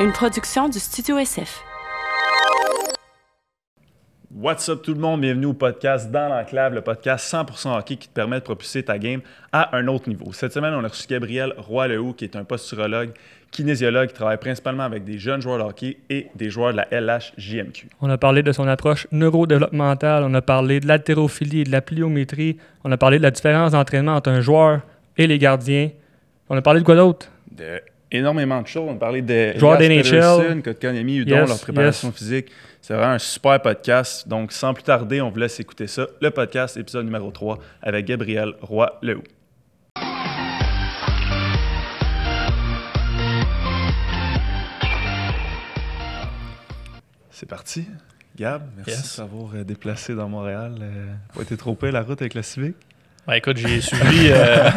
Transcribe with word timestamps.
une 0.00 0.12
production 0.12 0.70
du 0.70 0.78
Studio 0.78 1.18
SF. 1.18 1.62
What's 4.34 4.66
up 4.70 4.80
tout 4.82 4.94
le 4.94 5.00
monde, 5.00 5.20
bienvenue 5.20 5.44
au 5.46 5.52
podcast 5.52 6.10
Dans 6.10 6.26
l'enclave, 6.26 6.72
le 6.72 6.80
podcast 6.80 7.30
100% 7.30 7.76
hockey 7.76 7.96
qui 7.96 8.08
te 8.08 8.14
permet 8.14 8.36
de 8.36 8.44
propulser 8.44 8.82
ta 8.82 8.98
game 8.98 9.20
à 9.52 9.76
un 9.76 9.86
autre 9.88 10.08
niveau. 10.08 10.32
Cette 10.32 10.54
semaine, 10.54 10.72
on 10.72 10.82
a 10.84 10.88
reçu 10.88 11.06
Gabriel 11.06 11.52
Roy-Lehoux 11.58 12.14
qui 12.14 12.24
est 12.24 12.34
un 12.34 12.44
posturologue, 12.44 13.10
kinésiologue 13.50 14.08
qui 14.08 14.14
travaille 14.14 14.38
principalement 14.38 14.84
avec 14.84 15.04
des 15.04 15.18
jeunes 15.18 15.42
joueurs 15.42 15.58
de 15.58 15.64
hockey 15.64 15.98
et 16.08 16.28
des 16.34 16.48
joueurs 16.48 16.72
de 16.72 16.78
la 16.78 16.88
LHJMQ. 16.90 17.90
On 18.00 18.08
a 18.08 18.16
parlé 18.16 18.42
de 18.42 18.52
son 18.52 18.66
approche 18.68 19.06
neurodéveloppementale, 19.12 20.24
on 20.24 20.32
a 20.32 20.40
parlé 20.40 20.80
de 20.80 20.88
l'haltérophilie 20.88 21.60
et 21.60 21.64
de 21.64 21.72
la 21.72 21.82
pliométrie, 21.82 22.56
on 22.84 22.92
a 22.92 22.96
parlé 22.96 23.18
de 23.18 23.22
la 23.22 23.32
différence 23.32 23.72
d'entraînement 23.72 24.14
entre 24.14 24.30
un 24.30 24.40
joueur 24.40 24.80
et 25.18 25.26
les 25.26 25.38
gardiens. 25.38 25.90
On 26.48 26.56
a 26.56 26.62
parlé 26.62 26.80
de 26.80 26.86
quoi 26.86 26.96
d'autre? 26.96 27.26
De 27.52 27.82
énormément 28.12 28.62
de 28.62 28.66
choses. 28.66 28.84
On 28.88 28.94
a 28.94 28.98
parlé 28.98 29.22
de 29.22 29.52
Joueurs 29.58 29.78
d'NHL. 29.78 30.62
Kotkaniemi, 30.62 31.16
Udon, 31.18 31.36
Yes, 31.36 31.48
leur 31.48 31.60
préparation 31.60 32.08
yes. 32.08 32.16
physique. 32.16 32.50
C'est 32.82 32.94
vraiment 32.94 33.12
un 33.12 33.18
super 33.18 33.60
podcast. 33.60 34.26
Donc, 34.28 34.52
sans 34.52 34.72
plus 34.74 34.82
tarder, 34.82 35.20
on 35.20 35.30
vous 35.30 35.38
laisse 35.38 35.60
écouter 35.60 35.86
ça. 35.86 36.06
Le 36.20 36.30
podcast, 36.30 36.76
épisode 36.76 37.04
numéro 37.04 37.30
3, 37.30 37.58
avec 37.82 38.06
Gabriel 38.06 38.54
Roy-Lehoux. 38.62 39.22
C'est 47.30 47.48
parti. 47.48 47.86
Gab, 48.36 48.62
merci 48.76 48.90
Yes. 48.92 49.12
de 49.12 49.16
t'avoir 49.22 49.50
euh, 49.54 49.64
déplacé 49.64 50.14
dans 50.14 50.28
Montréal. 50.28 50.76
Euh, 50.80 51.12
pas 51.34 51.42
été 51.42 51.56
trop 51.56 51.76
la 51.82 52.02
route 52.02 52.20
avec 52.20 52.34
la 52.34 52.42
Civic? 52.42 52.74
Ben, 53.26 53.34
écoute, 53.34 53.58
j'ai 53.58 53.80
suivi 53.80 54.28
euh, 54.30 54.70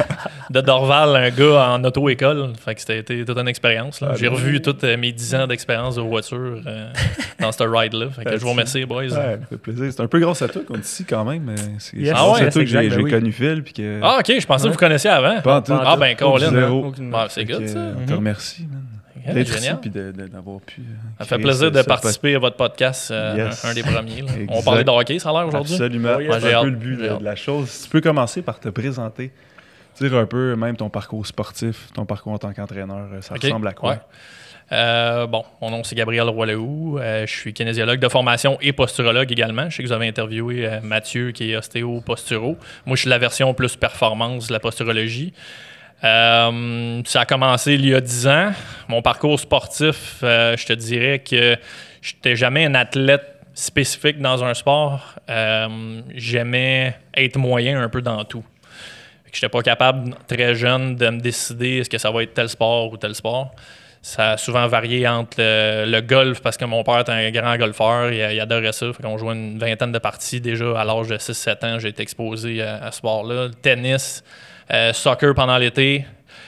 de 0.52 0.62
Dorval 0.62 1.16
un 1.16 1.30
gars 1.32 1.70
en 1.72 1.84
auto-école. 1.84 2.54
Fait 2.64 2.76
que 2.76 2.82
c'était 2.82 3.26
toute 3.26 3.38
une 3.38 3.48
expérience. 3.48 4.04
Ah, 4.04 4.14
j'ai 4.16 4.28
ben 4.30 4.36
revu 4.36 4.54
oui. 4.54 4.62
toutes 4.62 4.84
euh, 4.84 4.96
mes 4.98 5.12
10 5.12 5.36
ans 5.36 5.48
d'expérience 5.48 5.96
de 5.96 6.02
voiture 6.02 6.62
euh, 6.68 6.92
dans 7.40 7.52
ce 7.52 7.64
ride-là. 7.64 8.10
Fait 8.12 8.26
que 8.26 8.38
je 8.38 8.42
vous 8.42 8.52
remercie, 8.52 8.86
boys. 8.86 9.04
Ouais, 9.04 9.10
ça 9.10 9.38
fait 9.50 9.58
plaisir. 9.58 9.86
C'est 9.92 10.02
un 10.04 10.08
peu 10.08 10.20
grâce 10.20 10.42
à 10.44 10.50
toi 10.50 10.62
qu'on 10.68 10.76
est 10.76 10.80
ici 10.86 11.04
quand 11.06 11.24
même. 11.26 11.44
mais 11.44 11.56
C'est 11.80 11.98
Yes. 11.98 12.10
c'est 12.10 12.12
Ah 12.12 12.14
grâce 12.26 12.40
ouais, 12.42 12.48
à 12.48 12.52
toi 12.52 12.62
que 12.64 12.70
c'est 12.70 12.84
j'ai 12.84 12.90
ben 12.90 13.02
oui. 13.02 13.12
connu 13.12 13.32
Phil. 13.32 13.64
Puis 13.64 13.74
que... 13.74 14.00
Ah, 14.04 14.18
ok, 14.20 14.32
je 14.40 14.46
pensais 14.46 14.68
que 14.68 14.74
vous 14.74 14.78
connaissiez 14.78 15.10
avant. 15.10 15.42
Pas 15.42 15.58
en 15.58 15.62
tout. 15.62 15.74
Ah, 15.74 15.96
ben, 15.98 16.16
Colin. 16.16 16.54
Ouais, 16.54 17.26
c'est 17.30 17.46
good, 17.46 17.68
ça. 17.68 17.80
On 17.80 18.00
Mhm. 18.02 18.06
te 18.06 18.14
remercie, 18.14 18.68
man. 18.70 18.82
D'être 19.32 19.50
ici 19.50 19.60
génial. 19.60 19.80
puis 19.80 19.90
d'avoir 19.90 20.60
pu. 20.62 20.82
euh, 20.82 20.84
Ça 21.20 21.26
fait 21.26 21.38
plaisir 21.38 21.68
ce- 21.68 21.74
de 21.74 21.82
ce 21.82 21.86
participer 21.86 22.36
à 22.36 22.40
votre 22.40 22.58
podcast, 22.58 23.12
euh, 23.12 23.36
Yes. 23.50 23.64
un, 23.64 23.70
un 23.70 23.74
des 23.74 23.84
premiers. 23.84 24.24
On 24.50 24.62
parlait 24.62 24.84
de 24.84 24.90
hockey, 24.90 25.20
ça 25.20 25.30
a 25.30 25.34
l'air 25.34 25.48
aujourd'hui. 25.48 25.74
Absolument. 25.76 26.16
Ouais, 26.18 26.28
c'est 26.32 26.42
j'ai 26.42 26.54
un 26.54 26.62
peu 26.64 26.70
le 26.70 26.76
but 26.76 26.98
de, 26.98 27.24
la 27.24 27.36
chose. 27.36 27.70
Si 27.70 27.84
tu 27.84 27.90
peux 27.90 28.02
commencer 28.02 28.42
par 28.42 28.60
te 28.60 28.70
présenter, 28.70 29.32
dire 30.00 30.16
un 30.16 30.26
peu 30.26 30.56
même 30.56 30.76
ton 30.76 30.90
parcours 30.90 31.26
sportif, 31.28 31.88
ton 31.94 32.06
parcours 32.06 32.34
en 32.34 32.38
tant 32.40 32.52
qu'entraîneur, 32.54 33.08
euh, 33.14 33.22
ça 33.22 33.36
ressemble 33.36 33.68
à 33.68 33.74
quoi? 33.74 33.92
ouais. 33.92 34.00
Euh, 34.72 35.28
bon, 35.28 35.44
mon 35.62 35.70
nom 35.70 35.84
c'est 35.84 35.94
Gabriel 35.96 36.24
Roy-Lehoux. 36.30 36.98
Euh, 36.98 37.28
je 37.28 37.32
suis 37.32 37.54
kinésiologue 37.54 38.00
de 38.00 38.08
formation 38.10 38.58
et 38.62 38.72
posturologue 38.72 39.32
également. 39.32 39.70
Je 39.70 39.76
sais 39.76 39.84
que 39.84 39.88
vous 39.88 39.94
avez 39.94 40.08
interviewé 40.08 40.66
euh, 40.66 40.80
Mathieu 40.82 41.32
qui 41.32 41.52
est 41.52 41.58
ostéo-posturo. 41.58 42.58
Moi, 42.86 42.96
je 42.96 43.02
suis 43.02 43.10
la 43.10 43.18
version 43.20 43.54
plus 43.54 43.76
performance 43.76 44.48
de 44.48 44.54
la 44.54 44.60
posturologie. 44.60 45.34
Euh, 46.04 47.02
ça 47.06 47.22
a 47.22 47.26
commencé 47.26 47.76
il 47.76 47.86
y 47.86 47.94
a 47.94 48.02
10 48.02 48.28
ans. 48.28 48.52
Mon 48.88 49.02
parcours 49.02 49.40
sportif, 49.40 50.20
euh, 50.24 50.58
je 50.58 50.66
te 50.66 50.74
dirais 50.74 51.20
que 51.20 51.58
je 52.02 52.14
n'étais 52.14 52.36
jamais 52.36 52.66
un 52.66 52.76
athlète 52.76 53.40
spécifique 53.54 54.20
dans 54.20 54.44
un 54.44 54.54
sport. 54.54 55.16
Euh, 55.30 56.02
J'aimais 56.14 56.98
être 57.16 57.38
moyen 57.38 57.82
un 57.82 57.90
peu 57.90 58.02
dans 58.02 58.24
tout. 58.26 58.44
Je 59.32 59.38
n'étais 59.38 59.50
pas 59.50 59.62
capable, 59.62 60.16
très 60.28 60.54
jeune, 60.56 60.96
de 60.96 61.10
me 61.10 61.20
décider 61.20 61.78
est-ce 61.78 61.90
que 61.90 61.98
ça 61.98 62.12
va 62.12 62.24
être 62.24 62.34
tel 62.34 62.50
sport 62.50 62.92
ou 62.92 62.98
tel 62.98 63.16
sport. 63.16 63.56
Ça 64.06 64.32
a 64.32 64.38
souvent 64.38 64.68
varié 64.68 65.08
entre 65.08 65.38
le, 65.40 65.90
le 65.90 66.02
golf, 66.02 66.42
parce 66.42 66.58
que 66.58 66.66
mon 66.66 66.84
père 66.84 67.00
était 67.00 67.14
un 67.14 67.32
grand 67.32 67.56
golfeur, 67.56 68.12
il, 68.12 68.18
il 68.18 68.40
adorait 68.42 68.74
ça. 68.74 68.92
Fait 68.92 69.02
qu'on 69.02 69.18
jouait 69.18 69.34
une 69.34 69.58
vingtaine 69.58 69.94
de 69.94 69.98
parties 69.98 70.42
déjà 70.42 70.78
à 70.78 70.84
l'âge 70.84 71.08
de 71.08 71.16
6-7 71.16 71.66
ans. 71.66 71.80
J'ai 71.80 71.88
été 71.88 72.04
exposé 72.04 72.62
à, 72.62 72.84
à 72.84 72.92
ce 72.92 72.98
sport-là. 72.98 73.48
Le 73.48 73.54
tennis, 73.54 74.22
euh, 74.74 74.92
soccer 74.92 75.34
pendant 75.34 75.58
l'été, 75.58 76.06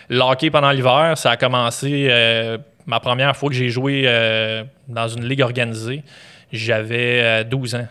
le 0.10 0.20
hockey 0.20 0.50
pendant 0.50 0.72
l'hiver. 0.72 1.14
Ça 1.16 1.32
a 1.32 1.38
commencé 1.38 2.08
euh, 2.10 2.58
ma 2.86 3.00
première 3.00 3.38
fois 3.38 3.48
que 3.48 3.56
j'ai 3.56 3.70
joué 3.70 4.04
euh, 4.06 4.66
dans 4.90 5.08
une 5.08 5.26
ligue 5.26 5.42
organisée. 5.42 6.04
J'avais 6.52 7.22
euh, 7.22 7.44
12 7.46 7.76
ans. 7.76 7.88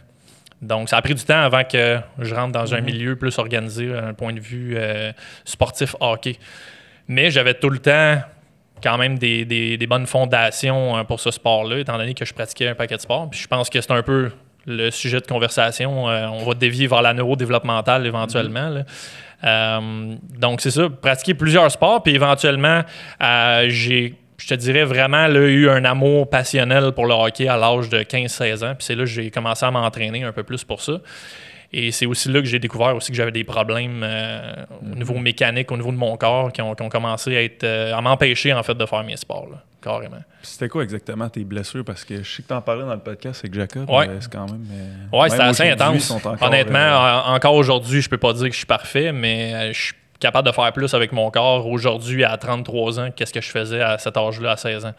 Donc, 0.60 0.90
ça 0.90 0.98
a 0.98 1.02
pris 1.02 1.14
du 1.14 1.24
temps 1.24 1.40
avant 1.40 1.64
que 1.64 2.00
je 2.18 2.34
rentre 2.34 2.52
dans 2.52 2.74
un 2.74 2.82
milieu 2.82 3.16
plus 3.16 3.38
organisé, 3.38 3.86
d'un 3.88 4.12
point 4.12 4.34
de 4.34 4.40
vue 4.40 4.78
sportif 5.44 5.94
hockey. 6.00 6.36
Mais 7.06 7.30
j'avais 7.30 7.52
tout 7.52 7.68
le 7.68 7.78
temps 7.78 8.18
quand 8.84 8.98
même 8.98 9.18
des, 9.18 9.44
des- 9.44 9.86
bonnes 9.86 10.06
fondations 10.06 10.96
euh, 10.96 11.02
pour 11.04 11.18
ce 11.18 11.30
sport-là, 11.30 11.78
étant 11.78 11.96
donné 11.98 12.14
que 12.14 12.24
je 12.24 12.32
pratiquais 12.34 12.68
un 12.68 12.74
paquet 12.74 12.96
de 12.96 13.00
sports. 13.00 13.28
Puis 13.30 13.40
je 13.40 13.48
pense 13.48 13.68
que 13.70 13.80
c'est 13.80 13.90
un 13.92 14.02
peu 14.02 14.30
le 14.66 14.90
sujet 14.90 15.20
de 15.20 15.26
conversation. 15.26 16.08
Euh, 16.08 16.26
on 16.28 16.44
va 16.44 16.54
dévier 16.54 16.86
vers 16.86 17.02
la 17.02 17.12
neurodéveloppementale 17.14 18.06
éventuellement. 18.06 18.82
Euh, 19.44 20.14
donc, 20.38 20.60
c'est 20.60 20.70
ça, 20.70 20.88
pratiquer 20.88 21.34
plusieurs 21.34 21.70
sports, 21.70 22.02
puis 22.02 22.14
éventuellement, 22.14 22.82
euh, 23.22 23.66
j'ai, 23.68 24.14
je 24.38 24.46
te 24.48 24.54
dirais 24.54 24.84
vraiment 24.84 25.26
eu 25.28 25.68
un 25.68 25.84
amour 25.84 26.30
passionnel 26.30 26.92
pour 26.92 27.06
le 27.06 27.14
hockey 27.14 27.46
à 27.48 27.56
l'âge 27.56 27.88
de 27.90 27.98
15-16 27.98 28.64
ans, 28.64 28.74
puis 28.74 28.84
c'est 28.86 28.94
là 28.94 29.04
que 29.04 29.10
j'ai 29.10 29.30
commencé 29.30 29.66
à 29.66 29.70
m'entraîner 29.70 30.22
un 30.24 30.32
peu 30.32 30.44
plus 30.44 30.64
pour 30.64 30.80
ça. 30.80 30.94
Et 31.76 31.90
c'est 31.90 32.06
aussi 32.06 32.30
là 32.30 32.40
que 32.40 32.46
j'ai 32.46 32.60
découvert 32.60 32.94
aussi 32.94 33.10
que 33.10 33.16
j'avais 33.16 33.32
des 33.32 33.42
problèmes 33.42 34.02
euh, 34.04 34.54
au 34.92 34.94
niveau 34.94 35.14
mécanique, 35.18 35.72
au 35.72 35.76
niveau 35.76 35.90
de 35.90 35.96
mon 35.96 36.16
corps, 36.16 36.52
qui 36.52 36.62
ont, 36.62 36.74
qui 36.76 36.82
ont 36.82 36.88
commencé 36.88 37.36
à, 37.36 37.42
être, 37.42 37.64
euh, 37.64 37.92
à 37.94 38.00
m'empêcher 38.00 38.52
en 38.52 38.62
fait 38.62 38.74
de 38.74 38.86
faire 38.86 39.02
mes 39.02 39.16
sports, 39.16 39.48
là, 39.50 39.62
carrément. 39.82 40.22
C'était 40.42 40.68
quoi 40.68 40.84
exactement 40.84 41.28
tes 41.28 41.42
blessures? 41.42 41.84
Parce 41.84 42.04
que 42.04 42.22
je 42.22 42.30
sais 42.36 42.42
que 42.42 42.48
t'en 42.48 42.60
parlais 42.60 42.84
dans 42.84 42.94
le 42.94 43.00
podcast 43.00 43.40
avec 43.44 43.54
Jacob. 43.54 43.90
Ouais. 43.90 44.08
c'est 44.20 44.30
quand 44.32 44.46
même. 44.50 44.64
euh, 44.70 45.18
Ouais, 45.18 45.28
c'était 45.30 45.42
assez 45.42 45.68
intense. 45.68 46.10
encore, 46.12 46.36
Honnêtement, 46.40 46.78
euh, 46.78 47.20
en- 47.26 47.34
encore 47.34 47.54
aujourd'hui, 47.54 48.00
je 48.00 48.08
peux 48.08 48.18
pas 48.18 48.32
dire 48.34 48.44
que 48.46 48.52
je 48.52 48.58
suis 48.58 48.66
parfait, 48.66 49.10
mais 49.10 49.72
je 49.72 49.80
suis 49.86 49.94
capable 50.20 50.46
de 50.48 50.52
faire 50.54 50.72
plus 50.72 50.94
avec 50.94 51.10
mon 51.10 51.28
corps. 51.30 51.66
Aujourd'hui, 51.66 52.22
à 52.24 52.36
33 52.36 53.00
ans, 53.00 53.08
qu'est-ce 53.14 53.32
que 53.32 53.40
je 53.40 53.50
faisais 53.50 53.80
à 53.82 53.98
cet 53.98 54.16
âge-là, 54.16 54.52
à 54.52 54.56
16 54.56 54.86
ans? 54.86 54.94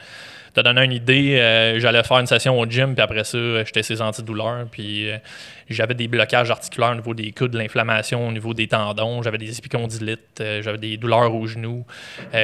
Te 0.56 0.62
donner 0.62 0.86
une 0.86 0.94
idée, 0.94 1.38
euh, 1.38 1.80
j'allais 1.82 2.02
faire 2.04 2.18
une 2.20 2.28
session 2.28 2.58
au 2.58 2.66
gym, 2.66 2.94
puis 2.96 3.02
après 3.04 3.26
ça, 3.26 3.38
j'étais 3.66 3.84
ces 3.84 4.02
antidouleurs, 4.02 4.66
puis 4.72 5.12
euh, 5.12 5.18
j'avais 5.70 5.94
des 5.96 6.08
blocages 6.08 6.50
articulaires 6.50 6.92
au 6.92 6.96
niveau 6.96 7.14
des 7.14 7.34
coudes, 7.34 7.52
de 7.52 7.58
l'inflammation 7.58 8.26
au 8.26 8.32
niveau 8.32 8.54
des 8.54 8.68
tendons, 8.68 9.22
j'avais 9.22 9.38
des 9.38 9.58
épicondylites, 9.58 10.40
euh, 10.40 10.62
j'avais 10.62 10.78
des 10.78 10.96
douleurs 10.96 11.36
aux 11.36 11.46
genoux, 11.46 11.86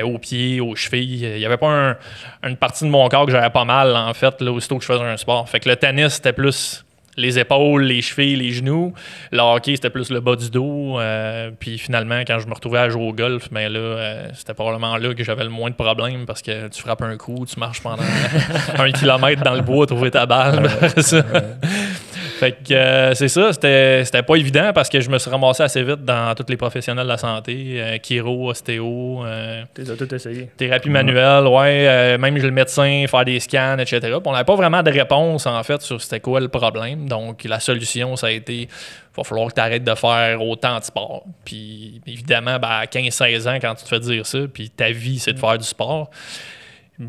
aux 0.04 0.18
pieds, 0.20 0.60
aux 0.60 0.76
chevilles. 0.76 1.22
Il 1.24 1.38
n'y 1.40 1.46
avait 1.46 1.56
pas 1.56 1.70
un- 1.70 1.98
une 2.44 2.58
partie 2.58 2.84
de 2.84 2.90
mon 2.90 3.08
corps 3.08 3.26
que 3.26 3.32
j'avais 3.32 3.50
pas 3.50 3.64
mal, 3.64 3.96
en 3.96 4.14
fait, 4.14 4.42
là, 4.42 4.52
aussitôt 4.52 4.76
que 4.78 4.84
je 4.84 4.92
faisais 4.92 5.04
un 5.04 5.16
sport. 5.18 5.48
Fait 5.48 5.62
que 5.62 5.70
le 5.70 5.78
tennis, 5.78 6.16
c'était 6.16 6.34
plus 6.34 6.84
les 7.22 7.40
épaules, 7.40 7.84
les 7.84 8.02
chevilles, 8.02 8.36
les 8.36 8.52
genoux. 8.52 8.94
Le 9.32 9.40
hockey, 9.40 9.76
c'était 9.76 9.90
plus 9.90 10.10
le 10.10 10.20
bas 10.20 10.36
du 10.36 10.50
dos. 10.50 11.00
Euh, 11.00 11.52
puis 11.58 11.78
finalement, 11.78 12.22
quand 12.22 12.40
je 12.40 12.48
me 12.48 12.54
retrouvais 12.54 12.80
à 12.80 12.90
jouer 12.90 13.08
au 13.08 13.14
golf, 13.14 13.48
ben 13.52 13.72
là, 13.72 13.80
euh, 13.80 14.28
c'était 14.34 14.54
probablement 14.54 14.98
là 14.98 15.14
que 15.14 15.24
j'avais 15.24 15.44
le 15.44 15.50
moins 15.50 15.70
de 15.70 15.76
problèmes 15.76 16.26
parce 16.26 16.42
que 16.42 16.68
tu 16.68 16.82
frappes 16.82 17.04
un 17.04 17.18
coup, 17.18 17.46
tu 17.46 17.60
marches 17.60 17.82
pendant 17.82 18.04
un 18.78 18.92
kilomètre 18.92 19.44
dans 19.44 19.56
le 19.56 19.62
bois, 19.62 19.86
trouver 19.86 20.12
ta 20.12 20.26
balle. 20.26 20.70
Fait 22.42 22.54
que 22.54 22.74
euh, 22.74 23.14
c'est 23.14 23.28
ça, 23.28 23.54
c'était 23.54 24.04
c'était 24.04 24.24
pas 24.24 24.36
évident 24.36 24.72
parce 24.74 24.90
que 24.90 25.00
je 25.00 25.12
me 25.12 25.20
suis 25.20 25.30
ramassé 25.30 25.62
assez 25.62 25.84
vite 25.84 26.04
dans 26.04 26.34
tous 26.34 26.48
les 26.50 26.58
professionnels 26.58 27.04
de 27.04 27.10
la 27.12 27.20
santé, 27.20 27.76
euh, 27.80 28.00
chiro, 28.02 28.50
ostéo, 28.50 29.24
euh, 29.24 29.62
tout 29.76 30.16
essayé. 30.16 30.50
Thérapie 30.58 30.90
manuelle, 30.90 31.46
ouais, 31.46 31.88
euh, 31.88 32.18
même 32.18 32.36
le 32.36 32.50
médecin, 32.50 33.06
faire 33.08 33.26
des 33.26 33.40
scans, 33.40 33.78
etc. 33.78 34.00
Puis 34.00 34.22
on 34.26 34.32
n'avait 34.32 34.44
pas 34.44 34.56
vraiment 34.56 34.82
de 34.82 34.90
réponse, 34.90 35.46
en 35.46 35.62
fait, 35.62 35.84
sur 35.84 36.02
c'était 36.02 36.20
quoi 36.20 36.40
le 36.40 36.48
problème. 36.48 37.08
Donc, 37.08 37.44
la 37.44 37.60
solution, 37.60 38.16
ça 38.16 38.26
a 38.26 38.32
été, 38.32 38.62
il 38.62 38.68
va 39.16 39.24
falloir 39.24 39.50
que 39.50 39.54
tu 39.54 39.62
arrêtes 39.62 39.84
de 39.84 39.94
faire 39.94 40.42
autant 40.42 40.80
de 40.80 40.84
sport. 40.84 41.24
Puis, 41.46 42.02
évidemment, 42.08 42.58
ben, 42.58 42.70
à 42.70 42.86
15-16 42.86 43.48
ans, 43.50 43.60
quand 43.62 43.76
tu 43.76 43.84
te 43.84 43.90
fais 43.90 44.00
dire 44.00 44.26
ça, 44.26 44.40
puis 44.52 44.72
ta 44.72 44.90
vie, 44.90 45.20
c'est 45.20 45.34
de 45.34 45.40
faire 45.40 45.60
du 45.60 45.64
sport, 45.64 46.10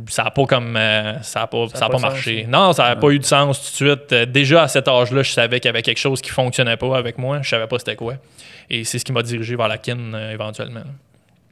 ça 0.08 0.25
n'a 0.25 0.30
pas 0.30 0.44
comme 0.44 0.76
euh, 0.76 1.20
ça 1.22 1.43
a 1.43 1.46
pas, 1.46 1.66
ça 1.75 1.87
a 1.87 1.88
pas 1.88 1.88
pas 1.88 1.96
de 1.96 2.00
sens, 2.00 2.12
marché. 2.12 2.46
Non, 2.49 2.72
ça 2.72 2.88
n'a 2.88 2.96
pas 2.96 3.11
eu 3.11 3.19
de 3.19 3.25
sens 3.25 3.58
tout 3.58 3.84
de 3.84 3.90
suite. 3.90 4.12
Euh, 4.12 4.26
déjà 4.26 4.64
à 4.64 4.69
cet 4.69 4.88
âge-là, 4.88 5.22
je 5.22 5.32
savais 5.32 5.61
qu'il 5.61 5.69
y 5.69 5.70
avait 5.70 5.82
quelque 5.82 5.99
chose 5.99 6.20
qui 6.20 6.31
fonctionnait 6.31 6.76
pas 6.76 6.96
avec 6.96 7.19
moi. 7.19 7.40
Je 7.43 7.49
savais 7.49 7.66
pas 7.66 7.78
c'était 7.78 7.96
quoi. 7.96 8.14
Et 8.70 8.84
c'est 8.84 8.99
ce 8.99 9.05
qui 9.05 9.12
m'a 9.12 9.22
dirigé 9.22 9.56
vers 9.56 9.69
la 9.69 9.78
kin 9.78 10.14
euh, 10.14 10.32
éventuellement. 10.32 10.84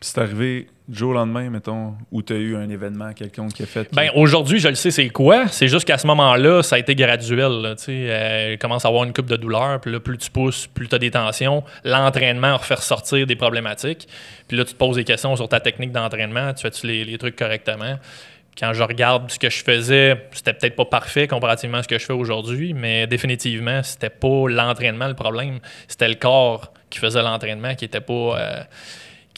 C'est 0.02 0.18
arrivé 0.18 0.66
du 0.88 0.98
jour 0.98 1.10
au 1.10 1.12
lendemain, 1.12 1.50
mettons, 1.50 1.94
où 2.10 2.22
tu 2.22 2.32
as 2.32 2.36
eu 2.36 2.56
un 2.56 2.68
événement 2.70 3.12
quelconque 3.12 3.52
qui 3.52 3.62
a 3.62 3.66
fait. 3.66 3.88
Ben, 3.92 4.10
aujourd'hui, 4.14 4.58
je 4.58 4.68
le 4.68 4.74
sais 4.74 4.90
c'est 4.90 5.10
quoi. 5.10 5.46
C'est 5.48 5.68
juste 5.68 5.84
qu'à 5.86 5.98
ce 5.98 6.06
moment-là, 6.06 6.62
ça 6.62 6.76
a 6.76 6.78
été 6.78 6.94
graduel. 6.94 7.60
là, 7.60 7.76
tu 7.76 7.84
sais. 7.84 8.06
Euh, 8.08 8.52
il 8.54 8.58
commence 8.58 8.86
à 8.86 8.88
avoir 8.88 9.04
une 9.04 9.12
coupe 9.12 9.26
de 9.26 9.36
douleur. 9.36 9.78
Puis 9.80 9.92
là, 9.92 10.00
plus 10.00 10.16
tu 10.16 10.30
pousses, 10.30 10.66
plus 10.66 10.88
tu 10.88 10.94
as 10.94 10.98
des 10.98 11.10
tensions. 11.10 11.62
L'entraînement 11.84 12.56
refait 12.56 12.74
ressortir 12.74 13.26
des 13.26 13.36
problématiques. 13.36 14.08
Puis 14.48 14.56
là, 14.56 14.64
tu 14.64 14.72
te 14.72 14.78
poses 14.78 14.96
des 14.96 15.04
questions 15.04 15.36
sur 15.36 15.48
ta 15.48 15.60
technique 15.60 15.92
d'entraînement. 15.92 16.54
Tu 16.54 16.62
fais-tu 16.62 16.86
les, 16.86 17.04
les 17.04 17.18
trucs 17.18 17.36
correctement? 17.36 17.96
Quand 18.58 18.72
je 18.72 18.82
regarde 18.82 19.30
ce 19.30 19.38
que 19.38 19.48
je 19.48 19.62
faisais, 19.62 20.28
c'était 20.32 20.52
peut-être 20.52 20.76
pas 20.76 20.84
parfait 20.84 21.26
comparativement 21.26 21.78
à 21.78 21.82
ce 21.82 21.88
que 21.88 21.98
je 21.98 22.04
fais 22.04 22.12
aujourd'hui, 22.12 22.74
mais 22.74 23.06
définitivement, 23.06 23.82
c'était 23.82 24.10
pas 24.10 24.48
l'entraînement 24.48 25.08
le 25.08 25.14
problème. 25.14 25.60
C'était 25.88 26.08
le 26.08 26.16
corps 26.16 26.72
qui 26.90 26.98
faisait 26.98 27.22
l'entraînement 27.22 27.74
qui 27.74 27.84
était 27.84 28.00
pas. 28.00 28.12
euh, 28.38 28.62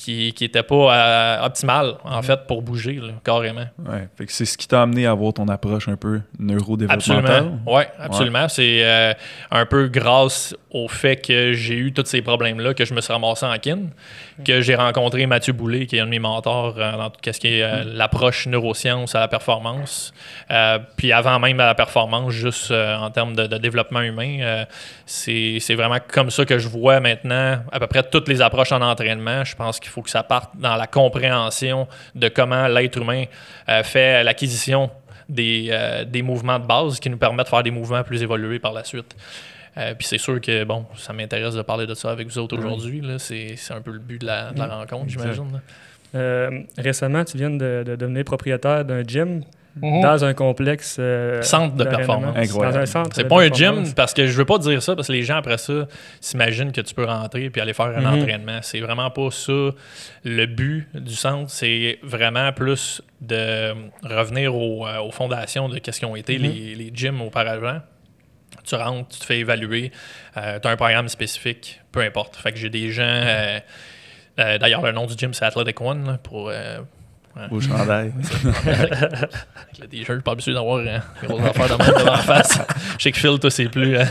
qui 0.04 0.34
n'était 0.40 0.62
pas 0.62 0.74
euh, 0.94 1.46
optimal, 1.46 1.94
en 2.04 2.20
Mm-hmm. 2.20 2.24
fait, 2.24 2.46
pour 2.46 2.62
bouger, 2.62 2.94
là, 2.94 3.12
carrément. 3.24 3.66
Ouais. 3.84 4.08
Fait 4.16 4.26
que 4.26 4.32
c'est 4.32 4.44
ce 4.44 4.56
qui 4.56 4.68
t'a 4.68 4.82
amené 4.82 5.06
à 5.06 5.10
avoir 5.12 5.32
ton 5.32 5.48
approche 5.48 5.88
un 5.88 5.96
peu 5.96 6.20
neurodéveloppementale. 6.38 7.34
Absolument. 7.34 7.58
Oui, 7.66 7.82
absolument. 7.98 8.48
C'est 8.48 8.84
euh, 8.84 9.12
un 9.50 9.66
peu 9.66 9.88
grâce 9.88 10.54
au 10.70 10.88
fait 10.88 11.16
que 11.16 11.52
j'ai 11.52 11.76
eu 11.76 11.92
tous 11.92 12.06
ces 12.06 12.22
problèmes-là 12.22 12.74
que 12.74 12.84
je 12.84 12.94
me 12.94 13.00
suis 13.00 13.12
ramassé 13.12 13.44
en 13.44 13.58
kin, 13.58 13.88
que 14.44 14.60
j'ai 14.60 14.74
rencontré 14.74 15.26
Mathieu 15.26 15.52
Boulay, 15.52 15.86
qui 15.86 15.96
est 15.96 16.00
un 16.00 16.06
de 16.06 16.10
mes 16.10 16.18
mentors 16.18 16.74
euh, 16.78 16.92
dans 16.92 17.10
tout 17.10 17.18
ce 17.30 17.38
qui 17.38 17.48
est 17.48 17.62
euh, 17.62 17.84
l'approche 17.84 18.46
neurosciences 18.46 19.14
à 19.14 19.20
la 19.20 19.28
performance. 19.28 20.12
Euh, 20.50 20.78
puis 20.96 21.12
avant 21.12 21.38
même 21.38 21.60
à 21.60 21.66
la 21.66 21.74
performance, 21.74 22.32
juste 22.32 22.70
en 22.72 23.10
termes 23.10 23.34
de, 23.34 23.46
de 23.46 23.58
développement 23.58 24.00
humain, 24.00 24.64
c'est 25.06 25.58
c'est 25.60 25.74
vraiment 25.74 25.98
comme 26.12 26.30
ça 26.30 26.44
que 26.44 26.58
je 26.58 26.68
vois 26.68 27.00
maintenant 27.00 27.58
à 27.70 27.78
peu 27.80 27.86
près 27.86 28.02
toutes 28.02 28.28
les 28.28 28.40
approches 28.40 28.72
en 28.72 28.80
entraînement. 28.80 29.44
Je 29.44 29.54
pense 29.56 29.78
qu'il 29.78 29.90
faut 29.92 30.02
que 30.02 30.10
ça 30.10 30.22
parte 30.22 30.56
dans 30.56 30.76
la 30.76 30.86
compréhension 30.86 31.86
de 32.14 32.28
comment 32.28 32.66
l'être 32.66 32.96
humain 32.96 33.24
euh, 33.68 33.82
fait 33.82 34.24
l'acquisition 34.24 34.90
des, 35.28 35.68
euh, 35.70 36.04
des 36.04 36.22
mouvements 36.22 36.58
de 36.58 36.66
base 36.66 36.98
qui 36.98 37.10
nous 37.10 37.16
permettent 37.16 37.46
de 37.46 37.50
faire 37.50 37.62
des 37.62 37.70
mouvements 37.70 38.02
plus 38.02 38.22
évolués 38.22 38.58
par 38.58 38.72
la 38.72 38.84
suite. 38.84 39.14
Euh, 39.76 39.94
puis 39.94 40.06
c'est 40.06 40.18
sûr 40.18 40.40
que, 40.40 40.64
bon, 40.64 40.86
ça 40.96 41.12
m'intéresse 41.12 41.54
de 41.54 41.62
parler 41.62 41.86
de 41.86 41.94
ça 41.94 42.10
avec 42.10 42.26
vous 42.28 42.38
autres 42.38 42.58
aujourd'hui. 42.58 43.02
C'est 43.18 43.56
un 43.70 43.80
peu 43.80 43.92
le 43.92 43.98
but 43.98 44.20
de 44.20 44.26
la, 44.26 44.52
de 44.52 44.58
la 44.58 44.76
rencontre, 44.76 45.08
j'imagine. 45.08 45.60
récemment, 46.76 47.24
tu 47.24 47.36
viens 47.38 47.50
de, 47.50 47.84
de 47.86 47.96
devenir 47.96 48.24
propriétaire 48.24 48.84
d'un 48.84 49.02
gym 49.02 49.42
Mhm. 49.80 50.00
dans 50.02 50.24
un 50.24 50.34
complexe. 50.34 50.96
euh, 50.98 51.40
Centre 51.42 51.74
de 51.76 51.84
performance. 51.84 52.36
Incroyable. 52.36 52.86
C'est 53.14 53.24
pas 53.28 53.42
un 53.42 53.48
gym 53.52 53.94
parce 53.94 54.12
que 54.12 54.26
je 54.26 54.32
veux 54.36 54.44
pas 54.44 54.58
dire 54.58 54.82
ça 54.82 54.94
parce 54.94 55.08
que 55.08 55.12
les 55.12 55.22
gens 55.22 55.36
après 55.36 55.56
ça 55.58 55.86
s'imaginent 56.20 56.72
que 56.72 56.82
tu 56.82 56.94
peux 56.94 57.04
rentrer 57.06 57.48
puis 57.48 57.60
aller 57.62 57.72
faire 57.72 57.86
un 57.86 58.00
Mhm. 58.02 58.20
entraînement. 58.22 58.58
C'est 58.62 58.80
vraiment 58.80 59.10
pas 59.10 59.30
ça 59.30 59.70
le 60.24 60.46
but 60.46 60.88
du 60.94 61.14
centre. 61.14 61.50
C'est 61.50 61.98
vraiment 62.02 62.52
plus 62.52 63.00
de 63.22 63.72
revenir 64.04 64.54
au, 64.54 64.86
euh, 64.86 64.98
aux 65.00 65.10
fondations 65.10 65.68
de 65.68 65.78
qu'est-ce 65.78 66.00
qu'ont 66.00 66.16
été 66.16 66.36
Mhm. 66.38 66.42
les, 66.44 66.74
les 66.74 66.90
gyms 66.92 67.22
auparavant. 67.22 67.80
Tu 68.64 68.74
rentres, 68.74 69.08
tu 69.08 69.20
te 69.20 69.24
fais 69.24 69.38
évaluer, 69.38 69.90
tu 70.34 70.38
as 70.38 70.60
un 70.70 70.76
programme 70.76 71.08
spécifique, 71.08 71.80
peu 71.90 72.00
importe. 72.00 72.36
Fait 72.36 72.52
que 72.52 72.58
j'ai 72.58 72.68
des 72.68 72.90
gens. 72.90 73.02
euh, 73.02 73.58
euh, 74.38 74.58
D'ailleurs, 74.58 74.82
le 74.82 74.92
nom 74.92 75.06
du 75.06 75.14
gym, 75.16 75.32
c'est 75.32 75.44
Athletic 75.46 75.80
One 75.80 76.06
là, 76.06 76.18
pour. 76.22 76.52
Euh, 77.38 77.46
Au 77.50 77.60
chandail. 77.60 78.12
avec 78.66 79.78
le 79.80 79.86
t-shirt, 79.88 80.20
pas 80.22 80.32
habitué 80.32 80.52
d'avoir 80.52 80.78
euh, 80.78 80.98
des 81.22 81.26
grosses 81.26 81.42
affaires 81.44 81.78
de 81.78 81.84
monde 81.84 81.94
devant 81.98 82.12
la 82.12 82.18
face. 82.18 82.58
Je 82.98 83.02
sais 83.04 83.12
que 83.12 83.18
Phil, 83.18 83.38
toi, 83.38 83.50
c'est 83.50 83.68
plus. 83.68 83.96
euh, 83.96 84.04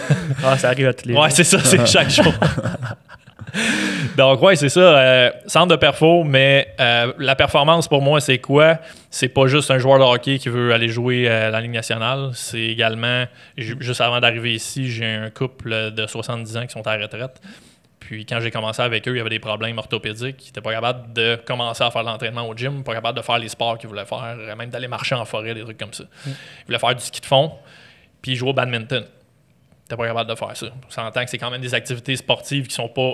Ah, 0.43 0.57
ça 0.57 0.69
arrive 0.69 0.87
à 0.87 0.93
tous 0.93 1.07
les 1.07 1.13
Ouais, 1.15 1.29
c'est 1.29 1.43
ça, 1.43 1.59
c'est 1.63 1.85
chaque 1.87 2.09
jour. 2.09 2.33
Donc, 4.15 4.41
ouais, 4.41 4.55
c'est 4.55 4.69
ça. 4.69 4.79
euh, 4.79 5.29
centre 5.45 5.67
de 5.67 5.75
perfo, 5.75 6.23
mais 6.23 6.73
euh, 6.79 7.11
la 7.19 7.35
performance 7.35 7.87
pour 7.87 8.01
moi, 8.01 8.21
c'est 8.21 8.37
quoi? 8.39 8.77
C'est 9.09 9.27
pas 9.29 9.47
juste 9.47 9.69
un 9.71 9.77
joueur 9.77 9.99
de 9.99 10.03
hockey 10.03 10.37
qui 10.39 10.47
veut 10.49 10.73
aller 10.73 10.87
jouer 10.87 11.27
à 11.27 11.49
la 11.49 11.59
Ligue 11.61 11.71
nationale. 11.71 12.29
C'est 12.33 12.61
également, 12.61 13.25
ju- 13.57 13.75
juste 13.81 13.99
avant 14.01 14.19
d'arriver 14.21 14.53
ici, 14.53 14.89
j'ai 14.89 15.05
un 15.05 15.29
couple 15.29 15.91
de 15.91 16.07
70 16.07 16.57
ans 16.57 16.65
qui 16.65 16.71
sont 16.71 16.85
à 16.87 16.95
la 16.97 17.03
retraite. 17.03 17.41
Puis 18.11 18.25
quand 18.25 18.41
j'ai 18.41 18.51
commencé 18.51 18.81
avec 18.81 19.07
eux, 19.07 19.13
il 19.13 19.19
y 19.19 19.21
avait 19.21 19.29
des 19.29 19.39
problèmes 19.39 19.77
orthopédiques. 19.77 20.43
Ils 20.43 20.47
n'étaient 20.47 20.59
pas 20.59 20.73
capables 20.73 21.13
de 21.13 21.37
commencer 21.45 21.81
à 21.81 21.91
faire 21.91 22.01
de 22.01 22.07
l'entraînement 22.07 22.45
au 22.45 22.53
gym, 22.53 22.83
pas 22.83 22.93
capables 22.93 23.17
de 23.17 23.23
faire 23.23 23.39
les 23.39 23.47
sports 23.47 23.77
qu'ils 23.77 23.87
voulaient 23.87 24.03
faire, 24.03 24.35
même 24.57 24.69
d'aller 24.69 24.89
marcher 24.89 25.15
en 25.15 25.23
forêt, 25.23 25.53
des 25.53 25.61
trucs 25.61 25.77
comme 25.77 25.93
ça. 25.93 26.03
Ils 26.25 26.33
voulaient 26.65 26.79
faire 26.79 26.93
du 26.93 27.01
ski 27.01 27.21
de 27.21 27.25
fond, 27.25 27.53
puis 28.21 28.35
jouer 28.35 28.49
au 28.49 28.53
badminton. 28.53 29.05
T'es 29.87 29.95
pas 29.95 30.07
capable 30.07 30.29
de 30.29 30.35
faire 30.35 30.57
ça. 30.57 30.65
On 30.85 30.91
s'entend 30.91 31.23
que 31.23 31.29
c'est 31.29 31.37
quand 31.37 31.51
même 31.51 31.61
des 31.61 31.73
activités 31.73 32.17
sportives 32.17 32.67
qui 32.67 32.75
sont 32.75 32.89
pas 32.89 33.13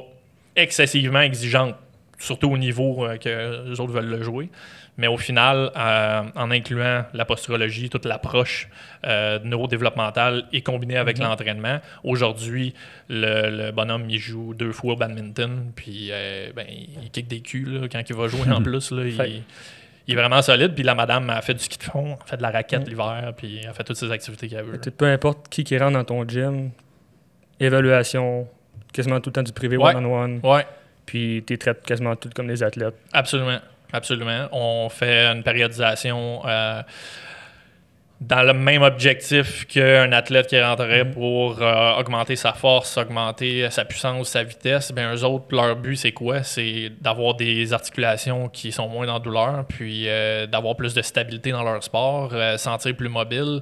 excessivement 0.55 1.21
exigeantes, 1.21 1.75
surtout 2.17 2.49
au 2.51 2.57
niveau 2.57 3.05
euh, 3.05 3.17
que 3.17 3.69
les 3.69 3.79
autres 3.79 3.93
veulent 3.93 4.09
le 4.09 4.23
jouer. 4.23 4.49
Mais 4.97 5.05
au 5.07 5.17
final, 5.17 5.71
euh, 5.77 6.23
en 6.35 6.49
incluant 6.49 7.05
la 7.13 7.25
posturologie, 7.25 7.89
toute 7.89 8.05
l'approche 8.05 8.67
euh, 9.05 9.37
neurodéveloppementale 9.43 10.45
et 10.51 10.61
combinée 10.61 10.97
avec 10.97 11.19
l'entraînement, 11.19 11.79
aujourd'hui, 12.03 12.73
le, 13.07 13.49
le 13.65 13.71
bonhomme, 13.71 14.09
il 14.09 14.17
joue 14.17 14.53
deux 14.55 14.71
fois 14.71 14.93
au 14.93 14.95
badminton, 14.95 15.71
puis 15.75 16.11
ben, 16.55 16.65
il 16.69 17.11
kick 17.11 17.27
des 17.27 17.41
culs 17.41 17.81
là, 17.81 17.87
quand 17.91 18.01
il 18.09 18.15
va 18.15 18.27
jouer 18.27 18.51
en 18.51 18.61
plus. 18.63 18.89
Là, 18.91 19.03
il, 19.05 19.43
il 20.07 20.13
est 20.13 20.17
vraiment 20.17 20.41
solide. 20.41 20.73
Puis 20.73 20.83
la 20.83 20.95
madame 20.95 21.29
a 21.29 21.41
fait 21.41 21.53
du 21.53 21.59
ski 21.63 21.77
de 21.77 21.83
fond, 21.83 22.17
a 22.19 22.25
fait 22.25 22.37
de 22.37 22.41
la 22.41 22.49
raquette 22.49 22.87
l'hiver, 22.87 23.33
puis 23.37 23.59
elle 23.63 23.73
fait 23.73 23.83
toutes 23.83 23.97
ces 23.97 24.09
activités 24.11 24.47
qu'elle 24.47 24.65
veut. 24.65 24.79
Peu 24.79 25.05
importe 25.05 25.47
qui 25.49 25.63
qui 25.63 25.77
rentre 25.77 25.93
dans 25.93 26.05
ton 26.05 26.27
gym, 26.27 26.71
évaluation, 27.59 28.47
quasiment 28.93 29.19
tout 29.19 29.29
le 29.29 29.33
temps 29.33 29.43
du 29.43 29.51
privé 29.51 29.77
Ouais. 29.77 29.95
one-on-one, 29.95 30.39
Ouais. 30.43 30.65
Puis 31.07 31.43
tu 31.47 31.57
traites 31.57 31.83
quasiment 31.83 32.15
tout 32.15 32.29
comme 32.35 32.47
des 32.47 32.61
athlètes. 32.61 32.93
Absolument. 33.11 33.59
Absolument. 33.93 34.47
On 34.51 34.89
fait 34.89 35.25
une 35.25 35.43
périodisation 35.43 36.41
euh, 36.45 36.81
dans 38.19 38.43
le 38.43 38.53
même 38.53 38.81
objectif 38.81 39.65
qu'un 39.65 40.11
athlète 40.11 40.47
qui 40.47 40.59
rentrerait 40.59 41.09
pour 41.09 41.61
euh, 41.61 41.93
augmenter 41.93 42.35
sa 42.35 42.51
force, 42.51 42.97
augmenter 42.97 43.69
sa 43.69 43.85
puissance, 43.85 44.27
sa 44.29 44.43
vitesse. 44.43 44.91
Bien, 44.91 45.15
eux 45.15 45.23
autres, 45.23 45.55
leur 45.55 45.77
but, 45.77 45.95
c'est 45.95 46.11
quoi? 46.11 46.43
C'est 46.43 46.91
d'avoir 46.99 47.35
des 47.35 47.71
articulations 47.71 48.49
qui 48.49 48.73
sont 48.73 48.89
moins 48.89 49.07
en 49.07 49.19
douleur, 49.19 49.63
puis 49.69 50.09
euh, 50.09 50.47
d'avoir 50.47 50.75
plus 50.75 50.93
de 50.93 51.01
stabilité 51.01 51.51
dans 51.51 51.63
leur 51.63 51.81
sport, 51.81 52.33
sentir 52.57 52.93
plus 52.95 53.09
mobile. 53.09 53.61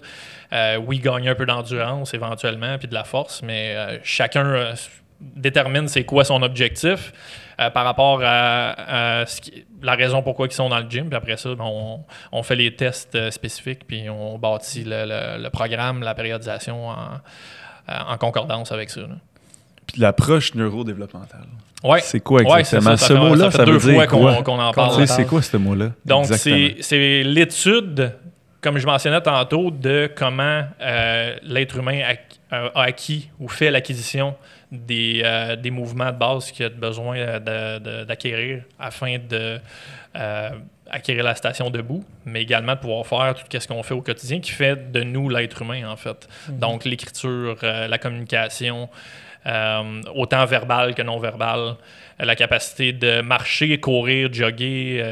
Oui, 0.87 0.99
gagner 0.99 1.29
un 1.29 1.35
peu 1.35 1.45
d'endurance 1.45 2.13
éventuellement, 2.13 2.77
puis 2.79 2.87
de 2.87 2.93
la 2.93 3.03
force, 3.03 3.43
mais 3.43 3.99
chacun 4.03 4.73
détermine 5.21 5.87
c'est 5.87 6.03
quoi 6.03 6.23
son 6.23 6.41
objectif 6.43 7.13
euh, 7.59 7.69
par 7.69 7.85
rapport 7.85 8.21
à, 8.23 9.21
à 9.21 9.25
ce 9.25 9.39
qui- 9.41 9.65
la 9.81 9.95
raison 9.95 10.21
pourquoi 10.21 10.47
ils 10.47 10.51
sont 10.51 10.69
dans 10.69 10.79
le 10.79 10.89
gym. 10.89 11.07
Puis 11.07 11.15
après 11.17 11.37
ça, 11.37 11.49
ben, 11.55 11.63
on, 11.65 12.03
on 12.31 12.43
fait 12.43 12.55
les 12.55 12.75
tests 12.75 13.15
euh, 13.15 13.31
spécifiques, 13.31 13.87
puis 13.87 14.09
on 14.09 14.37
bâtit 14.37 14.83
le, 14.83 15.05
le- 15.05 15.41
le 15.43 15.49
programme, 15.49 16.01
la 16.03 16.13
périodisation 16.15 16.89
en, 16.89 16.95
euh, 17.89 17.93
en 18.09 18.17
concordance 18.17 18.71
avec 18.71 18.89
ça. 18.89 19.01
là. 19.01 19.15
Puis 19.87 20.01
l'approche 20.01 20.53
neurodéveloppementale. 20.55 21.45
Ouais. 21.83 21.99
C'est 22.01 22.19
quoi 22.19 22.41
Ouais, 22.41 22.59
exactement? 22.61 22.97
ça, 22.97 23.07
ce 23.07 23.13
mot-là, 23.13 23.51
ça 23.51 23.59
fait 23.59 23.65
deux 23.65 23.77
veut 23.77 23.93
fois 23.93 24.07
qu'on 24.07 24.59
en 24.59 24.71
parle. 24.73 25.07
C'est 25.07 25.25
quoi 25.25 25.41
ce 25.41 25.55
mot-là? 25.57 25.91
Donc, 26.05 26.25
c'est 26.25 26.77
c'est 26.81 27.21
l'étude, 27.23 28.11
comme 28.61 28.79
je 28.79 28.85
mentionnais 28.87 29.21
tantôt, 29.21 29.69
de 29.69 30.09
comment 30.15 30.63
euh, 30.81 31.35
l'être 31.43 31.77
humain 31.77 32.01
a, 32.51 32.55
a 32.73 32.81
acquis 32.81 33.29
ou 33.39 33.47
fait 33.47 33.69
l'acquisition 33.69 34.33
des, 34.75 35.21
euh, 35.23 35.55
des 35.55 35.71
mouvements 35.71 36.11
de 36.11 36.17
base 36.17 36.51
qu'il 36.51 36.65
a 36.65 36.69
besoin 36.69 37.17
euh, 37.17 38.05
d'acquérir 38.05 38.63
afin 38.79 39.17
de 39.17 39.59
euh, 40.15 40.49
acquérir 40.89 41.23
la 41.23 41.35
station 41.35 41.69
debout, 41.69 42.05
mais 42.25 42.43
également 42.43 42.73
de 42.75 42.79
pouvoir 42.79 43.05
faire 43.05 43.35
tout 43.35 43.59
ce 43.59 43.67
qu'on 43.67 43.83
fait 43.83 43.93
au 43.93 44.01
quotidien 44.01 44.39
qui 44.39 44.51
fait 44.51 44.91
de 44.91 45.01
nous 45.01 45.29
l'être 45.29 45.61
humain, 45.61 45.89
en 45.89 45.95
fait. 45.95 46.29
Donc, 46.47 46.85
l'écriture, 46.85 47.57
euh, 47.63 47.87
la 47.87 47.97
communication, 47.97 48.87
autant 50.15 50.45
verbal 50.45 50.95
que 50.95 51.01
non 51.01 51.19
verbal, 51.19 51.59
euh, 51.59 52.25
la 52.25 52.35
capacité 52.35 52.93
de 52.93 53.21
marcher, 53.21 53.79
courir, 53.79 54.31
jogger, 54.31 55.03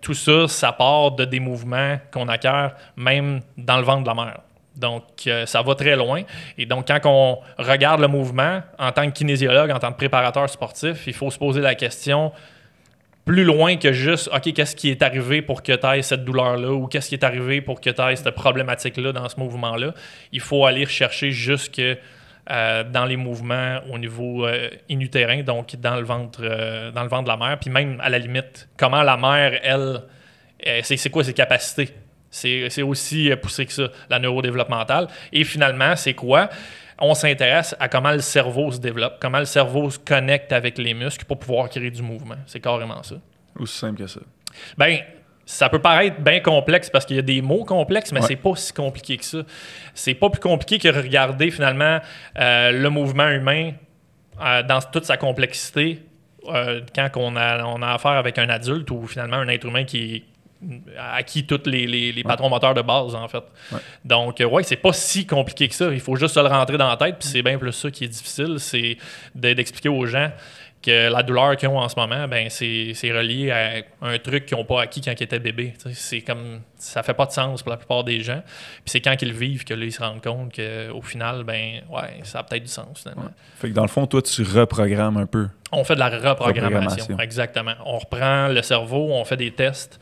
tout 0.00 0.14
ça, 0.14 0.46
ça 0.46 0.72
part 0.72 1.12
de 1.12 1.24
des 1.24 1.40
mouvements 1.40 1.98
qu'on 2.12 2.28
acquiert 2.28 2.74
même 2.96 3.40
dans 3.56 3.78
le 3.78 3.84
ventre 3.84 4.02
de 4.02 4.08
la 4.08 4.14
mer. 4.14 4.40
Donc, 4.80 5.04
euh, 5.26 5.46
ça 5.46 5.62
va 5.62 5.74
très 5.74 5.94
loin. 5.94 6.22
Et 6.56 6.66
donc, 6.66 6.88
quand 6.88 7.00
on 7.04 7.38
regarde 7.62 8.00
le 8.00 8.08
mouvement, 8.08 8.62
en 8.78 8.92
tant 8.92 9.06
que 9.06 9.12
kinésiologue, 9.12 9.70
en 9.70 9.78
tant 9.78 9.92
que 9.92 9.98
préparateur 9.98 10.48
sportif, 10.48 11.06
il 11.06 11.12
faut 11.12 11.30
se 11.30 11.38
poser 11.38 11.60
la 11.60 11.74
question 11.74 12.32
plus 13.26 13.44
loin 13.44 13.76
que 13.76 13.92
juste, 13.92 14.30
OK, 14.34 14.52
qu'est-ce 14.54 14.74
qui 14.74 14.88
est 14.88 15.02
arrivé 15.02 15.42
pour 15.42 15.62
que 15.62 15.72
tu 15.72 15.86
aies 15.86 16.02
cette 16.02 16.24
douleur-là 16.24 16.72
ou 16.72 16.86
qu'est-ce 16.86 17.10
qui 17.10 17.14
est 17.14 17.24
arrivé 17.24 17.60
pour 17.60 17.80
que 17.80 17.90
tu 17.90 18.00
aies 18.00 18.16
cette 18.16 18.34
problématique-là 18.34 19.12
dans 19.12 19.28
ce 19.28 19.38
mouvement-là? 19.38 19.92
Il 20.32 20.40
faut 20.40 20.64
aller 20.64 20.86
chercher 20.86 21.30
jusque 21.30 21.80
euh, 21.80 22.84
dans 22.84 23.04
les 23.04 23.16
mouvements 23.16 23.80
au 23.92 23.98
niveau 23.98 24.46
euh, 24.46 24.70
inutérin, 24.88 25.42
donc 25.42 25.76
dans 25.76 25.96
le 25.96 26.04
ventre, 26.04 26.40
dans 26.40 27.02
le 27.02 27.22
de 27.22 27.28
la 27.28 27.36
mère, 27.36 27.58
puis 27.60 27.70
même 27.70 28.00
à 28.02 28.08
la 28.08 28.18
limite, 28.18 28.68
comment 28.78 29.02
la 29.02 29.18
mère, 29.18 29.60
elle, 29.62 30.02
c'est 30.82 31.10
quoi 31.10 31.22
ses 31.22 31.34
capacités? 31.34 31.90
C'est 32.30 32.82
aussi 32.82 33.30
euh, 33.30 33.36
poussé 33.36 33.66
que 33.66 33.72
ça, 33.72 33.88
la 34.08 34.18
neurodéveloppementale. 34.18 35.08
Et 35.32 35.44
finalement, 35.44 35.96
c'est 35.96 36.14
quoi? 36.14 36.48
On 36.98 37.14
s'intéresse 37.14 37.74
à 37.80 37.88
comment 37.88 38.12
le 38.12 38.20
cerveau 38.20 38.70
se 38.70 38.78
développe, 38.78 39.14
comment 39.20 39.38
le 39.38 39.46
cerveau 39.46 39.90
se 39.90 39.98
connecte 39.98 40.52
avec 40.52 40.78
les 40.78 40.94
muscles 40.94 41.24
pour 41.24 41.38
pouvoir 41.38 41.68
créer 41.68 41.90
du 41.90 42.02
mouvement. 42.02 42.36
C'est 42.46 42.60
carrément 42.60 43.02
ça. 43.02 43.16
Aussi 43.58 43.78
simple 43.78 43.98
que 44.02 44.06
ça. 44.06 44.20
Ben, 44.76 44.98
ça 45.46 45.68
peut 45.68 45.80
paraître 45.80 46.20
bien 46.20 46.40
complexe 46.40 46.88
parce 46.90 47.04
qu'il 47.04 47.16
y 47.16 47.18
a 47.18 47.22
des 47.22 47.42
mots 47.42 47.64
complexes, 47.64 48.12
mais 48.12 48.20
Ouais. 48.20 48.26
c'est 48.28 48.36
pas 48.36 48.54
si 48.54 48.72
compliqué 48.72 49.16
que 49.16 49.24
ça. 49.24 49.38
C'est 49.94 50.14
pas 50.14 50.30
plus 50.30 50.40
compliqué 50.40 50.78
que 50.78 50.94
regarder 50.94 51.50
finalement 51.50 51.98
euh, 52.38 52.70
le 52.70 52.90
mouvement 52.90 53.28
humain 53.28 53.72
euh, 54.40 54.62
dans 54.62 54.80
toute 54.80 55.04
sa 55.06 55.16
complexité 55.16 56.02
euh, 56.48 56.82
quand 56.94 57.08
on 57.16 57.34
a, 57.36 57.64
on 57.64 57.82
a 57.82 57.94
affaire 57.94 58.12
avec 58.12 58.38
un 58.38 58.48
adulte 58.48 58.90
ou 58.90 59.06
finalement 59.06 59.36
un 59.36 59.48
être 59.48 59.66
humain 59.66 59.84
qui 59.84 60.16
est 60.16 60.22
acquis 60.98 61.46
tous 61.46 61.60
les, 61.66 61.86
les- 61.86 62.12
les 62.12 62.22
patrons 62.24 62.48
moteurs 62.50 62.74
de 62.74 62.82
base, 62.82 63.14
en 63.14 63.28
fait. 63.28 63.42
Ouais. 63.72 63.78
Donc, 64.04 64.40
euh, 64.40 64.44
ouais, 64.46 64.62
c'est 64.62 64.76
pas 64.76 64.92
si 64.92 65.26
compliqué 65.26 65.68
que 65.68 65.74
ça. 65.74 65.92
Il 65.92 66.00
faut 66.00 66.16
juste 66.16 66.34
se 66.34 66.40
le 66.40 66.46
rentrer 66.48 66.76
dans 66.78 66.88
la 66.88 66.96
tête, 66.96 67.16
puis 67.18 67.28
c'est 67.28 67.42
bien 67.42 67.58
plus 67.58 67.72
ça 67.72 67.90
qui 67.90 68.04
est 68.04 68.08
difficile, 68.08 68.56
c'est 68.58 68.96
de- 69.34 69.52
d'expliquer 69.52 69.88
aux 69.88 70.06
gens 70.06 70.30
que 70.82 71.10
la 71.12 71.22
douleur 71.22 71.58
qu'ils 71.58 71.68
ont 71.68 71.76
en 71.78 71.90
ce 71.90 71.96
moment, 72.00 72.26
ben 72.26 72.48
c'est 72.48 72.94
relié 73.12 73.50
à 73.50 73.82
un 74.00 74.16
truc 74.18 74.46
qu'ils 74.46 74.56
n'ont 74.56 74.64
pas 74.64 74.80
acquis 74.80 75.02
quand 75.02 75.12
ils 75.12 75.22
étaient 75.24 75.38
bébés. 75.38 75.74
C'est 75.92 76.22
comme 76.22 76.60
ça 76.78 77.02
fait 77.02 77.12
pas 77.12 77.26
de 77.26 77.32
sens 77.32 77.62
pour 77.62 77.70
la 77.70 77.76
plupart 77.76 78.02
des 78.02 78.22
gens. 78.22 78.40
Puis 78.46 78.84
c'est 78.86 79.02
quand 79.02 79.14
ils 79.20 79.28
le 79.28 79.34
vivent 79.34 79.64
que 79.64 79.74
là, 79.74 79.84
ils 79.84 79.92
se 79.92 80.02
rendent 80.02 80.22
compte 80.22 80.54
qu'au 80.56 81.02
final, 81.02 81.44
ben 81.44 81.82
ouais, 81.90 82.20
ça 82.22 82.38
a 82.38 82.42
peut-être 82.44 82.62
du 82.62 82.70
sens 82.70 82.98
finalement. 82.98 83.28
Fait 83.58 83.68
que 83.68 83.74
dans 83.74 83.82
le 83.82 83.88
fond, 83.88 84.06
toi, 84.06 84.22
tu 84.22 84.42
reprogrammes 84.42 85.18
un 85.18 85.26
peu. 85.26 85.48
On 85.70 85.84
fait 85.84 85.96
de 85.96 86.00
la 86.00 86.08
reprogrammation. 86.08 86.46
Reprogrammation. 86.70 87.18
Exactement. 87.20 87.74
On 87.84 87.98
reprend 87.98 88.48
le 88.48 88.62
cerveau, 88.62 89.10
on 89.12 89.24
fait 89.26 89.36
des 89.36 89.50
tests, 89.50 90.00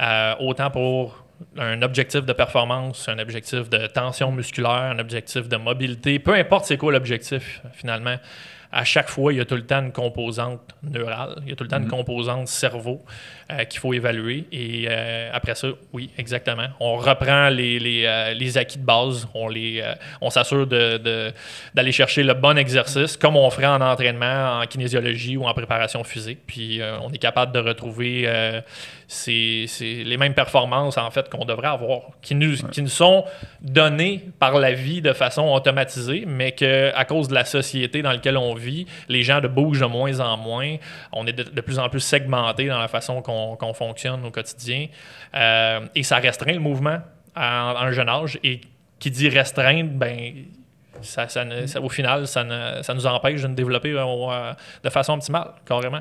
euh, 0.00 0.34
autant 0.40 0.70
pour 0.70 1.24
un 1.58 1.82
objectif 1.82 2.24
de 2.24 2.32
performance, 2.32 3.08
un 3.08 3.18
objectif 3.18 3.68
de 3.70 3.86
tension 3.86 4.30
musculaire, 4.32 4.70
un 4.70 4.98
objectif 4.98 5.48
de 5.48 5.56
mobilité, 5.56 6.18
peu 6.18 6.34
importe 6.34 6.66
c'est 6.66 6.76
quoi 6.76 6.92
l'objectif 6.92 7.62
finalement. 7.72 8.16
À 8.72 8.84
chaque 8.84 9.08
fois, 9.08 9.32
il 9.32 9.38
y 9.38 9.40
a 9.40 9.44
tout 9.44 9.56
le 9.56 9.66
temps 9.66 9.80
une 9.82 9.90
composante 9.90 10.60
neurale, 10.84 11.40
il 11.42 11.48
y 11.48 11.52
a 11.52 11.56
tout 11.56 11.64
le 11.64 11.70
temps 11.70 11.78
une 11.78 11.88
composante 11.88 12.46
cerveau 12.46 13.04
euh, 13.50 13.64
qu'il 13.64 13.80
faut 13.80 13.92
évaluer. 13.92 14.44
Et 14.52 14.86
euh, 14.88 15.30
après 15.32 15.54
ça, 15.54 15.68
oui, 15.92 16.10
exactement. 16.18 16.66
On 16.80 16.96
reprend 16.96 17.48
les, 17.48 17.78
les, 17.78 18.04
euh, 18.06 18.34
les 18.34 18.58
acquis 18.58 18.78
de 18.78 18.84
base, 18.84 19.26
on, 19.34 19.48
les, 19.48 19.82
on 20.20 20.30
s'assure 20.30 20.66
de- 20.66 20.98
de- 20.98 21.32
d'aller 21.74 21.92
chercher 21.92 22.22
le 22.22 22.34
bon 22.34 22.56
exercice, 22.58 23.16
comme 23.16 23.36
on 23.36 23.48
ferait 23.50 23.66
en 23.66 23.80
entraînement, 23.80 24.60
en 24.60 24.66
kinésiologie 24.66 25.36
ou 25.36 25.44
en 25.46 25.54
préparation 25.54 26.04
physique. 26.04 26.40
Puis 26.46 26.80
on 27.02 27.10
est 27.12 27.18
capable 27.18 27.52
de 27.52 27.58
retrouver 27.60 28.28
ces- 29.08 29.64
ces- 29.68 30.04
les 30.04 30.16
mêmes 30.16 30.34
performances 30.34 30.96
en 30.98 31.10
fait 31.10 31.28
qu'on 31.28 31.44
devrait 31.44 31.68
avoir, 31.68 32.02
qui 32.22 32.34
nous, 32.34 32.56
qui 32.70 32.82
nous 32.82 32.88
sont 32.88 33.24
données 33.60 34.24
par 34.38 34.58
la 34.58 34.72
vie 34.72 35.00
de 35.02 35.12
façon 35.12 35.48
automatisée, 35.52 36.24
mais 36.26 36.52
que 36.52 36.92
à 36.94 37.04
cause 37.04 37.28
de 37.28 37.34
la 37.34 37.44
société 37.44 38.02
dans 38.02 38.12
laquelle 38.12 38.36
on 38.36 38.54
vit, 38.54 38.86
les 39.08 39.22
gens 39.22 39.40
de 39.40 39.48
bougent 39.48 39.80
de 39.80 39.86
moins 39.86 40.20
en 40.20 40.36
moins. 40.36 40.76
On 41.12 41.26
est 41.26 41.32
de, 41.32 41.42
de 41.42 41.60
plus 41.60 41.78
en 41.78 41.88
plus 41.88 42.00
segmenté 42.00 42.66
dans 42.66 42.78
la 42.78 42.88
façon 42.88 43.22
qu'on 43.22 43.39
qu'on 43.58 43.74
fonctionne 43.74 44.24
au 44.24 44.30
quotidien. 44.30 44.86
Euh, 45.34 45.80
et 45.94 46.02
ça 46.02 46.16
restreint 46.16 46.52
le 46.52 46.58
mouvement 46.60 46.98
à, 47.34 47.70
à 47.70 47.84
un 47.84 47.92
jeune 47.92 48.08
âge. 48.08 48.38
Et 48.44 48.60
qui 48.98 49.10
dit 49.10 49.28
restreindre, 49.28 49.90
ben 49.92 50.32
ça, 51.02 51.26
ça 51.28 51.44
ne- 51.44 51.66
ça- 51.66 51.80
au 51.80 51.88
final, 51.88 52.26
ça, 52.26 52.44
ne- 52.44 52.82
ça 52.82 52.92
nous 52.94 53.06
empêche 53.06 53.40
de 53.42 53.46
nous 53.48 53.54
développer 53.54 53.92
euh, 53.92 54.04
euh, 54.04 54.52
de 54.84 54.90
façon 54.90 55.14
optimale, 55.14 55.48
carrément. 55.66 56.00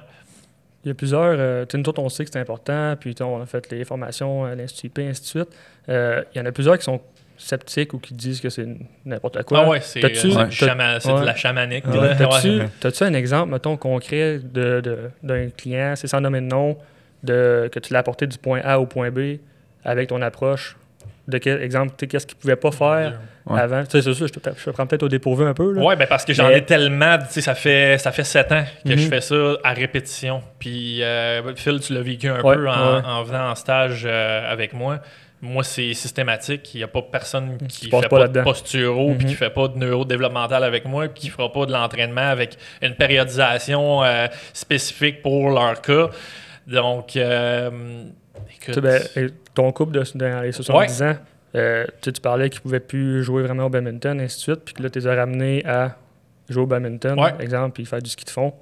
Il 0.83 0.89
y 0.89 0.91
a 0.91 0.93
plusieurs. 0.93 1.35
Euh, 1.37 1.65
tu 1.65 1.71
sais, 1.73 1.77
nous 1.77 1.89
autres, 1.89 2.01
on 2.01 2.09
sait 2.09 2.23
que 2.25 2.31
c'est 2.31 2.39
important, 2.39 2.95
puis 2.99 3.13
on 3.21 3.41
a 3.41 3.45
fait 3.45 3.69
les 3.71 3.83
formations 3.85 4.45
à 4.45 4.55
l'Institut 4.55 4.87
IP, 4.87 4.99
ainsi 5.09 5.21
de 5.21 5.25
suite. 5.27 5.49
Euh, 5.89 6.23
il 6.33 6.37
y 6.39 6.41
en 6.41 6.45
a 6.45 6.51
plusieurs 6.51 6.77
qui 6.77 6.83
sont 6.85 7.01
sceptiques 7.37 7.93
ou 7.93 7.99
qui 7.99 8.13
disent 8.13 8.41
que 8.41 8.49
c'est 8.49 8.65
n'importe 9.05 9.41
quoi. 9.43 9.61
Ah 9.65 9.69
ouais, 9.69 9.79
c'est 9.81 10.01
euh, 10.03 10.09
chama- 10.67 10.99
ouais. 11.13 11.21
de 11.21 11.25
la 11.25 11.35
chamanique. 11.35 11.85
T'as-tu 12.81 13.03
Ouais. 13.03 13.09
un 13.09 13.13
exemple, 13.13 13.51
mettons, 13.53 13.77
concret 13.77 14.39
de- 14.43 14.81
de- 14.81 15.09
d'un 15.23 15.49
client, 15.49 15.93
c'est 15.95 16.07
sans 16.07 16.19
nommer 16.19 16.41
de 16.41 16.47
nom, 16.47 16.77
de, 17.23 17.69
que 17.71 17.79
tu 17.79 17.93
l'as 17.93 17.99
apporté 17.99 18.27
du 18.27 18.37
point 18.37 18.61
A 18.63 18.79
au 18.79 18.85
point 18.85 19.11
B 19.11 19.37
avec 19.83 20.09
ton 20.09 20.21
approche? 20.21 20.75
De 21.27 21.37
quel 21.37 21.61
exemple, 21.61 21.93
qu'est-ce 22.07 22.25
qu'il 22.25 22.37
pouvait 22.37 22.55
pas 22.55 22.71
faire 22.71 23.19
Ouais. 23.45 23.59
avant? 23.59 23.83
Tu 23.83 23.91
sais, 23.91 24.01
c'est 24.01 24.13
ça, 24.15 24.25
je 24.25 24.33
te, 24.33 24.49
je 24.57 24.65
te 24.65 24.69
prends 24.71 24.87
peut-être 24.87 25.03
au 25.03 25.09
dépourvu 25.09 25.45
un 25.45 25.53
peu. 25.53 25.75
Ouais, 25.79 25.95
ben 25.95 26.07
parce 26.07 26.25
que 26.25 26.33
j'en 26.33 26.47
Mais- 26.47 26.57
ai 26.57 26.65
tellement, 26.65 27.17
tu 27.19 27.25
sais, 27.29 27.41
ça 27.41 27.53
fait, 27.53 27.97
ça 27.99 28.11
fait 28.11 28.23
sept 28.23 28.51
ans 28.51 28.63
que 28.83 28.89
Mhm. 28.93 28.97
je 28.97 29.07
fais 29.07 29.21
ça 29.21 29.35
à 29.63 29.73
répétition. 29.73 30.41
Puis, 30.57 31.03
euh, 31.03 31.53
Phil, 31.55 31.79
tu 31.81 31.93
l'as 31.93 32.01
vécu 32.01 32.27
un 32.29 32.41
Ouais, 32.41 32.55
peu 32.55 32.67
en, 32.67 32.95
ouais. 32.97 33.01
en 33.05 33.23
venant 33.23 33.51
en 33.51 33.55
stage 33.55 34.03
euh, 34.05 34.51
avec 34.51 34.73
moi. 34.73 34.99
Moi, 35.41 35.63
c'est 35.63 35.93
systématique. 35.93 36.73
Il 36.73 36.77
n'y 36.79 36.83
a 36.83 36.87
pas 36.87 37.01
personne 37.03 37.57
qui 37.69 37.89
passe 37.89 38.01
fait 38.01 38.09
pas 38.09 38.19
pas, 38.21 38.27
de 38.27 38.41
posturo, 38.41 39.13
puis 39.15 39.25
Mhm. 39.25 39.29
qui 39.31 39.35
fait 39.35 39.49
pas 39.51 39.67
de 39.67 39.77
neurodéveloppemental 39.77 40.63
avec 40.63 40.85
moi, 40.85 41.07
puis 41.07 41.21
qui 41.21 41.29
fera 41.29 41.51
pas 41.51 41.65
de 41.67 41.71
l'entraînement 41.71 42.27
avec 42.29 42.57
une 42.81 42.95
périodisation 42.95 44.03
euh, 44.03 44.27
spécifique 44.53 45.21
pour 45.21 45.49
leur 45.51 45.79
cas. 45.81 46.09
Donc, 46.69 47.15
euh, 47.15 47.69
Tu 48.49 48.55
sais, 48.65 48.71
écoute, 48.71 48.83
ben, 48.83 49.01
et 49.15 49.27
ton 49.53 49.71
couple 49.71 49.93
de, 49.93 50.03
dans 50.15 50.41
les 50.41 50.51
70 50.51 51.03
ans, 51.03 51.15
euh, 51.55 51.85
tu 51.85 51.91
sais, 52.05 52.11
tu 52.13 52.21
parlais 52.21 52.49
qu'il 52.49 52.59
ne 52.59 52.63
pouvait 52.63 52.79
plus 52.79 53.23
jouer 53.23 53.43
vraiment 53.43 53.65
au 53.65 53.69
badminton, 53.69 54.19
ainsi 54.21 54.37
de 54.37 54.41
suite, 54.41 54.61
puis 54.65 54.73
que 54.75 54.83
là, 54.83 54.89
tu 54.89 54.99
les 54.99 55.07
as 55.07 55.15
ramenés 55.15 55.65
à 55.65 55.95
jouer 56.47 56.63
au 56.63 56.67
badminton, 56.67 57.19
Ouais. 57.19 57.31
par 57.31 57.41
exemple, 57.41 57.73
puis 57.73 57.85
faire 57.85 58.01
du 58.01 58.09
ski 58.09 58.23
de 58.25 58.29
fond. 58.29 58.53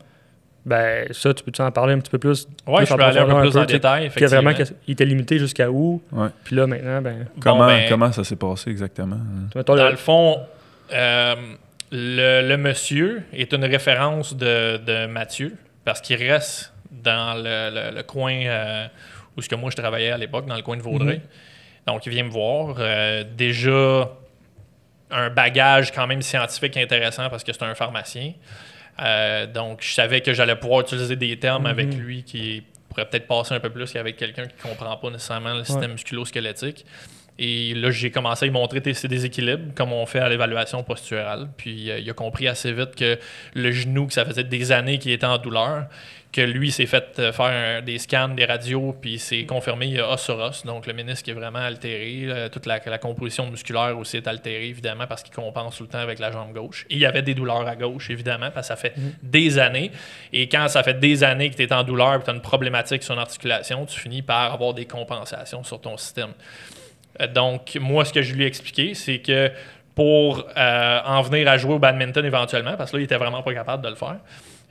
Ben, 0.66 1.08
ça, 1.12 1.34
tu 1.34 1.44
peux-tu 1.46 1.62
en 1.62 1.72
parler 1.72 1.94
un 1.94 2.00
petit 2.00 2.12
peu 2.12 2.18
plus? 2.18 2.46
plus 2.46 2.56
je 2.86 2.94
en 2.94 2.98
peux 2.98 3.04
aller 3.04 3.20
un 3.20 3.26
peu 3.26 3.40
plus 3.50 3.58
en 3.58 3.64
détail. 3.66 4.08
a 4.08 4.10
vraiment 4.28 4.50
effectivement. 4.50 4.76
qu'il 4.86 4.92
était 4.94 5.06
limité 5.06 5.40
jusqu'à 5.40 5.70
où? 5.72 6.02
Ouais. 6.12 6.28
Puis 6.44 6.56
là, 6.58 6.68
maintenant, 6.68 7.02
ben, 7.02 7.26
Comment, 7.42 7.68
ben- 7.68 7.86
comment 7.88 8.12
ça 8.12 8.24
s'est 8.26 8.36
passé 8.36 8.70
exactement? 8.70 9.18
Dans 9.66 9.76
le- 9.76 9.92
le 9.92 9.96
fond, 9.96 10.40
euh, 10.94 11.36
le, 11.92 12.48
le 12.50 12.58
monsieur 12.58 13.24
est 13.32 13.54
une 13.54 13.64
référence 13.64 14.36
de, 14.36 14.76
de 14.78 15.08
Mathieu 15.08 15.54
parce 15.86 16.02
qu'il 16.02 16.18
reste 16.18 16.74
dans 16.92 17.36
le, 17.36 17.70
le- 17.92 17.96
le 17.98 18.04
coin 18.04 18.34
euh, 18.46 18.88
où 19.36 19.42
ce 19.42 19.50
que 19.50 19.56
moi 19.56 19.70
je 19.72 19.76
travaillais 19.76 20.12
à 20.12 20.18
l'époque, 20.18 20.46
dans 20.46 20.56
le 20.56 20.62
coin 20.62 20.78
de 20.78 20.82
Vaudreuil. 20.82 21.22
Donc, 21.86 22.06
il 22.06 22.10
vient 22.12 22.24
me 22.24 22.30
voir. 22.30 22.76
euh, 22.80 23.24
déjà, 23.24 24.10
un 25.10 25.30
bagage 25.30 25.92
quand 25.94 26.06
même 26.08 26.22
scientifique 26.22 26.76
intéressant 26.78 27.30
parce 27.30 27.44
que 27.44 27.54
c'est 27.54 27.64
un 27.64 27.76
pharmacien. 27.76 28.34
Euh, 29.02 29.46
donc, 29.48 29.80
je 29.82 29.94
savais 29.94 30.22
que 30.22 30.34
j'allais 30.34 30.56
pouvoir 30.56 30.82
utiliser 30.82 31.16
des 31.16 31.38
termes 31.40 31.64
Mhm. 31.64 31.70
avec 31.70 31.94
lui 31.94 32.24
qui 32.24 32.64
pourrait 32.90 33.06
peut-être 33.08 33.28
passer 33.28 33.54
un 33.54 33.60
peu 33.60 33.70
plus 33.70 33.92
qu'avec 33.92 34.18
quelqu'un 34.18 34.46
qui 34.48 34.56
ne 34.58 34.70
comprend 34.70 34.98
pas 34.98 35.10
nécessairement 35.10 35.54
le 35.54 35.64
système 35.64 35.92
musculo-squelettique. 35.94 36.86
Et 37.40 37.76
là, 37.76 37.92
j'ai 37.92 38.10
commencé 38.10 38.46
à 38.46 38.48
lui 38.48 38.52
montrer 38.54 38.82
ces 38.96 39.08
déséquilibres, 39.08 39.74
comme 39.76 39.94
on 39.94 40.06
fait 40.08 40.20
à 40.20 40.28
l'évaluation 40.28 40.82
posturale. 40.84 41.48
Puis 41.56 41.92
euh, 41.92 42.00
il 42.00 42.10
a 42.10 42.14
compris 42.14 42.48
assez 42.48 42.74
vite 42.74 42.96
que 42.96 43.20
le 43.54 43.72
genou, 43.72 44.08
que 44.08 44.14
ça 44.14 44.26
faisait 44.26 44.44
des 44.44 44.72
années 44.72 44.98
qu'il 44.98 45.12
était 45.12 45.28
en 45.28 45.38
douleur, 45.38 45.86
que 46.32 46.42
lui 46.42 46.72
s'est 46.72 46.86
fait 46.86 47.18
euh, 47.20 47.32
faire 47.32 47.82
des 47.82 47.98
scans, 47.98 48.30
des 48.30 48.46
radios, 48.46 48.96
puis 49.02 49.14
il 49.14 49.20
s'est 49.20 49.46
confirmé 49.46 49.88
il 49.88 49.94
y 49.94 50.00
a 50.00 50.10
os 50.12 50.22
sur 50.22 50.38
os. 50.38 50.66
Donc 50.66 50.86
le 50.86 50.94
ménisque 50.94 51.28
est 51.30 51.34
vraiment 51.34 51.60
altéré. 51.60 52.26
euh, 52.26 52.50
toute 52.50 52.66
la, 52.66 52.80
la 52.86 52.98
composition 52.98 53.50
musculaire 53.50 53.98
aussi 53.98 54.18
est 54.18 54.28
altérée, 54.28 54.68
évidemment, 54.68 55.08
parce 55.08 55.24
qu'il 55.24 55.34
compense 55.34 55.78
tout 55.78 55.84
le 55.84 55.90
temps 55.90 56.00
avec 56.00 56.20
la 56.20 56.32
jambe 56.32 56.54
gauche. 56.54 56.86
Et 56.90 56.96
il 56.96 57.00
y 57.00 57.06
avait 57.06 57.22
des 57.22 57.34
douleurs 57.34 57.68
à 57.68 57.76
gauche, 57.76 58.10
évidemment, 58.10 58.52
parce 58.52 58.68
que 58.68 58.74
ça 58.74 58.76
fait 58.76 58.94
des 59.24 59.58
années. 59.58 59.92
Et 60.34 60.48
quand 60.50 60.68
ça 60.68 60.84
fait 60.84 61.00
des 61.00 61.24
années 61.24 61.50
que 61.50 61.56
tu 61.56 61.64
es 61.64 61.74
en 61.74 61.84
douleur 61.84 62.16
et 62.16 62.24
tu 62.24 62.30
as 62.30 62.34
une 62.34 62.42
problématique 62.42 63.04
sur 63.04 63.14
une 63.14 63.22
articulation, 63.22 63.86
tu 63.86 64.00
finis 64.00 64.22
par 64.22 64.54
avoir 64.54 64.74
des 64.74 64.86
compensations 64.86 65.64
sur 65.64 65.80
ton 65.82 65.98
système. 65.98 66.34
Euh, 67.22 67.28
Donc, 67.28 67.78
moi, 67.82 68.06
ce 68.06 68.14
que 68.14 68.22
je 68.22 68.34
lui 68.34 68.44
ai 68.44 68.48
expliqué, 68.48 68.94
c'est 68.94 69.20
que 69.20 69.52
pour 69.96 70.46
euh, 70.56 71.00
en 71.06 71.22
venir 71.24 71.48
à 71.48 71.58
jouer 71.58 71.74
au 71.74 71.80
badminton 71.80 72.24
éventuellement, 72.24 72.78
parce 72.78 72.92
que 72.92 72.98
là, 72.98 73.02
il 73.02 73.06
était 73.06 73.18
vraiment 73.18 73.42
pas 73.42 73.54
capable 73.54 73.84
de 73.84 73.90
le 73.90 73.96
faire. 73.96 74.18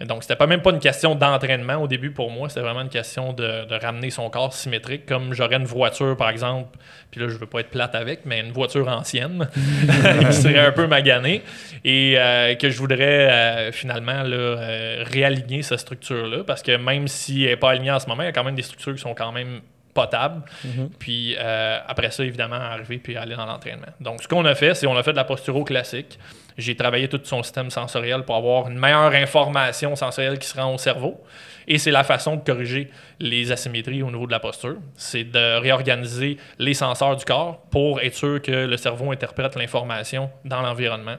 Donc, 0.05 0.23
c'était 0.23 0.37
pas 0.37 0.47
même 0.47 0.61
pas 0.61 0.73
une 0.73 0.79
question 0.79 1.15
d'entraînement 1.15 1.76
au 1.76 1.88
début 1.88 2.11
pour 2.11 2.31
moi, 2.31 2.50
c'était 2.50 2.61
vraiment 2.61 2.83
une 2.83 2.91
question 2.91 3.33
de, 3.33 3.67
ramener 3.81 4.11
son 4.11 4.29
corps 4.29 4.53
symétrique, 4.53 5.07
comme 5.07 5.33
j'aurais 5.33 5.57
une 5.57 5.65
voiture, 5.65 6.17
par 6.19 6.29
exemple, 6.29 6.76
puis 7.11 7.21
là, 7.21 7.29
je 7.29 7.38
veux 7.38 7.47
pas 7.47 7.61
être 7.61 7.71
plate 7.71 7.95
avec, 7.95 8.26
mais 8.26 8.41
une 8.41 8.53
voiture 8.53 8.88
ancienne, 8.88 9.49
qui 9.55 10.33
serait 10.35 10.59
un 10.59 10.73
peu 10.73 10.87
maganée, 10.87 11.43
et 11.83 12.15
euh, 12.19 12.55
que 12.57 12.69
je 12.69 12.79
voudrais 12.79 13.31
euh, 13.31 13.73
finalement 13.73 14.23
euh, 14.26 15.03
réaligner 15.07 15.62
cette 15.62 15.81
structure-là, 15.81 16.45
parce 16.45 16.62
que 16.62 16.76
même 16.76 17.09
si 17.09 17.45
elle 17.45 17.50
n'est 17.50 17.57
pas 17.57 17.71
alignée 17.71 17.91
en 17.91 17.99
ce 17.99 18.07
moment, 18.07 18.23
il 18.23 18.26
y 18.26 18.29
a 18.29 18.33
quand 18.33 18.45
même 18.45 18.55
des 18.55 18.62
structures 18.62 18.95
qui 18.95 19.00
sont 19.00 19.15
quand 19.15 19.33
même 19.33 19.61
potables. 19.97 20.43
Mhm. 20.65 20.91
Puis 20.99 21.35
euh, 21.38 21.79
après 21.88 22.11
ça, 22.12 22.23
évidemment, 22.25 22.57
arriver 22.57 22.99
puis 22.99 23.17
aller 23.17 23.35
dans 23.35 23.47
l'entraînement. 23.47 23.88
Donc, 24.00 24.23
ce 24.23 24.29
qu'on 24.29 24.45
a 24.45 24.55
fait, 24.55 24.75
c'est 24.75 24.87
on 24.87 24.97
a 24.97 25.03
fait 25.03 25.12
de 25.12 25.17
la 25.17 25.25
posturo 25.25 25.65
classique. 25.65 26.19
J'ai 26.57 26.76
travaillé 26.76 27.09
tout 27.09 27.21
son 27.25 27.43
système 27.43 27.71
sensoriel 27.71 28.23
pour 28.23 28.37
avoir 28.37 28.69
une 28.69 28.79
meilleure 28.79 29.12
information 29.12 29.97
sensorielle 29.97 30.38
qui 30.38 30.47
se 30.47 30.59
rend 30.59 30.73
au 30.73 30.79
cerveau. 30.79 31.23
Et 31.69 31.79
c'est 31.79 31.91
la 31.91 32.05
façon 32.05 32.37
de 32.37 32.43
corriger 32.43 32.91
les 33.19 33.50
asymétries 33.50 34.03
au 34.03 34.11
niveau 34.11 34.26
de 34.26 34.33
la 34.33 34.41
posture. 34.41 34.76
C'est 34.95 35.25
de 35.25 35.59
réorganiser 35.59 36.38
les 36.59 36.75
senseurs 36.75 37.17
du 37.17 37.25
corps 37.25 37.61
pour 37.71 38.00
être 38.00 38.15
sûr 38.15 38.41
que 38.41 38.53
le 38.53 38.76
cerveau 38.76 39.11
interprète 39.11 39.57
l'information 39.57 40.31
dans 40.45 40.62
l'environnement 40.62 41.17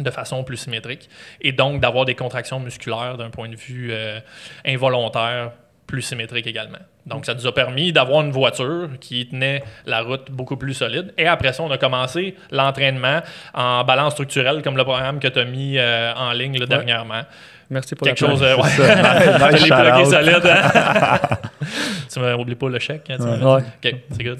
de 0.00 0.10
façon 0.10 0.44
plus 0.44 0.56
symétrique 0.56 1.08
et 1.40 1.52
donc 1.52 1.80
d'avoir 1.80 2.04
des 2.04 2.14
contractions 2.14 2.60
musculaires 2.60 3.16
d'un 3.16 3.30
point 3.30 3.48
de 3.48 3.56
vue 3.56 3.90
euh, 3.92 4.20
involontaire 4.64 5.52
plus 5.88 6.02
symétrique 6.02 6.46
également. 6.46 6.78
Donc, 7.06 7.24
ça 7.26 7.34
nous 7.34 7.46
a 7.46 7.52
permis 7.52 7.92
d'avoir 7.92 8.20
une 8.22 8.30
voiture 8.30 8.90
qui 9.00 9.26
tenait 9.26 9.64
la 9.86 10.02
route 10.02 10.30
beaucoup 10.30 10.56
plus 10.56 10.74
solide. 10.74 11.12
Et 11.18 11.26
après 11.26 11.52
ça, 11.52 11.62
on 11.64 11.70
a 11.72 11.78
commencé 11.78 12.36
l'entraînement 12.52 13.20
en 13.54 13.82
balance 13.84 14.12
structurelle, 14.12 14.62
comme 14.62 14.76
le 14.76 14.84
programme 14.84 15.18
que 15.18 15.26
tu 15.28 15.38
as 15.40 15.44
mis 15.44 15.78
euh, 15.78 16.12
en 16.14 16.30
ligne 16.32 16.58
là, 16.58 16.66
dernièrement. 16.66 17.22
Merci 17.70 17.94
pour 17.96 18.06
Quelque 18.06 18.22
la 18.24 18.30
chose. 18.30 18.42
euh, 18.42 18.56
ouais. 18.56 18.68
C'est 18.68 18.86
ça. 18.86 19.38
Bloqué 19.48 19.58
shout-out. 19.58 20.06
solide. 20.06 20.46
hein? 20.46 21.20
tu 22.12 22.20
m'oublies 22.20 22.54
pas 22.54 22.68
le 22.68 22.78
chèque. 22.78 23.10
hein, 23.10 23.16
Ouais. 23.40 23.62
OK, 23.62 23.94
c'est 24.12 24.22
good. 24.24 24.38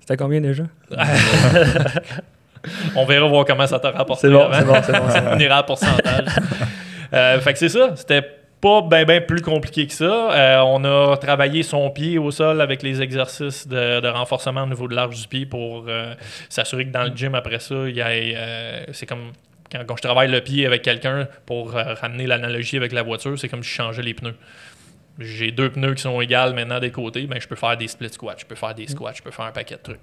C'était 0.00 0.16
combien 0.16 0.40
déjà? 0.40 0.64
On 2.96 3.04
verra 3.04 3.26
voir 3.28 3.44
comment 3.44 3.66
ça 3.66 3.78
t'a 3.78 3.90
rapporté. 3.90 4.26
C'est 4.28 4.32
bon, 4.32 4.42
avant. 4.50 4.56
c'est 4.56 4.64
bon, 4.64 4.74
c'est 4.82 4.92
bon, 5.00 5.08
c'est 5.10 5.20
bon. 5.20 5.30
On 5.34 5.38
ira 5.38 5.58
à 5.58 5.62
pourcentage. 5.64 6.26
Euh, 7.12 7.38
fait 7.40 7.52
que 7.52 7.58
c'est 7.58 7.68
ça. 7.68 7.90
C'était 7.94 8.22
pas 8.64 8.80
bien 8.80 9.04
ben 9.04 9.20
plus 9.20 9.42
compliqué 9.42 9.86
que 9.86 9.92
ça. 9.92 10.32
Euh, 10.32 10.62
on 10.64 10.82
a 10.84 11.18
travaillé 11.18 11.62
son 11.62 11.90
pied 11.90 12.16
au 12.16 12.30
sol 12.30 12.62
avec 12.62 12.82
les 12.82 13.02
exercices 13.02 13.68
de, 13.68 14.08
renforcement 14.08 14.62
au 14.62 14.66
niveau 14.66 14.88
de 14.88 14.94
l'arche 14.94 15.20
du 15.20 15.28
pied 15.28 15.44
pour 15.44 15.84
euh, 15.86 16.14
s'assurer 16.48 16.86
que 16.86 16.90
dans 16.90 17.02
le 17.02 17.14
gym, 17.14 17.34
après 17.34 17.58
ça, 17.58 17.74
il 17.86 17.94
y 17.94 18.00
euh, 18.02 18.84
c'est 18.92 19.04
comme 19.04 19.32
quand, 19.70 19.84
quand 19.86 19.96
je 19.96 20.02
travaille 20.02 20.30
le 20.30 20.40
pied 20.40 20.64
avec 20.64 20.80
quelqu'un 20.80 21.28
pour 21.44 21.76
euh, 21.76 21.92
ramener 21.94 22.26
l'analogie 22.26 22.78
avec 22.78 22.92
la 22.92 23.02
voiture, 23.02 23.38
c'est 23.38 23.48
comme 23.48 23.62
si 23.62 23.68
je 23.68 23.74
changeais 23.74 24.02
les 24.02 24.14
pneus. 24.14 24.34
J'ai 25.18 25.52
deux 25.52 25.70
pneus 25.70 25.94
qui 25.94 26.02
sont 26.02 26.20
égales 26.20 26.54
maintenant 26.54 26.80
des 26.80 26.90
côtés, 26.90 27.26
ben, 27.26 27.40
je 27.40 27.46
peux 27.46 27.54
faire 27.54 27.76
des 27.76 27.86
split 27.86 28.10
squats, 28.10 28.34
je 28.36 28.44
peux 28.44 28.56
faire 28.56 28.74
des 28.74 28.88
squats, 28.88 29.12
je 29.14 29.22
peux 29.22 29.30
faire 29.30 29.44
un 29.44 29.52
paquet 29.52 29.76
de 29.76 29.80
trucs. 29.80 30.02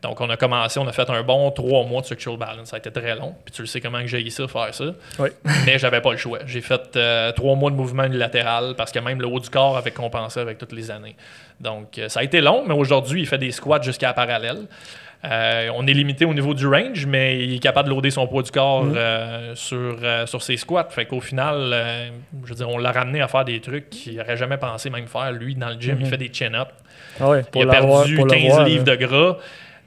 Donc, 0.00 0.20
on 0.20 0.30
a 0.30 0.36
commencé, 0.36 0.78
on 0.78 0.86
a 0.86 0.92
fait 0.92 1.10
un 1.10 1.22
bon 1.24 1.50
trois 1.50 1.84
mois 1.84 2.02
de 2.02 2.06
structural 2.06 2.38
balance. 2.38 2.68
Ça 2.68 2.76
a 2.76 2.78
été 2.78 2.92
très 2.92 3.16
long. 3.16 3.34
Puis 3.44 3.52
tu 3.52 3.62
le 3.62 3.66
sais 3.66 3.80
comment 3.80 4.00
que 4.00 4.06
j'ai 4.06 4.20
eu 4.20 4.30
ça, 4.30 4.46
faire 4.46 4.72
ça. 4.72 4.84
Oui. 5.18 5.30
Mais 5.66 5.78
j'avais 5.78 6.00
pas 6.00 6.12
le 6.12 6.18
choix. 6.18 6.40
J'ai 6.46 6.60
fait 6.60 6.96
euh, 6.96 7.32
trois 7.32 7.56
mois 7.56 7.70
de 7.70 7.76
mouvement 7.76 8.04
unilatéral 8.04 8.74
parce 8.76 8.92
que 8.92 9.00
même 9.00 9.20
le 9.20 9.26
haut 9.26 9.40
du 9.40 9.50
corps 9.50 9.76
avait 9.76 9.90
compensé 9.90 10.38
avec 10.38 10.58
toutes 10.58 10.72
les 10.72 10.90
années. 10.90 11.16
Donc, 11.60 11.98
euh, 11.98 12.08
ça 12.08 12.20
a 12.20 12.22
été 12.22 12.40
long, 12.40 12.64
mais 12.66 12.74
aujourd'hui, 12.74 13.22
il 13.22 13.26
fait 13.26 13.38
des 13.38 13.50
squats 13.50 13.80
jusqu'à 13.82 14.08
la 14.08 14.14
parallèle. 14.14 14.66
Euh, 15.24 15.70
on 15.74 15.86
est 15.86 15.92
limité 15.94 16.24
au 16.24 16.34
niveau 16.34 16.52
du 16.52 16.66
range, 16.66 17.06
mais 17.06 17.42
il 17.42 17.54
est 17.54 17.58
capable 17.58 17.88
de 17.88 17.94
loader 17.94 18.10
son 18.10 18.26
poids 18.26 18.42
du 18.42 18.50
corps 18.50 18.84
euh, 18.94 19.54
sur, 19.54 19.96
euh, 20.02 20.26
sur 20.26 20.42
ses 20.42 20.56
squats. 20.56 20.88
Fait 20.90 21.06
qu'au 21.06 21.20
final, 21.20 21.70
euh, 21.72 22.08
je 22.44 22.50
veux 22.50 22.54
dire, 22.56 22.68
on 22.68 22.76
l'a 22.76 22.92
ramené 22.92 23.22
à 23.22 23.28
faire 23.28 23.44
des 23.44 23.60
trucs 23.60 23.88
qu'il 23.88 24.16
n'aurait 24.16 24.36
jamais 24.36 24.58
pensé 24.58 24.90
même 24.90 25.06
faire. 25.06 25.32
Lui, 25.32 25.54
dans 25.54 25.70
le 25.70 25.80
gym, 25.80 25.96
il 26.00 26.06
fait 26.06 26.18
des 26.18 26.30
chin-ups. 26.32 26.70
Ah 27.20 27.30
ouais, 27.30 27.42
Il 27.54 27.62
a 27.62 27.72
perdu 27.72 28.16
pour 28.16 28.26
15 28.26 28.42
le 28.42 28.48
voir, 28.48 28.64
livres 28.64 28.84
de 28.84 28.94
gras. 28.96 29.36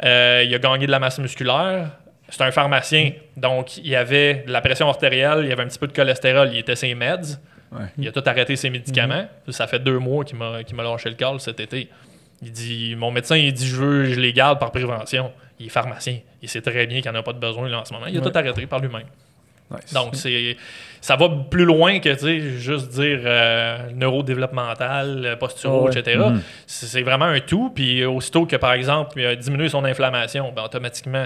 Euh, 0.04 0.44
il 0.46 0.54
a 0.56 0.60
gagné 0.60 0.88
de 0.88 0.92
la 0.92 1.00
masse 1.00 1.20
musculaire. 1.20 1.90
C'est 2.30 2.42
un 2.42 2.52
pharmacien. 2.52 3.12
Donc, 3.36 3.78
il 3.78 3.96
avait 3.96 4.44
de 4.48 4.52
la 4.52 4.62
pression 4.62 4.90
artérielle, 4.90 5.46
il 5.46 5.52
avait 5.52 5.64
un 5.64 5.68
petit 5.68 5.80
peu 5.80 5.88
de 5.88 5.94
cholestérol. 5.94 6.50
Il 6.52 6.58
était 6.58 6.76
ses 6.76 6.94
meds. 6.94 7.40
Ouais. 7.72 7.86
Il 7.98 8.08
a 8.08 8.12
tout 8.12 8.24
arrêté 8.26 8.56
ses 8.56 8.70
médicaments. 8.70 9.28
Mhm. 9.46 9.54
Ça 9.54 9.68
fait 9.68 9.80
deux 9.80 10.00
mois 10.00 10.24
qu'il 10.24 10.38
m'a 10.38 10.64
qu'il 10.64 10.76
m'a 10.76 10.84
lâché 10.84 11.10
le 11.10 11.16
col 11.16 11.40
cet 11.40 11.60
été. 11.60 11.90
Il 12.42 12.52
dit 12.52 12.96
Mon 12.98 13.12
médecin, 13.12 13.36
il 13.36 13.52
dit 13.54 13.68
Je 13.68 13.76
veux, 13.76 14.06
je 14.06 14.20
les 14.20 14.34
garde 14.34 14.60
par 14.60 14.72
prévention. 14.72 15.32
Il 15.60 15.66
est 15.66 15.70
pharmacien. 15.70 16.20
Il 16.42 16.50
sait 16.50 16.62
très 16.62 16.86
bien 16.86 17.02
qu'il 17.02 17.12
n'en 17.12 17.20
a 17.20 17.24
pas 17.24 17.34
de 17.34 17.40
besoin 17.40 17.68
là, 17.68 17.80
en 17.82 17.86
ce 17.86 17.94
moment. 17.94 18.06
Il 18.08 18.18
a 18.18 18.22
Ouais. 18.22 18.30
tout 18.32 18.38
arrêté 18.38 18.66
par 18.68 18.80
lui-même. 18.80 19.04
Nice. 19.72 19.94
Donc, 19.94 20.16
c'est, 20.16 20.56
ça 21.02 21.16
va 21.18 21.28
plus 21.50 21.66
loin 21.66 22.00
que 22.00 22.16
juste 22.58 22.90
dire 22.90 23.20
euh, 23.26 23.90
neurodéveloppemental, 23.94 25.26
euh, 25.26 25.36
posturo, 25.36 25.88
Ah 25.88 25.92
ouais. 25.92 26.00
etc. 26.00 26.24
C'est, 26.66 26.86
c'est 26.86 27.02
vraiment 27.02 27.26
un 27.26 27.40
tout. 27.40 27.72
Puis 27.76 28.06
aussitôt 28.06 28.46
que, 28.46 28.56
par 28.56 28.74
exemple, 28.74 29.20
il 29.20 29.26
a 29.26 29.36
diminué 29.36 29.68
son 29.70 29.84
inflammation, 29.84 30.54
ben, 30.56 30.64
automatiquement, 30.64 31.26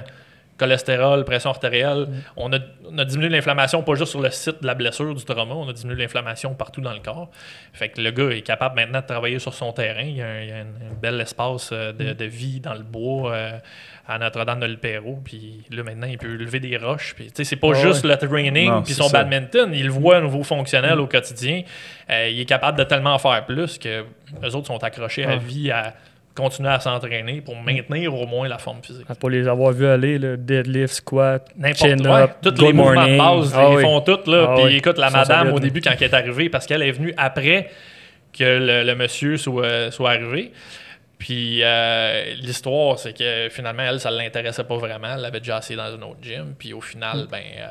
cholestérol, 0.65 1.25
pression 1.25 1.50
artérielle, 1.50 2.08
on, 2.38 2.51
a, 2.53 2.60
on 2.89 2.98
a 2.98 3.06
diminué 3.06 3.30
l'inflammation 3.30 3.82
pas 3.84 3.96
juste 3.96 4.12
sur 4.12 4.22
le 4.22 4.30
site 4.30 4.62
de 4.62 4.68
la 4.68 4.75
blessure, 4.75 5.13
du 5.15 5.24
trauma, 5.25 5.53
on 5.56 5.68
a 5.68 5.74
diminué 5.74 6.03
l'inflammation 6.03 6.53
partout 6.53 6.82
dans 6.82 6.94
le 6.94 7.00
corps. 7.00 7.30
Fait 7.74 7.89
que 7.89 8.00
le 8.01 8.12
gars 8.12 8.30
est 8.30 8.41
capable 8.41 8.75
maintenant 8.75 9.01
de 9.01 9.06
travailler 9.08 9.39
sur 9.39 9.53
son 9.53 9.72
terrain. 9.74 10.03
Il 10.03 10.18
y 10.18 10.22
a 10.22 10.27
un, 10.27 10.41
il 10.41 10.50
y 10.50 10.51
a 10.51 10.58
un- 10.58 10.62
un 10.62 10.94
bel 11.01 11.20
espace 11.20 11.70
euh, 11.74 11.91
de, 11.94 12.13
de 12.13 12.25
vie 12.25 12.60
dans 12.60 12.74
le 12.74 12.84
bois. 12.84 13.34
euh, 13.34 13.58
à 14.08 14.18
Notre-Dame-de-le-Pérou, 14.18 15.22
puis 15.24 15.62
là 15.72 15.84
maintenant 15.84 16.08
il 16.08 16.18
peut 16.18 16.27
lever 16.36 16.60
des 16.60 16.75
roches, 16.75 17.13
puis 17.15 17.27
tu 17.27 17.32
sais 17.36 17.44
c'est 17.46 17.56
pas 17.56 17.74
juste 17.74 18.03
ouais. 18.03 18.10
le 18.10 18.18
training 18.27 18.84
puis 18.84 18.94
son 18.94 19.08
ça. 19.08 19.20
badminton, 19.20 19.72
il 19.74 19.86
le 19.86 19.91
voit 19.91 20.18
au 20.18 20.22
niveau 20.24 20.44
fonctionnel 20.44 21.00
au 21.00 21.08
quotidien, 21.08 21.62
Euh, 22.10 22.27
il 22.30 22.38
est 22.41 22.46
capable 22.46 22.77
de 22.77 22.84
tellement 22.84 23.18
faire 23.20 23.46
plus 23.46 23.77
que 23.77 24.03
les 24.41 24.53
autres 24.56 24.68
sont 24.68 24.84
accrochés 24.84 25.24
à 25.24 25.34
Ah. 25.34 25.36
vie 25.38 25.72
à 25.72 25.94
continuer 26.36 26.70
à 26.70 26.80
s'entraîner 26.80 27.42
pour 27.42 27.56
maintenir 27.56 28.14
au 28.16 28.26
moins 28.26 28.48
la 28.48 28.58
forme 28.58 28.82
physique. 28.84 29.06
Ah, 29.10 29.16
Pour 29.16 29.30
les 29.30 29.48
avoir 29.48 29.72
vus 29.74 29.86
aller, 29.88 30.18
là, 30.18 30.38
deadlift, 30.38 30.94
squat, 30.96 31.48
N'importe 31.58 31.78
chin 31.80 31.98
quoi. 31.98 32.22
up, 32.22 32.32
Tous 32.42 32.50
good 32.52 32.62
les 32.62 32.74
mouvements 32.74 33.08
de 33.08 33.18
base, 33.18 33.54
Ah 33.56 33.68
ils 33.72 33.76
oui. 33.78 33.84
font 33.84 34.02
toutes. 34.02 34.28
Là. 34.28 34.48
Ah 34.50 34.54
Puis 34.56 34.64
oui. 34.66 34.76
écoute, 34.78 34.98
la 34.98 35.10
madame, 35.10 35.52
au 35.54 35.60
début, 35.60 35.82
quand 35.82 35.92
elle 35.98 36.04
est 36.04 36.14
arrivée, 36.14 36.50
parce 36.50 36.66
qu'elle 36.66 36.82
est 36.84 36.92
venue 36.92 37.14
après 37.18 37.70
que 38.38 38.44
le, 38.44 38.84
le 38.84 38.96
monsieur 38.96 39.38
soit, 39.38 39.92
soit 39.92 40.12
arrivé. 40.12 40.52
Puis 41.18 41.60
euh, 41.62 42.34
l'histoire, 42.42 42.98
c'est 42.98 43.16
que 43.16 43.48
finalement, 43.52 43.84
elle, 43.84 44.00
ça 44.00 44.10
ne 44.10 44.18
l'intéressait 44.18 44.64
pas 44.64 44.78
vraiment. 44.78 45.10
Elle 45.14 45.22
l'avait 45.22 45.40
déjà 45.40 45.60
essayé 45.60 45.76
dans 45.78 45.84
un 45.84 46.02
autre 46.02 46.18
gym. 46.22 46.56
Puis 46.58 46.74
au 46.74 46.82
final, 46.82 47.28
ben, 47.30 47.38
euh, 47.60 47.68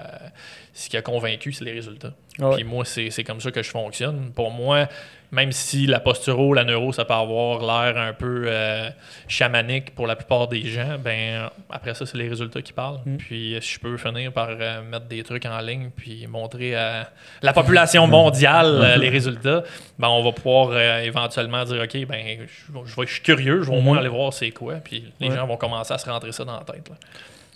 ce 0.72 0.88
qui 0.88 0.96
a 0.96 1.02
convaincu, 1.02 1.52
c'est 1.52 1.64
les 1.64 1.72
résultats. 1.72 2.12
Ah 2.40 2.50
ouais. 2.50 2.56
Puis 2.56 2.64
moi, 2.64 2.84
c'est 2.84 3.10
c'est 3.10 3.24
comme 3.24 3.40
ça 3.40 3.50
que 3.50 3.60
je 3.62 3.70
fonctionne. 3.70 4.30
Pour 4.36 4.52
moi, 4.52 4.86
même 5.32 5.52
si 5.52 5.86
la 5.86 6.00
posturo, 6.00 6.54
la 6.54 6.64
neuro, 6.64 6.92
ça 6.92 7.04
peut 7.04 7.14
avoir 7.14 7.60
l'air 7.60 7.96
un 8.00 8.12
peu 8.12 8.44
euh, 8.46 8.90
chamanique 9.28 9.94
pour 9.94 10.06
la 10.06 10.16
plupart 10.16 10.48
des 10.48 10.62
gens, 10.66 10.96
ben 10.98 11.48
après 11.70 11.94
ça, 11.94 12.04
c'est 12.06 12.18
les 12.18 12.28
résultats 12.28 12.62
qui 12.62 12.72
parlent. 12.72 12.98
Mm. 13.06 13.16
Puis 13.18 13.54
euh, 13.54 13.60
si 13.60 13.74
je 13.74 13.80
peux 13.80 13.96
finir 13.96 14.32
par 14.32 14.48
euh, 14.50 14.82
mettre 14.82 15.06
des 15.06 15.22
trucs 15.22 15.46
en 15.46 15.60
ligne 15.60 15.90
puis 15.96 16.26
montrer 16.26 16.74
à 16.74 17.10
la 17.42 17.52
population 17.52 18.06
mondiale 18.06 18.96
les 19.00 19.08
résultats, 19.08 19.62
ben 19.98 20.08
on 20.08 20.22
va 20.24 20.32
pouvoir 20.32 20.76
éventuellement 21.00 21.64
dire 21.64 21.82
OK, 21.82 22.06
ben 22.06 22.38
je, 22.40 22.72
je 22.84 22.96
vais- 23.00 23.06
je 23.06 23.12
suis 23.12 23.22
curieux, 23.22 23.62
je 23.62 23.70
vais 23.70 23.76
au 23.76 23.80
moins 23.80 23.94
Mhm. 23.94 24.00
aller 24.00 24.08
voir 24.08 24.32
c'est 24.32 24.50
quoi. 24.50 24.74
Puis 24.76 25.04
les 25.20 25.28
Ouais. 25.28 25.36
gens 25.36 25.46
vont 25.46 25.56
commencer 25.56 25.94
à 25.94 25.98
se 25.98 26.10
rentrer 26.10 26.32
ça 26.32 26.44
dans 26.44 26.58
la 26.58 26.64
tête. 26.64 26.88
là. 26.88 26.96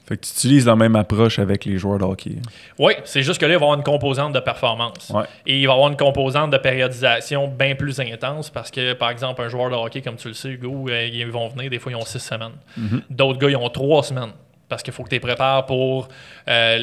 Fait 0.07 0.19
que 0.19 0.27
tu 0.27 0.33
utilises 0.33 0.67
la 0.67 0.77
même 0.77 0.97
approche 0.97 1.39
avec 1.39 1.65
les 1.65 1.79
joueurs 1.79 1.99
de 1.99 2.05
hockey. 2.05 2.37
Oui, 2.79 2.93
c'est 3.05 3.23
juste 3.23 3.41
que 3.41 3.47
là, 3.47 3.53
il 3.55 3.57
va 3.59 3.61
y 3.61 3.65
avoir 3.65 3.79
une 3.79 3.83
composante 3.85 4.35
de 4.35 4.41
performance. 4.41 5.11
Ouais. 5.15 5.25
Et 5.47 5.61
il 5.61 5.67
va 5.67 5.73
y 5.73 5.75
avoir 5.75 5.89
une 5.91 5.97
composante 5.97 6.51
de 6.51 6.59
périodisation 6.59 7.49
bien 7.49 7.75
plus 7.75 7.99
intense 8.01 8.51
parce 8.51 8.71
que, 8.71 8.93
par 8.93 9.09
exemple, 9.09 9.41
un 9.41 9.49
joueur 9.49 9.71
de 9.71 9.77
hockey, 9.77 10.03
comme 10.03 10.17
tu 10.17 10.29
le 10.29 10.35
sais, 10.35 10.49
Hugo, 10.51 10.89
euh, 10.91 11.07
ils 11.11 11.27
vont 11.31 11.49
venir, 11.49 11.71
des 11.71 11.79
fois, 11.79 11.91
ils 11.93 11.97
ont 11.97 12.05
six 12.05 12.19
semaines. 12.21 12.53
Mhm. 12.77 13.03
D'autres 13.09 13.39
gars, 13.39 13.49
ils 13.49 13.57
ont 13.57 13.71
trois 13.71 14.03
semaines. 14.03 14.33
Parce 14.69 14.83
qu'il 14.83 14.93
faut 14.93 15.05
que 15.05 15.11
tu 15.11 15.19
te 15.21 15.27
prépares 15.27 15.67
pour 15.67 16.09
euh, 16.49 16.79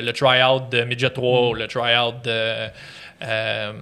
le, 0.00 0.04
le 0.04 0.12
try-out 0.12 0.70
de 0.70 0.82
Midget 0.84 1.10
3 1.10 1.48
ou 1.48 1.54
le 1.54 1.66
try-out 1.66 2.14
de, 2.24 2.68
euh, 3.22 3.72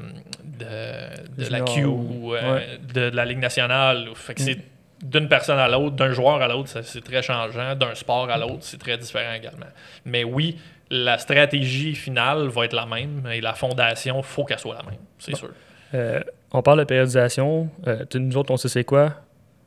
de, 0.45 1.45
de 1.45 1.51
la 1.51 1.61
Q 1.61 1.85
ou- 1.85 2.35
euh, 2.35 2.55
ouais. 2.55 2.67
de, 2.95 3.11
de 3.11 3.17
la 3.17 3.25
Ligue 3.25 3.39
nationale. 3.39 4.09
Fait 4.15 4.35
que 4.35 4.43
c'est 4.43 4.59
d'une 5.03 5.29
personne 5.29 5.59
à 5.59 5.69
l'autre, 5.69 5.97
d'un 5.97 6.13
joueur 6.13 6.41
à 6.41 6.49
l'autre, 6.49 6.69
ça, 6.69 6.83
c'est 6.83 7.03
très 7.03 7.23
changeant. 7.23 7.75
D'un 7.75 7.95
sport 7.95 8.31
à 8.31 8.39
l'autre, 8.39 8.59
c'est 8.61 8.79
très 8.79 8.97
différent 8.97 9.35
également. 9.35 9.67
Mais 10.05 10.23
oui, 10.25 10.59
la 10.91 11.19
stratégie 11.19 11.95
finale 11.95 12.47
va 12.49 12.65
être 12.65 12.75
la 12.75 12.87
même 12.87 13.27
et 13.33 13.41
la 13.41 13.55
fondation, 13.55 14.19
il 14.19 14.25
faut 14.25 14.45
qu'elle 14.45 14.59
soit 14.59 14.77
la 14.77 14.83
même, 14.83 15.01
c'est 15.19 15.35
sûr. 15.35 15.51
Euh, 15.95 16.21
on 16.53 16.63
parle 16.63 16.79
de 16.81 16.85
périodisation. 16.85 17.69
Euh, 17.87 18.05
nous 18.15 18.37
autres, 18.37 18.51
on 18.53 18.57
sait 18.57 18.69
c'est 18.69 18.85
quoi. 18.85 19.13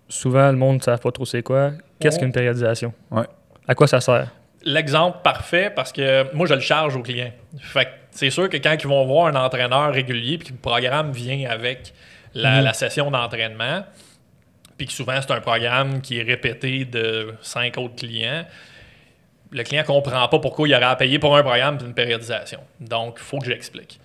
Souvent, 0.07 0.51
le 0.51 0.57
monde 0.57 0.77
ne 0.77 0.81
sait 0.81 0.97
pas 0.97 1.11
trop 1.11 1.25
c'est 1.25 1.43
quoi. 1.43 1.71
Qu'est-ce 1.99 2.19
qu'une 2.19 2.31
périodisation? 2.31 2.93
Ouais. 3.11 3.25
À 3.67 3.75
quoi 3.75 3.87
ça 3.87 3.99
sert? 4.01 4.29
L'exemple 4.63 5.19
parfait 5.23 5.71
parce 5.75 5.91
que 5.91 6.31
moi, 6.33 6.47
je 6.47 6.53
le 6.55 6.59
charge 6.59 6.95
aux 6.95 7.01
clients. 7.01 7.31
Fait 7.59 7.85
que 7.85 7.89
c'est 8.11 8.29
sûr 8.29 8.49
que 8.49 8.57
quand 8.57 8.75
ils 8.79 8.87
vont 8.87 9.05
voir 9.05 9.27
un 9.27 9.35
entraîneur 9.35 9.91
régulier 9.91 10.37
puis 10.37 10.47
que 10.49 10.53
le 10.53 10.59
programme 10.59 11.11
vient 11.11 11.49
avec 11.49 11.93
la, 12.33 12.57
Mhm. 12.59 12.63
la 12.65 12.73
session 12.73 13.11
d'entraînement, 13.11 13.83
puis 14.77 14.87
que 14.87 14.93
souvent 14.93 15.19
c'est 15.21 15.31
un 15.31 15.41
programme 15.41 16.01
qui 16.01 16.19
est 16.19 16.23
répété 16.23 16.85
de 16.85 17.33
cinq 17.41 17.77
autres 17.77 17.95
clients, 17.95 18.45
le 19.51 19.63
client 19.63 19.83
ne 19.83 19.87
comprend 19.87 20.27
pas 20.27 20.39
pourquoi 20.39 20.67
il 20.67 20.73
aurait 20.73 20.85
à 20.85 20.95
payer 20.95 21.19
pour 21.19 21.35
un 21.37 21.43
programme 21.43 21.77
et 21.79 21.85
une 21.85 21.93
périodisation. 21.93 22.59
Donc, 22.79 23.17
il 23.19 23.23
faut 23.23 23.39
que 23.39 23.45
je 23.45 23.51
l'explique. 23.51 23.99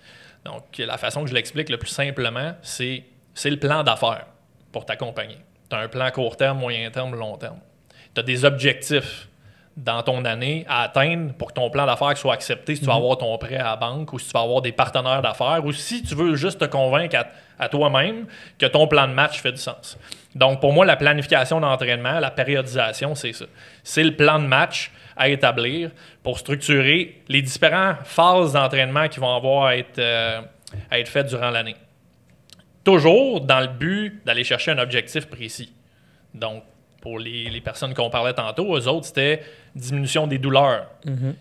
Donc, 0.45 0.63
la 0.77 0.97
façon 0.97 1.23
que 1.23 1.29
je 1.29 1.33
l'explique 1.33 1.69
le 1.69 1.77
plus 1.77 1.89
simplement, 1.89 2.53
c'est 2.61 3.03
c'est 3.33 3.49
le 3.49 3.57
plan 3.57 3.83
d'affaires 3.83 4.27
pour 4.71 4.85
t'accompagner. 4.85 5.37
Tu 5.69 5.75
as 5.75 5.79
un 5.79 5.87
plan 5.87 6.09
court 6.11 6.35
terme, 6.37 6.59
moyen 6.59 6.89
terme, 6.91 7.15
long 7.15 7.37
terme. 7.37 7.59
Tu 8.13 8.19
as 8.19 8.23
des 8.23 8.45
objectifs 8.45 9.27
dans 9.77 10.03
ton 10.03 10.25
année 10.25 10.65
à 10.67 10.81
atteindre 10.81 11.33
pour 11.33 11.49
que 11.49 11.53
ton 11.53 11.69
plan 11.69 11.85
d'affaires 11.85 12.17
soit 12.17 12.33
accepté 12.33 12.75
si 12.75 12.81
tu 12.81 12.87
vas 12.87 12.95
avoir 12.95 13.17
ton 13.17 13.37
prêt 13.37 13.55
à 13.55 13.63
la 13.63 13.75
banque 13.77 14.11
ou 14.11 14.19
si 14.19 14.27
tu 14.27 14.33
vas 14.33 14.41
avoir 14.41 14.61
des 14.61 14.73
partenaires 14.73 15.21
d'affaires 15.21 15.61
ou 15.63 15.71
si 15.71 16.03
tu 16.03 16.13
veux 16.13 16.35
juste 16.35 16.59
te 16.59 16.65
convaincre 16.65 17.15
à, 17.15 17.27
à 17.63 17.69
toi-même 17.69 18.27
que 18.57 18.65
ton 18.65 18.85
plan 18.87 19.07
de 19.07 19.13
match 19.13 19.39
fait 19.41 19.53
du 19.53 19.61
sens. 19.61 19.97
Donc, 20.35 20.61
pour 20.61 20.71
moi, 20.71 20.85
la 20.85 20.95
planification 20.95 21.59
d'entraînement, 21.59 22.19
la 22.19 22.31
périodisation, 22.31 23.15
c'est 23.15 23.33
ça. 23.33 23.45
C'est 23.83 24.03
le 24.03 24.15
plan 24.15 24.39
de 24.39 24.45
match 24.45 24.91
à 25.17 25.27
établir 25.29 25.91
pour 26.23 26.39
structurer 26.39 27.21
les 27.27 27.41
différentes 27.41 27.97
phases 28.05 28.53
d'entraînement 28.53 29.07
qui 29.09 29.19
vont 29.19 29.35
avoir 29.35 29.65
à 29.65 29.75
être, 29.75 29.99
euh, 29.99 30.41
à 30.89 30.99
être 30.99 31.09
faites 31.09 31.27
durant 31.27 31.49
l'année. 31.49 31.75
Toujours 32.83 33.41
dans 33.41 33.59
le 33.59 33.67
but 33.67 34.21
d'aller 34.25 34.43
chercher 34.43 34.71
un 34.71 34.79
objectif 34.79 35.27
précis. 35.27 35.73
Donc, 36.33 36.63
pour 37.01 37.19
les, 37.19 37.49
les 37.49 37.61
personnes 37.61 37.93
qu'on 37.93 38.09
parlait 38.09 38.33
tantôt, 38.33 38.77
eux 38.77 38.87
autres, 38.87 39.07
c'était 39.07 39.43
diminution 39.75 40.27
des 40.27 40.37
douleurs, 40.37 40.87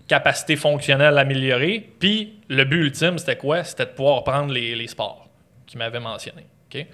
capacité 0.09 0.57
fonctionnelle 0.57 1.17
améliorée. 1.19 1.89
Puis, 1.99 2.41
le 2.49 2.65
but 2.65 2.87
ultime, 2.87 3.19
c'était 3.19 3.37
quoi? 3.37 3.63
C'était 3.63 3.85
de 3.85 3.91
pouvoir 3.91 4.25
prendre 4.25 4.53
les, 4.53 4.75
les 4.75 4.87
sports 4.89 5.29
qu'ils 5.67 5.79
m'avaient 5.79 6.01
mentionnés. 6.01 6.47
OK? 6.73 6.87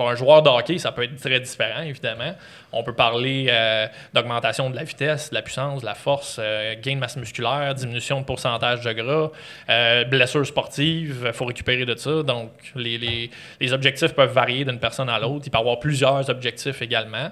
Pour 0.00 0.08
un 0.08 0.14
joueur 0.16 0.40
de 0.40 0.48
hockey, 0.48 0.78
ça 0.78 0.92
peut 0.92 1.02
être 1.02 1.20
très 1.20 1.38
différent, 1.40 1.82
évidemment. 1.82 2.34
On 2.72 2.82
peut 2.82 2.94
parler 2.94 3.48
euh, 3.50 3.86
d'augmentation 4.14 4.70
de 4.70 4.74
la 4.74 4.82
vitesse, 4.82 5.28
de 5.28 5.34
la 5.34 5.42
puissance, 5.42 5.82
de 5.82 5.84
la 5.84 5.94
force, 5.94 6.38
euh, 6.42 6.74
gain 6.80 6.94
de 6.94 7.00
masse 7.00 7.18
musculaire, 7.18 7.74
diminution 7.74 8.18
de 8.18 8.24
pourcentage 8.24 8.80
de 8.80 8.92
gras, 8.94 9.30
euh, 9.68 10.04
blessure 10.04 10.46
sportive, 10.46 11.24
il 11.26 11.32
faut 11.34 11.44
récupérer 11.44 11.84
de 11.84 11.94
ça. 11.96 12.22
Donc, 12.22 12.50
les, 12.74 12.96
les- 12.96 13.30
les 13.60 13.72
objectifs 13.74 14.14
peuvent 14.14 14.32
varier 14.32 14.64
d'une 14.64 14.78
personne 14.80 15.10
à 15.10 15.18
l'autre. 15.18 15.42
Il 15.46 15.50
peut 15.50 15.58
y 15.58 15.60
avoir 15.60 15.78
plusieurs 15.78 16.30
objectifs 16.30 16.80
également. 16.80 17.28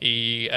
Et 0.00 0.50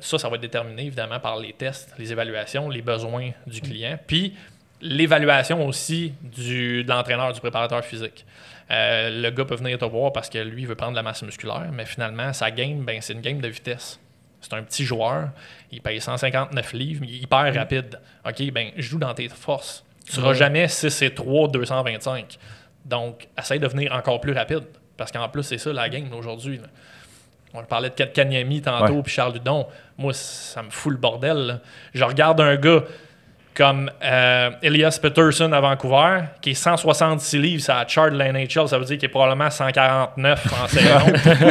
ça, 0.00 0.18
ça 0.18 0.28
va 0.28 0.34
être 0.34 0.40
déterminé 0.40 0.86
évidemment 0.86 1.20
par 1.20 1.36
les 1.38 1.52
tests, 1.52 1.92
les 2.00 2.10
évaluations, 2.10 2.68
les 2.68 2.82
besoins 2.82 3.30
du 3.46 3.60
client. 3.60 3.96
Puis, 4.08 4.34
l'évaluation 4.80 5.66
aussi 5.66 6.14
du, 6.22 6.84
de 6.84 6.88
l'entraîneur, 6.88 7.32
du 7.32 7.40
préparateur 7.40 7.84
physique. 7.84 8.24
Euh, 8.70 9.22
le 9.22 9.30
gars 9.30 9.44
peut 9.44 9.54
venir 9.54 9.78
te 9.78 9.84
voir 9.84 10.12
parce 10.12 10.28
que 10.28 10.38
lui, 10.38 10.62
il 10.62 10.68
veut 10.68 10.74
prendre 10.74 10.92
de 10.92 10.96
la 10.96 11.02
masse 11.02 11.22
musculaire, 11.22 11.68
mais 11.72 11.84
finalement, 11.84 12.32
sa 12.32 12.50
game, 12.50 12.84
ben, 12.84 13.00
c'est 13.00 13.12
une 13.12 13.20
game 13.20 13.40
de 13.40 13.48
vitesse. 13.48 14.00
c'est 14.40 14.54
un 14.54 14.62
petit 14.62 14.84
joueur, 14.84 15.30
il 15.70 15.80
paye 15.80 16.00
159 16.00 16.72
livres, 16.72 17.04
il 17.04 17.14
est 17.14 17.18
hyper 17.18 17.54
rapide. 17.54 18.00
OK, 18.26 18.50
ben 18.52 18.70
joue 18.76 18.98
dans 18.98 19.14
tes 19.14 19.28
forces. 19.28 19.84
Tu 20.04 20.12
seras 20.12 20.34
jamais 20.34 20.68
6 20.68 21.02
et 21.02 21.14
3, 21.14 21.48
225. 21.48 22.38
Donc, 22.84 23.28
essaye 23.36 23.58
de 23.58 23.66
devenir 23.66 23.92
encore 23.92 24.20
plus 24.20 24.32
rapide. 24.32 24.64
Parce 24.96 25.10
qu'en 25.10 25.28
plus, 25.28 25.42
c'est 25.42 25.58
ça 25.58 25.72
la 25.72 25.88
game 25.88 26.12
aujourd'hui. 26.12 26.60
On 27.52 27.62
parlait 27.64 27.90
de 27.90 27.94
Kanyami 28.04 28.62
tantôt, 28.62 29.02
puis 29.02 29.12
Charles 29.12 29.34
Ludon. 29.34 29.66
Moi, 29.98 30.12
ça 30.12 30.62
me 30.62 30.70
fout 30.70 30.92
le 30.92 30.98
bordel. 30.98 31.36
là. 31.36 31.60
Je 31.94 32.04
regarde 32.04 32.40
un 32.40 32.56
gars 32.56 32.84
comme 33.56 33.90
euh, 34.04 34.50
Elias 34.62 34.98
Peterson 35.00 35.50
à 35.52 35.60
Vancouver, 35.60 36.24
qui 36.42 36.50
est 36.50 36.54
166 36.54 37.38
livres, 37.38 37.62
ça 37.62 37.78
a 37.78 37.86
chart 37.88 38.10
de 38.10 38.18
la 38.18 38.30
NHL, 38.30 38.68
ça 38.68 38.78
veut 38.78 38.84
dire 38.84 38.98
qu'il 38.98 39.06
est 39.06 39.08
probablement 39.08 39.48
149 39.48 40.46
en 40.52 40.68
saison. 40.68 41.42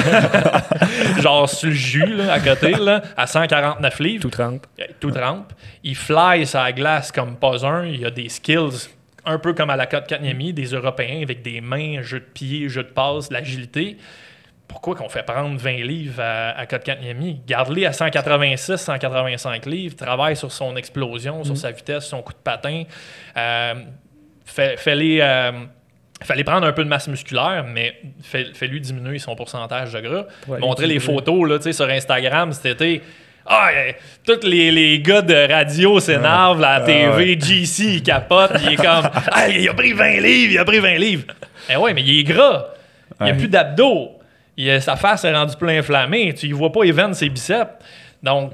Genre 1.21 1.49
sur 1.49 1.69
le 1.69 1.73
jus, 1.73 2.15
là, 2.15 2.33
à 2.33 2.39
côté, 2.39 2.73
là, 2.73 3.01
à 3.17 3.25
149 3.25 3.99
livres. 3.99 4.21
Tout 4.21 4.29
trempe. 4.29 4.67
Euh, 4.79 4.83
tout 4.99 5.09
trempe. 5.09 5.51
Il 5.83 5.95
fly 5.95 6.45
sa 6.45 6.71
glace 6.71 7.11
comme 7.11 7.37
pas 7.37 7.65
un. 7.65 7.85
Il 7.85 8.05
a 8.05 8.11
des 8.11 8.29
skills 8.29 8.89
un 9.25 9.39
peu 9.39 9.53
comme 9.53 9.71
à 9.71 9.75
la 9.75 9.87
Côte 9.87 10.05
Kanyemi, 10.07 10.53
des 10.53 10.67
Européens 10.67 11.21
avec 11.23 11.41
des 11.41 11.59
mains, 11.59 12.01
jeu 12.03 12.19
de 12.19 12.25
pied, 12.25 12.69
jeu 12.69 12.83
de 12.83 12.89
passe, 12.89 13.29
de 13.29 13.33
l'agilité. 13.33 13.97
Pourquoi 14.67 14.95
qu'on 14.95 15.09
fait 15.09 15.23
prendre 15.23 15.57
20 15.59 15.71
livres 15.83 16.21
à, 16.21 16.49
à 16.59 16.65
Kanyemi? 16.65 17.41
Garde-les 17.47 17.85
à 17.85 17.93
186, 17.93 18.75
185 18.77 19.65
livres, 19.65 19.95
travaille 19.95 20.35
sur 20.35 20.51
son 20.51 20.75
explosion, 20.75 21.43
sur 21.43 21.55
sa 21.57 21.71
vitesse, 21.71 22.05
son 22.05 22.21
coup 22.21 22.33
de 22.33 22.37
patin. 22.43 22.83
Euh, 23.37 23.73
fais- 24.45 24.75
Fais-les 24.77 25.19
euh, 25.21 25.51
fallait 26.23 26.43
prendre 26.43 26.65
un 26.67 26.73
peu 26.73 26.83
de 26.83 26.89
masse 26.89 27.07
musculaire, 27.07 27.65
mais 27.67 27.95
fais- 28.21 28.53
fais-lui 28.53 28.81
diminuer 28.81 29.19
son 29.19 29.35
pourcentage 29.35 29.93
de 29.93 29.99
gras. 30.01 30.25
Ouais, 30.47 30.59
Montrer 30.59 30.87
les 30.87 30.99
photos 30.99 31.47
là, 31.49 31.71
sur 31.71 31.89
Instagram 31.89 32.51
cet 32.51 32.65
été. 32.81 33.01
Ah, 33.47 33.69
euh, 33.75 33.91
tous 34.25 34.45
les, 34.47 34.71
les 34.71 34.99
gars 35.01 35.21
de 35.21 35.51
radio 35.51 35.99
s'énervent, 35.99 36.59
la 36.59 36.81
TV, 36.81 37.39
GC, 37.39 37.83
il 37.97 38.03
capote, 38.03 38.51
il 38.63 38.73
est 38.73 38.75
comme 38.75 39.07
Ah, 39.31 39.47
il 39.47 39.69
a 39.69 39.73
pris 39.75 39.93
20 39.93 40.19
livres, 40.21 40.53
il 40.53 40.57
a 40.57 40.65
pris 40.65 40.79
20 40.79 40.95
livres. 40.97 41.25
Eh 41.69 41.75
ouais, 41.75 41.93
mais 41.93 42.01
il 42.01 42.19
est 42.19 42.23
gras. 42.23 42.65
Il 43.19 43.25
n'y 43.25 43.29
a 43.29 43.33
Ouais. 43.33 43.39
plus 43.39 43.47
d'abdos. 43.47 44.13
Il 44.57 44.81
sa 44.81 44.95
face 44.95 45.23
est 45.25 45.33
rendue 45.33 45.55
plein 45.57 45.79
inflammée. 45.79 46.33
Tu 46.33 46.47
ne 46.49 46.53
vois 46.55 46.71
pas 46.71 46.83
Evan 46.83 47.13
ses 47.13 47.29
biceps. 47.29 47.71
Donc, 48.23 48.51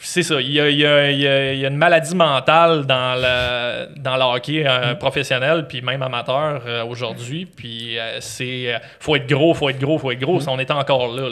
c'est 0.00 0.22
ça. 0.22 0.38
Il 0.40 0.50
y, 0.50 0.60
a, 0.60 0.68
il 0.68 0.76
y 0.78 0.84
a- 0.84 1.10
il 1.10 1.20
y 1.20 1.26
a- 1.26 1.52
il 1.54 1.60
y 1.60 1.64
a 1.64 1.68
une 1.68 1.78
maladie 1.78 2.14
mentale 2.14 2.84
dans 2.84 3.14
le, 3.14 3.98
dans 3.98 4.16
le 4.16 4.22
hockey 4.36 4.62
euh, 4.66 4.94
professionnel, 4.96 5.66
puis 5.66 5.80
même 5.80 6.02
amateur 6.02 6.60
euh, 6.66 6.84
aujourd'hui. 6.84 7.46
Puis 7.46 7.98
euh, 7.98 8.18
c'est. 8.20 8.74
faut 9.00 9.16
être 9.16 9.26
gros, 9.26 9.54
faut 9.54 9.70
être 9.70 9.78
gros, 9.78 9.96
faut 9.98 10.10
être 10.10 10.20
gros. 10.20 10.46
On 10.48 10.58
est 10.58 10.70
encore 10.70 11.14
là. 11.14 11.30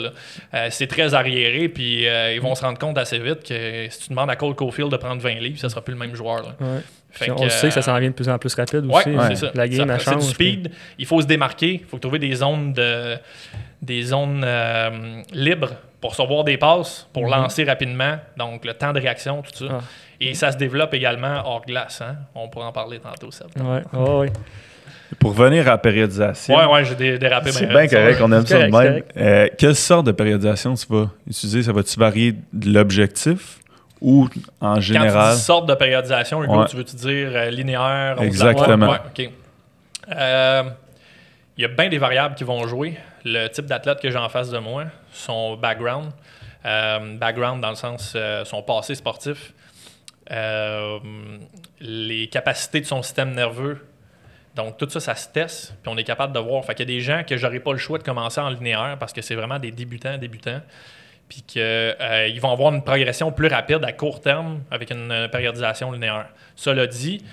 là. 0.51 0.69
C'est 0.71 0.87
très 0.87 1.13
arriéré, 1.13 1.69
puis 1.69 2.05
ils 2.05 2.41
vont 2.41 2.55
se 2.55 2.63
rendre 2.63 2.79
compte 2.79 2.97
assez 2.97 3.19
vite 3.19 3.43
que 3.47 3.87
si 3.89 3.99
tu 3.99 4.09
demandes 4.09 4.31
à 4.31 4.35
Cole 4.35 4.55
Caulfield 4.55 4.91
de 4.91 4.97
prendre 4.97 5.21
20 5.21 5.35
livres, 5.35 5.59
ça 5.59 5.69
sera 5.69 5.81
plus 5.81 5.93
le 5.93 5.99
même 5.99 6.15
joueur. 6.15 6.37
là. 6.41 6.55
Ouais. 6.59 6.79
Fait 7.11 7.25
Puis 7.25 7.31
on 7.31 7.43
que, 7.43 7.49
sait 7.49 7.67
que 7.67 7.73
ça 7.75 7.83
s'en 7.83 7.99
vient 7.99 8.09
de 8.09 8.15
plus 8.15 8.27
en 8.27 8.39
plus 8.39 8.55
rapide 8.55 8.85
Ouais, 8.87 9.15
aussi. 9.15 9.37
ça. 9.37 9.51
La 9.53 9.67
game, 9.67 9.87
Ça- 9.99 10.13
elle 10.13 10.21
C'est 10.23 10.43
du. 10.45 10.63
Il 10.97 11.05
faut 11.05 11.21
se 11.21 11.27
démarquer. 11.27 11.73
Il 11.83 11.85
faut 11.87 11.99
trouver 11.99 12.17
des 12.17 12.33
zones 12.33 12.73
de 12.73 13.17
des 13.83 14.01
zones 14.01 14.43
euh, 14.45 15.21
libres 15.33 15.73
pour 15.99 16.11
recevoir 16.11 16.43
des 16.43 16.57
passes, 16.57 17.07
pour 17.13 17.27
lancer 17.27 17.63
rapidement. 17.65 18.17
Donc, 18.37 18.65
le 18.65 18.73
temps 18.73 18.93
de 18.93 18.99
réaction, 18.99 19.41
tout 19.41 19.67
ça. 19.67 19.73
Mhm. 19.73 19.79
Ah. 19.79 19.83
Et 20.21 20.33
ça 20.33 20.51
se 20.53 20.57
développe 20.57 20.93
également 20.93 21.41
hors 21.45 21.65
glace. 21.65 22.01
hein. 22.01 22.15
On 22.33 22.47
pourra 22.47 22.67
en 22.67 22.71
parler 22.71 22.99
tantôt, 22.99 23.29
ça. 23.31 23.45
Ouais, 23.59 23.81
ouais. 23.99 24.31
Pour 25.19 25.35
revenir 25.35 25.67
à 25.67 25.71
la 25.71 25.77
périodisation, 25.77 26.55
Ouais, 26.55 26.65
ouais, 26.65 26.85
j'ai 26.85 26.95
dé- 26.95 27.17
dérapé. 27.19 27.51
c'est 27.51 27.67
bien 27.67 27.87
correct, 27.87 28.19
on 28.21 28.31
aime 28.31 28.45
ça 28.47 28.65
de 28.65 28.71
même. 28.71 29.03
Euh, 29.17 29.47
quelle 29.57 29.75
sorte 29.75 30.07
de 30.07 30.11
périodisation 30.11 30.73
tu 30.75 30.85
vas 30.89 31.09
utiliser? 31.27 31.61
Ça 31.63 31.71
va-tu 31.73 31.99
varier 31.99 32.35
de 32.51 32.73
l'objectif 32.73 33.59
ou 34.01 34.27
en 34.59 34.73
Quand 34.73 34.75
tu 34.75 34.81
général? 34.81 35.35
dis 35.35 35.41
sorte 35.41 35.67
de 35.69 35.75
périodisation, 35.75 36.43
Hugo, 36.43 36.61
Ouais. 36.61 36.67
tu 36.67 36.77
veux-tu 36.77 36.95
dire 36.95 37.29
euh, 37.33 37.49
linéaire? 37.51 38.15
Exactement. 38.21 38.89
Ouais. 38.89 39.29
Euh, 40.15 40.63
Il 41.57 41.61
y 41.61 41.65
a 41.65 41.67
bien 41.67 41.87
des 41.89 41.99
variables 41.99 42.33
qui 42.35 42.43
vont 42.43 42.65
jouer. 42.67 42.97
Le 43.25 43.47
type 43.47 43.65
d'athlète 43.65 43.99
que 43.99 44.09
j'ai 44.09 44.17
en 44.17 44.29
face 44.29 44.49
de 44.49 44.57
moi, 44.59 44.85
son 45.11 45.55
background, 45.55 46.11
euh, 46.65 47.17
background 47.17 47.61
dans 47.61 47.69
le 47.69 47.75
sens 47.75 48.13
euh, 48.15 48.43
son 48.45 48.61
passé 48.61 48.95
sportif, 48.95 49.53
euh, 50.31 50.99
les 51.79 52.27
capacités 52.27 52.81
de 52.81 52.85
son 52.85 53.01
système 53.01 53.33
nerveux. 53.33 53.85
Donc, 54.55 54.77
tout 54.77 54.87
ça, 54.89 54.99
ça 54.99 55.15
se 55.15 55.29
teste, 55.29 55.75
puis 55.81 55.91
on 55.91 55.97
est 55.97 56.03
capable 56.03 56.33
de 56.33 56.39
voir. 56.39 56.63
Fait 56.63 56.75
qu'il 56.75 56.89
y 56.89 56.93
a 56.93 56.95
des 56.95 57.01
gens 57.01 57.23
que 57.23 57.37
j'aurais 57.37 57.59
pas 57.59 57.71
le 57.71 57.79
choix 57.79 57.97
de 57.97 58.03
commencer 58.03 58.39
en 58.39 58.49
linéaire 58.49 58.97
parce 58.99 59.11
que 59.11 59.21
c'est 59.21 59.35
vraiment 59.35 59.57
des 59.57 59.71
débutants, 59.71 60.17
débutants, 60.17 60.61
puis 61.27 61.41
qu'ils 61.41 62.39
vont 62.41 62.51
avoir 62.51 62.73
une 62.73 62.83
progression 62.83 63.31
plus 63.31 63.47
rapide 63.47 63.83
à 63.83 63.91
court 63.91 64.21
terme 64.21 64.61
avec 64.69 64.91
une 64.91 65.11
euh, 65.11 65.27
périodisation 65.27 65.91
linéaire. 65.91 66.27
Cela 66.55 66.85
dit, 66.85 67.23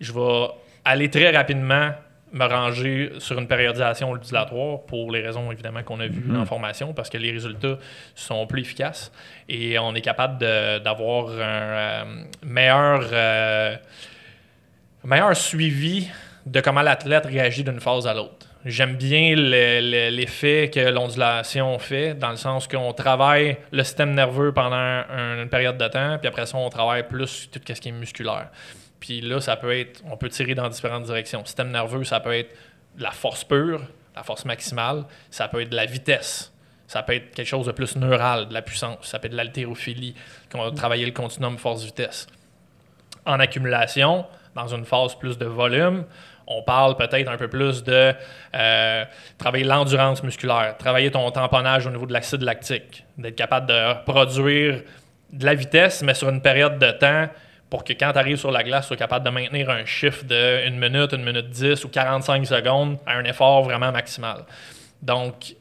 je 0.00 0.12
vais 0.12 0.48
aller 0.84 1.10
très 1.10 1.30
rapidement 1.30 1.90
me 2.32 2.44
ranger 2.46 3.12
sur 3.18 3.38
une 3.38 3.48
périodisation 3.48 4.10
ondulatoire 4.10 4.82
pour 4.86 5.10
les 5.10 5.20
raisons 5.20 5.50
évidemment 5.50 5.82
qu'on 5.82 5.98
a 6.00 6.06
vues 6.06 6.36
en 6.36 6.46
formation 6.46 6.92
parce 6.92 7.10
que 7.10 7.18
les 7.18 7.32
résultats 7.32 7.76
sont 8.14 8.46
plus 8.46 8.60
efficaces 8.62 9.10
et 9.48 9.78
on 9.78 9.94
est 9.94 10.00
capable 10.00 10.38
d'avoir 10.38 11.30
un 11.30 11.34
euh, 11.40 12.04
meilleur, 12.44 13.08
euh, 13.12 13.76
meilleur 15.04 15.36
suivi 15.36 16.08
de 16.46 16.60
comment 16.60 16.82
l'athlète 16.82 17.26
réagit 17.26 17.64
d'une 17.64 17.80
phase 17.80 18.06
à 18.06 18.14
l'autre. 18.14 18.46
J'aime 18.64 18.96
bien 18.96 19.34
le- 19.36 19.80
le- 19.80 20.10
l'effet 20.14 20.70
que 20.72 20.80
l'ondulation 20.80 21.78
fait, 21.78 22.12
dans 22.14 22.30
le 22.30 22.36
sens 22.36 22.68
qu'on 22.68 22.92
travaille 22.92 23.56
le 23.72 23.82
système 23.84 24.12
nerveux 24.14 24.52
pendant 24.52 24.76
un- 24.76 25.42
une 25.42 25.48
période 25.48 25.78
de 25.78 25.88
temps, 25.88 26.18
puis 26.18 26.28
après 26.28 26.44
ça, 26.44 26.58
on 26.58 26.68
travaille 26.68 27.06
plus 27.08 27.48
tout 27.50 27.60
ce 27.66 27.72
qui 27.80 27.88
est 27.88 27.92
musculaire. 27.92 28.48
Puis 29.00 29.22
là, 29.22 29.40
ça 29.40 29.56
peut 29.56 29.76
être, 29.76 30.02
on 30.10 30.16
peut 30.16 30.28
tirer 30.28 30.54
dans 30.54 30.68
différentes 30.68 31.04
directions. 31.04 31.44
Système 31.44 31.70
nerveux, 31.70 32.04
ça 32.04 32.20
peut 32.20 32.34
être 32.34 32.54
de 32.96 33.02
la 33.02 33.10
force 33.10 33.44
pure, 33.44 33.80
la 34.14 34.22
force 34.22 34.44
maximale, 34.44 35.04
ça 35.30 35.48
peut 35.48 35.62
être 35.62 35.70
de 35.70 35.76
la 35.76 35.86
vitesse, 35.86 36.52
ça 36.86 37.02
peut 37.02 37.14
être 37.14 37.34
quelque 37.34 37.46
chose 37.46 37.66
de 37.66 37.72
plus 37.72 37.96
neural, 37.96 38.48
de 38.48 38.54
la 38.54 38.62
puissance, 38.62 38.98
ça 39.02 39.18
peut 39.18 39.26
être 39.26 39.32
de 39.32 39.36
l'haltérophilie, 39.36 40.14
qu'on 40.52 40.62
va 40.62 40.70
travailler 40.72 41.06
le 41.06 41.12
continuum 41.12 41.56
force-vitesse. 41.56 42.26
En 43.24 43.38
accumulation, 43.40 44.26
dans 44.54 44.74
une 44.74 44.84
phase 44.84 45.14
plus 45.14 45.38
de 45.38 45.46
volume, 45.46 46.04
on 46.46 46.62
parle 46.62 46.96
peut-être 46.96 47.30
un 47.30 47.36
peu 47.36 47.48
plus 47.48 47.84
de 47.84 48.12
euh, 48.54 49.04
travailler 49.38 49.64
l'endurance 49.64 50.22
musculaire, 50.24 50.76
travailler 50.78 51.10
ton 51.12 51.30
tamponnage 51.30 51.86
au 51.86 51.90
niveau 51.90 52.06
de 52.06 52.12
l'acide 52.12 52.42
lactique, 52.42 53.04
d'être 53.16 53.36
capable 53.36 53.66
de 53.68 54.04
produire 54.04 54.82
de 55.32 55.46
la 55.46 55.54
vitesse, 55.54 56.02
mais 56.02 56.14
sur 56.14 56.28
une 56.28 56.42
période 56.42 56.78
de 56.78 56.90
temps 56.90 57.28
pour 57.70 57.84
que 57.84 57.92
quand 57.92 58.12
tu 58.12 58.18
arrives 58.18 58.36
sur 58.36 58.50
la 58.50 58.62
glace, 58.64 58.82
tu 58.84 58.88
sois 58.88 58.96
capable 58.96 59.24
de 59.24 59.30
maintenir 59.30 59.70
un 59.70 59.84
chiffre 59.84 60.24
de 60.24 60.66
1 60.66 60.70
minute, 60.72 61.14
1 61.14 61.18
minute 61.18 61.48
10 61.50 61.84
ou 61.84 61.88
45 61.88 62.44
secondes 62.46 62.98
à 63.06 63.12
un 63.16 63.24
effort 63.24 63.62
vraiment 63.62 63.92
maximal. 63.92 64.44
Donc, 65.02 65.54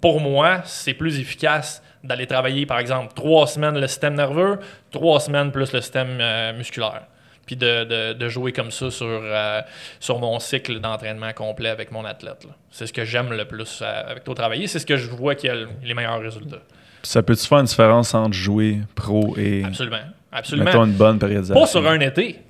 pour 0.00 0.20
moi, 0.20 0.60
c'est 0.64 0.94
plus 0.94 1.18
efficace 1.18 1.82
d'aller 2.04 2.26
travailler, 2.26 2.64
par 2.66 2.78
exemple, 2.78 3.12
trois 3.14 3.46
semaines 3.46 3.78
le 3.78 3.86
système 3.86 4.14
nerveux, 4.14 4.58
trois 4.90 5.20
semaines 5.20 5.50
plus 5.50 5.72
le 5.72 5.80
système 5.80 6.18
euh, 6.20 6.52
musculaire. 6.56 7.02
Puis 7.46 7.56
de, 7.56 7.84
de- 7.84 8.12
de 8.12 8.28
jouer 8.28 8.52
comme 8.52 8.70
ça 8.70 8.90
sur, 8.90 9.06
euh, 9.08 9.60
sur 9.98 10.18
mon 10.20 10.38
cycle 10.38 10.78
d'entraînement 10.78 11.32
complet 11.32 11.70
avec 11.70 11.90
mon 11.90 12.04
athlète. 12.04 12.46
C'est 12.70 12.86
ce 12.86 12.92
que 12.92 13.04
j'aime 13.04 13.32
le 13.32 13.44
plus 13.44 13.80
euh, 13.82 14.02
avec 14.10 14.22
toi 14.22 14.34
travailler. 14.36 14.68
C'est 14.68 14.78
ce 14.78 14.86
que 14.86 14.96
je 14.96 15.10
vois 15.10 15.34
qui 15.34 15.48
a 15.48 15.54
le- 15.54 15.68
les 15.82 15.94
meilleurs 15.94 16.20
résultats. 16.20 16.60
Ça 17.02 17.22
peut-tu 17.22 17.46
faire 17.46 17.58
une 17.58 17.64
différence 17.64 18.14
entre 18.14 18.34
jouer 18.34 18.78
pro 18.94 19.34
et 19.36 19.64
Absolument. 19.64 19.96
Absolument. 20.32 20.66
mettons 20.66 20.84
une 20.84 20.92
bonne 20.92 21.18
périodisation? 21.18 21.60
Pas 21.60 21.66
sur 21.66 21.86
un 21.86 22.00
été. 22.00 22.40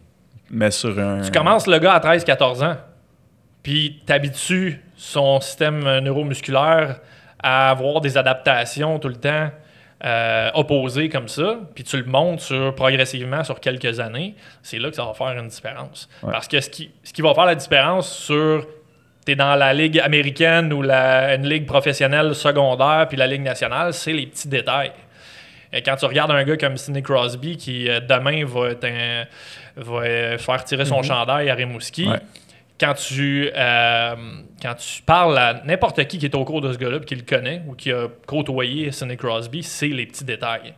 Mais 0.51 0.71
sur 0.71 0.99
un. 0.99 1.23
Tu 1.23 1.31
commences 1.31 1.66
le 1.66 1.79
gars 1.79 1.95
à 1.95 2.16
13-14 2.16 2.64
ans, 2.64 2.77
puis 3.62 4.01
tu 4.07 4.12
habitues 4.12 4.83
son 4.97 5.40
système 5.40 5.99
neuromusculaire 6.01 7.01
à 7.43 7.71
avoir 7.71 8.01
des 8.01 8.19
adaptations 8.19 8.99
tout 8.99 9.09
le 9.09 9.16
temps 9.16 9.51
euh, 10.05 10.51
opposées 10.55 11.11
comme 11.11 11.29
ça, 11.29 11.59
puis 11.75 11.85
tu 11.85 11.99
le 11.99 12.05
montes 12.05 12.40
sur, 12.40 12.75
progressivement 12.75 13.45
sur 13.45 13.61
quelques 13.61 14.01
années, 14.01 14.35
c'est 14.62 14.79
là 14.79 14.88
que 14.88 14.97
ça 14.97 15.05
va 15.05 15.12
faire 15.12 15.38
une 15.38 15.49
différence. 15.49 16.09
Ouais. 16.23 16.33
Parce 16.33 16.49
que 16.49 16.59
ce 16.61 16.71
qui, 16.71 16.90
ce 17.05 17.12
qui 17.12 17.21
va 17.21 17.35
faire 17.35 17.45
la 17.45 17.55
différence 17.55 18.11
sur 18.11 18.66
tu 19.27 19.33
es 19.33 19.37
dans 19.37 19.55
la 19.57 19.75
ligue 19.75 20.01
américaine 20.01 20.73
ou 20.73 20.81
la, 20.81 21.35
une 21.35 21.47
ligue 21.47 21.66
professionnelle 21.66 22.35
secondaire 22.35 23.09
puis 23.09 23.19
la 23.19 23.27
ligue 23.27 23.43
nationale, 23.43 23.93
c'est 23.93 24.14
les 24.14 24.27
petits 24.27 24.49
détails. 24.49 24.93
Et 25.73 25.83
quand 25.83 25.97
tu 25.97 26.05
regardes 26.07 26.31
un 26.33 26.43
gars 26.45 26.57
comme 26.57 26.77
Sidney 26.77 27.03
Crosby 27.03 27.57
qui 27.57 27.89
euh, 27.89 28.01
demain 28.01 28.45
va, 28.45 28.71
être 28.71 28.85
un- 28.85 29.25
va 29.77 30.01
euh, 30.03 30.39
faire 30.39 30.65
tirer 30.65 30.85
son 30.85 31.03
chandail 31.03 31.49
à 31.49 31.55
Rimouski, 31.55 32.09
Ouais. 32.09 32.19
quand, 32.81 32.95
tu, 32.95 33.51
euh, 33.55 34.15
quand 34.61 34.75
tu 34.75 35.03
parles 35.03 35.39
à 35.39 35.63
n'importe 35.65 36.05
qui 36.07 36.19
qui 36.19 36.27
est 36.27 36.35
au 36.35 36.45
cours 36.45 36.61
de 36.61 36.73
ce 36.73 36.79
gars-là 36.79 36.99
qui 37.01 37.15
le 37.15 37.23
connaît 37.23 37.63
ou 37.67 37.75
qui 37.75 37.93
a 37.93 38.09
côtoyé 38.27 38.91
Sidney 38.91 39.17
Crosby, 39.17 39.63
c'est 39.63 39.89
les 39.89 40.07
petits 40.07 40.25
détails. 40.25 40.75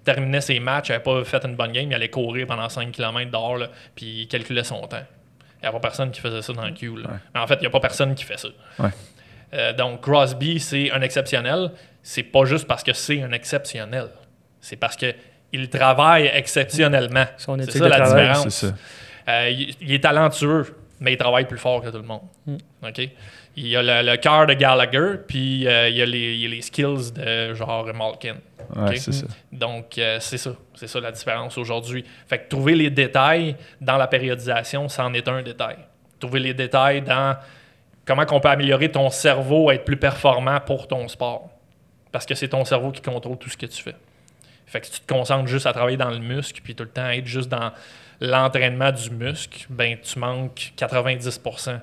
Il 0.00 0.04
terminait 0.04 0.42
ses 0.42 0.60
matchs, 0.60 0.88
il 0.88 0.92
n'avait 0.92 1.04
pas 1.04 1.24
fait 1.24 1.42
une 1.46 1.56
bonne 1.56 1.72
game, 1.72 1.90
il 1.90 1.94
allait 1.94 2.10
courir 2.10 2.46
pendant 2.46 2.68
5 2.68 2.90
km 2.92 3.30
dehors, 3.30 3.56
là, 3.56 3.68
puis 3.94 4.22
il 4.22 4.28
calculait 4.28 4.64
son 4.64 4.82
temps. 4.86 4.98
Il 5.62 5.64
n'y 5.64 5.68
a 5.68 5.72
pas 5.72 5.80
personne 5.80 6.10
qui 6.10 6.20
faisait 6.20 6.42
ça 6.42 6.52
dans 6.52 6.66
le 6.66 6.72
queue. 6.72 6.90
Ouais. 6.90 7.00
En 7.40 7.46
fait, 7.46 7.54
il 7.54 7.60
n'y 7.60 7.66
a 7.66 7.70
pas 7.70 7.80
personne 7.80 8.14
qui 8.14 8.24
fait 8.24 8.38
ça. 8.38 8.48
Ouais. 8.78 8.90
Euh, 9.54 9.72
donc, 9.72 10.02
Crosby, 10.02 10.60
c'est 10.60 10.90
un 10.90 11.00
exceptionnel. 11.00 11.70
C'est 12.02 12.22
pas 12.24 12.44
juste 12.44 12.66
parce 12.66 12.82
que 12.82 12.92
c'est 12.92 13.22
un 13.22 13.32
exceptionnel. 13.32 14.08
C'est 14.64 14.76
parce 14.76 14.96
que 14.96 15.12
il 15.52 15.68
travaille 15.68 16.30
exceptionnellement. 16.34 17.26
Son 17.36 17.56
C'est 17.60 17.70
ça 17.72 17.78
de 17.80 17.84
la 17.90 17.96
travail. 18.00 18.26
différence. 18.28 18.48
C'est 18.54 18.66
ça. 18.68 18.74
Euh, 19.28 19.50
il, 19.50 19.74
il 19.80 19.92
est 19.92 20.02
talentueux, 20.02 20.74
mais 21.00 21.12
il 21.12 21.16
travaille 21.16 21.46
plus 21.46 21.58
fort 21.58 21.80
que 21.82 21.88
tout 21.90 21.96
le 21.98 22.02
monde. 22.02 22.22
Mm. 22.46 22.56
OK? 22.88 23.08
Il 23.56 23.76
a 23.76 23.82
le, 24.02 24.10
le 24.10 24.16
cœur 24.16 24.46
de 24.46 24.54
Gallagher, 24.54 25.18
puis 25.28 25.68
euh, 25.68 25.88
il, 25.88 26.02
a 26.02 26.06
les, 26.06 26.34
il 26.34 26.46
a 26.46 26.54
les 26.56 26.62
skills 26.62 27.12
de 27.14 27.54
genre 27.54 27.86
Malkin. 27.94 28.36
Ouais, 28.74 28.88
Ok. 28.90 28.96
c'est 28.96 29.12
ça. 29.12 29.26
Donc, 29.52 29.96
euh, 29.98 30.16
c'est 30.20 30.38
ça. 30.38 30.50
C'est 30.74 30.88
ça 30.88 30.98
la 30.98 31.12
différence 31.12 31.56
aujourd'hui. 31.56 32.04
Fait 32.26 32.38
que 32.38 32.48
trouver 32.48 32.74
les 32.74 32.90
détails 32.90 33.54
dans 33.80 33.96
la 33.96 34.06
périodisation, 34.08 34.88
c'en 34.88 35.12
est 35.14 35.28
un 35.28 35.42
détail. 35.42 35.76
Trouver 36.18 36.40
les 36.40 36.54
détails 36.54 37.02
dans 37.02 37.36
comment 38.04 38.24
on 38.32 38.40
peut 38.40 38.48
améliorer 38.48 38.90
ton 38.90 39.08
cerveau 39.10 39.68
à 39.70 39.74
être 39.76 39.84
plus 39.84 39.98
performant 39.98 40.58
pour 40.60 40.88
ton 40.88 41.06
sport. 41.06 41.48
Parce 42.10 42.26
que 42.26 42.34
c'est 42.34 42.48
ton 42.48 42.64
cerveau 42.64 42.90
qui 42.90 43.02
contrôle 43.02 43.38
tout 43.38 43.50
ce 43.50 43.56
que 43.56 43.66
tu 43.66 43.80
fais. 43.82 43.94
Fait 44.74 44.80
que 44.80 44.86
si 44.86 44.92
tu 44.94 45.00
te 45.02 45.06
concentres 45.14 45.46
juste 45.46 45.66
à 45.66 45.72
travailler 45.72 45.96
dans 45.96 46.10
le 46.10 46.18
muscle, 46.18 46.60
puis 46.64 46.74
tout 46.74 46.82
le 46.82 46.90
temps 46.90 47.08
être 47.08 47.26
juste 47.26 47.48
dans 47.48 47.70
l'entraînement 48.20 48.90
du 48.90 49.08
muscle, 49.10 49.66
ben 49.70 49.96
tu 50.02 50.18
manques 50.18 50.72
90%, 50.76 51.78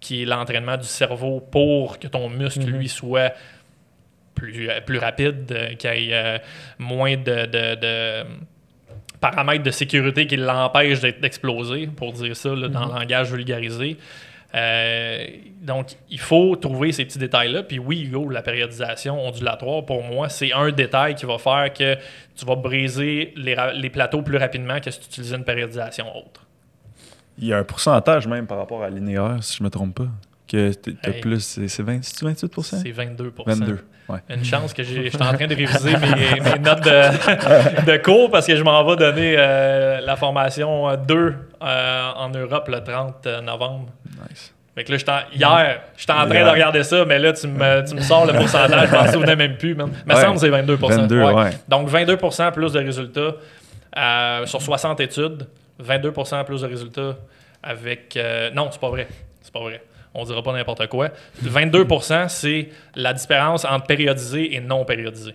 qui 0.00 0.22
est 0.22 0.24
l'entraînement 0.24 0.76
du 0.76 0.82
cerveau 0.88 1.38
pour 1.40 2.00
que 2.00 2.08
ton 2.08 2.28
muscle, 2.28 2.66
Mhm. 2.66 2.76
lui, 2.78 2.88
soit 2.88 3.32
plus, 4.34 4.68
euh, 4.68 4.80
plus 4.80 4.98
rapide, 4.98 5.52
euh, 5.52 5.74
qu'il 5.74 5.90
y 6.02 6.10
ait 6.10 6.14
euh, 6.14 6.38
moins 6.80 7.16
de, 7.16 7.46
de- 7.46 7.74
de 7.76 8.24
paramètres 9.20 9.62
de 9.62 9.70
sécurité 9.70 10.26
qui 10.26 10.36
l'empêchent 10.36 11.00
d'exploser, 11.00 11.86
pour 11.86 12.12
dire 12.12 12.34
ça 12.36 12.48
là, 12.56 12.66
dans 12.66 12.86
le 12.86 12.92
langage 12.98 13.30
vulgarisé. 13.32 13.96
Euh, 14.54 15.26
donc, 15.62 15.88
il 16.10 16.20
faut 16.20 16.56
trouver 16.56 16.92
ces 16.92 17.04
petits 17.04 17.18
détails-là. 17.18 17.62
Puis 17.62 17.78
oui, 17.78 18.02
Hugo, 18.02 18.28
la 18.28 18.42
périodisation 18.42 19.18
ondulatoire, 19.26 19.84
pour 19.84 20.02
moi, 20.02 20.28
c'est 20.28 20.52
un 20.52 20.70
détail 20.70 21.14
qui 21.14 21.24
va 21.26 21.38
faire 21.38 21.72
que 21.72 21.96
tu 22.36 22.44
vas 22.44 22.56
briser 22.56 23.32
les, 23.36 23.56
les 23.74 23.90
plateaux 23.90 24.22
plus 24.22 24.36
rapidement 24.36 24.78
que 24.80 24.90
si 24.90 25.00
tu 25.00 25.06
utilisais 25.06 25.36
une 25.36 25.44
périodisation 25.44 26.06
autre. 26.16 26.46
Il 27.38 27.46
y 27.46 27.52
a 27.52 27.58
un 27.58 27.64
pourcentage 27.64 28.26
même 28.26 28.46
par 28.46 28.58
rapport 28.58 28.82
à 28.82 28.90
linéaire, 28.90 29.38
si 29.40 29.56
je 29.56 29.62
me 29.64 29.70
trompe 29.70 29.94
pas. 29.94 30.08
Que 30.46 30.70
Hey. 31.02 31.20
plus. 31.20 31.40
C'est 31.40 31.68
c'est 31.68 31.82
20 31.82 32.02
c'est-tu 32.04 32.24
28 32.26 32.62
C'est 32.62 32.90
22 32.90 33.32
22. 33.46 33.78
Ouais. 34.12 34.18
Une 34.36 34.44
chance 34.44 34.72
que 34.74 34.82
j'ai- 34.82 35.04
j'étais 35.10 35.22
en 35.22 35.32
train 35.32 35.46
de 35.46 35.54
réviser 35.56 35.96
mes, 35.96 36.40
mes 36.40 36.58
notes 36.58 36.84
de, 36.84 37.84
de 37.92 37.96
cours 37.98 38.30
parce 38.30 38.46
que 38.46 38.54
je 38.56 38.62
m'en 38.62 38.84
vais 38.84 38.96
donner 38.96 39.34
euh, 39.38 40.00
la 40.02 40.16
formation 40.16 40.94
2 40.96 41.34
euh, 41.62 42.10
en 42.16 42.28
Europe 42.30 42.68
le 42.68 42.82
30 42.82 43.26
novembre. 43.42 43.86
Nice. 44.28 44.52
Fait 44.74 44.84
que 44.84 44.92
là, 44.92 45.24
hier, 45.34 45.80
j'étais 45.98 46.12
en 46.12 46.26
train 46.26 46.44
de 46.44 46.50
regarder 46.50 46.82
ça, 46.82 47.04
mais 47.04 47.18
là, 47.18 47.32
tu 47.34 47.46
me, 47.46 47.86
tu 47.86 47.94
me 47.94 48.00
sors 48.00 48.24
le 48.26 48.32
pourcentage, 48.32 48.88
je 48.88 48.94
m'en 48.94 49.06
souvenais 49.12 49.36
même 49.36 49.56
plus. 49.58 49.74
man. 49.74 49.90
Me 50.06 50.14
Ouais. 50.14 50.20
semble 50.20 50.34
que 50.34 50.40
c'est 50.40 50.48
22 50.48 50.76
22, 50.76 51.22
ouais. 51.22 51.50
Donc, 51.68 51.88
22% 51.90 52.52
plus 52.52 52.72
de 52.72 52.78
résultats 52.78 53.32
euh, 53.98 54.46
sur 54.46 54.62
60 54.62 55.00
études, 55.00 55.46
22% 55.82 56.44
plus 56.44 56.62
de 56.62 56.66
résultats 56.66 57.16
avec. 57.62 58.16
euh, 58.16 58.50
non, 58.54 58.68
c'est 58.70 58.80
pas 58.80 58.88
vrai. 58.88 59.08
C'est 59.42 59.52
pas 59.52 59.60
vrai. 59.60 59.82
On 60.14 60.24
dira 60.24 60.42
pas 60.42 60.52
n'importe 60.52 60.86
quoi. 60.88 61.10
22% 61.44 62.28
c'est 62.28 62.68
la 62.94 63.12
différence 63.14 63.64
entre 63.64 63.86
périodisé 63.86 64.54
et 64.54 64.60
non 64.60 64.84
périodisé. 64.84 65.34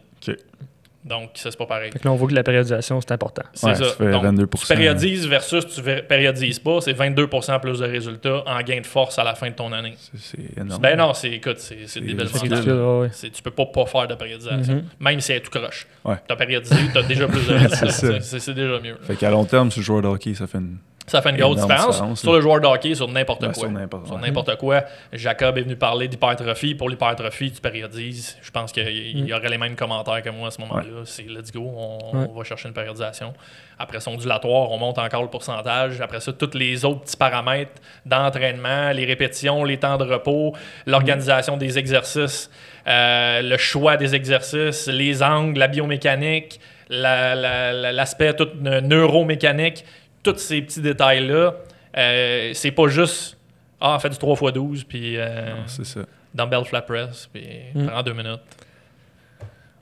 Donc, 1.06 1.30
ça, 1.36 1.50
c'est 1.52 1.58
pas 1.58 1.66
pareil. 1.68 1.90
Fait 1.90 2.00
que 2.00 2.06
là, 2.06 2.12
on 2.12 2.18
voit 2.18 2.28
que 2.28 2.34
la 2.34 2.44
périodisation, 2.44 3.00
c'est 3.00 3.14
important. 3.14 3.44
C'est 3.54 3.68
Ouais, 3.68 3.76
ça. 3.76 3.86
ça 3.86 3.94
fait 3.96 4.12
Donc, 4.12 4.26
22%. 4.26 4.60
Tu 4.60 4.68
périodises 4.68 5.26
versus 5.26 5.66
tu 5.66 5.82
périodises 5.82 6.60
pas, 6.60 6.82
c'est 6.82 6.92
22% 6.92 7.62
plus 7.62 7.80
de 7.80 7.86
résultats 7.86 8.44
en 8.46 8.62
gain 8.62 8.82
de 8.82 8.86
force 8.86 9.18
à 9.18 9.24
la 9.24 9.34
fin 9.34 9.50
de 9.50 9.56
ton 9.56 9.72
année. 9.72 9.94
C'est- 10.18 10.60
énorme. 10.60 10.82
Ben 10.82 10.98
non, 10.98 11.14
c'est 11.14 11.30
écoute, 11.32 11.60
c'est 11.60 11.78
mental. 12.02 12.28
ridicule, 12.28 12.74
ouais, 12.74 13.10
Tu 13.34 13.42
peux 13.42 13.52
pas 13.52 13.68
pas 13.68 13.86
faire 13.86 14.08
de 14.10 14.16
périodisation. 14.16 14.74
Mhm. 14.76 14.84
Même 15.00 15.22
si 15.22 15.32
elle 15.32 15.38
est 15.38 15.42
tout 15.42 15.58
croche. 15.58 15.88
Ouais. 16.04 16.16
T'as 16.28 16.36
périodisé, 16.36 16.76
t'as 16.94 17.04
déjà 17.04 17.26
plus 17.26 17.48
de 17.48 17.54
résultats. 17.54 18.20
C'est 18.20 18.54
déjà 18.54 18.78
mieux. 18.82 18.98
Fait 19.04 19.16
qu'à 19.16 19.32
long 19.32 19.46
terme, 19.46 19.70
le 19.74 19.82
joueur 19.82 20.02
de 20.02 20.08
hockey, 20.10 20.34
ça 20.34 20.46
fait 20.46 20.58
une. 20.58 20.76
Ça 21.10 21.22
fait 21.22 21.30
une 21.30 21.38
grosse 21.38 21.62
différence. 21.62 21.96
différence, 21.96 22.20
sur 22.20 22.34
le 22.34 22.42
joueur 22.42 22.60
de 22.60 22.68
hockey, 22.68 22.94
sur 22.94 23.08
n'importe 23.08 23.46
quoi. 23.46 23.54
sur 23.54 23.72
n'importe- 23.72 24.08
Sur 24.08 24.16
ouais. 24.16 24.22
n'importe 24.22 24.58
quoi. 24.58 24.84
Jacob 25.14 25.58
est 25.58 25.62
venu 25.62 25.78
parler 25.78 26.10
d'hypertrophie. 26.10 26.76
Pour 26.76 26.90
l'hypertrophie, 26.90 27.50
tu 27.50 27.62
périodises. 27.62 28.38
Je 28.42 28.52
pense 28.52 28.74
qu'il 28.74 28.86
y- 28.90 29.22
y 29.22 29.34
aurait 29.34 29.48
les 29.48 29.58
mêmes 29.58 29.78
commentaires 29.78 30.22
que 30.22 30.30
moi 30.30 30.50
à 30.50 30.52
ce 30.52 30.60
moment-là. 30.60 30.84
C'est 31.06 31.24
let's 31.24 31.52
go, 31.54 31.62
on, 31.62 31.98
Ouais. 32.18 32.28
on 32.30 32.38
va 32.38 32.44
chercher 32.44 32.68
une 32.68 32.74
périodisation. 32.74 33.34
Après 33.80 34.02
son 34.02 34.12
ondulatoire, 34.16 34.70
on 34.70 34.78
monte 34.78 34.98
encore 34.98 35.22
le 35.22 35.30
pourcentage. 35.30 36.02
Après 36.02 36.20
ça, 36.20 36.34
tous 36.34 36.58
les 36.58 36.84
autres 36.84 37.02
petits 37.02 37.16
paramètres 37.16 37.82
d'entraînement, 38.06 38.92
les 38.92 39.06
répétitions, 39.06 39.64
les 39.64 39.78
temps 39.78 39.98
de 39.98 40.04
repos, 40.04 40.54
l'organisation 40.86 41.56
des 41.56 41.78
exercices, 41.80 42.50
euh, 42.86 43.42
le 43.42 43.56
choix 43.58 43.96
des 43.96 44.14
exercices, 44.14 44.88
les 44.88 45.24
angles, 45.24 45.58
la 45.60 45.68
biomécanique, 45.70 46.60
la- 46.90 47.36
la- 47.36 47.72
la- 47.72 47.92
l'aspect 47.94 48.34
tout 48.34 48.48
euh, 48.66 48.82
neuromécanique, 48.82 49.86
tous 50.34 50.38
ces 50.40 50.62
petits 50.62 50.82
détails-là, 50.82 51.54
euh, 51.98 52.52
c'est 52.54 52.72
pas 52.72 52.88
juste 52.88 53.38
ah, 53.80 53.98
fais 54.00 54.10
du 54.10 54.16
3x12 54.18 54.86
puis 54.86 55.18
euh, 55.18 55.52
Non, 55.52 55.64
C'est 55.68 55.86
ça. 55.86 56.00
dumbbell 56.34 56.66
flat 56.66 56.82
press 56.82 57.28
puis 57.32 57.46
Mm. 57.74 57.88
prends 57.88 58.04
deux 58.04 58.14
minutes. 58.14 58.42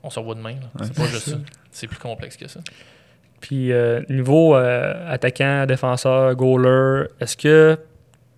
On 0.04 0.10
se 0.10 0.20
revoit 0.20 0.36
demain. 0.36 0.52
là. 0.52 0.68
Ouais, 0.80 0.86
c'est 0.86 0.96
pas 0.96 1.08
juste 1.08 1.30
ça. 1.30 1.38
C'est 1.72 1.88
plus 1.88 1.98
complexe 1.98 2.38
que 2.38 2.48
ça. 2.48 2.60
Puis, 3.42 3.72
euh, 3.72 4.02
niveau 4.10 4.56
euh, 4.56 5.12
attaquant, 5.12 5.66
défenseur, 5.66 6.34
goaler, 6.36 7.08
est-ce 7.20 7.36
que 7.38 7.78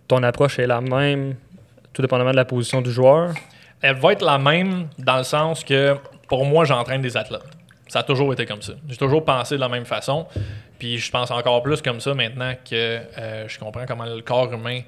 ton 0.08 0.24
approche 0.24 0.60
est 0.60 0.68
la 0.68 0.82
même, 0.82 1.36
tout 1.94 2.02
dépendamment 2.02 2.32
de 2.32 2.36
la 2.36 2.46
position 2.46 2.82
du 2.82 2.92
joueur? 2.92 3.34
Elle 3.82 3.96
va 3.98 4.14
être 4.14 4.24
la 4.24 4.38
même 4.38 4.88
dans 4.98 5.18
le 5.18 5.24
sens 5.24 5.64
que 5.64 5.96
pour 6.28 6.46
moi, 6.46 6.66
j'entraîne 6.66 7.02
des 7.02 7.16
athlètes. 7.16 7.42
Ça 7.88 8.00
a 8.00 8.04
toujours 8.04 8.34
été 8.34 8.46
comme 8.46 8.62
ça. 8.62 8.74
J'ai 8.88 8.98
toujours 8.98 9.24
pensé 9.24 9.56
de 9.56 9.62
la 9.62 9.70
même 9.70 9.86
façon. 9.86 10.28
Puis 10.80 10.98
je 10.98 11.12
pense 11.12 11.32
encore 11.32 11.64
plus 11.64 11.82
comme 11.82 12.00
ça 12.00 12.14
maintenant 12.14 12.54
que 12.70 12.76
euh, 12.76 13.48
je 13.48 13.58
comprends 13.60 13.86
comment 13.86 14.06
le 14.06 14.22
corps 14.22 14.52
humain 14.54 14.82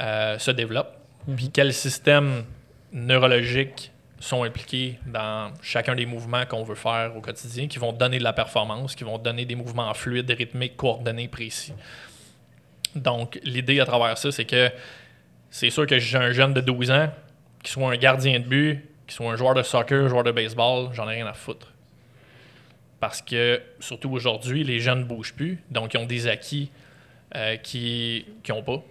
euh, 0.00 0.38
se 0.38 0.50
développe. 0.50 0.96
Puis 1.36 1.50
quels 1.50 1.74
systèmes 1.74 2.44
neurologiques 2.92 3.90
sont 4.18 4.44
impliqués 4.44 4.98
dans 5.06 5.52
chacun 5.60 5.94
des 5.94 6.06
mouvements 6.06 6.46
qu'on 6.46 6.62
veut 6.62 6.74
faire 6.74 7.12
au 7.16 7.20
quotidien, 7.20 7.66
qui 7.66 7.78
vont 7.78 7.92
donner 7.92 8.18
de 8.18 8.24
la 8.24 8.32
performance, 8.32 8.94
qui 8.94 9.04
vont 9.04 9.18
donner 9.18 9.44
des 9.44 9.54
mouvements 9.54 9.92
fluides, 9.92 10.30
rythmiques, 10.30 10.76
coordonnés, 10.76 11.28
précis. 11.28 11.74
Donc, 12.94 13.38
l'idée 13.42 13.78
à 13.80 13.84
travers 13.84 14.16
ça, 14.16 14.32
c'est 14.32 14.46
que 14.46 14.70
c'est 15.50 15.70
sûr 15.70 15.86
que 15.86 15.98
j'ai 15.98 16.16
un 16.16 16.32
jeune 16.32 16.54
de 16.54 16.60
12 16.60 16.90
ans, 16.90 17.10
qui 17.62 17.72
soit 17.72 17.90
un 17.90 17.96
gardien 17.96 18.40
de 18.40 18.44
but, 18.44 18.88
qui 19.06 19.14
soit 19.14 19.30
un 19.30 19.36
joueur 19.36 19.54
de 19.54 19.62
soccer, 19.62 20.04
un 20.04 20.08
joueur 20.08 20.24
de 20.24 20.32
baseball, 20.32 20.88
j'en 20.92 21.08
ai 21.08 21.16
rien 21.16 21.26
à 21.26 21.34
foutre. 21.34 21.68
Parce 23.00 23.20
que, 23.22 23.60
surtout 23.80 24.10
aujourd'hui, 24.10 24.64
les 24.64 24.80
jeunes 24.80 25.00
ne 25.00 25.04
bougent 25.04 25.34
plus, 25.34 25.58
donc 25.70 25.92
ils 25.94 25.98
ont 25.98 26.06
des 26.06 26.28
acquis 26.28 26.70
euh, 27.34 27.56
qui 27.56 28.24
n'ont 28.48 28.62
pas. 28.62 28.82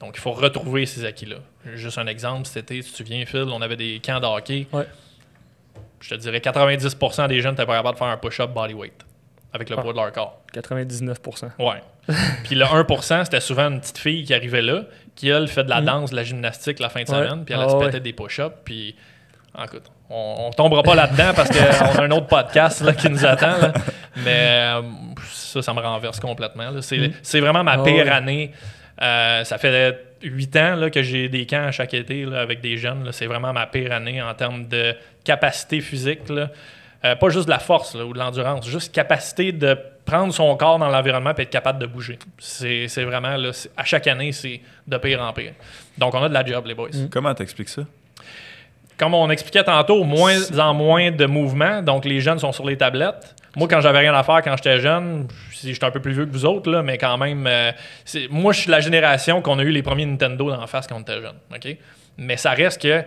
Donc, 0.00 0.14
il 0.16 0.20
faut 0.20 0.32
retrouver 0.32 0.84
ces 0.86 1.04
acquis-là. 1.04 1.36
Juste 1.74 1.98
un 1.98 2.08
exemple, 2.08 2.46
cet 2.46 2.64
été, 2.72 2.82
si 2.82 2.88
tu 2.88 2.92
te 2.92 2.96
souviens, 3.08 3.24
Phil, 3.24 3.44
on 3.52 3.62
avait 3.62 3.76
des 3.76 4.00
camps 4.04 4.18
de 4.18 4.26
hockey. 4.26 4.66
Ouais. 4.72 4.86
Je 6.00 6.10
te 6.10 6.14
dirais 6.16 6.40
90% 6.40 7.28
des 7.28 7.40
jeunes 7.40 7.52
n'étaient 7.52 7.66
pas 7.66 7.76
capables 7.76 7.94
de 7.94 7.98
faire 7.98 8.08
un 8.08 8.16
push-up 8.16 8.50
bodyweight 8.52 9.04
avec 9.52 9.70
le 9.70 9.76
Ah. 9.78 9.82
poids 9.82 9.92
de 9.92 9.98
leur 9.98 10.10
corps. 10.12 10.42
99%. 10.52 11.52
Ouais. 11.60 11.80
Puis 12.44 12.56
le 12.56 12.64
1%, 12.64 13.24
c'était 13.24 13.40
souvent 13.40 13.70
une 13.70 13.80
petite 13.80 13.98
fille 13.98 14.24
qui 14.24 14.34
arrivait 14.34 14.62
là, 14.62 14.82
qui, 15.14 15.28
elle, 15.28 15.46
fait 15.46 15.62
de 15.62 15.70
la 15.70 15.80
Mm. 15.80 15.84
danse, 15.84 16.10
de 16.10 16.16
la 16.16 16.24
gymnastique 16.24 16.80
la 16.80 16.88
fin 16.88 17.04
de 17.04 17.10
Ouais. 17.10 17.16
semaine, 17.28 17.44
puis 17.44 17.54
elle, 17.54 17.60
Ah 17.60 17.64
elle 17.66 17.70
se 17.70 17.76
ouais. 17.76 17.86
pétait 17.86 18.00
des 18.00 18.12
push-ups, 18.12 18.56
puis... 18.64 18.96
ah, 19.54 19.66
écoute, 19.66 19.84
on, 20.12 20.46
on 20.46 20.50
tombera 20.50 20.82
pas 20.82 20.94
là-dedans 20.94 21.32
parce 21.34 21.48
qu'on 21.50 21.98
a 22.00 22.02
un 22.04 22.10
autre 22.10 22.26
podcast 22.26 22.82
là, 22.82 22.92
qui 22.92 23.08
nous 23.08 23.24
attend, 23.24 23.58
là. 23.58 23.72
mais 24.16 24.36
euh, 24.76 24.82
ça, 25.30 25.62
ça 25.62 25.72
me 25.74 25.80
renverse 25.80 26.20
complètement. 26.20 26.64
C'est 26.80 26.98
Mm. 26.98 27.12
c'est 27.22 27.40
vraiment 27.40 27.64
ma 27.64 27.72
Ah 27.72 27.82
pire 27.82 28.04
ouais. 28.04 28.10
année. 28.10 28.52
Euh, 29.00 29.42
ça 29.44 29.58
fait 29.58 29.98
huit 30.22 30.54
ans 30.56 30.76
là, 30.76 30.90
que 30.90 31.02
j'ai 31.02 31.28
des 31.28 31.46
camps 31.46 31.70
chaque 31.72 31.94
été 31.94 32.24
là, 32.24 32.40
avec 32.40 32.60
des 32.60 32.76
jeunes. 32.76 33.08
C'est 33.12 33.26
vraiment 33.26 33.52
ma 33.52 33.66
pire 33.66 33.92
année 33.92 34.22
en 34.22 34.32
termes 34.34 34.68
de 34.68 34.94
capacité 35.24 35.80
physique. 35.80 36.28
là. 36.28 36.50
Euh, 37.04 37.16
pas 37.16 37.30
juste 37.30 37.46
de 37.46 37.50
la 37.50 37.58
force 37.58 37.96
là, 37.96 38.04
ou 38.06 38.12
de 38.12 38.18
l'endurance, 38.18 38.68
juste 38.68 38.94
capacité 38.94 39.50
de 39.50 39.76
prendre 40.04 40.32
son 40.32 40.54
corps 40.56 40.78
dans 40.78 40.88
l'environnement 40.88 41.32
et 41.36 41.42
être 41.42 41.50
capable 41.50 41.80
de 41.80 41.86
bouger. 41.86 42.16
C'est 42.38 42.86
vraiment, 43.04 43.36
à 43.76 43.84
chaque 43.84 44.06
année, 44.06 44.30
c'est 44.30 44.60
de 44.86 44.96
pire 44.98 45.20
en 45.20 45.32
pire. 45.32 45.52
Donc, 45.98 46.14
on 46.14 46.22
a 46.22 46.28
de 46.28 46.34
la 46.34 46.44
job, 46.44 46.64
les 46.66 46.74
boys. 46.74 46.90
Mm. 46.92 47.08
Comment 47.10 47.34
t'expliques 47.34 47.70
ça? 47.70 47.82
Comme 48.98 49.14
on 49.14 49.30
expliquait 49.30 49.64
tantôt, 49.64 50.04
moins 50.04 50.38
en 50.58 50.74
moins 50.74 51.10
de 51.10 51.26
mouvements, 51.26 51.82
donc 51.82 52.04
les 52.04 52.20
jeunes 52.20 52.38
sont 52.38 52.52
sur 52.52 52.66
les 52.66 52.76
tablettes. 52.76 53.34
Moi, 53.56 53.68
quand 53.68 53.80
j'avais 53.80 53.98
rien 53.98 54.14
à 54.14 54.22
faire 54.22 54.42
quand 54.42 54.56
j'étais 54.56 54.80
jeune, 54.80 55.28
si 55.52 55.72
j'étais 55.72 55.84
un 55.84 55.90
peu 55.90 56.00
plus 56.00 56.12
vieux 56.12 56.26
que 56.26 56.32
vous 56.32 56.46
autres, 56.46 56.70
là, 56.70 56.82
mais 56.82 56.98
quand 56.98 57.18
même, 57.18 57.46
euh, 57.46 57.72
moi, 58.30 58.52
je 58.52 58.60
suis 58.60 58.70
la 58.70 58.80
génération 58.80 59.42
qu'on 59.42 59.58
a 59.58 59.62
eu 59.62 59.70
les 59.70 59.82
premiers 59.82 60.06
Nintendo 60.06 60.50
d'en 60.50 60.66
face 60.66 60.86
quand 60.86 60.96
on 60.96 61.00
était 61.00 61.20
jeune. 61.20 61.36
Mais 62.16 62.36
ça 62.36 62.52
reste 62.52 62.80
que 62.80 63.04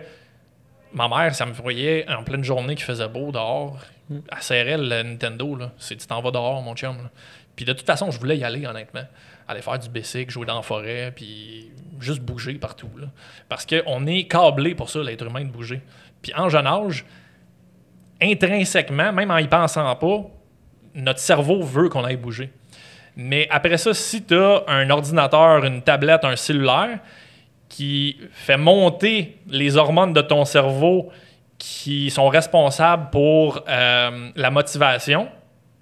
ma 0.92 1.08
mère, 1.08 1.34
ça 1.34 1.46
me 1.46 1.52
voyait 1.52 2.06
en 2.08 2.22
pleine 2.22 2.44
journée 2.44 2.74
qu'il 2.74 2.84
faisait 2.84 3.08
beau 3.08 3.32
dehors. 3.32 3.78
À 4.30 4.36
CRL, 4.36 4.88
le 4.88 5.02
Nintendo, 5.02 5.56
là, 5.56 5.72
c'est 5.78 5.96
tu 5.96 6.06
t'en 6.06 6.20
vas 6.20 6.30
dehors, 6.30 6.62
mon 6.62 6.74
chum. 6.76 6.96
là. 6.96 7.10
Puis 7.56 7.64
de 7.64 7.72
toute 7.72 7.86
façon, 7.86 8.10
je 8.10 8.18
voulais 8.20 8.36
y 8.36 8.44
aller, 8.44 8.66
honnêtement. 8.66 9.04
Aller 9.48 9.62
faire 9.62 9.78
du 9.78 9.88
bicycle, 9.88 10.30
jouer 10.30 10.46
dans 10.46 10.56
la 10.56 10.62
forêt, 10.62 11.12
puis 11.14 11.70
juste 12.00 12.20
bouger 12.20 12.54
partout. 12.54 12.90
Là. 12.98 13.06
Parce 13.48 13.66
qu'on 13.66 14.06
est 14.06 14.24
câblé 14.24 14.74
pour 14.74 14.90
ça, 14.90 15.02
l'être 15.02 15.24
humain, 15.24 15.44
de 15.44 15.50
bouger. 15.50 15.80
Puis 16.22 16.32
en 16.34 16.48
jeune 16.48 16.66
âge, 16.66 17.04
intrinsèquement, 18.20 19.12
même 19.12 19.30
en 19.30 19.38
y 19.38 19.48
pensant 19.48 19.94
pas, 19.96 20.22
notre 20.94 21.20
cerveau 21.20 21.62
veut 21.62 21.88
qu'on 21.88 22.04
aille 22.04 22.16
bouger. 22.16 22.50
Mais 23.16 23.48
après 23.50 23.78
ça, 23.78 23.94
si 23.94 24.24
tu 24.24 24.34
as 24.34 24.64
un 24.66 24.90
ordinateur, 24.90 25.64
une 25.64 25.82
tablette, 25.82 26.24
un 26.24 26.36
cellulaire 26.36 26.98
qui 27.68 28.18
fait 28.32 28.56
monter 28.56 29.38
les 29.48 29.76
hormones 29.76 30.12
de 30.12 30.20
ton 30.20 30.44
cerveau 30.44 31.10
qui 31.58 32.10
sont 32.10 32.28
responsables 32.28 33.10
pour 33.10 33.64
euh, 33.68 34.30
la 34.36 34.50
motivation 34.50 35.28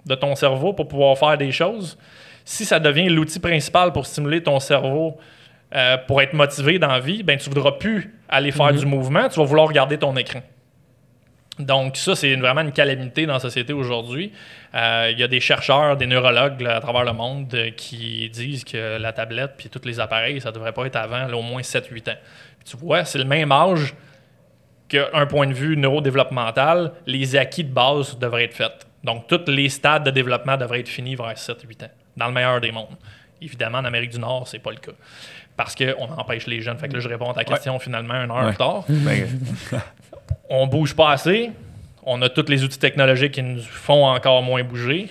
de 0.05 0.15
ton 0.15 0.35
cerveau 0.35 0.73
pour 0.73 0.87
pouvoir 0.87 1.17
faire 1.17 1.37
des 1.37 1.51
choses, 1.51 1.97
si 2.45 2.63
ça 2.63 2.79
devient 2.79 3.09
l'outil 3.09 3.39
principal 3.39 3.91
pour 3.91 4.05
stimuler 4.05 4.41
ton 4.41 4.59
cerveau 4.59 5.17
euh, 5.75 5.97
pour 5.97 6.21
être 6.21 6.33
motivé 6.33 6.79
dans 6.79 6.87
la 6.87 6.99
vie, 6.99 7.21
ben, 7.23 7.37
tu 7.37 7.49
ne 7.49 7.53
voudras 7.53 7.73
plus 7.73 8.13
aller 8.29 8.51
faire 8.51 8.73
du 8.73 8.85
mouvement, 8.85 9.27
tu 9.27 9.39
vas 9.39 9.45
vouloir 9.45 9.67
regarder 9.67 9.97
ton 9.97 10.15
écran. 10.15 10.41
Donc, 11.59 11.95
ça, 11.95 12.15
c'est 12.15 12.35
vraiment 12.35 12.61
une 12.61 12.73
calamité 12.73 13.25
dans 13.25 13.33
la 13.33 13.39
société 13.39 13.71
aujourd'hui. 13.71 14.33
Euh, 14.73 15.09
Il 15.11 15.19
y 15.19 15.23
a 15.23 15.27
des 15.27 15.39
chercheurs, 15.39 15.95
des 15.95 16.05
neurologues 16.05 16.59
là, 16.61 16.77
à 16.77 16.81
travers 16.81 17.05
le 17.05 17.13
monde 17.13 17.53
euh, 17.53 17.71
qui 17.71 18.29
disent 18.29 18.65
que 18.65 18.97
la 18.97 19.13
tablette 19.13 19.53
puis 19.57 19.69
tous 19.69 19.85
les 19.85 19.99
appareils, 19.99 20.41
ça 20.41 20.51
devrait 20.51 20.73
pas 20.73 20.85
être 20.85 20.97
avant 20.97 21.27
là, 21.27 21.37
au 21.37 21.41
moins 21.41 21.61
7-8 21.61 22.11
ans. 22.11 22.17
Tu 22.65 22.75
vois, 22.77 23.05
c'est 23.05 23.19
le 23.19 23.25
même 23.25 23.51
âge 23.51 23.93
qu'un 24.89 25.25
point 25.25 25.47
de 25.47 25.53
vue 25.53 25.77
neurodéveloppemental, 25.77 26.91
les 27.05 27.35
acquis 27.35 27.63
de 27.63 27.73
base 27.73 28.17
devraient 28.19 28.45
être 28.45 28.53
faits. 28.53 28.85
Donc, 29.03 29.27
tous 29.27 29.49
les 29.49 29.69
stades 29.69 30.03
de 30.03 30.11
développement 30.11 30.57
devraient 30.57 30.81
être 30.81 30.89
finis 30.89 31.15
vers 31.15 31.33
7-8 31.33 31.85
ans, 31.85 31.91
dans 32.17 32.27
le 32.27 32.33
meilleur 32.33 32.59
des 32.59 32.71
mondes. 32.71 32.97
Évidemment, 33.41 33.79
en 33.79 33.85
Amérique 33.85 34.11
du 34.11 34.19
Nord, 34.19 34.47
c'est 34.47 34.59
pas 34.59 34.71
le 34.71 34.77
cas. 34.77 34.93
Parce 35.57 35.75
qu'on 35.75 36.09
empêche 36.17 36.47
les 36.47 36.61
jeunes. 36.61 36.77
Fait 36.77 36.87
que 36.87 36.93
là, 36.93 36.99
je 36.99 37.07
réponds 37.07 37.31
à 37.31 37.33
ta 37.33 37.43
question 37.43 37.79
finalement 37.79 38.15
une 38.15 38.31
heure 38.31 38.47
plus 38.47 38.57
tard 38.57 38.83
Ben, 38.89 39.27
on 40.49 40.67
bouge 40.67 40.95
pas 40.95 41.11
assez. 41.11 41.51
On 42.03 42.21
a 42.21 42.29
tous 42.29 42.49
les 42.49 42.63
outils 42.63 42.77
technologiques 42.77 43.33
qui 43.33 43.43
nous 43.43 43.61
font 43.61 44.05
encore 44.05 44.43
moins 44.43 44.63
bouger. 44.63 45.09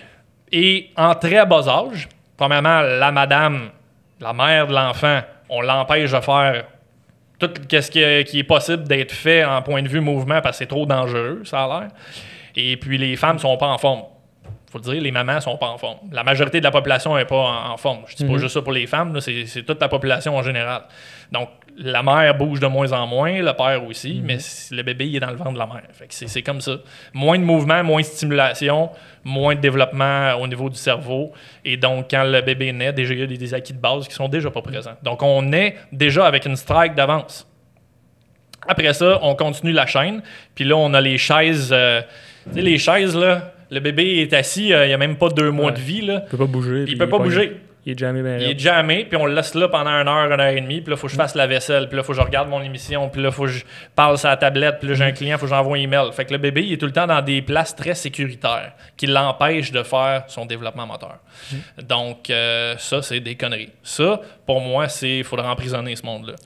Et 0.52 0.90
en 0.96 1.14
très 1.14 1.44
bas 1.46 1.66
âge, 1.68 2.09
premièrement, 2.37 2.83
la 2.83 3.11
madame, 3.11 3.70
la 4.20 4.33
mère 4.33 4.66
de 4.68 4.74
l'enfant, 4.74 5.20
on 5.48 5.61
l'empêche 5.61 6.12
de 6.12 6.20
faire 6.20 6.64
tout 7.38 7.50
ce 7.70 7.90
qui 7.90 8.00
est, 8.00 8.24
qui 8.24 8.38
est 8.40 8.44
possible 8.44 8.85
d'être 8.85 9.12
fait 9.12 9.44
en 9.44 9.61
point 9.62 9.83
de 9.83 9.88
vue 9.88 10.00
mouvement 10.00 10.40
parce 10.40 10.59
que 10.59 10.64
c'est 10.64 10.68
trop 10.68 10.87
dangereux, 10.87 11.42
ça 11.44 11.64
a 11.64 11.80
l'air. 11.80 11.90
Et 12.57 12.76
puis 12.76 12.98
les 12.98 13.16
femmes 13.16 13.38
sont 13.38 13.57
pas 13.57 13.66
en 13.66 13.78
forme. 13.78 14.02
Faut 14.74 14.80
le 14.84 14.92
dire, 14.92 15.00
les 15.02 15.12
mamans 15.12 15.40
sont 15.40 15.56
pas 15.56 15.68
en 15.68 15.78
forme. 15.78 15.98
La 16.10 16.24
majorité 16.24 16.58
de 16.58 16.64
la 16.64 16.72
population 16.72 17.14
n'est 17.16 17.24
pas 17.26 17.37
en, 17.37 17.70
en 17.74 17.76
forme. 17.76 18.00
Je 18.08 18.16
dis 18.16 18.24
pas 18.24 18.38
juste 18.38 18.54
ça 18.54 18.60
pour 18.62 18.72
les 18.72 18.88
femmes, 18.88 19.20
c'est 19.20 19.62
toute 19.64 19.80
la 19.80 19.87
population 19.88 20.37
en 20.37 20.42
général. 20.42 20.82
Donc 21.30 21.48
la 21.76 22.02
mère 22.02 22.37
bouge 22.37 22.58
de 22.58 22.66
moins 22.66 22.90
en 22.92 23.06
moins, 23.06 23.40
le 23.40 23.52
père 23.52 23.84
aussi, 23.84 24.20
mais 24.24 24.40
c- 24.40 24.74
le 24.74 24.82
bébé 24.82 25.06
il 25.06 25.14
est 25.16 25.20
dans 25.20 25.30
le 25.30 25.37
ventre 25.37 25.52
de 25.52 25.58
la 25.58 25.66
mère. 25.66 25.82
Fait 25.92 26.06
que 26.08 26.14
c'est 26.14 26.42
comme 26.42 26.60
ça. 26.60 26.72
Moins 27.12 27.38
de 27.38 27.44
mouvement, 27.44 27.84
moins 27.84 28.00
de 28.00 28.06
stimulation, 28.06 28.90
moins 29.22 29.54
de 29.54 29.60
développement 29.60 30.34
au 30.40 30.46
niveau 30.48 30.68
du 30.68 30.76
cerveau. 30.76 31.32
Et 31.64 31.76
donc, 31.76 32.06
quand 32.10 32.24
le 32.24 32.40
bébé 32.40 32.72
naît, 32.72 32.92
déjà, 32.92 33.14
il 33.14 33.20
y 33.20 33.22
a 33.22 33.26
des, 33.28 33.37
des 33.38 33.54
acquis 33.54 33.72
de 33.74 33.80
base 33.80 34.08
qui 34.08 34.14
sont 34.14 34.28
déjà 34.28 34.50
pas 34.50 34.62
présents. 34.62 34.96
Donc, 35.04 35.22
on 35.22 35.40
naît 35.42 35.76
déjà 35.92 36.26
avec 36.26 36.46
une 36.46 36.56
strike 36.56 36.94
d'avance. 36.96 37.46
Après 38.66 38.92
ça, 38.92 39.18
on 39.22 39.34
continue 39.37 39.72
la 39.72 39.87
chaîne. 39.87 40.20
Puis 40.56 40.64
là, 40.64 40.76
on 40.76 40.92
a 40.94 41.00
les 41.00 41.18
chaises. 41.18 41.70
euh, 41.72 42.02
tu 42.48 42.54
sais, 42.54 42.60
les 42.62 42.78
chaises, 42.78 43.16
là, 43.16 43.52
le 43.74 43.80
bébé 43.80 44.20
est 44.22 44.32
assis, 44.32 44.72
euh, 44.72 44.84
il 44.87 44.88
n'y 44.88 44.94
a 44.94 44.98
même 44.98 45.16
pas 45.16 45.28
deux 45.28 45.50
mois 45.50 45.72
de 45.72 45.80
vie. 45.80 46.00
Là. 46.02 46.22
Il 46.24 46.30
peut 46.30 46.38
pas 46.38 46.46
bouger. 46.46 46.84
Il 46.88 46.96
peut 46.98 47.08
pas 47.08 47.18
bouger. 47.18 47.60
Il 47.87 47.92
est 47.92 47.98
jamais 47.98 48.22
bien 48.22 48.38
Il 48.38 48.44
est 48.44 48.58
jamais, 48.58 49.04
puis 49.04 49.18
on 49.18 49.26
le 49.26 49.34
laisse 49.34 49.54
là 49.54 49.68
pendant 49.68 49.90
une 49.90 50.08
heure, 50.08 50.32
une 50.32 50.40
heure 50.40 50.48
et 50.56 50.58
demie, 50.62 50.80
puis 50.80 50.88
là, 50.90 50.96
il 50.96 50.98
faut 50.98 51.06
que 51.06 51.12
je 51.12 51.18
fasse 51.18 51.34
la 51.34 51.46
vaisselle, 51.46 51.87
puis 51.87 51.96
là, 51.96 52.02
il 52.02 52.06
faut 52.06 52.12
que 52.14 52.18
je 52.18 52.24
regarde 52.24 52.48
mon 52.48 52.62
émission, 52.62 53.10
puis 53.10 53.20
là, 53.20 53.28
il 53.28 53.34
faut 53.34 53.42
que 53.42 53.50
je 53.50 53.62
parle 53.94 54.16
sur 54.16 54.30
la 54.30 54.38
tablette, 54.38 54.76
puis 54.80 54.88
là, 54.88 54.94
j'ai 54.94 55.04
un 55.04 55.12
client, 55.12 55.37
il 55.37 55.38
faut 55.38 55.44
que 55.44 55.50
j'envoie 55.50 55.76
un 55.76 55.80
email. 55.80 56.10
Fait 56.14 56.24
que 56.24 56.32
le 56.32 56.38
bébé, 56.38 56.62
il 56.64 56.72
est 56.72 56.76
tout 56.78 56.87
le 56.87 56.92
temps 56.92 57.06
dans 57.06 57.20
des 57.20 57.42
places 57.42 57.76
très 57.76 57.94
sécuritaires 57.94 58.72
qui 58.96 59.06
l'empêchent 59.06 59.70
de 59.70 59.82
faire 59.82 60.24
son 60.28 60.46
développement 60.46 60.87
moteur. 60.87 61.18
Donc, 61.87 62.30
euh, 62.30 62.74
ça, 62.78 63.02
c'est 63.02 63.20
des 63.20 63.34
conneries. 63.34 63.68
Ça, 63.82 64.18
pour 64.46 64.62
moi, 64.62 64.88
c'est 64.88 65.18
il 65.18 65.24
faudra 65.24 65.52
emprisonner 65.52 65.94
ce 65.94 66.06
monde-là. 66.06 66.37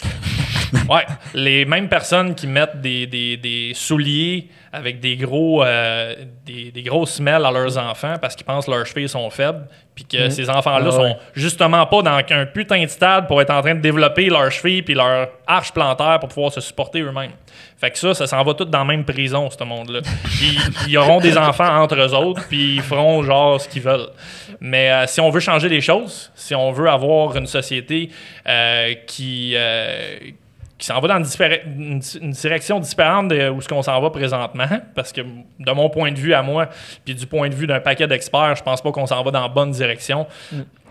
ouais, 0.90 1.06
les 1.34 1.64
mêmes 1.64 1.88
personnes 1.88 2.34
qui 2.34 2.48
mettent 2.48 2.80
des, 2.80 3.06
des- 3.06 3.36
des 3.36 3.72
souliers 3.74 4.48
avec 4.72 5.00
des 5.00 5.16
gros 5.16 5.64
euh, 5.64 6.14
des, 6.44 6.70
des 6.70 6.82
grosses 6.82 7.12
semelles 7.14 7.44
à 7.44 7.50
leurs 7.50 7.78
enfants 7.78 8.14
parce 8.20 8.36
qu'ils 8.36 8.46
pensent 8.46 8.66
que 8.66 8.70
leurs 8.70 8.86
chevilles 8.86 9.08
sont 9.08 9.28
faibles, 9.30 9.66
puis 9.94 10.04
que 10.04 10.28
ces 10.30 10.48
enfants-là 10.50 10.88
Ah 10.88 10.92
sont 10.92 11.02
ouais. 11.02 11.16
justement 11.34 11.86
pas 11.86 12.02
dans 12.02 12.20
un 12.30 12.46
putain 12.46 12.82
de 12.82 12.88
stade 12.88 13.26
pour 13.26 13.40
être 13.40 13.50
en 13.50 13.60
train 13.62 13.74
de 13.74 13.80
développer 13.80 14.26
leurs 14.26 14.50
chevilles 14.50 14.82
puis 14.82 14.94
leur 14.94 15.28
arche 15.46 15.72
plantaire 15.72 16.18
pour 16.20 16.28
pouvoir 16.28 16.52
se 16.52 16.60
supporter 16.60 17.00
eux-mêmes. 17.00 17.32
Fait 17.78 17.90
que 17.90 17.98
ça, 17.98 18.12
ça 18.12 18.26
s'en 18.26 18.42
va 18.42 18.54
tout 18.54 18.64
dans 18.64 18.78
la 18.78 18.84
même 18.84 19.04
prison, 19.04 19.48
ce 19.50 19.62
monde-là. 19.64 20.00
Ils 20.88 20.98
auront 20.98 21.20
des 21.20 21.38
enfants 21.38 21.80
entre 21.80 21.94
eux 21.96 22.14
autres, 22.14 22.46
puis 22.48 22.74
ils 22.76 22.82
feront 22.82 23.22
genre 23.22 23.60
ce 23.60 23.68
qu'ils 23.68 23.82
veulent. 23.82 24.08
Mais 24.60 24.90
euh, 24.90 25.06
si 25.06 25.20
on 25.20 25.30
veut 25.30 25.40
changer 25.40 25.68
les 25.68 25.80
choses, 25.80 26.30
si 26.34 26.54
on 26.54 26.72
veut 26.72 26.88
avoir 26.88 27.36
une 27.36 27.46
société 27.46 28.10
euh, 28.48 28.94
qui, 29.06 29.52
euh, 29.56 30.18
qui 30.78 30.86
s'en 30.86 31.00
va 31.00 31.08
dans 31.08 31.24
une, 31.24 32.30
direction 32.30 32.78
différente 32.78 33.28
de 33.28 33.50
où 33.50 33.60
ce 33.60 33.68
qu'on 33.68 33.82
s'en 33.82 34.00
va 34.00 34.10
présentement, 34.10 34.68
parce 34.94 35.12
que 35.12 35.22
de 35.22 35.72
mon 35.72 35.90
point 35.90 36.12
de 36.12 36.18
vue 36.18 36.32
à 36.32 36.42
moi, 36.42 36.68
puis 37.04 37.16
du 37.16 37.26
point 37.26 37.48
de 37.48 37.54
vue 37.54 37.66
d'un 37.66 37.80
paquet 37.80 38.06
d'experts, 38.06 38.54
je 38.54 38.62
pense 38.62 38.80
pas 38.80 38.92
qu'on 38.92 39.06
s'en 39.06 39.22
va 39.24 39.30
dans 39.32 39.42
la 39.42 39.48
bonne 39.48 39.72
direction. 39.72 40.26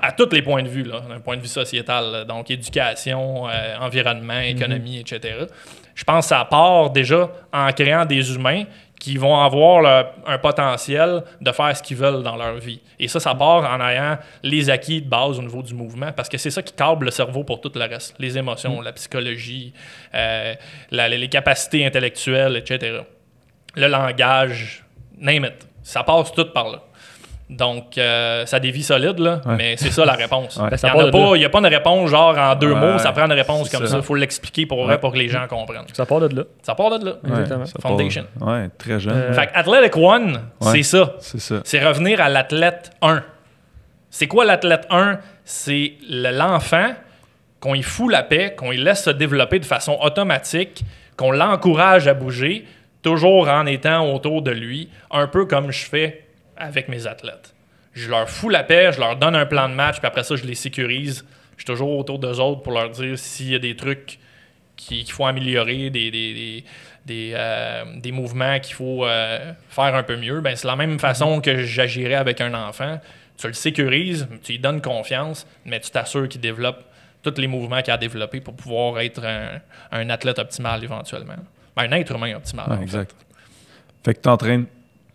À 0.02 0.12
tous 0.12 0.30
les 0.32 0.41
points 0.41 0.62
de 0.62 0.67
vue, 0.67 0.84
d'un 0.84 1.19
point 1.23 1.38
de 1.38 1.41
vue 1.41 1.47
sociétal, 1.47 2.12
là. 2.12 2.23
donc 2.26 2.52
éducation, 2.52 3.47
euh, 3.47 3.78
environnement, 3.80 4.39
économie, 4.41 5.00
etc. 5.00 5.47
Je 5.95 6.04
pense 6.04 6.26
que 6.26 6.30
ça 6.30 6.45
part 6.45 6.91
déjà 6.91 7.32
en 7.52 7.71
créant 7.71 8.06
des 8.06 8.36
humains 8.36 8.65
qui 9.00 9.16
vont 9.18 9.40
avoir 9.40 9.82
le- 9.82 10.08
un 10.26 10.38
potentiel 10.40 11.24
de 11.40 11.52
faire 11.52 11.78
ce 11.78 11.84
qu'ils 11.84 11.98
veulent 11.98 12.24
dans 12.24 12.36
leur 12.36 12.56
vie. 12.56 12.82
Et 13.00 13.08
ça, 13.08 13.20
ça 13.20 13.36
part 13.36 13.64
en 13.72 13.80
ayant 13.88 14.18
les 14.44 14.70
acquis 14.70 15.02
de 15.02 15.08
base 15.08 15.38
au 15.38 15.44
niveau 15.44 15.62
du 15.62 15.74
mouvement, 15.76 16.12
parce 16.12 16.28
que 16.30 16.38
c'est 16.38 16.50
ça 16.50 16.64
qui 16.64 16.74
câble 16.74 17.06
le 17.06 17.12
cerveau 17.12 17.44
pour 17.44 17.62
tout 17.62 17.72
le 17.76 17.82
reste. 17.82 18.16
Les 18.18 18.38
émotions, 18.38 18.82
la 18.82 18.94
psychologie, 18.94 19.72
euh, 20.16 20.56
la- 20.92 21.10
les 21.10 21.30
capacités 21.30 21.86
intellectuelles, 21.86 22.58
etc. 22.58 23.02
Le 23.76 23.88
langage, 23.88 24.84
name 25.20 25.46
it. 25.46 25.68
Ça 25.84 26.04
passe 26.04 26.32
tout 26.34 26.46
par 26.52 26.68
là. 26.70 26.82
Donc, 27.50 27.98
euh, 27.98 28.46
ça 28.46 28.60
dévie 28.60 28.84
solide, 28.84 29.20
là, 29.20 29.40
Ouais. 29.46 29.56
mais 29.58 29.78
c'est 29.78 29.90
ça 29.92 30.04
la 30.04 30.14
réponse. 30.14 30.58
Ouais. 30.58 30.68
Il 30.68 31.40
n'y 31.40 31.46
a, 31.46 31.50
pas 31.50 31.60
une 31.60 31.66
réponse 31.68 32.10
genre 32.10 32.38
en 32.38 32.56
deux 32.56 32.74
Ouais. 32.74 32.80
mots, 32.94 32.98
ça 32.98 33.14
prend 33.14 33.24
une 33.26 33.32
réponse 33.32 33.70
comme 33.70 33.88
ça. 33.88 33.98
Il 33.98 34.04
faut 34.04 34.16
l'expliquer 34.16 34.66
pour, 34.66 34.84
vrai 34.84 35.00
pour 35.00 35.14
que 35.14 35.18
les 35.18 35.30
gens 35.30 35.48
comprennent. 35.48 35.86
Ça 35.94 36.06
part 36.06 36.20
de 36.20 36.36
là. 36.36 36.44
Ça 36.62 36.76
part 36.76 37.00
de 37.00 37.06
là. 37.06 37.14
Exactement. 37.26 37.64
part- 37.82 37.92
Foundation. 37.92 38.26
Ouais, 38.42 38.68
très 38.78 39.00
jeune. 39.00 39.14
Euh, 39.16 39.34
Fait 39.34 39.48
que 39.48 39.52
Athletic 39.56 39.96
One, 39.96 40.42
Ouais. 40.60 40.72
c'est 40.74 40.84
ça. 40.84 41.14
C'est 41.20 41.40
ça. 41.40 41.56
C'est 41.64 41.80
revenir 41.86 42.20
à 42.20 42.28
l'athlète 42.28 42.92
1. 43.02 43.24
C'est 44.10 44.28
quoi 44.28 44.44
l'athlète 44.44 44.86
1? 44.90 45.20
C'est 45.46 45.94
le- 46.10 46.32
l'enfant 46.38 46.90
qu'on 47.62 47.76
y 47.76 47.82
fout 47.82 48.12
la 48.12 48.24
paix, 48.24 48.56
qu'on 48.58 48.74
y 48.74 48.78
laisse 48.78 49.04
se 49.06 49.10
développer 49.10 49.60
de 49.60 49.66
façon 49.66 49.98
automatique, 50.02 50.84
qu'on 51.16 51.32
l'encourage 51.32 52.10
à 52.10 52.14
bouger, 52.14 52.66
toujours 53.04 53.48
en 53.48 53.66
étant 53.66 54.14
autour 54.14 54.42
de 54.42 54.52
lui, 54.52 54.90
un 55.12 55.28
peu 55.28 55.46
comme 55.46 55.72
je 55.72 55.86
fais 55.86 56.24
avec 56.58 56.88
mes 56.89 57.08
athlètes. 57.08 57.54
Je 57.93 58.10
leur 58.10 58.30
fous 58.30 58.50
la 58.50 58.63
paix, 58.63 58.91
je 58.93 59.00
leur 59.00 59.15
donne 59.15 59.36
un 59.36 59.46
plan 59.46 59.67
de 59.70 59.74
match, 59.74 59.98
puis 59.98 60.08
après 60.08 60.24
ça, 60.24 60.36
je 60.36 60.43
les 60.46 60.56
sécurise. 60.56 61.26
Je 61.58 61.63
suis 61.63 61.65
toujours 61.65 61.98
autour 61.98 62.20
d'eux 62.20 62.39
autres 62.39 62.62
pour 62.62 62.74
leur 62.74 62.89
dire 62.91 63.17
s'il 63.17 63.50
y 63.52 63.56
a 63.56 63.60
des 63.60 63.76
trucs 63.76 64.20
qui- 64.76 65.04
qu'il 65.04 65.12
faut 65.12 65.26
améliorer, 65.26 65.89
des, 65.89 66.12
des, 66.12 66.34
des, 66.34 66.63
des, 67.06 67.32
euh, 67.36 67.84
des 67.98 68.12
mouvements 68.12 68.60
qu'il 68.60 68.76
faut 68.76 69.06
euh, 69.06 69.54
faire 69.70 69.96
un 69.96 70.04
peu 70.04 70.15
mieux, 70.17 70.41
ben, 70.41 70.56
c'est 70.56 70.67
la 70.67 70.76
même 70.76 71.00
façon 71.00 71.41
que 71.41 71.63
j'agirais 71.63 72.13
avec 72.15 72.41
un 72.41 72.54
enfant. 72.54 73.00
Tu 73.39 73.48
le 73.48 73.54
sécurises, 73.54 74.28
tu 74.43 74.52
lui 74.54 74.60
donnes 74.60 74.82
confiance, 74.82 75.48
mais 75.65 75.80
tu 75.80 75.89
t'assures 75.89 76.28
qu'il 76.30 76.41
développe 76.41 76.84
tous 77.24 77.34
les 77.41 77.48
mouvements 77.48 77.82
qu'il 77.82 77.91
a 77.93 77.98
développés 77.98 78.39
pour 78.41 78.56
pouvoir 78.56 79.00
être 79.00 79.24
un, 79.26 79.60
un 79.91 80.10
athlète 80.12 80.38
optimal 80.38 80.84
éventuellement. 80.84 81.36
Ben, 81.76 81.84
un 81.91 81.91
être 81.98 82.13
humain 82.15 82.36
optimal. 82.36 82.67
Ouais, 82.67 82.74
en 82.74 82.78
fait. 82.78 82.84
exact. 82.84 83.15
Fait 84.06 84.13
que 84.13 84.22
tu 84.22 84.30
n'entraînes 84.30 84.65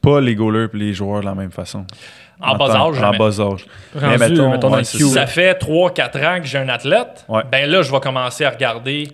pas 0.02 0.20
les 0.20 0.34
goalers 0.34 0.68
et 0.74 0.76
les 0.76 0.92
joueurs 0.92 1.20
de 1.20 1.26
la 1.26 1.34
même 1.34 1.50
façon. 1.52 1.86
En 2.40 2.56
bas 2.56 2.70
âge, 2.74 3.00
En 3.02 3.16
bas 3.16 3.40
âge. 3.40 3.66
Rendu, 3.94 4.18
mettons, 4.18 4.50
mettons, 4.50 4.68
dans 4.68 4.72
ouais, 4.72 4.78
le 4.78 4.84
c'est 4.84 4.98
queue, 4.98 5.04
Si 5.04 5.10
ça. 5.12 5.26
fait 5.26 5.54
3-4 5.54 6.24
ans 6.26 6.40
que 6.40 6.46
j'ai 6.46 6.58
un 6.58 6.68
athlète, 6.68 7.24
Ouais. 7.28 7.42
ben 7.50 7.70
là, 7.70 7.82
je 7.82 7.92
vais 7.92 8.00
commencer 8.00 8.44
à 8.44 8.50
regarder. 8.50 9.08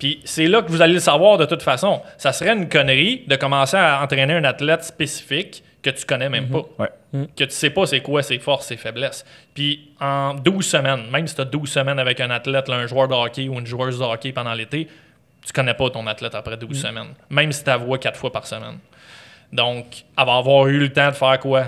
Puis 0.00 0.20
c'est 0.24 0.48
là 0.48 0.62
que 0.62 0.68
vous 0.70 0.82
allez 0.82 0.94
le 0.94 0.98
savoir 1.00 1.38
de 1.38 1.44
toute 1.44 1.62
façon. 1.62 2.02
Ça 2.18 2.32
serait 2.32 2.52
une 2.56 2.68
connerie 2.68 3.22
de 3.28 3.36
commencer 3.36 3.76
à 3.76 4.02
entraîner 4.02 4.34
un 4.34 4.42
athlète 4.42 4.82
spécifique 4.82 5.62
que 5.80 5.90
tu 5.90 6.04
connais 6.04 6.28
même 6.28 6.48
pas. 6.48 6.62
Ouais. 6.78 6.88
Que 7.36 7.44
tu 7.44 7.50
sais 7.50 7.70
pas 7.70 7.86
c'est 7.86 8.00
quoi 8.00 8.22
ses 8.24 8.40
forces, 8.40 8.66
ses 8.66 8.76
faiblesses. 8.76 9.24
Puis 9.54 9.90
en 10.00 10.34
12 10.34 10.64
semaines, 10.66 11.02
même 11.12 11.26
si 11.28 11.36
tu 11.36 11.40
as 11.40 11.44
12 11.44 11.70
semaines 11.70 11.98
avec 12.00 12.20
un 12.20 12.30
athlète, 12.30 12.66
là, 12.68 12.76
un 12.76 12.86
joueur 12.88 13.06
de 13.06 13.14
hockey 13.14 13.48
ou 13.48 13.58
une 13.60 13.66
joueuse 13.66 13.98
de 14.00 14.04
hockey 14.04 14.32
pendant 14.32 14.54
l'été, 14.54 14.88
tu 15.46 15.52
connais 15.52 15.74
pas 15.74 15.88
ton 15.90 16.06
athlète 16.08 16.34
après 16.34 16.56
12 16.56 16.80
semaines. 16.80 17.14
Même 17.30 17.52
si 17.52 17.62
tu 17.62 17.70
la 17.70 17.76
vois 17.76 17.98
4 17.98 18.16
fois 18.18 18.32
par 18.32 18.46
semaine. 18.46 18.78
Donc, 19.52 20.04
elle 20.18 20.26
va 20.26 20.36
avoir 20.36 20.66
eu 20.68 20.78
le 20.78 20.92
temps 20.92 21.08
de 21.08 21.14
faire 21.14 21.38
quoi? 21.38 21.64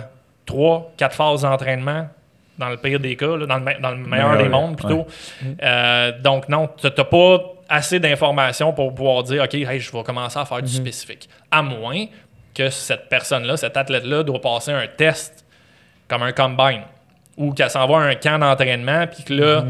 Trois, 0.47 0.93
quatre 0.97 1.14
phases 1.14 1.43
d'entraînement, 1.43 2.09
dans 2.59 2.68
le 2.68 2.76
pire 2.76 3.01
des 3.01 3.16
cas, 3.16 3.37
là, 3.37 3.47
dans, 3.47 3.57
le, 3.57 3.64
me- 3.64 3.80
dans 3.80 3.91
le 3.91 3.97
meilleur 3.97 4.37
des 4.39 4.49
mondes 4.49 4.76
plutôt. 4.76 5.07
Euh, 5.62 6.12
donc, 6.20 6.49
non, 6.49 6.68
tu 6.76 6.87
n'as 6.87 7.05
pas 7.05 7.39
assez 7.68 7.99
d'informations 7.99 8.72
pour 8.72 8.95
pouvoir 8.95 9.22
dire, 9.22 9.43
OK, 9.43 9.55
hey, 9.55 9.80
je 9.80 9.91
vais 9.93 10.03
commencer 10.03 10.39
à 10.39 10.45
faire 10.45 10.62
du 10.62 10.72
spécifique. 10.72 11.28
À 11.51 11.62
moins 11.62 12.07
que 12.55 12.70
cette 12.70 13.09
personne-là, 13.09 13.57
cet 13.57 13.76
athlète-là, 13.76 14.22
doit 14.22 14.41
passer 14.41 14.70
un 14.70 14.87
test 14.87 15.45
comme 16.09 16.22
un 16.22 16.32
combine 16.32 16.82
ou 17.37 17.53
qu'elle 17.53 17.70
s'envoie 17.70 18.03
à 18.03 18.07
un 18.07 18.14
camp 18.14 18.39
d'entraînement, 18.39 19.07
puis 19.09 19.24
que 19.24 19.35
là, 19.35 19.64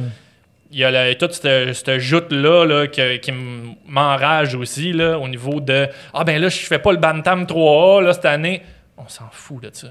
il 0.75 0.81
y 0.81 0.85
a 0.85 0.91
le- 0.91 1.15
toute 1.15 1.33
cette, 1.33 1.73
cette 1.75 1.99
joute-là 1.99 2.65
là, 2.67 2.87
qui 2.89 3.01
m- 3.31 3.75
m'enrage 3.87 4.55
aussi 4.55 4.93
là, 4.93 5.19
au 5.19 5.29
niveau 5.29 5.61
de 5.61 5.89
Ah 6.13 6.25
ben 6.25 6.41
là, 6.41 6.49
je 6.49 6.59
fais 6.59 6.79
pas 6.79 6.93
le 6.93 6.99
Bantam 6.99 7.45
3A 7.45 8.03
là, 8.03 8.13
cette 8.13 8.25
année. 8.27 8.63
On 8.99 9.09
s'en 9.09 9.29
fout 9.31 9.63
de 9.63 9.71
ça. 9.73 9.89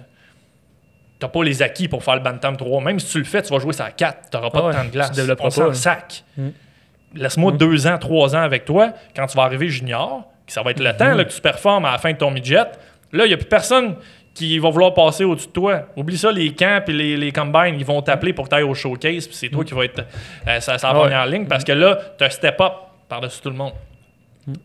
T'as 1.20 1.28
pas 1.30 1.44
les 1.44 1.62
acquis 1.62 1.88
pour 1.88 2.04
faire 2.04 2.16
le 2.16 2.22
Bantam 2.22 2.58
3. 2.58 2.82
Même 2.82 3.00
si 3.00 3.10
tu 3.12 3.18
le 3.20 3.24
fais, 3.24 3.42
tu 3.42 3.54
vas 3.54 3.60
jouer 3.60 3.74
ça 3.74 3.86
à 3.86 3.92
4. 3.92 4.30
T'auras 4.30 4.50
pas 4.50 4.60
Ah 4.60 4.66
ouais, 4.68 4.74
de 4.74 4.78
temps 4.78 4.86
de 4.86 4.90
glace. 4.90 5.10
tu 5.12 5.16
développeras 5.16 5.48
On 5.56 5.60
pas, 5.62 5.68
hein. 5.70 5.74
sac. 5.74 6.24
Mm. 6.38 6.50
Laisse-moi 7.16 7.52
deux 7.54 7.88
ans, 7.88 7.98
trois 7.98 8.36
ans 8.36 8.42
avec 8.42 8.66
toi. 8.66 8.92
Quand 9.16 9.26
tu 9.28 9.38
vas 9.38 9.44
arriver 9.44 9.70
junior, 9.70 10.24
que 10.46 10.52
ça 10.52 10.62
va 10.64 10.72
être 10.72 10.80
le 10.80 10.90
Mm-hmm. 10.90 10.98
temps 10.98 11.14
là, 11.16 11.24
que 11.24 11.32
tu 11.32 11.40
performes 11.42 11.86
à 11.86 11.92
la 11.94 11.98
fin 11.98 12.12
de 12.12 12.18
ton 12.18 12.32
midget, 12.32 12.58
là, 13.14 13.26
il 13.26 13.28
n'y 13.28 13.34
a 13.34 13.38
plus 13.38 13.46
personne 13.48 13.96
qui 14.34 14.58
va 14.58 14.70
vouloir 14.70 14.94
passer 14.94 15.24
au-dessus 15.24 15.48
de 15.48 15.52
toi. 15.52 15.84
Oublie 15.96 16.18
ça, 16.18 16.32
les 16.32 16.54
camps 16.54 16.82
et 16.88 16.92
les, 16.92 17.18
les 17.18 17.32
combines, 17.32 17.76
ils 17.78 17.86
vont 17.86 18.02
t'appeler 18.02 18.34
pour 18.34 18.46
que 18.46 18.50
tu 18.50 18.56
ailles 18.56 18.64
au 18.64 18.74
showcase, 18.74 19.28
puis 19.28 19.36
c'est 19.36 19.50
toi 19.50 19.64
qui 19.64 19.74
va 19.74 19.86
être 19.86 20.06
euh, 20.48 20.60
ça, 20.60 21.02
ouais. 21.02 21.30
ligne, 21.30 21.46
parce 21.46 21.64
que 21.64 21.72
là, 21.72 22.00
tu 22.18 22.24
as 22.24 22.32
step 22.32 22.60
up 22.60 22.74
par-dessus 23.08 23.42
tout 23.42 23.50
le 23.50 23.56
monde. 23.56 23.74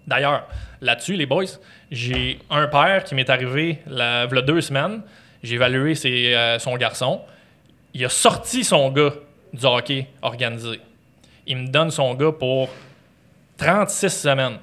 D'ailleurs, 0.06 0.46
là-dessus, 0.80 1.14
les 1.14 1.26
boys, 1.26 1.44
j'ai 1.90 2.38
un 2.50 2.66
père 2.66 3.04
qui 3.04 3.14
m'est 3.14 3.28
arrivé 3.30 3.78
la, 3.86 4.26
deux 4.26 4.60
semaines. 4.60 5.02
J'ai 5.42 5.54
évalué 5.54 5.94
ses, 5.94 6.34
euh, 6.34 6.58
son 6.58 6.76
garçon. 6.76 7.20
Il 7.94 8.04
a 8.04 8.08
sorti 8.08 8.64
son 8.64 8.90
gars 8.90 9.12
du 9.52 9.64
hockey 9.64 10.08
organisé. 10.22 10.80
Il 11.46 11.58
me 11.58 11.68
donne 11.68 11.90
son 11.90 12.14
gars 12.14 12.32
pour 12.32 12.68
36 13.58 14.10
semaines. 14.10 14.58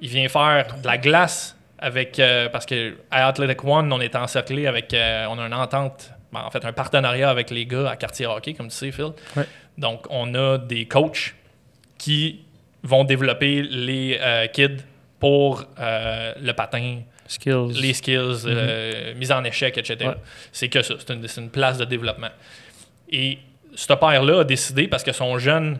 Il 0.00 0.08
vient 0.08 0.28
faire 0.28 0.76
de 0.80 0.86
la 0.86 0.98
glace 0.98 1.56
avec. 1.82 2.18
euh, 2.18 2.48
parce 2.48 2.64
que 2.66 2.96
à 3.10 3.26
Athletic 3.28 3.64
One, 3.64 3.92
on 3.92 4.00
est 4.00 4.16
encerclé 4.16 4.66
avec. 4.66 4.94
euh, 4.94 5.26
on 5.28 5.38
a 5.38 5.46
une 5.46 5.54
entente, 5.54 6.10
ben, 6.32 6.40
en 6.40 6.50
fait, 6.50 6.64
un 6.64 6.72
partenariat 6.72 7.28
avec 7.28 7.50
les 7.50 7.66
gars 7.66 7.90
à 7.90 7.96
Quartier 7.96 8.26
Hockey, 8.26 8.54
comme 8.54 8.68
tu 8.68 8.76
sais, 8.76 8.92
Phil. 8.92 9.12
Ouais. 9.36 9.44
Donc, 9.76 10.06
on 10.10 10.34
a 10.34 10.58
des 10.58 10.86
coachs 10.86 11.34
qui 11.98 12.40
vont 12.82 13.04
développer 13.04 13.62
les 13.62 14.18
euh, 14.20 14.46
kids 14.46 14.82
pour 15.20 15.64
le 15.78 16.52
patin, 16.52 17.02
Skills. 17.26 17.80
les 17.80 17.94
skills, 17.94 18.42
euh, 18.46 19.14
mise 19.14 19.32
en 19.32 19.44
échec, 19.44 19.78
etc. 19.78 19.96
Ouais. 20.10 20.14
C'est 20.50 20.68
que 20.68 20.82
ça, 20.82 20.94
c'est 20.98 21.38
une, 21.38 21.50
place 21.50 21.78
de 21.78 21.84
développement. 21.84 22.30
Et 23.08 23.38
ce 23.74 23.92
père-là 23.92 24.40
a 24.40 24.44
décidé, 24.44 24.88
parce 24.88 25.02
que 25.02 25.12
son 25.12 25.38
jeune, 25.38 25.78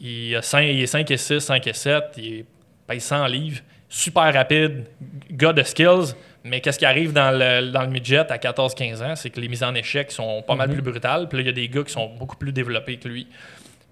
il, 0.00 0.34
a 0.36 0.62
il 0.62 0.82
est 0.82 0.86
5 0.86 1.10
et 1.10 1.16
6, 1.16 1.40
5 1.40 1.66
et 1.66 1.72
7, 1.72 2.04
il 2.16 2.34
est- 2.34 2.44
pèse 2.86 3.04
100 3.04 3.26
livres, 3.26 3.60
super 3.94 4.32
rapide, 4.32 4.86
gars 5.30 5.52
de 5.52 5.62
skills, 5.62 6.14
mais 6.44 6.60
qu'est-ce 6.60 6.78
qui 6.78 6.86
arrive 6.86 7.12
dans 7.12 7.30
le, 7.30 7.70
dans 7.70 7.82
le 7.82 7.88
midget 7.88 8.18
à 8.32 8.36
14-15 8.38 9.02
ans, 9.04 9.14
c'est 9.16 9.28
que 9.30 9.38
les 9.38 9.48
mises 9.48 9.62
en 9.62 9.74
échec 9.74 10.10
sont 10.10 10.42
pas 10.42 10.54
mal 10.54 10.70
plus 10.70 10.82
brutales, 10.82 11.28
puis 11.28 11.36
là, 11.38 11.42
il 11.42 11.46
y 11.46 11.50
a 11.50 11.52
des 11.52 11.68
gars 11.68 11.82
qui 11.84 11.92
sont 11.92 12.06
beaucoup 12.18 12.36
plus 12.36 12.52
développés 12.52 12.96
que 12.96 13.06
lui. 13.06 13.26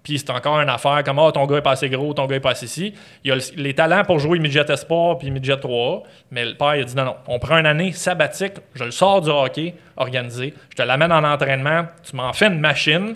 Puis 0.03 0.17
c'est 0.17 0.31
encore 0.31 0.59
une 0.59 0.69
affaire 0.69 1.03
comme 1.03 1.19
Ah, 1.19 1.31
ton 1.31 1.45
gars 1.45 1.57
est 1.57 1.61
pas 1.61 1.73
assez 1.73 1.87
gros, 1.87 2.11
ton 2.15 2.25
gars 2.25 2.37
est 2.37 2.39
pas 2.39 2.49
assez 2.51 2.65
ici. 2.65 2.95
Il 3.23 3.27
y 3.29 3.31
a 3.31 3.35
le- 3.35 3.61
les 3.61 3.75
talents 3.75 4.03
pour 4.03 4.17
jouer 4.17 4.39
midget 4.39 4.65
espoir 4.71 5.19
puis 5.19 5.29
midget 5.29 5.53
3A, 5.57 6.01
mais 6.31 6.43
le 6.43 6.55
père 6.55 6.75
il 6.75 6.81
a 6.81 6.83
dit 6.85 6.95
non, 6.95 7.05
non, 7.05 7.15
on 7.27 7.37
prend 7.37 7.57
une 7.59 7.67
année 7.67 7.91
sabbatique, 7.91 8.53
je 8.73 8.83
le 8.83 8.89
sors 8.89 9.21
du 9.21 9.29
hockey 9.29 9.75
organisé, 9.97 10.55
je 10.71 10.75
te 10.77 10.81
l'amène 10.81 11.11
en 11.11 11.23
entraînement, 11.23 11.85
tu 12.03 12.15
m'en 12.15 12.33
fais 12.33 12.47
une 12.47 12.59
machine, 12.59 13.13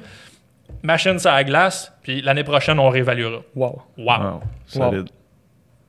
machine 0.84 1.18
sur 1.18 1.32
la 1.32 1.44
glace, 1.44 1.92
puis 2.04 2.22
l'année 2.22 2.44
prochaine 2.44 2.78
on 2.80 2.90
réévaluera. 2.90 3.40
Wow. 3.56 3.82
Wow. 3.98 4.06
Wow, 4.08 4.44
solide. 4.68 5.10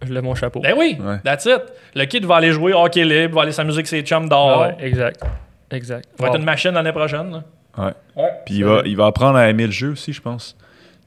Je 0.06 0.12
lève 0.12 0.22
mon 0.22 0.34
chapeau. 0.34 0.60
Ben 0.60 0.74
oui, 0.76 0.96
Ouais. 1.00 1.18
that's 1.24 1.44
it. 1.46 1.62
Le 1.94 2.04
kid 2.04 2.24
va 2.24 2.36
aller 2.36 2.52
jouer 2.52 2.72
hockey 2.72 3.04
libre, 3.04 3.34
va 3.36 3.42
aller 3.42 3.52
s'amuser 3.52 3.78
avec 3.78 3.86
ses 3.86 4.02
chums 4.02 4.28
dehors. 4.28 4.62
Ah 4.62 4.68
ouais, 4.68 4.76
exact. 4.86 5.20
Exact. 5.70 6.08
va 6.18 6.28
être 6.28 6.36
une 6.36 6.44
machine 6.44 6.70
l'année 6.72 6.92
prochaine. 6.92 7.30
là. 7.32 7.42
Ouais. 7.78 7.92
Ouais. 8.16 8.30
Puis 8.46 8.54
il 8.56 8.64
va, 8.64 8.82
il 8.84 8.96
va 8.96 9.06
apprendre 9.06 9.36
à 9.36 9.48
aimer 9.48 9.66
le 9.66 9.72
jeu 9.72 9.90
aussi, 9.90 10.12
je 10.12 10.20
pense. 10.22 10.56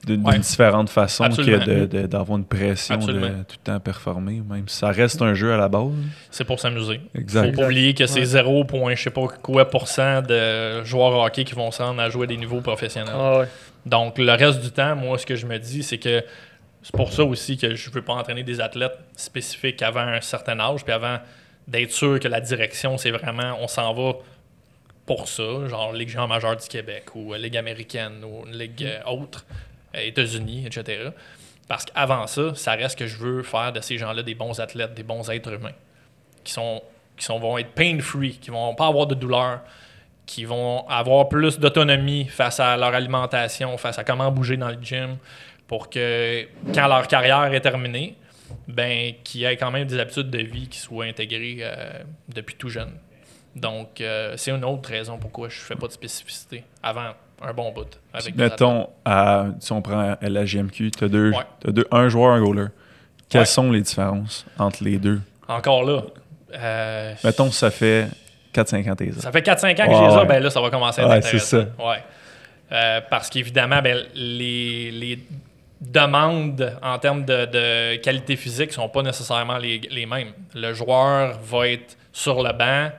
D'une 0.06 0.24
différente 0.24 0.89
façon 0.89 1.26
que 1.26 1.30
Absolument. 1.30 1.66
de- 1.66 1.86
de- 1.86 2.08
d'avoir 2.08 2.38
une 2.38 2.45
pression 2.45 2.95
de 2.97 3.04
tout 3.06 3.10
le 3.18 3.43
temps 3.64 3.80
performer, 3.82 4.41
même 4.50 4.64
si 4.68 4.78
ça 4.78 4.91
reste 4.91 5.22
un 5.22 5.34
jeu 5.34 5.52
à 5.54 5.58
la 5.58 5.68
base. 5.68 5.91
C'est 6.32 6.45
pour 6.45 6.58
s'amuser. 6.60 7.02
Exact. 7.16 7.50
Faut 7.54 7.62
pas 7.62 7.66
oublier 7.66 7.93
que 7.93 8.06
c'est 8.06 8.20
Ouais. 8.22 8.26
0, 8.26 8.64
point, 8.64 8.95
je 8.95 9.04
sais 9.04 9.10
pas 9.10 9.28
quoi 9.41 9.70
pourcent 9.70 10.22
de 10.22 10.84
joueurs 10.86 11.18
hockey 11.20 11.43
qui 11.43 11.54
vont 11.54 11.70
se 11.72 11.82
rendre 11.84 12.02
à 12.02 12.10
jouer 12.10 12.24
à 12.24 12.28
des 12.28 12.38
niveaux 12.38 12.62
professionnels. 12.62 13.14
Ah 13.14 13.39
ouais. 13.39 13.47
Donc, 13.86 14.18
le 14.20 14.32
reste 14.32 14.62
du 14.62 14.72
temps, 14.72 14.95
moi, 14.95 15.18
ce 15.18 15.26
que 15.26 15.36
je 15.36 15.45
me 15.45 15.58
dis, 15.58 15.84
c'est 15.84 15.97
que 15.97 16.24
c'est 16.82 16.95
pour 16.95 17.11
ça 17.11 17.23
aussi 17.23 17.57
que 17.57 17.75
je 17.75 17.89
veux 17.89 18.01
pas 18.01 18.13
entraîner 18.13 18.43
des 18.43 18.61
athlètes 18.61 18.97
spécifiques 19.15 19.82
avant 19.82 20.01
un 20.01 20.21
certain 20.21 20.59
âge, 20.59 20.84
puis 20.84 20.93
avant 20.93 21.19
d'être 21.67 21.91
sûr 21.91 22.19
que 22.19 22.27
la 22.27 22.41
direction, 22.41 22.97
c'est 22.97 23.11
vraiment, 23.11 23.57
on 23.59 23.67
s'en 23.67 23.93
va 23.93 24.13
pour 25.05 25.27
ça, 25.27 25.67
genre 25.67 25.91
Ligue 25.91 26.09
Jean 26.09 26.27
majeure 26.27 26.55
du 26.55 26.67
Québec 26.67 27.15
ou 27.15 27.34
Ligue 27.34 27.57
américaine 27.57 28.23
ou 28.23 28.45
une 28.45 28.57
Ligue 28.57 28.84
euh, 28.86 29.11
autre, 29.11 29.45
euh, 29.95 30.01
États-Unis, 30.01 30.65
etc. 30.67 31.09
Parce 31.67 31.86
qu'avant 31.86 32.27
ça, 32.27 32.53
ça 32.55 32.73
reste 32.73 32.97
que 32.97 33.07
je 33.07 33.17
veux 33.17 33.43
faire 33.43 33.73
de 33.73 33.82
ces 33.82 33.97
gens-là 33.97 34.23
des 34.23 34.36
bons 34.36 34.59
athlètes, 34.59 34.93
des 34.93 35.03
bons 35.03 35.30
êtres 35.30 35.53
humains, 35.53 35.73
qui 36.43 36.53
sont 36.53 36.82
qui 37.17 37.25
sont, 37.25 37.38
vont 37.38 37.57
être 37.57 37.71
pain-free, 37.71 38.38
qui 38.38 38.49
vont 38.49 38.73
pas 38.73 38.88
avoir 38.88 39.05
de 39.05 39.13
douleur, 39.13 39.59
qui 40.25 40.45
vont 40.45 40.88
avoir 40.88 41.27
plus 41.27 41.59
d'autonomie 41.59 42.25
face 42.25 42.59
à 42.59 42.77
leur 42.77 42.93
alimentation, 42.93 43.77
face 43.77 43.99
à 43.99 44.03
comment 44.03 44.32
bouger 44.32 44.57
dans 44.57 44.69
le 44.69 44.77
gym, 44.82 45.17
pour 45.70 45.89
que 45.89 46.45
quand 46.74 46.88
leur 46.88 47.07
carrière 47.07 47.45
est 47.53 47.61
terminée, 47.61 48.17
ben 48.67 49.13
qu'ils 49.24 49.43
aient 49.45 49.55
quand 49.55 49.70
même 49.72 49.88
des 49.88 49.97
habitudes 49.99 50.30
de 50.32 50.39
vie 50.39 50.67
qui 50.67 50.80
soient 50.80 51.05
intégrées 51.05 51.59
euh, 51.61 51.91
depuis 52.28 52.55
tout 52.55 52.67
jeune. 52.70 52.91
Donc, 53.55 54.01
euh, 54.01 54.34
c'est 54.36 54.51
une 54.51 54.65
autre 54.65 54.89
raison 54.89 55.17
pourquoi 55.17 55.47
je 55.49 55.59
fais 55.59 55.76
pas 55.76 55.86
de 55.88 55.91
spécificité 55.91 56.63
avant 56.84 57.11
un 57.41 57.53
bon 57.53 57.72
bout. 57.72 57.88
Avec. 58.13 58.36
Mettons, 58.36 58.89
à, 59.05 59.45
si 59.59 59.72
on 59.72 59.82
prend 59.82 60.15
la 60.22 60.43
GMQ, 60.45 60.91
tu 60.91 61.03
as, 61.03 61.07
deux, 61.07 61.32
Ouais. 61.32 61.43
t'as 61.63 61.72
deux, 61.72 61.86
un 61.91 62.09
joueur, 62.09 62.32
un 62.32 62.41
goaler. 62.41 62.67
Quelles 63.30 63.41
Ouais. 63.41 63.45
sont 63.45 63.72
les 63.72 63.82
différences 63.82 64.45
entre 64.57 64.84
les 64.84 64.97
deux? 64.97 65.22
Encore 65.47 65.84
là, 65.84 66.01
euh, 66.55 67.13
Mettons, 67.24 67.51
ça 67.51 67.70
fait 67.70 68.07
4-5 68.53 68.89
ans 68.91 68.95
tes. 68.95 69.11
Ça 69.13 69.32
fait 69.32 69.41
4-5 69.43 69.80
ans 69.80 69.86
que 69.88 69.93
j'ai 69.93 70.11
ça, 70.20 70.26
ben 70.26 70.41
là, 70.43 70.49
ça 70.49 70.61
va 70.61 70.70
commencer 70.72 71.01
à 71.01 71.03
être 71.05 71.09
Ouais, 71.11 71.17
intéressant. 71.17 71.65
c'est 71.78 71.84
Ouais. 71.84 72.03
Euh, 72.72 73.01
parce 73.09 73.30
qu'évidemment, 73.30 73.82
ben, 73.82 74.03
les, 74.15 74.91
les 74.91 75.20
demandes 75.82 76.77
en 76.82 76.99
termes 76.99 77.23
de, 77.25 77.45
de 77.45 77.95
qualité 77.97 78.36
physique 78.36 78.73
sont 78.73 78.89
pas 78.89 79.01
nécessairement 79.01 79.57
les, 79.57 79.80
les 79.89 80.05
mêmes. 80.05 80.34
Le 80.53 80.73
joueur 80.73 81.39
va 81.41 81.67
être 81.69 81.97
sur 82.11 82.43
le 82.43 82.51
banc 82.53 82.89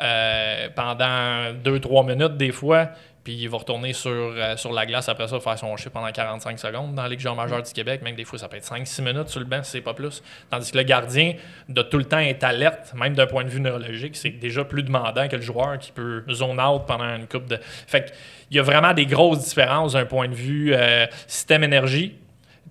euh, 0.00 0.68
pendant 0.74 1.52
2-3 1.64 2.06
minutes 2.06 2.36
des 2.36 2.52
fois, 2.52 2.90
puis 3.28 3.36
il 3.36 3.48
va 3.50 3.58
retourner 3.58 3.92
sur, 3.92 4.10
euh, 4.10 4.56
sur 4.56 4.72
la 4.72 4.86
glace 4.86 5.06
après 5.10 5.28
ça, 5.28 5.38
faire 5.38 5.58
son 5.58 5.76
chip 5.76 5.92
pendant 5.92 6.10
45 6.10 6.58
secondes 6.58 6.94
dans 6.94 7.02
la 7.02 7.10
Ligue 7.10 7.28
majeure 7.36 7.62
du 7.62 7.70
Québec. 7.74 8.00
Même 8.00 8.14
des 8.14 8.24
fois, 8.24 8.38
ça 8.38 8.48
peut 8.48 8.56
être 8.56 8.64
5-6 8.64 9.02
minutes 9.02 9.28
sur 9.28 9.38
le 9.38 9.44
banc, 9.44 9.60
c'est 9.64 9.82
pas 9.82 9.92
plus. 9.92 10.22
Tandis 10.48 10.72
que 10.72 10.78
le 10.78 10.84
gardien, 10.84 11.34
de 11.68 11.82
tout 11.82 11.98
le 11.98 12.06
temps 12.06 12.20
être 12.20 12.42
alerte, 12.42 12.94
même 12.94 13.12
d'un 13.12 13.26
point 13.26 13.44
de 13.44 13.50
vue 13.50 13.60
neurologique, 13.60 14.16
c'est 14.16 14.30
déjà 14.30 14.64
plus 14.64 14.82
demandant 14.82 15.28
que 15.28 15.36
le 15.36 15.42
joueur 15.42 15.78
qui 15.78 15.92
peut 15.92 16.24
zone 16.30 16.58
out 16.58 16.86
pendant 16.86 17.16
une 17.16 17.26
coupe 17.26 17.44
de. 17.44 17.58
Fait 17.86 18.06
qu'il 18.06 18.56
y 18.56 18.60
a 18.60 18.62
vraiment 18.62 18.94
des 18.94 19.04
grosses 19.04 19.44
différences 19.44 19.92
d'un 19.92 20.06
point 20.06 20.28
de 20.28 20.34
vue 20.34 20.72
euh, 20.72 21.04
système 21.26 21.64
énergie, 21.64 22.16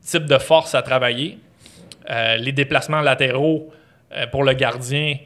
type 0.02 0.26
de 0.26 0.40
force 0.40 0.74
à 0.74 0.82
travailler, 0.82 1.38
euh, 2.10 2.38
les 2.38 2.52
déplacements 2.52 3.02
latéraux 3.02 3.72
pour 4.32 4.44
le 4.44 4.54
gardien 4.54 5.18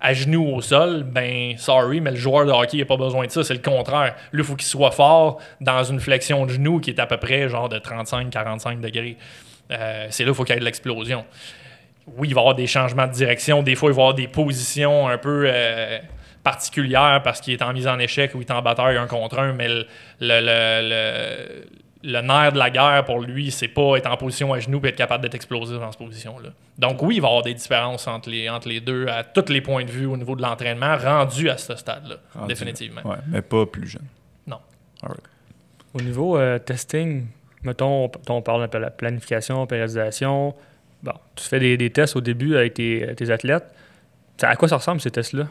à 0.00 0.14
genoux 0.14 0.46
au 0.54 0.60
sol, 0.60 1.02
ben 1.04 1.56
sorry, 1.58 2.00
mais 2.00 2.10
le 2.10 2.16
joueur 2.16 2.46
de 2.46 2.52
hockey 2.52 2.78
n'a 2.78 2.84
pas 2.86 2.96
besoin 2.96 3.26
de 3.26 3.30
ça, 3.30 3.44
c'est 3.44 3.54
le 3.54 3.60
contraire. 3.60 4.14
Lui, 4.32 4.42
il 4.42 4.46
faut 4.46 4.56
qu'il 4.56 4.66
soit 4.66 4.90
fort 4.90 5.40
dans 5.60 5.84
une 5.84 6.00
flexion 6.00 6.46
de 6.46 6.52
genou 6.52 6.80
qui 6.80 6.90
est 6.90 7.00
à 7.00 7.06
peu 7.06 7.18
près 7.18 7.48
genre 7.48 7.68
de 7.68 7.78
35-45 7.78 8.80
degrés. 8.80 9.16
Euh, 9.70 10.06
c'est 10.10 10.24
là 10.24 10.30
qu'il 10.30 10.36
faut 10.36 10.44
qu'il 10.44 10.54
y 10.54 10.56
ait 10.56 10.60
de 10.60 10.64
l'explosion. 10.64 11.24
Oui, 12.16 12.28
il 12.28 12.34
va 12.34 12.40
y 12.40 12.42
avoir 12.42 12.54
des 12.54 12.66
changements 12.66 13.06
de 13.06 13.12
direction, 13.12 13.62
des 13.62 13.74
fois, 13.74 13.90
il 13.90 13.94
va 13.94 14.00
y 14.00 14.02
avoir 14.02 14.14
des 14.14 14.28
positions 14.28 15.08
un 15.08 15.18
peu 15.18 15.44
euh, 15.46 15.98
particulières 16.42 17.20
parce 17.22 17.40
qu'il 17.40 17.52
est 17.52 17.62
en 17.62 17.72
mise 17.72 17.86
en 17.86 17.98
échec 17.98 18.34
ou 18.34 18.38
il 18.40 18.46
est 18.46 18.52
en 18.52 18.62
bataille 18.62 18.96
un 18.96 19.06
contre 19.06 19.38
un, 19.38 19.52
mais 19.52 19.68
le, 20.20 21.64
le 22.02 22.20
nerf 22.22 22.52
de 22.52 22.58
la 22.58 22.70
guerre 22.70 23.04
pour 23.04 23.20
lui, 23.20 23.50
c'est 23.50 23.68
pas 23.68 23.96
être 23.96 24.10
en 24.10 24.16
position 24.16 24.52
à 24.54 24.60
genoux 24.60 24.80
et 24.84 24.88
être 24.88 24.96
capable 24.96 25.22
d'être 25.22 25.34
explosif 25.34 25.78
dans 25.78 25.90
cette 25.92 26.00
position-là. 26.00 26.50
Donc 26.78 27.02
oui, 27.02 27.16
il 27.16 27.20
va 27.20 27.28
y 27.28 27.30
avoir 27.30 27.42
des 27.42 27.52
différences 27.54 28.06
entre 28.06 28.30
les, 28.30 28.48
entre 28.48 28.68
les 28.68 28.80
deux 28.80 29.06
à 29.06 29.22
tous 29.22 29.52
les 29.52 29.60
points 29.60 29.84
de 29.84 29.90
vue 29.90 30.06
au 30.06 30.16
niveau 30.16 30.34
de 30.34 30.42
l'entraînement 30.42 30.96
rendu 30.96 31.50
à 31.50 31.58
ce 31.58 31.76
stade-là, 31.76 32.16
Rendu 32.34 32.48
définitivement. 32.48 33.02
Ouais, 33.04 33.18
mais 33.28 33.42
pas 33.42 33.66
plus 33.66 33.86
jeune. 33.86 34.06
Non. 34.46 34.58
Au 35.92 36.00
niveau 36.00 36.38
euh, 36.38 36.58
testing, 36.58 37.26
mettons, 37.62 38.06
on, 38.06 38.10
on 38.28 38.42
parle 38.42 38.62
un 38.62 38.68
peu 38.68 38.78
de 38.78 38.84
la 38.84 38.90
planification, 38.90 39.66
périodisation. 39.66 40.54
Bon, 41.02 41.14
tu 41.34 41.44
fais 41.44 41.60
des, 41.60 41.76
des 41.76 41.90
tests 41.90 42.16
au 42.16 42.20
début 42.20 42.56
avec 42.56 42.74
tes, 42.74 43.14
tes 43.16 43.30
athlètes. 43.30 43.74
À 44.42 44.56
quoi 44.56 44.68
ça 44.68 44.76
ressemble 44.76 45.02
ces 45.02 45.10
tests-là? 45.10 45.48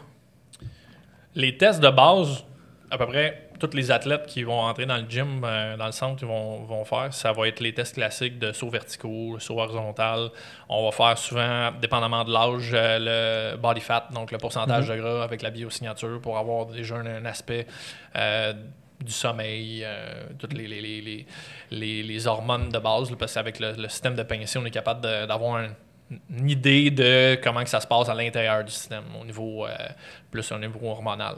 Les 1.35 1.57
tests 1.57 1.79
de 1.79 1.89
base, 1.89 2.43
à 2.89 2.97
peu 2.97 3.05
près 3.05 3.48
tous 3.60 3.76
les 3.76 3.91
athlètes 3.91 4.26
qui 4.26 4.43
vont 4.43 4.60
entrer 4.62 4.86
dans 4.86 4.97
le 4.97 5.05
gym, 5.10 5.41
euh, 5.43 5.78
dans 5.78 5.86
le 5.86 5.91
centre, 5.91 6.26
vont, 6.26 6.64
vont 6.64 6.86
faire, 6.86 7.14
ça 7.14 7.32
va 7.34 7.47
être 7.47 7.60
les 7.60 7.74
tests 7.74 7.95
classiques 7.95 8.39
de 8.39 8.51
saut 8.51 8.70
verticaux, 8.70 9.38
saut 9.39 9.60
horizontal. 9.60 10.30
On 10.70 10.86
va 10.86 10.91
faire 10.91 11.18
souvent, 11.18 11.72
dépendamment 11.82 12.24
de 12.24 12.32
l'âge, 12.32 12.72
euh, 12.74 13.51
le 13.53 13.57
body 13.57 13.82
fat, 13.82 14.07
donc 14.14 14.32
le 14.32 14.38
pourcentage 14.38 14.89
Mhm. 14.89 14.95
de 14.97 15.01
gras 15.01 15.24
avec 15.24 15.41
la 15.41 15.49
biosignature 15.49 16.20
pour 16.22 16.38
avoir 16.38 16.66
déjà 16.68 16.95
un, 16.95 17.05
un 17.05 17.26
aspect 17.26 17.68
euh, 18.16 18.53
du 19.01 19.12
sommeil, 19.14 19.86
toutes 20.39 20.53
les, 20.53 20.68
les, 20.68 20.82
les, 20.82 21.01
les, 21.01 21.26
les- 21.72 22.03
les 22.03 22.28
hormones 22.28 22.70
de 22.70 22.80
base, 22.80 23.10
là, 23.10 23.16
parce 23.18 23.34
qu'avec 23.34 23.60
le, 23.60 23.72
le 23.74 23.88
système 23.88 24.14
de 24.16 24.24
Pincé, 24.24 24.60
on 24.60 24.66
est 24.66 24.72
capable 24.72 25.01
d'avoir 25.01 25.55
un- 25.57 25.70
une 26.30 26.49
idée 26.49 26.89
de 26.89 27.39
comment 27.43 27.64
que 27.64 27.70
ça 27.70 27.80
se 27.80 27.88
passe 27.88 28.10
à 28.10 28.16
l'intérieur 28.16 28.64
du 28.64 28.72
système, 28.72 29.03
au 29.20 29.26
niveau 29.26 29.66
euh, 29.66 29.76
plus 30.32 30.51
au 30.51 30.57
niveau 30.57 30.88
hormonal. 30.89 31.36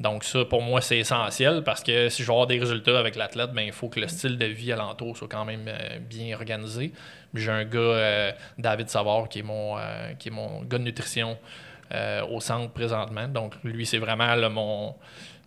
Donc 0.00 0.24
ça, 0.24 0.44
pour 0.44 0.62
moi, 0.62 0.80
c'est 0.80 0.98
essentiel 0.98 1.62
parce 1.62 1.82
que 1.82 2.08
si 2.08 2.22
je 2.22 2.26
veux 2.26 2.32
avoir 2.32 2.46
des 2.46 2.58
résultats 2.58 2.98
avec 2.98 3.16
l'athlète, 3.16 3.50
ben, 3.52 3.62
il 3.62 3.72
faut 3.72 3.88
que 3.88 4.00
le 4.00 4.08
style 4.08 4.38
de 4.38 4.46
vie 4.46 4.72
alentour 4.72 5.16
soit 5.16 5.28
quand 5.28 5.44
même 5.44 5.66
euh, 5.68 5.98
bien 5.98 6.34
organisé. 6.34 6.92
J'ai 7.34 7.50
un 7.50 7.64
gars, 7.64 7.78
euh, 7.78 8.32
David 8.56 8.88
Savard, 8.88 9.28
qui 9.28 9.40
est 9.40 9.42
mon, 9.42 9.76
qui 10.18 10.28
est 10.28 10.32
mon 10.32 10.62
gars 10.62 10.78
de 10.78 10.84
nutrition 10.84 11.36
au 12.28 12.40
centre 12.40 12.72
présentement. 12.72 13.28
Donc 13.28 13.54
lui, 13.62 13.86
c'est 13.86 13.98
vraiment 13.98 14.36
mon, 14.50 14.94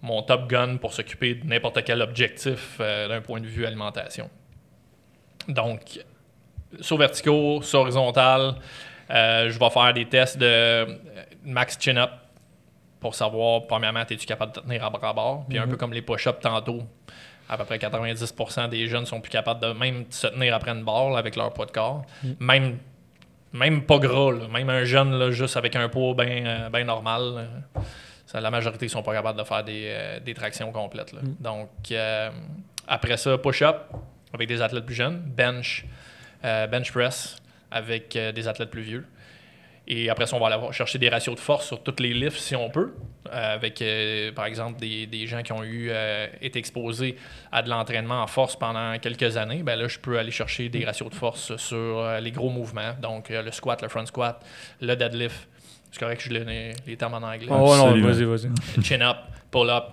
mon 0.01 0.21
top 0.21 0.47
gun 0.47 0.77
pour 0.77 0.93
s'occuper 0.93 1.35
de 1.35 1.45
n'importe 1.45 1.83
quel 1.83 2.01
objectif 2.01 2.77
d'un 2.79 3.21
point 3.21 3.41
de 3.41 3.47
vue 3.47 3.65
alimentation. 3.65 4.29
Donc, 5.47 5.99
saut 6.81 6.97
verticaux, 6.97 7.61
saut 7.61 7.79
horizontal, 7.79 8.55
euh, 9.09 9.49
je 9.49 9.59
vais 9.59 9.69
faire 9.69 9.93
des 9.93 10.05
tests 10.05 10.37
de 10.37 10.45
euh, 10.45 10.85
max 11.43 11.77
chin-up 11.79 12.11
pour 12.99 13.15
savoir, 13.15 13.67
premièrement, 13.67 14.01
es-tu 14.01 14.25
capable 14.25 14.53
de 14.53 14.59
te 14.59 14.65
tenir 14.65 14.83
à 14.83 14.89
bras 14.89 15.13
bord? 15.13 15.45
Puis 15.47 15.57
un 15.57 15.67
peu 15.67 15.77
comme 15.77 15.93
les 15.93 16.01
push-ups 16.01 16.39
tantôt, 16.41 16.83
à 17.47 17.57
peu 17.57 17.63
près 17.63 17.77
90% 17.77 18.69
des 18.69 18.87
jeunes 18.87 19.05
sont 19.05 19.21
plus 19.21 19.29
capables 19.29 19.61
de 19.61 19.71
même 19.71 20.05
se 20.09 20.27
tenir 20.27 20.53
après 20.53 20.71
une 20.71 20.83
barre 20.83 21.11
là, 21.11 21.19
avec 21.19 21.35
leur 21.35 21.53
poids 21.53 21.67
de 21.67 21.71
corps. 21.71 22.03
Même, 22.39 22.77
même 23.53 23.83
pas 23.83 23.99
gras, 23.99 24.31
là. 24.31 24.47
même 24.47 24.69
un 24.69 24.83
jeune 24.83 25.17
là, 25.17 25.31
juste 25.31 25.55
avec 25.57 25.75
un 25.75 25.87
poids 25.89 26.15
bien 26.15 26.83
normal. 26.83 27.21
là, 27.35 27.81
ça, 28.27 28.41
la 28.41 28.51
majorité 28.51 28.85
ne 28.85 28.91
sont 28.91 29.03
pas 29.03 29.13
capables 29.13 29.39
de 29.39 29.43
faire 29.45 29.63
des, 29.63 29.85
euh, 29.85 30.19
des 30.19 30.33
tractions 30.33 30.69
complètes. 30.73 31.13
là. 31.13 31.21
Donc, 31.39 31.69
euh, 31.91 32.29
après 32.85 33.15
ça, 33.15 33.37
push-up 33.37 33.77
avec 34.33 34.49
des 34.49 34.61
athlètes 34.61 34.85
plus 34.85 34.95
jeunes, 34.95 35.19
bench, 35.19 35.85
euh, 35.85 35.87
bench 36.67 36.91
press 36.91 37.35
avec 37.71 38.15
euh, 38.15 38.31
des 38.31 38.47
athlètes 38.47 38.69
plus 38.71 38.81
vieux. 38.83 39.05
Et 39.89 40.09
après 40.09 40.25
ça, 40.25 40.35
on 40.35 40.39
va 40.41 40.47
aller 40.47 40.73
chercher 40.73 40.99
des 40.99 41.07
ratios 41.07 41.33
de 41.35 41.39
force 41.39 41.65
sur 41.67 41.81
toutes 41.81 42.01
les 42.01 42.13
lifts 42.13 42.39
si 42.39 42.57
on 42.57 42.69
peut, 42.69 42.93
euh, 43.31 43.55
avec 43.55 43.81
euh, 43.81 44.33
par 44.33 44.45
exemple 44.45 44.77
des, 44.81 45.05
des 45.07 45.25
gens 45.27 45.41
qui 45.43 45.53
ont 45.53 45.63
eu 45.63 45.87
euh, 45.89 46.27
été 46.41 46.59
exposés 46.59 47.15
à 47.53 47.61
de 47.61 47.69
l'entraînement 47.69 48.21
en 48.21 48.27
force 48.27 48.57
pendant 48.57 48.99
quelques 48.99 49.37
années. 49.37 49.63
Ben 49.63 49.77
là, 49.79 49.87
je 49.87 49.97
peux 49.97 50.19
aller 50.19 50.31
chercher 50.31 50.67
des 50.67 50.83
ratios 50.83 51.09
de 51.09 51.15
force 51.15 51.55
sur 51.55 51.77
euh, 51.77 52.19
les 52.19 52.31
gros 52.31 52.49
mouvements, 52.49 52.95
donc 53.01 53.31
euh, 53.31 53.41
le 53.41 53.51
squat, 53.51 53.81
le 53.81 53.87
front 53.87 54.05
squat, 54.05 54.45
le 54.81 54.93
deadlift. 54.95 55.47
C'est 55.89 55.99
correct 56.01 56.17
que 56.17 56.23
je 56.25 56.33
les, 56.33 56.73
les 56.85 56.97
termes 56.97 57.13
en 57.13 57.23
anglais. 57.25 57.47
Oh, 57.49 57.73
non, 57.77 57.91
vas-y, 58.01 58.25
vas-y. 58.25 58.83
Chin 58.83 58.99
up, 58.99 59.17
pull 59.51 59.69
up, 59.69 59.85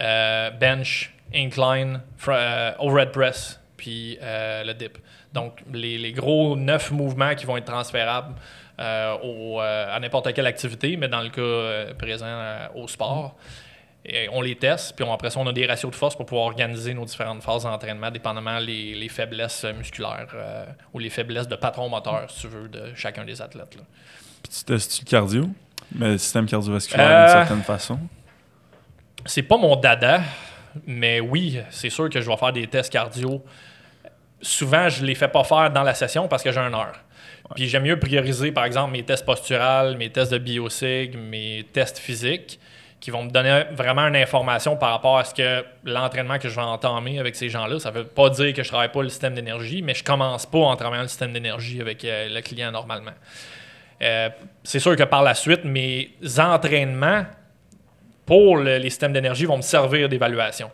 euh, 0.00 0.50
bench, 0.52 1.12
incline, 1.34 2.00
fr- 2.18 2.32
euh, 2.34 2.72
overhead 2.78 3.12
press, 3.12 3.60
puis 3.76 4.16
euh, 4.22 4.64
le 4.64 4.72
dip. 4.72 4.96
Donc, 5.32 5.62
les, 5.72 5.96
les 5.98 6.12
gros 6.12 6.56
neuf 6.56 6.90
mouvements 6.90 7.34
qui 7.34 7.46
vont 7.46 7.56
être 7.56 7.64
transférables 7.64 8.34
euh, 8.80 9.14
au, 9.22 9.60
euh, 9.60 9.94
à 9.96 9.98
n'importe 10.00 10.32
quelle 10.34 10.46
activité, 10.46 10.96
mais 10.96 11.08
dans 11.08 11.22
le 11.22 11.30
cas 11.30 11.40
euh, 11.40 11.94
présent 11.94 12.26
au 12.74 12.86
sport. 12.88 13.34
Et 14.04 14.28
on 14.32 14.40
les 14.42 14.56
teste, 14.56 14.96
puis 14.96 15.04
on- 15.04 15.12
après 15.12 15.30
ça, 15.30 15.38
on 15.38 15.46
a 15.46 15.52
des 15.52 15.64
ratios 15.64 15.90
de 15.90 15.96
force 15.96 16.16
pour 16.16 16.26
pouvoir 16.26 16.46
organiser 16.46 16.92
nos 16.92 17.04
différentes 17.04 17.40
phases 17.42 17.62
d'entraînement, 17.62 18.10
dépendamment 18.10 18.58
les, 18.58 18.94
les 18.94 19.08
faiblesses 19.08 19.64
musculaires 19.78 20.26
euh, 20.34 20.66
ou 20.92 20.98
les 20.98 21.08
faiblesses 21.08 21.46
de 21.48 21.54
patron 21.56 21.88
moteur, 21.88 22.28
si 22.28 22.40
tu 22.40 22.48
veux, 22.48 22.68
de 22.68 22.92
chacun 22.96 23.24
des 23.24 23.40
athlètes. 23.40 23.76
là. 23.76 23.82
Puis 24.42 24.52
tu 24.58 24.64
testes 24.64 25.00
le 25.00 25.08
cardio, 25.08 25.48
mais 25.94 26.08
le 26.08 26.18
système 26.18 26.46
cardiovasculaire 26.46 27.06
Euh, 27.08 27.24
d'une 27.26 27.32
certaine 27.46 27.62
façon. 27.62 27.98
C'est 29.24 29.42
pas 29.44 29.56
mon 29.56 29.76
dada, 29.76 30.20
mais 30.84 31.20
oui, 31.20 31.60
c'est 31.70 31.90
sûr 31.90 32.10
que 32.10 32.20
je 32.20 32.28
vais 32.28 32.36
faire 32.36 32.52
des 32.52 32.66
tests 32.66 32.92
cardio. 32.92 33.44
Souvent, 34.42 34.88
je 34.88 35.04
les 35.04 35.14
fais 35.14 35.28
pas 35.28 35.44
faire 35.44 35.70
dans 35.70 35.82
la 35.84 35.94
session 35.94 36.28
parce 36.28 36.42
que 36.42 36.50
j'ai 36.52 36.60
une 36.60 36.74
heure. 36.74 36.98
Puis 37.54 37.68
j'aime 37.68 37.84
mieux 37.84 37.98
prioriser, 37.98 38.50
par 38.52 38.64
exemple, 38.64 38.92
mes 38.92 39.02
tests 39.04 39.24
posturales, 39.24 39.96
mes 39.96 40.10
tests 40.10 40.32
de 40.32 40.38
biosig, 40.38 41.16
mes 41.16 41.64
tests 41.72 41.98
physiques, 41.98 42.58
qui 42.98 43.10
vont 43.10 43.24
me 43.24 43.30
donner 43.30 43.64
vraiment 43.72 44.02
une 44.06 44.16
information 44.16 44.76
par 44.76 44.90
rapport 44.92 45.18
à 45.18 45.24
ce 45.24 45.34
que 45.34 45.64
l'entraînement 45.84 46.38
que 46.38 46.48
je 46.48 46.54
vais 46.54 46.62
entamer 46.62 47.18
avec 47.18 47.34
ces 47.34 47.48
gens-là. 47.48 47.78
Ça 47.80 47.90
veut 47.90 48.04
pas 48.04 48.30
dire 48.30 48.52
que 48.54 48.62
je 48.62 48.68
travaille 48.68 48.90
pas 48.92 49.02
le 49.02 49.08
système 49.08 49.34
d'énergie, 49.34 49.82
mais 49.82 49.92
je 49.94 50.04
commence 50.04 50.46
pas 50.46 50.58
en 50.58 50.76
travaillant 50.76 51.02
le 51.02 51.08
système 51.08 51.32
d'énergie 51.32 51.80
avec 51.80 52.04
euh, 52.04 52.28
le 52.28 52.40
client 52.42 52.70
normalement. 52.70 53.10
Euh, 54.02 54.30
c'est 54.62 54.78
sûr 54.78 54.94
que 54.96 55.02
par 55.02 55.22
la 55.22 55.34
suite, 55.34 55.64
mes 55.64 56.12
entraînements 56.38 57.24
pour 58.24 58.56
le- 58.56 58.78
les 58.78 58.90
systèmes 58.90 59.12
d'énergie 59.12 59.44
vont 59.46 59.56
me 59.56 59.62
servir 59.62 60.08
d'évaluation. 60.08 60.70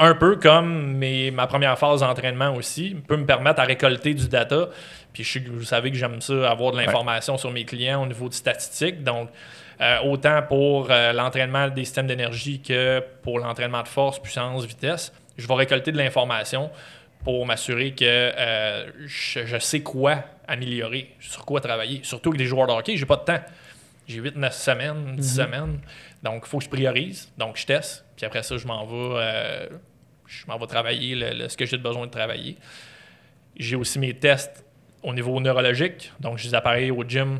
Un 0.00 0.14
peu 0.14 0.36
comme 0.36 0.92
mes- 0.96 1.30
ma 1.32 1.46
première 1.48 1.76
phase 1.78 2.00
d'entraînement 2.00 2.54
aussi 2.54 2.94
peut 3.06 3.16
me 3.16 3.26
permettre 3.26 3.60
à 3.60 3.64
récolter 3.64 4.14
du 4.14 4.28
data. 4.28 4.68
Puis 5.12 5.24
je 5.24 5.32
sais 5.32 5.40
que 5.42 5.50
vous 5.50 5.64
savez 5.64 5.90
que 5.90 5.96
j'aime 5.96 6.20
ça, 6.20 6.48
avoir 6.50 6.70
de 6.72 6.76
l'information 6.78 7.36
sur 7.36 7.50
mes 7.50 7.64
clients 7.64 8.02
au 8.02 8.06
niveau 8.06 8.28
de 8.28 8.34
statistiques. 8.34 9.02
Donc, 9.02 9.28
euh, 9.80 9.98
autant 10.04 10.42
pour 10.42 10.88
euh, 10.90 11.12
l'entraînement 11.12 11.68
des 11.68 11.84
systèmes 11.84 12.06
d'énergie 12.06 12.60
que 12.62 13.02
pour 13.22 13.38
l'entraînement 13.40 13.82
de 13.82 13.88
force, 13.88 14.20
puissance, 14.20 14.64
vitesse, 14.64 15.12
je 15.36 15.46
vais 15.48 15.54
récolter 15.54 15.90
de 15.92 15.98
l'information 15.98 16.70
pour 17.24 17.44
m'assurer 17.46 17.92
que 17.92 18.04
euh, 18.04 18.86
je, 19.06 19.44
je 19.46 19.58
sais 19.58 19.80
quoi 19.80 20.22
améliorer, 20.46 21.14
sur 21.20 21.44
quoi 21.44 21.60
travailler. 21.60 22.00
Surtout 22.04 22.30
avec 22.30 22.38
des 22.38 22.46
joueurs 22.46 22.68
de 22.68 22.72
hockey, 22.72 22.96
j'ai 22.96 23.06
pas 23.06 23.16
de 23.16 23.24
temps. 23.24 23.40
J'ai 24.06 24.20
8-9 24.20 24.52
semaines, 24.52 25.16
10 25.16 25.34
semaines. 25.36 25.80
Donc, 26.22 26.44
il 26.46 26.48
faut 26.48 26.58
que 26.58 26.64
je 26.64 26.70
priorise. 26.70 27.30
Donc, 27.36 27.56
je 27.56 27.66
teste. 27.66 28.04
Puis 28.18 28.26
après 28.26 28.42
ça, 28.42 28.56
je 28.58 28.66
m'en 28.66 28.84
vais, 28.84 28.94
euh, 29.16 29.66
je 30.26 30.44
m'en 30.48 30.58
vais 30.58 30.66
travailler 30.66 31.14
le- 31.14 31.30
le- 31.30 31.48
ce 31.48 31.56
que 31.56 31.64
j'ai 31.64 31.78
besoin 31.78 32.04
de 32.06 32.10
travailler. 32.10 32.56
J'ai 33.56 33.76
aussi 33.76 33.98
mes 33.98 34.12
tests 34.12 34.64
au 35.02 35.14
niveau 35.14 35.40
neurologique. 35.40 36.12
Donc, 36.20 36.36
j'ai 36.38 36.48
des 36.50 36.54
appareils 36.56 36.90
au 36.90 37.04
gym, 37.08 37.38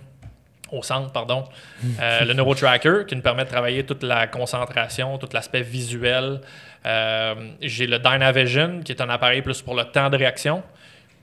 au 0.70 0.82
centre, 0.82 1.10
pardon. 1.12 1.44
Euh, 2.00 2.24
le 2.24 2.32
NeuroTracker 2.34 3.04
qui 3.06 3.16
nous 3.16 3.22
permet 3.22 3.44
de 3.44 3.48
travailler 3.50 3.84
toute 3.84 4.02
la 4.04 4.26
concentration, 4.28 5.18
tout 5.18 5.28
l'aspect 5.32 5.62
visuel. 5.62 6.40
Euh, 6.86 7.34
j'ai 7.60 7.86
le 7.88 7.98
Dynavision 7.98 8.80
qui 8.84 8.92
est 8.92 9.00
un 9.00 9.08
appareil 9.10 9.42
plus 9.42 9.60
pour 9.62 9.74
le 9.74 9.84
temps 9.84 10.08
de 10.10 10.16
réaction. 10.16 10.62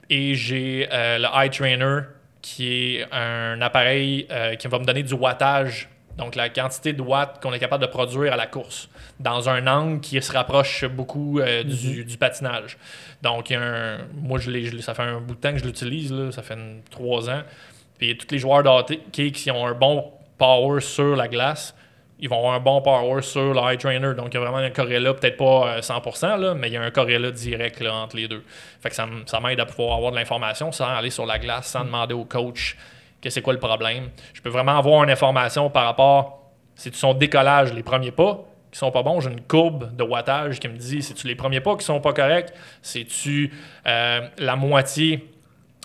Et 0.09 0.35
j'ai 0.35 0.87
le 0.91 1.27
Eye 1.33 1.49
Trainer 1.49 2.01
qui 2.41 2.97
est 2.97 3.05
un 3.11 3.59
appareil 3.61 4.27
qui 4.59 4.67
va 4.67 4.77
me 4.79 4.85
donner 4.85 5.01
du 5.01 5.13
wattage, 5.15 5.89
donc 6.17 6.35
la 6.35 6.49
quantité 6.49 6.93
de 6.93 7.01
watts 7.01 7.41
qu'on 7.41 7.51
est 7.53 7.59
capable 7.59 7.81
de 7.83 7.89
produire 7.89 8.33
à 8.33 8.35
la 8.37 8.47
course, 8.47 8.89
dans 9.19 9.49
un 9.49 9.67
angle 9.67 9.99
qui 9.99 10.21
se 10.21 10.31
rapproche 10.31 10.85
beaucoup 10.85 11.39
euh, 11.39 11.63
du, 11.63 12.05
du 12.05 12.17
patinage. 12.17 12.77
Donc, 13.21 13.51
un, 13.51 13.97
moi, 14.13 14.39
je 14.39 14.49
l'ai- 14.51 14.63
je 14.65 14.77
ça 14.79 14.93
fait 14.93 15.03
un 15.03 15.19
bout 15.19 15.35
de 15.35 15.39
temps 15.39 15.51
que 15.51 15.59
je 15.59 15.65
l'utilise, 15.65 16.13
ça 16.31 16.41
fait 16.41 16.53
une- 16.55 16.81
trois 16.89 17.29
ans. 17.29 17.41
Puis 17.97 18.17
tous 18.17 18.27
les 18.31 18.39
joueurs 18.39 18.63
de 18.63 18.69
hockey 18.69 19.31
qui 19.31 19.51
ont 19.51 19.65
un 19.65 19.73
bon 19.73 20.11
power 20.37 20.81
sur 20.81 21.15
la 21.15 21.27
glace, 21.27 21.75
ils 22.19 22.29
vont 22.29 22.37
avoir 22.37 22.53
un 22.53 22.59
bon 22.61 22.81
power 22.81 23.21
sur 23.21 23.53
le 23.53 23.59
high 23.73 23.77
trainer. 23.79 24.13
Donc, 24.15 24.27
il 24.33 24.35
y 24.35 24.37
a 24.37 24.39
vraiment 24.41 24.57
un 24.57 24.69
corrélat, 24.69 25.13
peut-être 25.15 25.35
pas 25.37 25.77
euh, 25.77 25.81
100%, 25.81 26.37
là, 26.37 26.53
mais 26.53 26.67
il 26.69 26.73
y 26.73 26.77
a 26.77 26.81
un 26.81 26.91
corrélat 26.91 27.31
direct 27.31 27.81
là, 27.81 27.93
entre 27.93 28.15
les 28.15 28.27
deux. 28.29 28.43
Fait 28.81 28.89
que 28.89 28.95
ça, 28.95 29.05
m'aide 29.41 29.59
à 29.59 29.65
pouvoir 29.65 29.97
avoir 29.97 30.11
de 30.11 30.17
l'information 30.17 30.71
sans 30.71 30.87
aller 30.87 31.09
sur 31.09 31.25
la 31.25 31.39
glace, 31.39 31.67
sans 31.67 31.83
demander 31.83 32.13
au 32.13 32.23
coach 32.25 32.77
que 33.25 33.31
c'est 33.31 33.41
quoi 33.41 33.53
le 33.53 33.59
problème. 33.59 34.09
Je 34.33 34.41
peux 34.41 34.49
vraiment 34.49 34.77
avoir 34.77 35.03
une 35.03 35.09
information 35.09 35.71
par 35.71 35.85
rapport, 35.85 36.51
si 36.75 36.91
tu 36.91 36.97
son 36.97 37.15
décollage, 37.15 37.73
les 37.73 37.81
premiers 37.81 38.11
pas 38.11 38.45
qui 38.71 38.77
sont 38.77 38.91
pas 38.91 39.01
bons, 39.01 39.19
j'ai 39.19 39.31
une 39.31 39.41
courbe 39.41 39.95
de 39.95 40.03
wattage 40.03 40.59
qui 40.59 40.67
me 40.67 40.77
dit 40.77 41.01
si 41.01 41.13
tu 41.15 41.27
les 41.27 41.35
premiers 41.35 41.61
pas 41.61 41.75
qui 41.75 41.85
sont 41.85 41.99
pas 42.01 42.13
corrects, 42.13 42.53
c'est-tu 42.81 43.51
euh, 43.87 44.21
la 44.37 44.55
moitié 44.55 45.27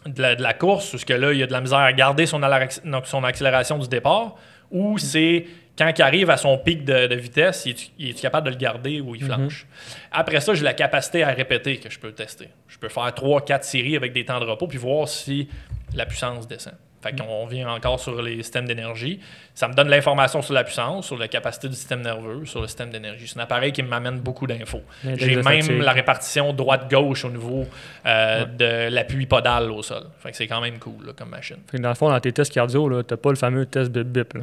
de 0.05 0.21
la, 0.21 0.35
de 0.35 0.43
la 0.43 0.53
course, 0.53 0.91
parce 0.91 1.05
que 1.05 1.15
là, 1.15 1.33
il 1.33 1.39
y 1.39 1.43
a 1.43 1.47
de 1.47 1.53
la 1.53 1.61
misère 1.61 1.79
à 1.79 1.93
garder 1.93 2.27
son, 2.27 2.43
accélération 2.43 3.79
du 3.79 3.89
départ, 3.89 4.35
ou 4.71 4.99
c'est 4.99 5.47
quand 5.79 5.91
il 5.97 6.03
arrive 6.03 6.29
à 6.29 6.37
son 6.37 6.59
pic 6.59 6.85
de, 6.85 7.07
de 7.07 7.15
vitesse, 7.15 7.65
il 7.65 7.71
est, 7.71 7.91
il 7.99 8.11
est 8.11 8.21
capable 8.21 8.49
de 8.49 8.53
le 8.53 8.59
garder 8.59 9.01
ou 9.01 9.15
il 9.15 9.25
flanche? 9.25 9.67
Après 10.13 10.41
ça, 10.41 10.53
j'ai 10.53 10.65
la 10.65 10.75
capacité 10.75 11.23
à 11.23 11.31
répéter 11.31 11.79
que 11.79 11.89
je 11.89 11.99
peux 11.99 12.13
tester. 12.13 12.49
Je 12.69 12.77
peux 12.79 12.89
faire 12.89 13.09
3-4 13.09 13.63
séries 13.63 13.97
avec 13.97 14.13
des 14.13 14.27
temps 14.27 14.41
de 14.41 14.45
repos 14.45 14.67
puis 14.67 14.79
voir 14.79 15.09
si 15.09 15.49
la 15.95 16.05
puissance 16.05 16.47
descend. 16.47 16.75
Fait 17.03 17.19
qu'on 17.19 17.47
vient 17.47 17.69
encore 17.73 17.99
sur 17.99 18.21
les 18.21 18.37
systèmes 18.43 18.67
d'énergie. 18.67 19.21
Ça 19.55 19.69
me 19.69 19.75
donne 19.75 19.89
l'information 19.89 20.43
sur 20.43 20.53
la 20.53 20.65
puissance, 20.65 21.07
sur 21.07 21.17
la 21.17 21.29
capacité 21.29 21.67
du 21.69 21.75
système 21.75 22.03
nerveux, 22.03 22.45
sur 22.45 22.61
le 22.61 22.67
système 22.67 22.91
d'énergie. 22.91 23.27
C'est 23.27 23.39
un 23.39 23.43
appareil 23.43 23.73
qui 23.73 23.83
m'amène 23.83 24.19
beaucoup 24.21 24.47
d'infos. 24.47 24.83
J'ai 25.17 25.37
même 25.37 25.43
fatigue. 25.63 25.81
la 25.81 25.93
répartition 25.93 26.53
droite-gauche 26.53 27.25
au 27.25 27.31
niveau 27.31 27.65
euh, 28.05 28.45
de 28.45 28.89
l'appui 28.95 29.25
podal 29.27 29.71
au 29.71 29.83
sol. 29.83 30.03
Fait 30.19 30.31
que 30.31 30.37
c'est 30.37 30.47
quand 30.47 30.61
même 30.61 30.79
cool 30.79 31.07
là, 31.07 31.13
comme 31.17 31.31
machine. 31.31 31.57
Fait 31.71 31.79
que 31.79 31.83
dans 31.83 31.89
le 31.89 31.95
fond, 31.95 32.11
dans 32.11 32.21
tes 32.21 32.33
tests 32.33 32.53
cardio, 32.53 33.03
tu 33.03 33.15
n'as 33.15 33.17
pas 33.17 33.31
le 33.31 33.37
fameux 33.37 33.65
test 33.65 33.91
de 33.93 34.03
BIP. 34.03 34.35
Là. 34.35 34.43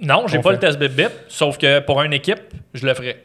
Non, 0.00 0.26
j'ai 0.26 0.38
pas 0.40 0.50
fait. 0.50 0.54
le 0.54 0.58
test 0.58 0.78
bip 0.78 0.92
bip, 0.92 1.10
sauf 1.28 1.56
que 1.58 1.78
pour 1.80 2.02
une 2.02 2.12
équipe, 2.12 2.40
je 2.74 2.84
le 2.86 2.92
ferais. 2.92 3.22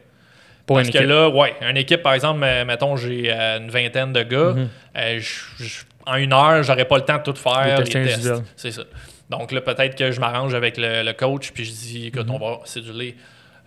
Pour 0.64 0.76
Parce 0.76 0.86
une 0.88 0.92
que 0.92 0.98
équipe. 0.98 1.10
là, 1.10 1.28
ouais, 1.28 1.54
une 1.62 1.76
équipe, 1.76 2.02
par 2.02 2.12
exemple, 2.14 2.40
mettons, 2.66 2.96
j'ai 2.96 3.32
euh, 3.32 3.58
une 3.58 3.68
vingtaine 3.70 4.12
de 4.12 4.22
gars. 4.22 4.52
Mhm. 4.54 4.68
euh, 4.96 5.18
je- 5.18 5.82
en 6.08 6.16
une 6.16 6.32
heure, 6.32 6.62
j'aurais 6.62 6.84
pas 6.86 6.96
le 6.96 7.04
temps 7.04 7.18
de 7.18 7.22
tout 7.22 7.34
faire, 7.36 7.78
Les 7.80 7.84
tests. 7.84 8.32
C'est 8.56 8.70
ça. 8.72 8.82
Donc 9.30 9.52
là, 9.52 9.60
peut-être 9.60 9.94
que 9.96 10.10
je 10.10 10.20
m'arrange 10.20 10.54
avec 10.54 10.76
le, 10.78 11.02
le 11.02 11.12
coach, 11.12 11.50
puis 11.52 11.64
je 11.64 11.70
dis, 11.72 12.06
écoute, 12.06 12.26
Mhm. 12.26 12.34
on 12.34 12.38
va 12.38 12.60
céduler 12.64 13.14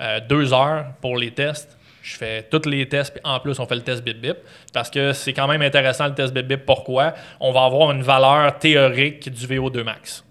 euh, 0.02 0.20
deux 0.28 0.54
heures 0.54 0.86
pour 1.02 1.16
les 1.18 1.32
tests. 1.32 1.78
Je 2.02 2.18
fais 2.18 2.42
tous 2.50 2.68
les 2.68 2.89
tests, 2.89 3.14
puis 3.14 3.22
en 3.24 3.39
plus, 3.39 3.60
on 3.60 3.68
fait 3.68 3.76
le 3.76 3.82
test 3.82 4.04
bip-bip. 4.04 4.38
Parce 4.74 4.89
que 4.89 5.14
c'est 5.14 5.34
quand 5.34 5.48
même 5.48 5.62
intéressant 5.62 6.08
le 6.08 6.16
test 6.16 6.34
bip-bip. 6.34 6.66
Pourquoi? 6.66 7.14
On 7.39 7.52
va 7.52 7.64
avoir 7.66 7.92
une 7.92 8.02
valeur 8.02 8.58
théorique 8.58 9.30
du 9.32 9.46
VO2 9.46 9.84
max. 9.84 10.24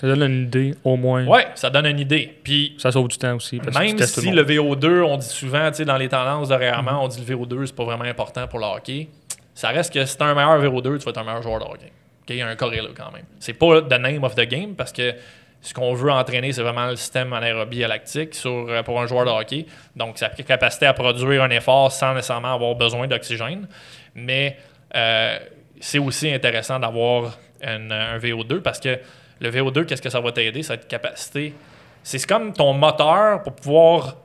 Ça 0.00 0.08
donne 0.08 0.22
une 0.30 0.42
idée, 0.48 0.74
au 0.84 0.96
moins. 0.96 1.24
Ouais, 1.24 1.46
ça 1.54 1.70
donne 1.70 1.86
une 1.86 2.00
idée. 2.00 2.36
Puis 2.42 2.74
Ça 2.76 2.90
sauve 2.90 3.06
du 3.08 3.16
temps 3.16 3.36
aussi. 3.36 3.58
Parce 3.58 3.78
même 3.78 3.96
si 3.96 4.30
le 4.30 4.42
le, 4.42 4.62
monde. 4.64 4.82
VO2, 4.82 5.02
on 5.04 5.16
dit 5.16 5.26
souvent, 5.28 5.70
dans 5.70 5.96
les 5.96 6.08
tendances 6.08 6.48
de 6.48 6.56
Mhm. 6.56 6.62
rarement, 6.70 7.04
on 7.04 7.08
dit 7.08 7.24
le 7.26 7.36
VO2, 7.36 7.66
c'est 7.66 7.76
pas 7.76 7.84
vraiment 7.84 8.04
important 8.04 8.46
pour 8.48 8.58
le 8.58 8.66
hockey. 8.66 9.08
Ça 9.56 9.70
reste 9.70 9.92
que 9.92 10.04
si 10.04 10.18
t'as 10.18 10.26
un 10.26 10.34
meilleur 10.34 10.62
VO2, 10.62 10.98
tu 10.98 11.04
vas 11.04 11.10
être 11.10 11.18
un 11.18 11.24
meilleur 11.24 11.42
joueur 11.42 11.60
de 11.60 11.64
hockey. 11.64 11.90
Il 12.28 12.36
y 12.36 12.42
a 12.42 12.46
un 12.46 12.56
corrélé 12.56 12.88
quand 12.94 13.10
même. 13.10 13.24
C'est 13.40 13.54
pas 13.54 13.80
the 13.80 13.98
name 13.98 14.22
of 14.22 14.34
the 14.34 14.42
game 14.42 14.74
parce 14.74 14.92
que 14.92 15.14
ce 15.62 15.72
qu'on 15.72 15.94
veut 15.94 16.12
entraîner, 16.12 16.52
c'est 16.52 16.60
vraiment 16.60 16.88
le 16.88 16.96
système 16.96 17.32
anaérobie 17.32 17.80
et 17.80 17.86
lactique 17.86 18.34
sur, 18.34 18.68
euh, 18.68 18.82
pour 18.82 19.00
un 19.00 19.06
joueur 19.06 19.24
de 19.24 19.30
hockey. 19.30 19.64
Donc, 19.96 20.18
sa 20.18 20.28
capacité 20.28 20.84
à 20.84 20.92
produire 20.92 21.42
un 21.42 21.48
effort 21.48 21.90
sans 21.90 22.12
nécessairement 22.12 22.52
avoir 22.52 22.74
besoin 22.74 23.06
d'oxygène. 23.06 23.66
Mais 24.14 24.58
euh, 24.94 25.38
c'est 25.80 25.98
aussi 25.98 26.30
intéressant 26.30 26.78
d'avoir 26.78 27.38
un 27.62 28.18
VO2 28.18 28.60
parce 28.60 28.78
que 28.78 28.98
le 29.40 29.50
VO2, 29.50 29.86
qu'est-ce 29.86 30.02
que 30.02 30.10
ça 30.10 30.20
va 30.20 30.32
t'aider? 30.32 30.62
Ça 30.62 30.76
capacité. 30.76 31.54
C'est 32.02 32.24
comme 32.26 32.52
ton 32.52 32.74
moteur 32.74 33.42
pour 33.42 33.54
pouvoir 33.54 34.16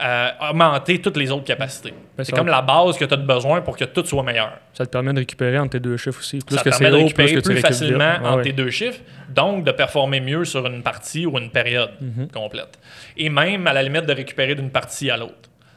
euh, 0.00 0.28
augmenter 0.50 1.00
toutes 1.00 1.16
les 1.16 1.30
autres 1.30 1.44
capacités. 1.44 1.92
Ben, 2.16 2.24
c'est 2.24 2.32
comme 2.32 2.46
va- 2.46 2.52
la 2.56 2.62
base 2.62 2.96
que 2.96 3.04
tu 3.04 3.14
as 3.14 3.16
besoin 3.16 3.60
pour 3.62 3.76
que 3.76 3.84
tout 3.84 4.04
soit 4.04 4.22
meilleur. 4.22 4.52
Ça 4.72 4.86
te 4.86 4.90
permet 4.90 5.12
de 5.12 5.18
récupérer 5.18 5.58
entre 5.58 5.70
tes 5.72 5.80
deux 5.80 5.96
chiffres 5.96 6.20
aussi. 6.20 6.38
Plus 6.38 6.56
ça 6.56 6.62
que 6.62 6.70
te 6.70 6.78
permet 6.78 6.90
de 6.90 6.94
haut, 7.02 7.04
récupérer 7.06 7.40
plus 7.42 7.56
facilement. 7.60 7.98
Ouais, 7.98 8.18
entre 8.26 8.36
ouais. 8.36 8.42
tes 8.44 8.52
deux 8.52 8.70
chiffres, 8.70 9.00
donc 9.28 9.64
de 9.64 9.72
performer 9.72 10.20
mieux 10.20 10.44
sur 10.44 10.66
une 10.66 10.82
partie 10.82 11.26
ou 11.26 11.36
une 11.38 11.50
période 11.50 11.90
Mhm. 12.00 12.28
complète. 12.30 12.78
Et 13.16 13.28
même 13.28 13.66
à 13.66 13.72
la 13.72 13.82
limite 13.82 14.06
de 14.06 14.12
récupérer 14.12 14.54
d'une 14.54 14.70
partie 14.70 15.10
à 15.10 15.16
l'autre. 15.16 15.34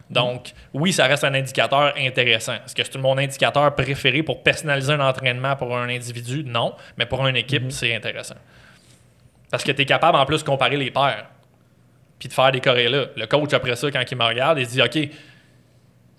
Donc, 0.09 0.51
oui, 0.74 0.91
ça 0.91 1.05
reste 1.07 1.24
un 1.24 1.34
indicateur 1.34 1.93
intéressant. 1.97 2.55
Est-ce 2.65 2.76
que 2.76 2.84
c'est 2.84 2.97
mon 2.99 3.17
indicateur 3.17 3.74
préféré 3.74 4.24
pour 4.24 4.43
personnaliser 4.43 4.91
un 4.91 4.99
entraînement 4.99 5.55
pour 5.55 5.76
un 5.78 5.88
individu? 5.88 6.43
Non. 6.45 6.76
Mais 6.97 7.05
pour 7.05 7.26
une 7.26 7.38
équipe, 7.38 7.63
Mhm. 7.63 7.72
c'est 7.72 7.95
intéressant. 7.95 8.36
Parce 9.49 9.63
que 9.63 9.72
tu 9.72 9.82
es 9.82 9.86
capable 9.86 10.17
en 10.17 10.26
plus 10.26 10.43
de 10.43 10.47
comparer 10.47 10.76
les 10.78 10.91
paires. 10.91 11.28
Puis 12.22 12.30
de 12.30 12.34
faire 12.34 12.51
des 12.51 12.61
corrélats. 12.61 13.07
Le 13.17 13.26
coach, 13.26 13.51
après 13.51 13.76
ça, 13.76 13.89
quand 13.89 14.03
il 14.11 14.15
me 14.15 14.24
regarde, 14.24 14.59
il 14.59 14.67
dit 14.67 14.80
OK, 14.80 15.09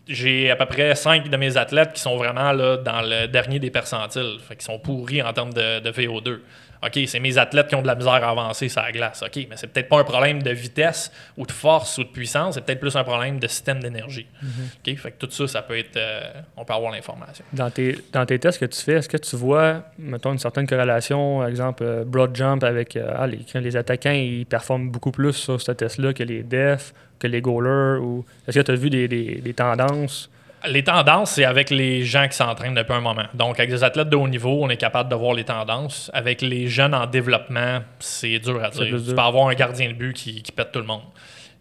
j'ai 0.08 0.50
à 0.50 0.56
peu 0.56 0.66
près 0.66 0.96
5 0.96 1.28
de 1.28 1.36
mes 1.36 1.56
athlètes 1.56 1.92
qui 1.92 2.00
sont 2.00 2.16
vraiment 2.16 2.50
là, 2.50 2.76
dans 2.76 3.02
le 3.02 3.28
dernier 3.28 3.60
des 3.60 3.70
percentiles. 3.70 4.38
Qu'ils 4.48 4.62
sont 4.62 4.80
pourris 4.80 5.22
en 5.22 5.32
termes 5.32 5.52
de 5.52 5.90
VO2. 5.92 6.40
OK, 6.84 6.98
c'est 7.06 7.20
mes 7.20 7.38
athlètes 7.38 7.68
qui 7.68 7.74
ont 7.76 7.82
de 7.82 7.86
la 7.86 7.94
misère 7.94 8.12
à 8.14 8.30
avancer 8.30 8.68
sur 8.68 8.82
la 8.82 8.90
glace. 8.90 9.22
OK, 9.22 9.46
mais 9.48 9.56
c'est 9.56 9.68
peut-être 9.68 9.88
pas 9.88 10.00
un 10.00 10.04
problème 10.04 10.42
de 10.42 10.50
vitesse 10.50 11.12
ou 11.36 11.46
de 11.46 11.52
force 11.52 11.98
ou 11.98 12.04
de 12.04 12.08
puissance, 12.08 12.54
c'est 12.54 12.60
peut-être 12.64 12.80
plus 12.80 12.96
un 12.96 13.04
problème 13.04 13.38
de 13.38 13.46
système 13.46 13.80
d'énergie. 13.80 14.26
OK, 14.42 14.96
fait 14.96 15.12
que 15.12 15.24
tout 15.24 15.30
ça, 15.30 15.46
ça 15.46 15.62
peut 15.62 15.78
être. 15.78 15.96
euh, 15.96 16.20
on 16.56 16.64
peut 16.64 16.72
avoir 16.74 16.90
l'information. 16.92 17.44
Dans 17.52 17.70
tes, 17.70 17.96
dans 18.12 18.26
tes 18.26 18.38
tests 18.38 18.58
que 18.58 18.64
tu 18.66 18.80
fais, 18.80 18.94
est-ce 18.94 19.08
que 19.08 19.16
tu 19.16 19.36
vois, 19.36 19.84
mettons, 19.98 20.32
une 20.32 20.38
certaine 20.38 20.66
corrélation, 20.66 21.38
par 21.38 21.48
exemple, 21.48 21.84
euh, 21.84 22.04
broad 22.04 22.34
jump 22.34 22.64
avec 22.64 22.96
euh, 22.96 23.12
ah, 23.16 23.26
les, 23.28 23.38
les 23.60 23.76
attaquants, 23.76 24.10
ils 24.10 24.44
performent 24.46 24.90
beaucoup 24.90 25.12
plus 25.12 25.34
sur 25.34 25.60
ce 25.60 25.70
test-là 25.72 26.12
que 26.12 26.24
les 26.24 26.42
defs, 26.42 26.92
que 27.20 27.28
les 27.28 27.40
goalers, 27.40 28.00
ou 28.02 28.24
est-ce 28.48 28.58
que 28.58 28.64
tu 28.64 28.70
as 28.72 28.74
vu 28.74 28.90
des, 28.90 29.06
des- 29.06 29.36
des 29.36 29.54
tendances? 29.54 30.28
Les 30.68 30.84
tendances, 30.84 31.32
c'est 31.32 31.44
avec 31.44 31.70
les 31.70 32.04
gens 32.04 32.28
qui 32.28 32.36
s'entraînent 32.36 32.74
depuis 32.74 32.92
un 32.92 33.00
moment. 33.00 33.24
Donc, 33.34 33.58
avec 33.58 33.70
des 33.70 33.82
athlètes 33.82 34.08
de 34.08 34.16
haut 34.16 34.28
niveau, 34.28 34.62
on 34.62 34.68
est 34.70 34.76
capable 34.76 35.08
de 35.10 35.14
voir 35.16 35.34
les 35.34 35.44
tendances. 35.44 36.10
Avec 36.14 36.40
les 36.40 36.68
jeunes 36.68 36.94
en 36.94 37.06
développement, 37.06 37.80
c'est 37.98 38.38
dur 38.38 38.62
à 38.62 38.70
dire. 38.70 38.84
Tu 38.86 38.90
dur. 39.00 39.14
peux 39.14 39.20
avoir 39.22 39.48
un 39.48 39.54
gardien 39.54 39.88
de 39.88 39.94
but 39.94 40.12
qui, 40.14 40.42
qui 40.42 40.52
pète 40.52 40.70
tout 40.72 40.78
le 40.78 40.84
monde. 40.86 41.02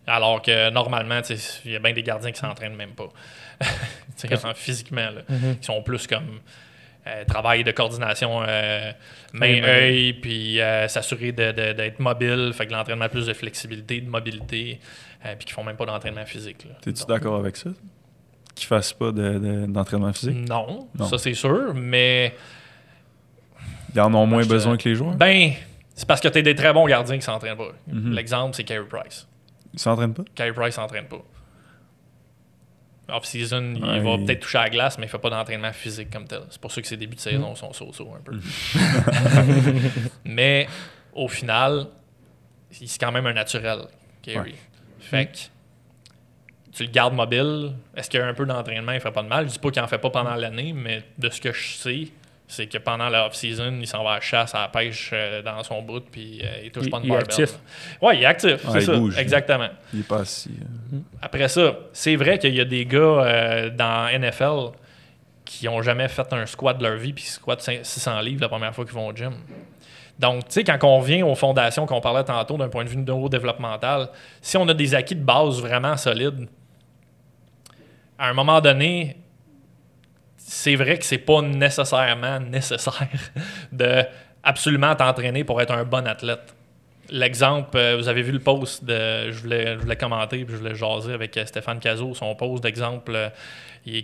Alors 0.08 0.42
que 0.42 0.70
normalement, 0.72 1.20
il 1.66 1.72
y 1.72 1.76
a 1.76 1.80
bien 1.80 1.94
des 1.94 2.04
gardiens 2.04 2.32
qui 2.32 2.40
s'entraînent 2.40 2.76
même 2.76 2.92
pas. 2.92 3.10
Physiquement, 4.56 5.10
là, 5.10 5.22
qui 5.60 5.66
sont 5.66 5.82
plus 5.82 6.06
comme 6.08 6.40
euh, 7.08 7.24
travail 7.26 7.64
de 7.64 7.72
coordination 7.72 8.44
euh, 8.48 8.92
Oui, 9.34 9.40
main-œil, 9.40 10.14
puis 10.14 10.60
euh, 10.62 10.88
s'assurer 10.88 11.32
de- 11.32 11.52
de- 11.52 11.74
d'être 11.74 12.00
mobile, 12.00 12.52
fait 12.54 12.68
que 12.68 12.72
l'entraînement 12.74 13.06
a 13.06 13.10
plus 13.10 13.26
de 13.26 13.34
flexibilité, 13.34 14.02
de 14.02 14.10
mobilité, 14.10 14.80
euh, 15.26 15.34
puis 15.38 15.46
qui 15.46 15.54
font 15.54 15.64
même 15.64 15.78
pas 15.78 15.86
d'entraînement 15.86 16.26
physique. 16.26 16.68
T'es-tu 16.82 17.04
d'accord 17.08 17.38
avec 17.40 17.58
ça? 17.58 17.70
Qu'ils 18.56 18.68
fassent 18.68 18.94
pas 18.94 19.12
de- 19.12 19.40
de- 19.40 19.66
d'entraînement 19.68 20.12
physique? 20.14 20.48
non, 20.50 20.88
Non. 20.98 21.06
ça 21.08 21.18
c'est 21.18 21.34
sûr, 21.34 21.74
mais 21.74 22.36
Ils 23.96 24.02
en 24.02 24.14
ont 24.14 24.26
moins 24.26 24.46
besoin 24.46 24.78
que 24.78 24.88
les 24.90 24.96
joueurs? 24.96 25.16
ben, 25.16 25.52
c'est 25.96 26.08
parce 26.08 26.22
que 26.22 26.28
tu 26.28 26.38
es 26.40 26.44
des 26.44 26.56
très 26.56 26.74
bons 26.74 26.86
gardiens 26.88 27.18
qui 27.18 27.24
s'entraînent 27.24 27.58
pas. 27.58 27.72
Mhm. 27.88 28.14
L'exemple, 28.14 28.56
c'est 28.56 28.64
Carey 28.64 28.86
Price. 28.90 29.28
Ils 29.74 29.80
s'entraînent 29.80 30.14
pas? 30.14 30.24
Carey 30.36 30.54
Price 30.54 30.76
s'entraîne 30.76 31.06
pas. 31.06 31.22
Off-season, 33.14 33.74
il 33.76 33.82
va 33.82 33.98
il- 33.98 34.26
peut-être 34.26 34.40
toucher 34.40 34.58
à 34.60 34.64
la 34.64 34.70
glace, 34.70 34.98
mais 34.98 35.06
il 35.06 35.10
fait 35.10 35.18
pas 35.18 35.30
d'entraînement 35.30 35.74
physique 35.74 36.10
comme 36.10 36.26
tel. 36.26 36.42
C'est 36.50 36.62
pour 36.62 36.72
ça 36.72 36.82
que 36.82 36.88
ses 36.88 36.96
débuts 36.96 37.16
de 37.16 37.20
Mhm. 37.22 37.32
saison 37.32 37.56
sont 37.56 37.74
so-so 37.74 38.08
un 38.16 38.22
peu. 38.22 38.40
mais 40.26 40.68
au 41.14 41.28
final, 41.28 41.88
c'est 42.70 42.86
quand 43.00 43.12
même 43.12 43.26
un 43.26 43.34
naturel, 43.34 43.80
Carey. 44.22 44.40
Ouais. 44.52 44.56
Fait 45.00 45.26
que 45.26 45.38
tu 46.74 46.84
le 46.84 46.90
gardes 46.90 47.14
mobile. 47.14 47.74
Est-ce 47.96 48.10
qu'il 48.10 48.20
y 48.20 48.24
a 48.24 48.28
un 48.28 48.34
peu 48.34 48.46
d'entraînement, 48.46 48.92
il 48.94 49.00
ferait 49.00 49.12
pas 49.14 49.24
de 49.24 49.28
mal? 49.28 49.48
Je 49.48 49.54
dis 49.54 49.60
pas 49.60 49.72
qu'il 49.72 49.82
en 49.82 49.88
fait 49.88 49.98
pas 49.98 50.10
pendant 50.10 50.36
l'année, 50.36 50.74
mais 50.74 51.04
de 51.18 51.30
ce 51.30 51.42
que 51.42 51.52
je 51.52 51.74
sais, 51.74 52.08
c'est 52.48 52.68
que 52.68 52.78
pendant 52.78 53.08
la 53.10 53.28
off-season, 53.28 53.78
il 53.80 53.88
s'en 53.88 54.04
va 54.04 54.12
à 54.12 54.16
la 54.16 54.22
chasse, 54.22 54.54
à 54.56 54.62
la 54.62 54.68
pêche 54.68 55.12
euh, 55.14 55.42
dans 55.42 55.64
son 55.64 55.82
bout, 55.82 56.02
puis 56.12 56.42
euh, 56.44 56.48
il 56.66 56.72
touche 56.72 56.84
Il- 56.86 56.90
pas 56.92 57.00
de 57.00 57.06
il 57.06 57.08
est 57.08 57.12
barbell. 57.12 57.30
actif. 57.30 57.60
Ouais, 58.02 58.18
il 58.18 58.24
est 58.24 58.26
actif, 58.26 58.58
c'est 58.72 58.80
il 58.80 58.86
ça. 58.86 58.94
bouge. 58.96 59.18
Exactement. 59.18 59.70
Il 59.94 60.02
est 60.02 60.08
pas 60.08 60.20
assis. 60.20 60.52
euh. 60.94 60.98
Après 61.22 61.48
ça, 61.48 61.76
c'est 61.94 62.16
vrai 62.18 62.38
qu'il 62.40 62.54
y 62.56 62.60
a 62.62 62.66
des 62.66 62.86
gars 62.86 62.98
euh, 63.00 63.70
dans 63.70 64.08
NFL 64.20 64.78
qui 65.46 65.68
ont 65.70 65.82
jamais 65.82 66.08
fait 66.08 66.32
un 66.34 66.46
squat 66.46 66.78
de 66.78 66.84
leur 66.84 66.96
vie 66.98 67.14
puis 67.14 67.24
5- 67.26 67.84
600 67.84 68.20
livres 68.22 68.42
la 68.42 68.50
première 68.50 68.74
fois 68.76 68.86
qu'ils 68.86 68.94
vont 68.94 69.08
au 69.08 69.14
gym. 69.16 69.34
Donc, 70.20 70.46
tu 70.46 70.52
sais, 70.52 70.64
quand 70.64 70.78
on 70.84 71.00
revient 71.00 71.24
aux 71.24 71.36
fondations 71.36 71.86
qu'on 71.86 72.00
parlait 72.02 72.24
tantôt 72.24 72.56
d'un 72.58 72.70
point 72.70 72.84
de 72.84 72.90
vue 72.90 72.98
neurodéveloppemental, 72.98 74.10
si 74.42 74.56
on 74.58 74.68
a 74.68 74.74
des 74.74 74.94
acquis 74.94 75.16
de 75.16 75.24
base 75.24 75.60
vraiment 75.62 75.98
solides, 75.98 76.48
à 78.22 78.30
un 78.30 78.34
moment 78.34 78.62
donné, 78.62 79.18
c'est 80.38 80.76
vrai 80.76 81.00
que 81.00 81.06
c'est 81.06 81.18
pas 81.18 81.42
nécessairement 81.42 82.40
nécessaire 82.40 83.10
de 83.72 84.04
absolument 84.44 84.96
t'entraîner 84.96 85.44
pour 85.44 85.60
être 85.60 85.72
un 85.72 85.84
bon 85.86 86.08
athlète. 86.08 86.56
L'exemple, 87.10 87.76
euh, 87.76 87.98
vous 87.98 88.08
avez 88.08 88.22
vu 88.22 88.32
le 88.32 88.40
post 88.40 88.86
de. 88.86 89.32
Je 89.32 89.42
voulais, 89.42 89.74
je 89.74 89.80
voulais 89.80 89.96
commenter 89.96 90.46
puis 90.46 90.54
je 90.54 90.60
voulais 90.60 90.76
jaser 90.76 91.14
avec 91.14 91.36
euh, 91.36 91.46
Stéphane 91.48 91.80
Cazot, 91.80 92.14
son 92.14 92.36
post 92.36 92.62
d'exemple. 92.62 93.12
euh, 93.16 93.30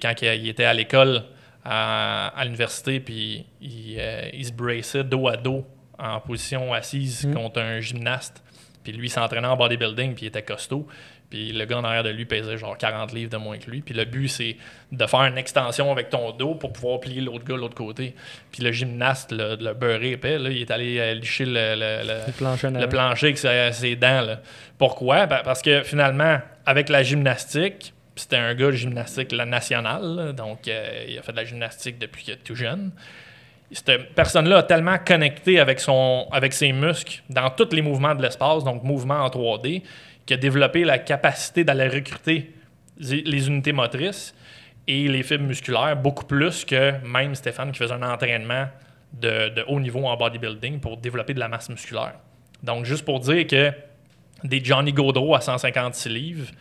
quand 0.01 0.13
il, 0.23 0.49
était 0.49 0.65
à 0.65 0.73
l'école, 0.73 1.23
à, 1.63 2.29
à 2.29 2.43
l'université, 2.43 2.99
puis 2.99 3.45
il, 3.61 4.01
il 4.33 4.45
se 4.45 4.51
braçait 4.51 5.03
dos 5.03 5.27
à 5.27 5.37
dos 5.37 5.63
en 5.99 6.19
position 6.21 6.73
assise 6.73 7.27
Mm. 7.27 7.33
contre 7.35 7.61
un 7.61 7.79
gymnaste. 7.81 8.43
Puis 8.83 8.93
lui, 8.93 9.07
il 9.07 9.11
s'entraînait 9.11 9.47
en 9.47 9.57
bodybuilding, 9.57 10.15
puis 10.15 10.25
il 10.25 10.29
était 10.29 10.41
costaud. 10.41 10.87
Puis 11.29 11.51
le 11.51 11.65
gars 11.65 11.77
en 11.79 11.83
arrière 11.83 12.03
de 12.03 12.09
lui 12.09 12.23
pesait 12.25 12.57
genre 12.57 12.77
40 12.77 13.11
livres 13.11 13.29
de 13.29 13.35
moins 13.37 13.57
que 13.57 13.69
lui. 13.69 13.81
Puis 13.81 13.93
le 13.93 14.05
but, 14.05 14.29
c'est 14.29 14.55
de 14.93 15.05
faire 15.05 15.21
une 15.23 15.37
extension 15.37 15.91
avec 15.91 16.09
ton 16.09 16.31
dos 16.31 16.55
pour 16.55 16.71
pouvoir 16.71 17.01
plier 17.01 17.19
l'autre 17.19 17.43
gars 17.43 17.55
de 17.55 17.59
l'autre 17.59 17.75
côté. 17.75 18.15
Puis 18.51 18.63
le 18.63 18.71
gymnaste, 18.71 19.33
le, 19.33 19.57
le 19.59 19.73
beurré 19.73 20.11
épais, 20.11 20.37
là, 20.39 20.49
il 20.49 20.61
est 20.61 20.71
allé 20.71 20.99
euh, 20.99 21.13
licher 21.15 21.43
le, 21.45 21.51
le- 21.75 22.07
le- 22.07 22.31
plancher 22.31 22.69
le 22.69 22.87
plancher 22.87 23.25
avec 23.27 23.37
ses, 23.37 23.69
ses 23.73 23.95
dents. 23.97 24.21
là. 24.21 24.39
Pourquoi? 24.77 25.25
Ben, 25.25 25.41
parce 25.43 25.61
que 25.61 25.83
finalement, 25.83 26.39
avec 26.65 26.87
la 26.87 27.03
gymnastique, 27.03 27.93
c'était 28.15 28.37
un 28.37 28.55
gars 28.55 28.67
de 28.67 28.71
gymnastique 28.71 29.31
la 29.33 29.45
nationale, 29.45 30.03
là, 30.15 30.31
donc 30.31 30.67
euh, 30.67 31.05
il 31.09 31.19
a 31.19 31.21
fait 31.21 31.33
de 31.33 31.37
la 31.37 31.43
gymnastique 31.45 31.99
depuis 31.99 32.23
qu'il 32.23 32.33
est 32.35 32.37
tout 32.37 32.55
jeune. 32.55 32.91
Cette 33.71 34.15
personne-là 34.15 34.59
a 34.59 34.63
tellement 34.63 34.97
connecté 34.97 35.59
avec, 35.59 35.81
son, 35.81 36.25
avec 36.31 36.53
ses 36.53 36.71
muscles 36.71 37.21
dans 37.29 37.49
tous 37.49 37.73
les 37.75 37.81
mouvements 37.81 38.15
de 38.15 38.21
l'espace, 38.21 38.63
donc 38.63 38.81
mouvements 38.83 39.25
en 39.25 39.27
3D, 39.27 39.83
qu'il 40.27 40.35
a 40.35 40.37
développé 40.37 40.83
la 40.83 40.99
capacité 40.99 41.63
d'aller 41.63 41.87
recruter 41.87 42.53
les 42.99 43.47
unités 43.47 43.71
motrices 43.71 44.35
et 44.87 45.07
les 45.07 45.23
fibres 45.23 45.45
musculaires 45.45 45.95
beaucoup 45.95 46.25
plus 46.25 46.65
que 46.65 46.93
même 47.05 47.33
Stéphane 47.33 47.71
qui 47.71 47.79
faisait 47.79 47.93
un 47.93 48.03
entraînement 48.03 48.67
de, 49.13 49.63
haut 49.67 49.79
niveau 49.79 50.05
en 50.05 50.15
bodybuilding 50.15 50.79
pour 50.79 50.97
développer 50.97 51.33
de 51.33 51.39
la 51.39 51.47
masse 51.47 51.69
musculaire. 51.69 52.15
Donc, 52.61 52.85
juste 52.85 53.05
pour 53.05 53.19
dire 53.19 53.47
que 53.47 53.71
des 54.43 54.63
Johnny 54.63 54.93
Gaudreau 54.93 55.33
à 55.33 55.41
156 55.41 56.09
livres 56.09 56.51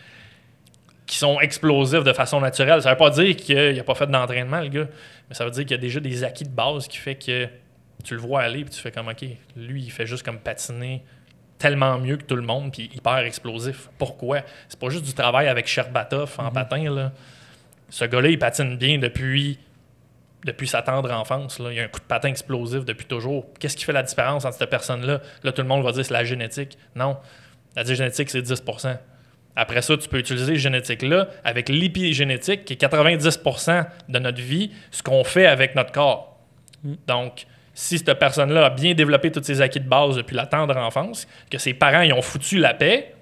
qui 1.07 1.19
sont 1.19 1.41
explosifs 1.41 2.05
de 2.05 2.13
façon 2.13 2.41
naturelle, 2.41 2.83
ça 2.83 2.91
veut 2.91 2.97
pas 2.97 3.11
dire 3.11 3.37
qu'il 3.37 3.77
n'a 3.77 3.85
pas 3.85 3.95
fait 3.95 4.07
d'entraînement, 4.07 4.61
le 4.61 4.69
gars, 4.69 4.89
mais 5.29 5.35
ça 5.35 5.45
veut 5.45 5.51
dire 5.51 5.63
qu'il 5.63 5.73
y 5.73 5.75
a 5.75 5.79
déjà 5.79 6.01
des 6.01 6.25
acquis 6.25 6.45
de 6.45 6.51
base 6.51 6.89
qui 6.89 6.99
fait 6.99 7.15
que 7.15 7.49
tu 8.05 8.15
le 8.15 8.21
vois 8.21 8.43
aller 8.43 8.61
et 8.61 8.65
tu 8.65 8.81
fais 8.81 8.91
comme, 8.91 9.09
OK, 9.09 9.25
lui, 9.57 9.83
il 9.83 9.91
fait 9.91 10.07
juste 10.07 10.25
comme 10.25 10.39
patiner 10.39 11.03
tellement 11.59 11.99
mieux 11.99 12.17
que 12.17 12.25
tout 12.25 12.37
le 12.37 12.43
monde, 12.43 12.73
puis 12.73 12.91
hyper 12.95 13.19
explosif. 13.19 13.89
Pourquoi? 13.99 14.41
C'est 14.69 14.79
pas 14.79 14.89
juste 14.89 15.05
du 15.05 15.15
travail 15.15 15.49
avec 15.49 15.67
Sherbatov 15.67 16.35
en 16.39 16.51
patin, 16.51 16.91
là. 16.91 17.13
Ce 17.89 18.05
gars-là, 18.05 18.29
il 18.29 18.39
patine 18.39 18.77
bien 18.77 18.99
depuis, 18.99 19.59
depuis 20.45 20.67
sa 20.67 20.83
tendre 20.83 21.13
enfance. 21.13 21.59
Là. 21.59 21.73
Il 21.73 21.79
a 21.79 21.85
un 21.85 21.89
coup 21.89 22.01
de 22.01 22.05
patin 22.05 22.29
explosif 22.29 22.85
depuis 22.85 23.07
toujours. 23.07 23.47
Qu'est-ce 23.59 23.77
qui 23.77 23.85
fait 23.85 23.93
la 23.93 24.03
différence 24.03 24.45
entre 24.45 24.57
cette 24.57 24.71
personne-là? 24.71 25.21
Là, 25.43 25.53
tout 25.53 25.63
le 25.63 25.69
monde 25.69 25.85
va 25.85 25.93
dire 25.93 26.05
c'est 26.05 26.13
la 26.13 26.25
génétique. 26.25 26.77
Non. 26.95 27.17
La 27.77 27.85
génétique, 27.85 28.31
c'est 28.31 28.43
10 28.43 28.63
Après 29.55 29.83
ça, 29.83 29.97
tu 29.97 30.09
peux 30.09 30.19
utiliser 30.19 30.47
cette 30.47 30.57
génétique-là 30.57 31.29
avec 31.45 31.69
l'épigénétique, 31.69 32.65
qui 32.65 32.73
est 32.73 32.83
90% 32.83 33.87
de 34.09 34.19
notre 34.19 34.41
vie, 34.41 34.73
ce 34.91 35.03
qu'on 35.03 35.25
fait 35.25 35.47
avec 35.47 35.75
notre 35.75 35.93
corps. 35.93 36.41
Donc, 37.07 37.47
si 37.79 37.99
cette 37.99 38.15
personne-là 38.15 38.65
a 38.65 38.71
bien 38.71 38.95
développé 38.95 39.31
tous 39.31 39.43
ses 39.43 39.61
acquis 39.61 39.81
de 39.81 39.89
base 39.89 40.17
depuis 40.17 40.35
la 40.35 40.47
tendre 40.47 40.75
enfance, 40.79 41.29
que 41.51 41.59
ses 41.59 41.75
parents 41.75 42.01
y 42.01 42.11
ont 42.11 42.23
foutu 42.23 42.57
la 42.57 42.73
paix, 42.73 43.15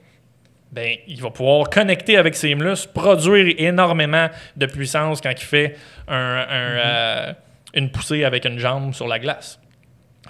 ben, 0.70 0.96
il 1.08 1.20
va 1.20 1.30
pouvoir 1.30 1.68
connecter 1.68 2.16
avec 2.16 2.36
ses 2.36 2.54
muscles, 2.54 2.92
produire 2.94 3.52
énormément 3.58 4.28
de 4.56 4.66
puissance 4.66 5.20
quand 5.20 5.32
il 5.32 5.44
fait 5.44 5.76
un, 6.06 6.46
euh, 6.48 7.32
une 7.74 7.90
poussée 7.90 8.22
avec 8.22 8.44
une 8.44 8.60
jambe 8.60 8.94
sur 8.94 9.08
la 9.08 9.18
glace. 9.18 9.58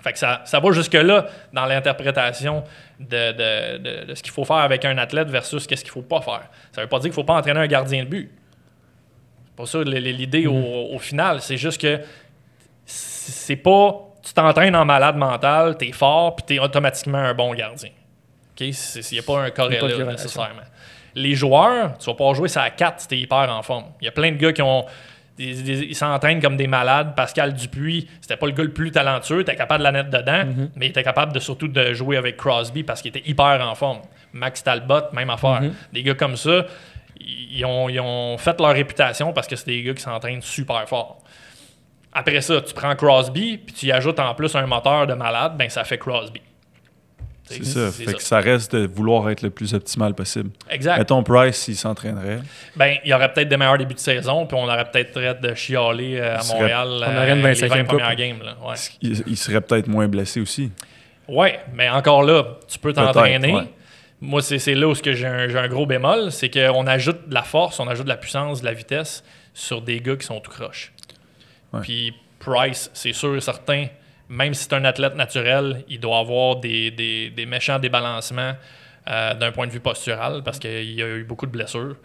Fait 0.02 0.14
que 0.14 0.18
ça, 0.18 0.40
ça 0.46 0.58
va 0.58 0.72
jusque-là 0.72 1.26
dans 1.52 1.66
l'interprétation 1.66 2.64
de, 2.98 3.32
de, 3.32 4.06
de, 4.06 4.14
ce 4.14 4.22
qu'il 4.22 4.32
faut 4.32 4.46
faire 4.46 4.56
avec 4.56 4.86
un 4.86 4.96
athlète 4.96 5.28
versus 5.28 5.66
qu'est-ce 5.66 5.84
qu'il 5.84 5.90
ne 5.90 6.02
faut 6.02 6.08
pas 6.08 6.22
faire. 6.22 6.48
Ça 6.72 6.80
ne 6.80 6.86
veut 6.86 6.88
pas 6.88 6.96
dire 6.96 7.04
qu'il 7.04 7.10
ne 7.10 7.14
faut 7.14 7.24
pas 7.24 7.36
entraîner 7.36 7.60
un 7.60 7.66
gardien 7.66 8.04
de 8.04 8.08
but. 8.08 8.32
C'est 9.44 9.56
pas 9.56 9.66
ça 9.66 9.82
l'idée 9.82 10.46
au, 10.46 10.94
au, 10.94 10.98
final. 10.98 11.42
C'est 11.42 11.58
juste 11.58 11.78
que 11.78 12.00
c'est 12.86 13.56
pas 13.56 14.13
tu 14.24 14.32
t'entraînes 14.32 14.74
en 14.74 14.84
malade 14.84 15.16
mental, 15.16 15.76
tu 15.78 15.88
es 15.88 15.92
fort, 15.92 16.36
puis 16.36 16.44
tu 16.46 16.54
es 16.54 16.58
automatiquement 16.58 17.18
un 17.18 17.34
bon 17.34 17.54
gardien. 17.54 17.90
Il 18.60 18.72
n'y 19.12 19.18
a 19.18 19.22
pas 19.22 19.42
un 19.42 19.50
corrélat 19.50 20.12
nécessairement. 20.12 20.62
Les 21.14 21.34
joueurs, 21.34 21.96
tu 21.98 22.06
vas 22.06 22.14
pas 22.14 22.34
jouer 22.34 22.48
ça 22.48 22.62
à 22.62 22.70
4 22.70 23.00
si 23.00 23.08
tu 23.08 23.14
es 23.14 23.18
hyper 23.18 23.48
en 23.50 23.62
forme. 23.62 23.86
Il 24.00 24.04
y 24.04 24.08
a 24.08 24.12
plein 24.12 24.32
de 24.32 24.36
gars 24.36 24.52
qui 24.52 24.62
ont. 24.62 24.84
ils 25.38 25.94
s'entraînent 25.94 26.40
comme 26.40 26.56
des 26.56 26.66
malades. 26.66 27.14
Pascal 27.14 27.54
Dupuis, 27.54 28.08
c'était 28.20 28.36
pas 28.36 28.46
le 28.46 28.52
gars 28.52 28.64
le 28.64 28.72
plus 28.72 28.90
talentueux, 28.90 29.40
était 29.40 29.54
capable 29.54 29.80
de 29.80 29.84
la 29.84 29.92
mettre 29.92 30.10
dedans, 30.10 30.44
mm-hmm. 30.44 30.68
mais 30.76 30.86
il 30.86 30.90
était 30.90 31.04
capable 31.04 31.32
de 31.32 31.38
surtout 31.38 31.68
de 31.68 31.92
jouer 31.92 32.16
avec 32.16 32.36
Crosby 32.36 32.82
parce 32.82 33.02
qu'il 33.02 33.10
était 33.16 33.28
hyper 33.28 33.60
en 33.60 33.74
forme. 33.74 34.00
Max 34.32 34.64
Talbot, 34.64 35.12
même 35.12 35.30
affaire. 35.30 35.62
Mm-hmm. 35.62 35.72
Des 35.92 36.02
gars 36.02 36.14
comme 36.14 36.36
ça, 36.36 36.66
ils 37.20 37.64
ont, 37.64 37.88
ils 37.88 38.00
ont, 38.00 38.36
fait 38.38 38.58
leur 38.60 38.72
réputation 38.72 39.32
parce 39.32 39.46
que 39.46 39.54
c'est 39.54 39.66
des 39.66 39.82
gars 39.82 39.94
qui 39.94 40.02
s'entraînent 40.02 40.42
super 40.42 40.88
fort. 40.88 41.18
Après 42.14 42.40
ça, 42.40 42.60
tu 42.60 42.72
prends 42.72 42.94
Crosby, 42.94 43.58
puis 43.58 43.74
tu 43.74 43.86
y 43.86 43.92
ajoutes 43.92 44.20
en 44.20 44.34
plus 44.34 44.54
un 44.54 44.66
moteur 44.66 45.06
de 45.06 45.14
malade, 45.14 45.56
ben 45.58 45.68
ça 45.68 45.84
fait 45.84 45.98
Crosby. 45.98 46.40
C'est 47.46 47.64
ça. 47.64 47.90
Fait 47.90 48.04
ça. 48.04 48.12
que 48.14 48.22
ça 48.22 48.38
reste 48.38 48.74
de 48.74 48.86
vouloir 48.86 49.28
être 49.28 49.42
le 49.42 49.50
plus 49.50 49.74
optimal 49.74 50.14
possible. 50.14 50.50
Exact. 50.70 50.96
Mettons 50.96 51.22
Price, 51.22 51.56
s'il 51.56 51.76
s'entraînerait. 51.76 52.40
Ben, 52.74 52.96
il 53.04 53.10
y 53.10 53.14
aurait 53.14 53.32
peut-être 53.32 53.48
des 53.48 53.56
meilleurs 53.56 53.76
débuts 53.76 53.94
de 53.94 53.98
saison, 53.98 54.46
puis 54.46 54.56
on 54.58 54.64
aurait 54.64 54.90
peut-être 54.90 55.40
de 55.40 55.54
chialer 55.54 56.18
euh, 56.18 56.38
à 56.38 56.44
Montréal 56.44 56.88
on 56.88 57.16
aurait 57.16 57.32
une 57.32 57.42
25 57.42 57.66
euh, 57.66 57.74
les 57.74 57.82
20 57.82 57.84
premières 57.84 58.16
games. 58.16 58.42
Là. 58.42 58.56
Ouais. 58.66 58.76
Il, 59.02 59.36
serait 59.36 59.60
peut-être 59.60 59.88
moins 59.88 60.08
blessé 60.08 60.40
aussi. 60.40 60.72
Oui, 61.28 61.48
mais 61.74 61.90
encore 61.90 62.22
là, 62.22 62.44
tu 62.66 62.78
peux 62.78 62.92
t'entraîner. 62.92 63.54
Moi, 64.20 64.40
c'est 64.40 64.74
là 64.74 64.88
où 64.88 64.94
j'ai 64.94 65.26
un, 65.26 65.54
un, 65.54 65.68
gros 65.68 65.84
bémol, 65.84 66.32
c'est 66.32 66.48
qu'on 66.48 66.86
ajoute 66.86 67.28
de 67.28 67.34
la 67.34 67.42
force, 67.42 67.78
on 67.78 67.88
ajoute 67.88 68.04
de 68.04 68.10
la 68.10 68.16
puissance, 68.16 68.62
de 68.62 68.66
la 68.66 68.72
vitesse 68.72 69.22
sur 69.52 69.82
des 69.82 70.00
gars 70.00 70.16
qui 70.16 70.26
sont 70.26 70.40
tout 70.40 70.50
Puis 71.82 72.14
Price, 72.38 72.90
c'est 72.92 73.12
sûr 73.12 73.36
et 73.36 73.40
certain, 73.40 73.86
même 74.28 74.54
si 74.54 74.64
c'est 74.64 74.74
un 74.74 74.84
athlète 74.84 75.14
naturel, 75.14 75.84
il 75.88 76.00
doit 76.00 76.18
avoir 76.18 76.56
des, 76.56 76.90
des, 76.90 77.46
méchants 77.46 77.78
débalancements 77.78 78.54
euh, 79.08 79.34
d'un 79.34 79.52
point 79.52 79.66
de 79.66 79.72
vue 79.72 79.80
postural 79.80 80.42
parce 80.42 80.58
qu'il 80.58 80.92
y 80.92 81.02
a 81.02 81.08
eu 81.08 81.24
beaucoup 81.24 81.46
de 81.46 81.52
blessures. 81.52 81.96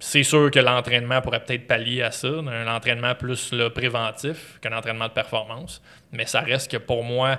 C'est 0.00 0.22
sûr 0.22 0.50
que 0.50 0.58
l'entraînement 0.58 1.20
pourrait 1.22 1.42
peut-être 1.44 1.66
pallier 1.66 2.02
à 2.02 2.10
ça, 2.10 2.28
un 2.28 2.66
entraînement 2.66 3.14
plus 3.14 3.54
préventif 3.74 4.58
qu'un 4.60 4.76
entraînement 4.76 5.06
de 5.06 5.12
performance. 5.12 5.80
Mais 6.12 6.26
ça 6.26 6.40
reste 6.40 6.70
que 6.70 6.76
pour 6.76 7.04
moi, 7.04 7.38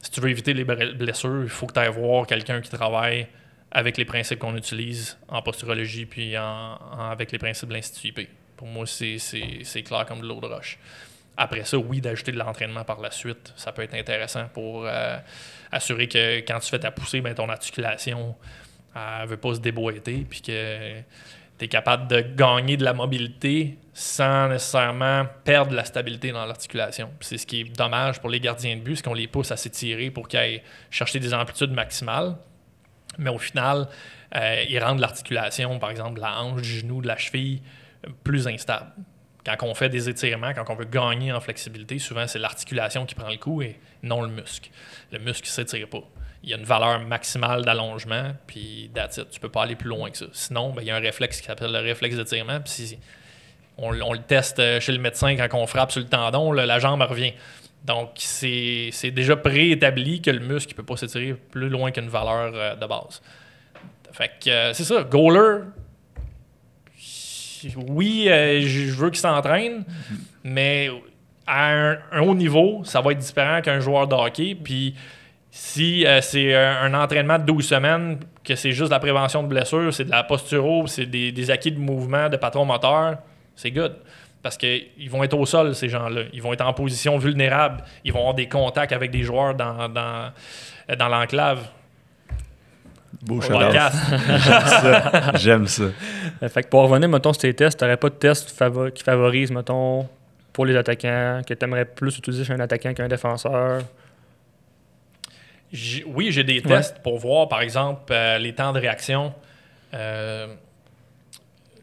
si 0.00 0.10
tu 0.10 0.20
veux 0.20 0.30
éviter 0.30 0.54
les 0.54 0.64
blessures, 0.64 1.42
il 1.42 1.48
faut 1.48 1.66
que 1.66 1.72
tu 1.72 1.80
ailles 1.80 1.88
voir 1.88 2.26
quelqu'un 2.26 2.60
qui 2.60 2.70
travaille 2.70 3.26
avec 3.70 3.96
les 3.96 4.04
principes 4.04 4.38
qu'on 4.38 4.56
utilise 4.56 5.18
en 5.28 5.42
posturologie 5.42 6.06
puis 6.06 6.38
en, 6.38 6.78
avec 7.10 7.32
les 7.32 7.38
principes 7.38 7.68
de 7.68 7.74
l'Institut 7.74 8.08
IP. 8.08 8.28
Pour 8.56 8.66
moi, 8.66 8.86
c'est 8.86 9.82
clair 9.84 10.06
comme 10.06 10.20
de 10.20 10.26
l'eau 10.26 10.40
de 10.40 10.46
roche. 10.46 10.78
Après 11.36 11.64
ça, 11.64 11.76
oui, 11.76 12.00
d'ajouter 12.00 12.32
de 12.32 12.38
l'entraînement 12.38 12.84
par 12.84 13.00
la 13.00 13.10
suite, 13.10 13.52
ça 13.56 13.72
peut 13.72 13.82
être 13.82 13.94
intéressant 13.94 14.46
pour 14.54 14.86
euh, 14.86 15.18
assurer 15.70 16.08
que 16.08 16.38
quand 16.38 16.58
tu 16.60 16.70
fais 16.70 16.78
ta 16.78 16.90
poussée, 16.90 17.20
ben, 17.20 17.34
ton 17.34 17.48
articulation 17.50 18.34
ne 18.94 19.26
veut 19.26 19.36
pas 19.36 19.54
se 19.54 19.60
déboîter, 19.60 20.26
puis 20.28 20.40
que 20.40 21.00
tu 21.58 21.64
es 21.64 21.68
capable 21.68 22.08
de 22.08 22.20
gagner 22.20 22.76
de 22.76 22.84
la 22.84 22.94
mobilité 22.94 23.78
sans 23.92 24.48
nécessairement 24.48 25.26
perdre 25.44 25.74
la 25.74 25.84
stabilité 25.84 26.32
dans 26.32 26.44
l'articulation. 26.44 27.10
C'est 27.20 27.38
ce 27.38 27.46
qui 27.46 27.60
est 27.60 27.76
dommage 27.76 28.20
pour 28.20 28.30
les 28.30 28.40
gardiens 28.40 28.76
de 28.76 28.80
but, 28.80 28.96
c'est 28.96 29.02
qu'on 29.02 29.14
les 29.14 29.26
pousse 29.26 29.50
à 29.50 29.56
s'étirer 29.56 30.10
pour 30.10 30.28
qu'ils 30.28 30.38
aillent 30.38 30.62
chercher 30.90 31.18
des 31.18 31.32
amplitudes 31.32 31.72
maximales. 31.72 32.36
Mais 33.18 33.30
au 33.30 33.38
final, 33.38 33.88
euh, 34.34 34.64
ils 34.68 34.78
rendent 34.78 35.00
l'articulation, 35.00 35.78
par 35.78 35.90
exemple, 35.90 36.16
de 36.16 36.20
la 36.20 36.40
hanche, 36.42 36.60
du 36.60 36.80
genou, 36.80 37.00
de 37.00 37.06
la 37.06 37.16
cheville, 37.16 37.62
plus 38.24 38.46
instable 38.48 38.92
quand 39.46 39.66
on 39.66 39.74
fait 39.74 39.88
des 39.88 40.08
étirements, 40.08 40.52
quand 40.54 40.68
on 40.70 40.74
veut 40.74 40.86
gagner 40.86 41.32
en 41.32 41.40
flexibilité, 41.40 41.98
souvent 41.98 42.26
c'est 42.26 42.38
l'articulation 42.38 43.06
qui 43.06 43.14
prend 43.14 43.30
le 43.30 43.36
coup 43.36 43.62
et 43.62 43.78
non 44.02 44.22
le 44.22 44.28
muscle. 44.28 44.70
Le 45.12 45.18
muscle 45.20 45.46
ne 45.46 45.50
s'étire 45.50 45.88
pas. 45.88 46.02
Il 46.42 46.50
y 46.50 46.54
a 46.54 46.56
une 46.56 46.64
valeur 46.64 47.00
maximale 47.00 47.64
d'allongement, 47.64 48.32
puis 48.46 48.90
that's 48.92 49.18
it. 49.18 49.30
Tu 49.30 49.40
peux 49.40 49.48
pas 49.48 49.62
aller 49.62 49.76
plus 49.76 49.88
loin 49.88 50.10
que 50.10 50.18
ça. 50.18 50.26
Sinon, 50.32 50.72
ben, 50.72 50.82
il 50.82 50.88
y 50.88 50.90
a 50.90 50.96
un 50.96 51.00
réflexe 51.00 51.40
qui 51.40 51.46
s'appelle 51.46 51.72
le 51.72 51.78
réflexe 51.78 52.16
d'étirement, 52.16 52.60
puis 52.60 52.98
on, 53.78 53.92
le 53.92 54.18
teste 54.18 54.80
chez 54.80 54.92
le 54.92 54.98
médecin 54.98 55.36
quand 55.36 55.58
on 55.58 55.66
frappe 55.66 55.92
sur 55.92 56.00
le 56.00 56.08
tendon, 56.08 56.52
la 56.52 56.78
jambe 56.78 57.02
revient. 57.02 57.32
Donc, 57.84 58.10
c'est 58.16 59.10
déjà 59.12 59.36
préétabli 59.36 60.20
que 60.20 60.30
le 60.30 60.40
muscle 60.40 60.72
ne 60.72 60.76
peut 60.76 60.82
pas 60.82 60.96
s'étirer 60.96 61.34
plus 61.34 61.68
loin 61.68 61.92
qu'une 61.92 62.08
valeur 62.08 62.52
euh, 62.52 62.74
de 62.74 62.86
base. 62.86 63.22
Fait 64.10 64.32
que 64.42 64.50
euh, 64.50 64.72
c'est 64.72 64.82
ça. 64.82 65.04
Goaler, 65.04 65.66
oui, 67.88 68.26
euh, 68.28 68.60
je 68.60 68.92
veux 68.92 69.10
qu'il 69.10 69.20
s'entraîne, 69.20 69.84
mais 70.44 70.90
à 71.46 71.96
un, 72.12 72.20
haut 72.20 72.34
niveau, 72.34 72.82
ça 72.84 73.00
va 73.00 73.12
être 73.12 73.18
différent 73.18 73.60
qu'un 73.60 73.80
joueur 73.80 74.08
de 74.08 74.14
hockey. 74.14 74.54
Puis 74.54 74.94
si 75.50 76.06
euh, 76.06 76.20
c'est 76.20 76.54
un, 76.54 76.92
entraînement 76.94 77.38
de 77.38 77.44
12 77.44 77.66
semaines, 77.66 78.18
que 78.44 78.54
c'est 78.56 78.72
juste 78.72 78.90
la 78.90 78.98
prévention 78.98 79.42
de 79.42 79.48
blessures, 79.48 79.92
c'est 79.92 80.04
de 80.04 80.10
la 80.10 80.24
posturo, 80.24 80.86
c'est 80.86 81.06
des, 81.06 81.50
acquis 81.50 81.72
de 81.72 81.78
mouvement, 81.78 82.28
de 82.28 82.36
patron 82.36 82.64
moteur, 82.64 83.18
c'est 83.54 83.70
good. 83.70 83.94
Parce 84.42 84.56
qu'ils 84.56 85.10
vont 85.10 85.24
être 85.24 85.36
au 85.36 85.46
sol, 85.46 85.74
ces 85.74 85.88
gens-là. 85.88 86.22
Ils 86.32 86.42
vont 86.42 86.52
être 86.52 86.64
en 86.64 86.72
position 86.72 87.18
vulnérable. 87.18 87.82
Ils 88.04 88.12
vont 88.12 88.20
avoir 88.20 88.34
des 88.34 88.48
contacts 88.48 88.92
avec 88.92 89.10
des 89.10 89.22
joueurs 89.22 89.54
dans, 89.54 89.88
dans, 89.88 90.30
dans 90.96 91.08
l'enclave. 91.08 91.68
Beau 93.22 93.40
J'aime 95.34 95.66
ça. 95.66 95.84
Euh, 96.42 96.48
fait 96.48 96.62
que 96.62 96.68
pour 96.68 96.82
revenir, 96.82 97.08
mettons, 97.08 97.32
sur 97.32 97.42
tes 97.42 97.54
tests, 97.54 97.78
t'aurais 97.78 97.96
pas 97.96 98.08
de 98.10 98.14
test 98.14 98.56
qui 98.94 99.02
favorise, 99.02 99.50
mettons, 99.50 100.08
pour 100.52 100.66
les 100.66 100.76
attaquants, 100.76 101.40
que 101.46 101.54
tu 101.54 101.64
aimerais 101.64 101.84
plus 101.84 102.18
utiliser 102.18 102.44
chez 102.44 102.52
un 102.52 102.60
attaquant 102.60 102.92
qu'un 102.94 103.08
défenseur? 103.08 103.82
Oui, 106.06 106.30
j'ai 106.30 106.44
des 106.44 106.62
tests 106.62 107.02
pour 107.02 107.18
voir, 107.18 107.48
par 107.48 107.60
exemple, 107.60 108.12
euh, 108.12 108.38
les 108.38 108.54
temps 108.54 108.72
de 108.72 108.80
réaction. 108.80 109.34
Euh, 109.94 110.46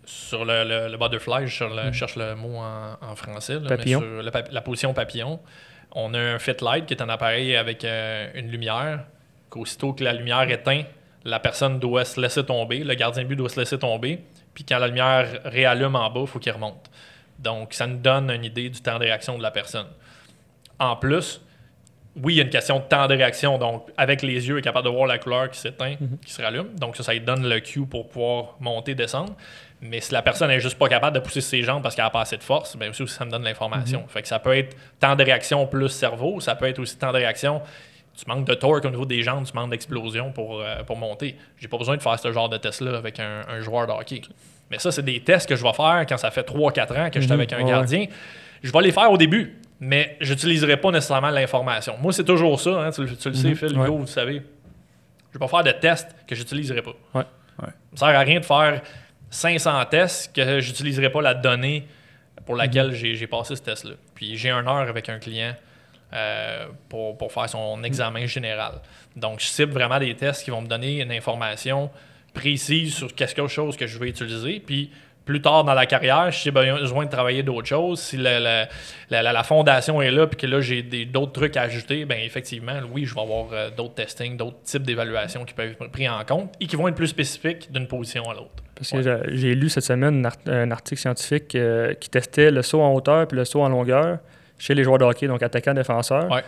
sur 0.06 0.46
le, 0.46 0.98
butterfly, 0.98 1.48
je 1.48 1.64
mm. 1.64 1.94
cherche 1.94 2.16
le 2.16 2.36
mot 2.36 2.58
en, 2.58 3.16
français. 3.16 3.60
papillon. 3.60 4.00
sur 4.00 4.22
la 4.52 4.62
position 4.62 4.94
papillon. 4.94 5.40
On 5.92 6.14
a 6.14 6.20
un 6.20 6.40
fit 6.40 6.56
light 6.62 6.86
qui 6.86 6.94
est 6.94 7.02
un 7.02 7.10
appareil 7.10 7.56
avec 7.56 7.84
une 7.84 8.50
lumière. 8.50 9.06
Qu'aussitôt 9.50 9.94
que 9.94 10.04
la 10.04 10.14
lumière 10.14 10.50
éteint, 10.50 10.84
la 11.26 11.40
personne 11.40 11.80
doit 11.80 12.06
se 12.06 12.20
laisser 12.20 12.46
tomber, 12.46 12.80
le 12.80 12.94
gardien 12.96 13.24
de 13.24 13.28
but 13.28 13.36
doit 13.36 13.50
se 13.50 13.60
laisser 13.60 13.78
tomber, 13.80 14.20
puis 14.54 14.64
quand 14.64 14.80
la 14.80 14.88
lumière 14.88 15.28
réallume 15.46 15.96
en 15.96 16.10
bas, 16.10 16.22
il 16.22 16.28
faut 16.28 16.40
qu'il 16.40 16.52
remonte. 16.52 16.90
Donc, 17.40 17.74
ça 17.74 17.88
nous 17.88 17.98
donne 17.98 18.30
une 18.30 18.44
idée 18.44 18.70
du 18.70 18.82
temps 18.82 19.00
de 19.00 19.04
réaction 19.04 19.38
de 19.38 19.44
la 19.44 19.52
personne. 19.52 19.88
En 20.80 20.96
plus, 20.96 21.42
oui, 22.16 22.36
il 22.36 22.38
y 22.38 22.40
a 22.42 22.44
une 22.44 22.50
question 22.50 22.78
de 22.78 22.84
temps 22.84 23.08
de 23.08 23.16
réaction. 23.16 23.58
Donc, 23.58 23.90
avec 23.98 24.22
les 24.22 24.48
yeux, 24.48 24.58
il 24.58 24.60
est 24.60 24.62
capable 24.62 24.86
de 24.86 24.92
voir 24.92 25.08
la 25.08 25.18
couleur 25.18 25.50
qui 25.50 25.60
s'éteint, 25.60 25.96
mhm. 26.00 26.20
qui 26.24 26.32
se 26.32 26.42
rallume. 26.42 26.76
Donc, 26.76 26.96
ça, 26.96 27.04
ça 27.04 27.14
lui 27.14 27.22
donne 27.22 27.48
le 27.48 27.60
cue 27.60 27.86
pour 27.86 28.08
pouvoir 28.08 28.56
monter, 28.60 28.94
descendre. 28.94 29.34
Mais 29.82 30.00
si 30.00 30.14
la 30.14 30.22
personne 30.22 30.50
n'est 30.50 30.60
juste 30.60 30.78
pas 30.78 30.88
capable 30.88 31.16
de 31.16 31.22
pousser 31.22 31.42
ses 31.42 31.64
jambes 31.64 31.82
parce 31.82 31.96
qu'elle 31.96 32.06
n'a 32.06 32.12
pas 32.12 32.22
assez 32.22 32.38
de 32.38 32.44
force, 32.44 32.78
bien 32.78 32.90
aussi, 32.90 33.08
ça 33.08 33.26
me 33.26 33.32
donne 33.32 33.44
l'information. 33.44 34.02
Mhm. 34.02 34.08
Fait 34.10 34.22
que 34.22 34.28
ça 34.28 34.40
peut 34.40 34.56
être 34.56 34.76
temps 35.00 35.16
de 35.16 35.24
réaction 35.24 35.66
plus 35.66 35.90
cerveau. 35.90 36.40
Ça 36.40 36.56
peut 36.56 36.68
être 36.68 36.80
aussi 36.80 36.98
temps 36.98 37.12
de 37.12 37.18
réaction 37.18 37.62
tu 38.16 38.26
manques 38.28 38.46
de 38.46 38.54
torque 38.54 38.86
au 38.86 38.90
niveau 38.90 39.06
des 39.06 39.24
jambes, 39.24 39.46
tu 39.46 39.54
manques 39.54 39.72
d'explosion 39.72 40.32
pour, 40.32 40.62
euh, 40.62 40.84
pour 40.84 40.98
monter. 40.98 41.36
J'ai 41.58 41.68
pas 41.68 41.78
besoin 41.78 41.98
de 41.98 42.02
faire 42.02 42.20
ce 42.20 42.32
genre 42.32 42.50
de 42.50 42.58
test-là 42.58 42.98
avec 42.98 43.20
un, 43.20 43.60
joueur 43.62 43.88
de 43.88 43.92
hockey. 43.92 44.22
Mais 44.70 44.80
ça, 44.80 44.92
c'est 44.92 45.04
des 45.04 45.20
tests 45.22 45.50
que 45.50 45.56
je 45.56 45.64
vais 45.64 45.74
faire 45.74 46.06
quand 46.08 46.18
ça 46.18 46.32
fait 46.32 46.48
3-4 46.48 47.00
ans 47.00 47.10
que 47.10 47.20
je 47.20 47.26
suis 47.26 47.34
mhm. 47.34 47.40
avec 47.40 47.54
un 47.54 47.64
gardien. 47.64 48.06
Je 48.62 48.72
vais 48.72 48.82
les 48.82 48.92
faire 48.92 49.12
au 49.12 49.18
début, 49.18 49.60
mais 49.80 50.16
je 50.22 50.34
n'utiliserai 50.34 50.78
pas 50.78 50.92
nécessairement 50.92 51.32
l'information. 51.32 51.96
Moi, 52.00 52.14
c'est 52.14 52.24
toujours 52.24 52.60
ça, 52.60 52.82
hein, 52.82 52.92
tu, 52.92 53.02
le 53.02 53.16
sais, 53.16 53.30
mhm. 53.30 53.56
Phil, 53.56 53.74
Hugo, 53.74 53.98
vous 53.98 54.08
savez. 54.08 54.42
Je 55.32 55.40
vais 55.40 55.46
pas 55.46 55.48
faire 55.48 55.64
de 55.64 55.72
tests 55.72 56.16
que 56.28 56.36
j'utiliserai 56.36 56.82
pas. 56.84 56.94
Ouais. 57.16 57.26
Ouais. 57.62 57.70
Ça 57.96 58.08
ne 58.08 58.12
sert 58.12 58.20
à 58.20 58.24
rien 58.24 58.40
de 58.40 58.46
faire 58.46 58.82
500 59.32 59.86
tests 59.90 60.36
que 60.36 60.60
j'utiliserai 60.60 61.10
pas 61.10 61.22
la 61.22 61.34
donnée 61.34 61.88
pour 62.46 62.56
laquelle 62.56 62.88
Mhm. 62.88 62.94
j'ai 62.94 63.16
j'ai 63.16 63.28
passé 63.28 63.56
ce 63.56 63.62
test-là. 63.62 63.96
Puis 64.14 64.38
j'ai 64.38 64.52
une 64.52 64.68
heure 64.68 64.88
avec 64.90 65.10
un 65.10 65.18
client 65.18 65.56
euh, 66.14 66.68
pour, 66.90 67.18
pour 67.18 67.32
faire 67.32 67.50
son 67.50 67.84
examen 67.84 68.26
général. 68.26 68.74
Donc, 69.16 69.40
je 69.40 69.46
cible 69.48 69.72
vraiment 69.74 70.00
des 70.00 70.16
tests 70.16 70.44
qui 70.44 70.52
vont 70.52 70.62
me 70.62 70.68
donner 70.68 71.02
une 71.02 71.12
information 71.12 71.90
précise 72.34 72.96
sur 72.96 73.14
quelque 73.14 73.48
chose 73.48 73.78
que 73.78 73.88
je 73.88 73.98
vais 74.00 74.10
utiliser. 74.10 74.60
Puis, 74.60 74.92
plus 75.26 75.42
tard 75.42 75.64
dans 75.64 75.74
la 75.74 75.86
carrière, 75.86 76.34
si 76.34 76.44
j'ai 76.44 76.52
besoin 76.52 77.06
de 77.06 77.10
travailler 77.10 77.44
d'autres 77.44 77.68
choses, 77.68 78.02
si 78.02 78.18
la, 78.18 78.40
la- 78.42 78.68
la- 79.10 79.44
fondation 79.44 80.02
est 80.02 80.12
là, 80.12 80.28
puis 80.28 80.36
que 80.38 80.48
là, 80.48 80.60
j'ai 80.60 80.82
d'autres 81.06 81.32
trucs 81.32 81.56
à 81.56 81.62
ajouter, 81.62 82.04
bien, 82.04 82.18
effectivement, 82.18 82.74
oui, 82.92 83.06
je 83.06 83.16
vais 83.16 83.22
avoir 83.22 83.46
euh, 83.54 83.70
d'autres 83.70 83.94
testings, 83.94 84.36
d'autres 84.36 84.62
types 84.64 84.84
d'évaluations 84.84 85.46
qui 85.46 85.54
peuvent 85.54 85.72
être 85.80 85.92
pris 85.92 86.10
en 86.10 86.22
compte 86.26 86.54
et 86.60 86.66
qui 86.68 86.76
vont 86.76 86.90
être 86.90 86.96
plus 86.96 87.08
spécifiques 87.08 87.72
d'une 87.72 87.88
position 87.88 88.30
à 88.30 88.34
l'autre. 88.34 88.50
Parce 88.76 88.92
que 88.92 89.02
j'ai- 89.36 89.56
lu 89.56 89.70
cette 89.70 89.86
semaine 89.86 90.28
un 90.48 90.72
article 90.72 91.00
scientifique 91.00 91.56
euh, 91.56 91.94
qui 91.94 92.10
testait 92.10 92.52
le 92.52 92.62
saut 92.62 92.82
en 92.82 92.94
hauteur 92.94 93.26
puis 93.28 93.38
le 93.38 93.46
saut 93.46 93.62
en 93.62 93.70
longueur 93.70 94.18
chez 94.64 94.74
les 94.76 94.84
joueurs 94.84 94.98
de 94.98 95.04
hockey, 95.06 95.28
donc 95.28 95.44
attaquants-défenseurs. 95.44 96.32
Ouais. 96.32 96.42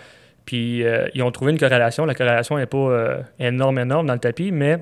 Puis 0.45 0.84
euh, 0.86 1.07
ils 1.13 1.22
ont 1.24 1.32
trouvé 1.32 1.51
une 1.51 1.57
corrélation. 1.59 2.05
La 2.05 2.13
corrélation 2.13 2.57
n'est 2.57 2.66
pas 2.66 2.78
euh, 2.78 3.22
énorme, 3.39 3.80
énorme 3.80 4.07
dans 4.07 4.13
le 4.13 4.20
tapis, 4.20 4.51
mais 4.51 4.80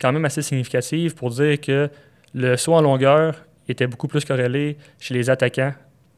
quand 0.00 0.12
même 0.12 0.24
assez 0.24 0.42
significative 0.42 1.14
pour 1.14 1.30
dire 1.30 1.60
que 1.60 1.88
le 2.34 2.56
saut 2.56 2.74
en 2.74 2.80
longueur 2.82 3.34
était 3.68 3.86
beaucoup 3.86 4.08
plus 4.08 4.24
corrélé 4.24 4.76
chez 4.98 5.14
les 5.14 5.30
attaquants 5.30 5.72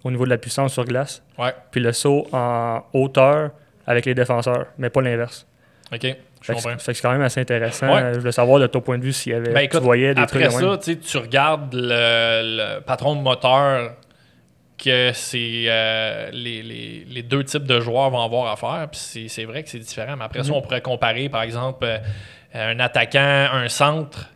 au 0.05 0.11
niveau 0.11 0.25
de 0.25 0.31
la 0.31 0.39
puissance 0.39 0.73
sur 0.73 0.85
glace, 0.85 1.23
Ouais, 1.37 1.53
puis 1.73 1.81
le 1.81 1.93
saut 1.93 2.27
en 2.33 2.83
hauteur 2.93 3.51
avec 3.87 4.07
les 4.07 4.15
défenseurs, 4.15 4.67
mais 4.79 4.89
pas 4.89 5.03
l'inverse. 5.03 5.47
OK, 5.93 5.99
je 6.03 6.07
Fait 6.07 6.15
que 6.15 6.53
comprends. 6.53 6.71
c'est 6.79 6.85
fait 6.85 6.93
que 6.93 6.97
c'est 6.99 7.03
quand 7.03 7.13
même 7.13 7.23
assez 7.23 7.41
intéressant. 7.41 7.89
Ouais. 7.93 8.03
Euh, 8.03 8.15
Je 8.15 8.19
voulais 8.21 8.33
savoir 8.33 8.61
de 8.61 8.67
ton 8.69 8.81
point 8.81 8.99
de 8.99 9.03
vue 9.05 9.13
s'il 9.13 9.33
y 9.33 9.35
avait, 9.35 9.53
Ben, 9.53 9.69
tu 9.69 9.79
voyais 9.79 10.15
des 10.15 10.27
trucs 10.27 10.43
Après 10.43 10.59
de 10.59 10.65
même. 10.65 10.81
ça, 10.81 10.95
tu 10.95 11.19
regardes 11.19 11.75
le, 11.75 12.77
le 12.77 12.81
patron 12.81 13.17
de 13.17 13.21
moteur 13.21 13.93
que 14.79 15.13
c'est 15.15 15.65
euh, 15.69 16.31
les, 16.33 16.63
les- 16.63 17.05
les 17.09 17.23
deux 17.23 17.45
types 17.45 17.65
de 17.65 17.81
joueurs 17.81 18.11
vont 18.11 18.23
avoir 18.23 18.51
à 18.53 18.57
faire. 18.57 18.89
Puis 18.91 19.29
c'est- 19.29 19.45
vrai 19.45 19.63
que 19.63 19.69
c'est 19.71 19.79
différent. 19.79 20.17
Mais 20.17 20.25
après 20.25 20.43
ça, 20.43 20.51
Mhm. 20.51 20.57
on 20.57 20.63
pourrait 20.63 20.81
comparer, 20.83 21.29
par 21.29 21.43
exemple, 21.43 21.85
euh, 21.85 21.99
un 22.55 22.79
attaquant, 22.81 23.49
un 23.53 23.69
centre. 23.69 24.31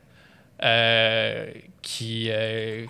euh, 0.62 1.46
qui 1.80 2.30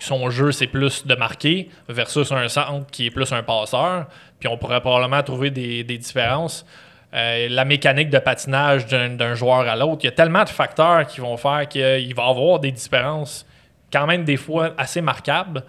son 0.01 0.29
jeu 0.29 0.51
c'est 0.51 0.67
plus 0.67 1.07
de 1.07 1.15
marquer 1.15 1.69
versus 1.87 2.29
un 2.33 2.49
centre 2.49 2.85
qui 2.91 3.05
est 3.05 3.11
plus 3.11 3.31
un 3.31 3.43
passeur 3.43 4.07
puis 4.39 4.49
on 4.49 4.57
pourrait 4.57 4.81
probablement 4.81 5.23
trouver 5.23 5.51
des, 5.51 5.85
des 5.85 5.97
différences 5.97 6.65
la 7.13 7.63
mécanique 7.63 8.09
de 8.09 8.19
patinage 8.19 8.87
d'un 8.87 9.33
joueur 9.35 9.61
à 9.69 9.77
l'autre 9.77 9.99
il 10.01 10.07
y 10.07 10.09
a 10.09 10.11
tellement 10.11 10.43
de 10.43 10.49
facteurs 10.49 11.07
qui 11.07 11.21
vont 11.21 11.37
faire 11.37 11.65
qu'il 11.69 12.13
va 12.13 12.23
y 12.25 12.29
avoir 12.29 12.59
des 12.59 12.71
différences 12.73 13.45
quand 13.93 14.05
même 14.05 14.25
des 14.25 14.35
fois 14.37 14.73
assez 14.77 14.99
marquables 14.99 15.63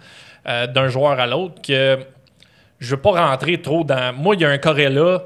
euh, 0.47 0.67
d'un 0.67 0.87
joueur 0.87 1.19
à 1.19 1.27
l'autre 1.27 1.61
que 1.61 1.99
je 2.79 2.95
veux 2.95 3.01
pas 3.01 3.29
rentrer 3.29 3.61
trop 3.61 3.83
dans 3.83 4.13
moi 4.15 4.35
il 4.35 4.41
y 4.41 4.45
a 4.45 4.49
un 4.49 4.57
corrélat 4.57 5.23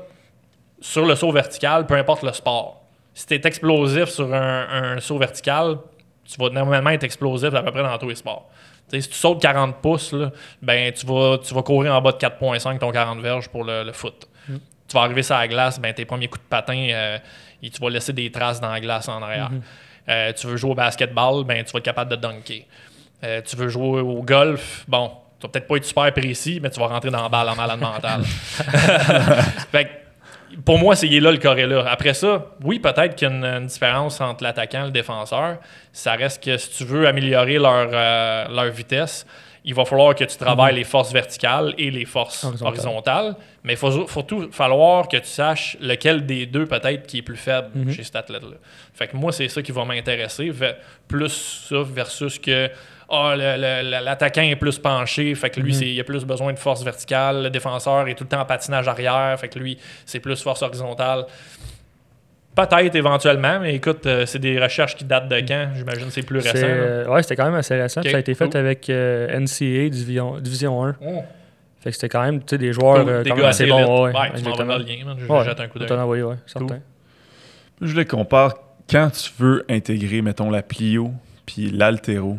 sur 0.80 1.06
le 1.06 1.16
saut 1.16 1.32
vertical 1.32 1.86
peu 1.86 1.96
importe 1.96 2.24
le 2.24 2.34
sport 2.34 2.84
si 3.14 3.26
tu 3.26 3.34
es 3.34 3.42
explosif 3.44 4.06
sur 4.06 4.34
un, 4.34 4.96
un 4.96 5.00
saut 5.00 5.18
vertical 5.18 5.78
tu 6.28 6.38
vas 6.40 6.50
normalement 6.50 6.90
être 6.90 7.04
explosif 7.04 7.54
à 7.54 7.64
peu 7.64 7.72
près 7.72 7.84
dans 7.84 7.98
tous 7.98 8.10
les 8.10 8.16
sports. 8.16 8.50
Si 8.90 9.08
tu 9.08 9.16
sautes 9.16 9.42
40 9.42 9.82
pouces, 9.82 10.14
là, 10.14 10.32
ben, 10.62 10.92
tu, 10.94 11.06
vas, 11.06 11.38
tu 11.38 11.54
vas 11.54 11.62
courir 11.62 11.94
en 11.94 12.02
bas 12.02 12.12
de 12.12 12.18
4,5 12.18 12.80
ton 12.80 12.92
40 12.92 13.20
verges 13.20 13.50
pour 13.50 13.64
le, 13.64 13.84
le 13.84 13.92
foot. 13.92 14.28
Tu 14.88 14.94
vas 14.94 15.02
arriver 15.02 15.24
sur 15.24 15.36
la 15.36 15.48
glace, 15.48 15.80
ben, 15.80 15.94
tes 15.94 16.06
premiers 16.06 16.28
coups 16.28 16.44
de 16.44 16.50
patin, 16.50 16.88
euh, 16.92 17.18
et 17.62 17.70
tu 17.70 17.82
vas 17.82 17.90
laisser 17.90 18.14
des 18.14 18.32
traces 18.32 18.62
dans 18.62 18.72
la 18.72 18.80
glace 18.80 19.10
en 19.10 19.22
arrière. 19.22 19.52
Euh, 20.08 20.32
tu 20.32 20.48
veux 20.48 20.56
jouer 20.56 20.72
au 20.72 20.76
basketball, 20.76 21.44
ben, 21.44 21.64
tu 21.66 21.72
vas 21.74 21.80
être 21.80 21.86
capable 21.86 22.12
de 22.12 22.16
dunker. 22.16 22.64
Euh, 23.24 23.42
tu 23.44 23.56
veux 23.56 23.68
jouer 23.70 24.02
au 24.02 24.22
golf, 24.22 24.86
bon, 24.88 25.12
tu 25.40 25.48
vas 25.48 25.52
peut-être 25.52 25.68
pas 25.68 25.78
être 25.78 25.86
super 25.86 26.12
précis, 26.14 26.60
mais 26.62 26.70
tu 26.70 26.80
vas 26.80 26.88
rentrer 26.88 27.10
dans 27.10 27.24
la 27.24 27.30
balle 27.30 27.50
en 27.50 27.56
malade 27.56 27.80
mental. 27.80 28.22
fait 29.72 29.86
que, 29.86 30.58
pour 30.64 30.78
moi, 30.80 30.96
c'est 30.96 31.08
là 31.08 31.32
le 31.32 31.38
corrélat. 31.38 31.86
Après 31.90 32.14
ça, 32.14 32.46
oui, 32.64 32.80
peut-être 32.80 33.16
qu'il 33.16 33.28
y 33.28 33.32
a 33.32 33.34
une, 33.34 33.44
une 33.46 33.68
différence 33.68 34.22
entre 34.22 34.44
l'attaquant 34.44 34.84
et 34.84 34.86
le 34.86 34.92
défenseur. 34.92 35.58
Ça 35.92 36.14
reste 36.14 36.44
que 36.44 36.58
si 36.58 36.70
tu 36.78 36.84
veux 36.86 37.08
améliorer 37.08 37.58
leur, 37.58 37.90
euh, 37.92 38.48
leur 38.50 38.72
vitesse, 38.72 39.26
il 39.66 39.74
va 39.76 39.84
falloir 39.84 40.16
que 40.16 40.24
tu 40.24 40.38
travailles 40.38 40.76
les 40.76 40.86
forces 40.86 41.12
verticales 41.12 41.74
et 41.78 41.92
les 41.92 42.06
forces 42.06 42.46
Horizontales. 42.46 42.68
horizontales. 42.70 43.36
Mais 43.64 43.74
il 43.74 43.78
faut 43.78 44.08
surtout 44.08 44.48
falloir 44.52 45.10
que 45.10 45.18
tu 45.18 45.28
saches 45.28 45.76
lequel 45.82 46.26
des 46.26 46.46
deux 46.46 46.66
peut-être 46.66 47.06
qui 47.06 47.18
est 47.18 47.22
plus 47.22 47.36
faible 47.36 47.68
Mhm. 47.76 47.92
chez 47.92 48.04
cet 48.04 48.16
athlète-là. 48.16 48.56
Fait 48.94 49.08
que 49.08 49.18
moi, 49.18 49.34
c'est 49.34 49.50
ça 49.50 49.62
qui 49.62 49.74
va 49.74 49.84
m'intéresser. 49.84 50.52
Plus 51.10 51.66
ça 51.70 51.76
versus 51.84 52.40
que 52.40 52.70
ah, 53.10 53.34
le- 53.38 54.04
l'attaquant 54.04 54.42
est 54.42 54.56
plus 54.56 54.78
penché, 54.80 55.34
fait 55.36 55.50
que 55.50 55.60
lui, 55.60 55.72
Mhm. 55.74 55.80
c'est- 55.80 55.88
il 55.88 56.00
a 56.00 56.04
plus 56.04 56.26
besoin 56.26 56.52
de 56.54 56.60
force 56.60 56.84
verticale. 56.84 57.44
Le 57.44 57.50
défenseur 57.50 58.08
est 58.08 58.16
tout 58.16 58.24
le 58.26 58.30
temps 58.30 58.42
en 58.42 58.46
patinage 58.46 58.88
arrière, 58.88 59.40
fait 59.40 59.48
que 59.48 59.60
lui, 59.60 59.78
c'est 60.06 60.20
plus 60.20 60.42
force 60.42 60.62
horizontale. 60.62 61.26
Peut-être 62.56 62.96
éventuellement, 62.96 63.60
mais 63.60 63.76
écoute, 63.76 64.06
euh, 64.08 64.26
c'est 64.26 64.40
des 64.40 64.60
recherches 64.60 64.96
qui 64.96 65.04
datent 65.06 65.28
de 65.30 65.40
quand? 65.42 65.70
J'imagine 65.76 66.08
que 66.08 66.12
c'est 66.12 66.24
plus 66.24 66.40
récent. 66.40 66.56
euh, 66.56 67.06
ouais, 67.08 67.22
c'était 67.22 67.36
quand 67.36 67.46
même 67.46 67.54
assez 67.54 67.80
récent. 67.80 68.02
Ça 68.02 68.16
a 68.18 68.20
été 68.20 68.34
fait 68.34 68.56
avec 68.56 68.90
euh, 68.90 69.28
NCA 69.40 69.90
Division, 69.90 70.40
Division 70.40 70.84
1. 70.84 70.96
Oh, 71.06 71.24
Fait 71.80 71.92
que 71.92 71.96
c'était 71.96 72.10
quand 72.10 72.24
même 72.24 72.40
tu 72.40 72.46
sais, 72.50 72.58
des 72.58 72.74
joueurs 72.74 73.04
cool. 73.04 73.10
euh, 73.14 73.24
Des 73.24 73.30
quand 73.30 73.36
même 73.36 73.46
assez 73.46 73.68
bons. 73.68 74.06
Ouais, 74.06 74.12
Ouais, 74.12 74.12
tu 74.12 74.16
m'envoies 74.16 74.30
exactement. 74.66 74.78
le 74.80 74.84
lien, 74.84 75.16
je 75.20 75.26
Ouais, 75.32 75.46
jette 75.46 75.60
un 75.60 75.68
coup 75.68 75.78
d'œil. 75.78 75.92
envoyé, 75.92 76.24
ouais, 76.24 76.36
certain. 76.48 76.80
Je 77.80 78.02
qu'on 78.02 78.26
parle 78.26 78.54
quand 78.90 79.12
tu 79.12 79.30
veux 79.38 79.64
intégrer, 79.70 80.24
mettons, 80.24 80.50
la 80.50 80.64
plio 80.64 81.12
puis 81.46 81.70
l'altéro 81.70 82.38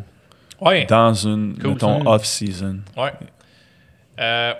Ouais. 0.61 0.85
dans 0.85 1.13
une, 1.13 1.57
Cool, 1.59 1.71
mettons, 1.71 2.03
ça. 2.03 2.09
off-season. 2.09 2.79
Ouais. 2.97 3.11
Euh, 4.19 4.53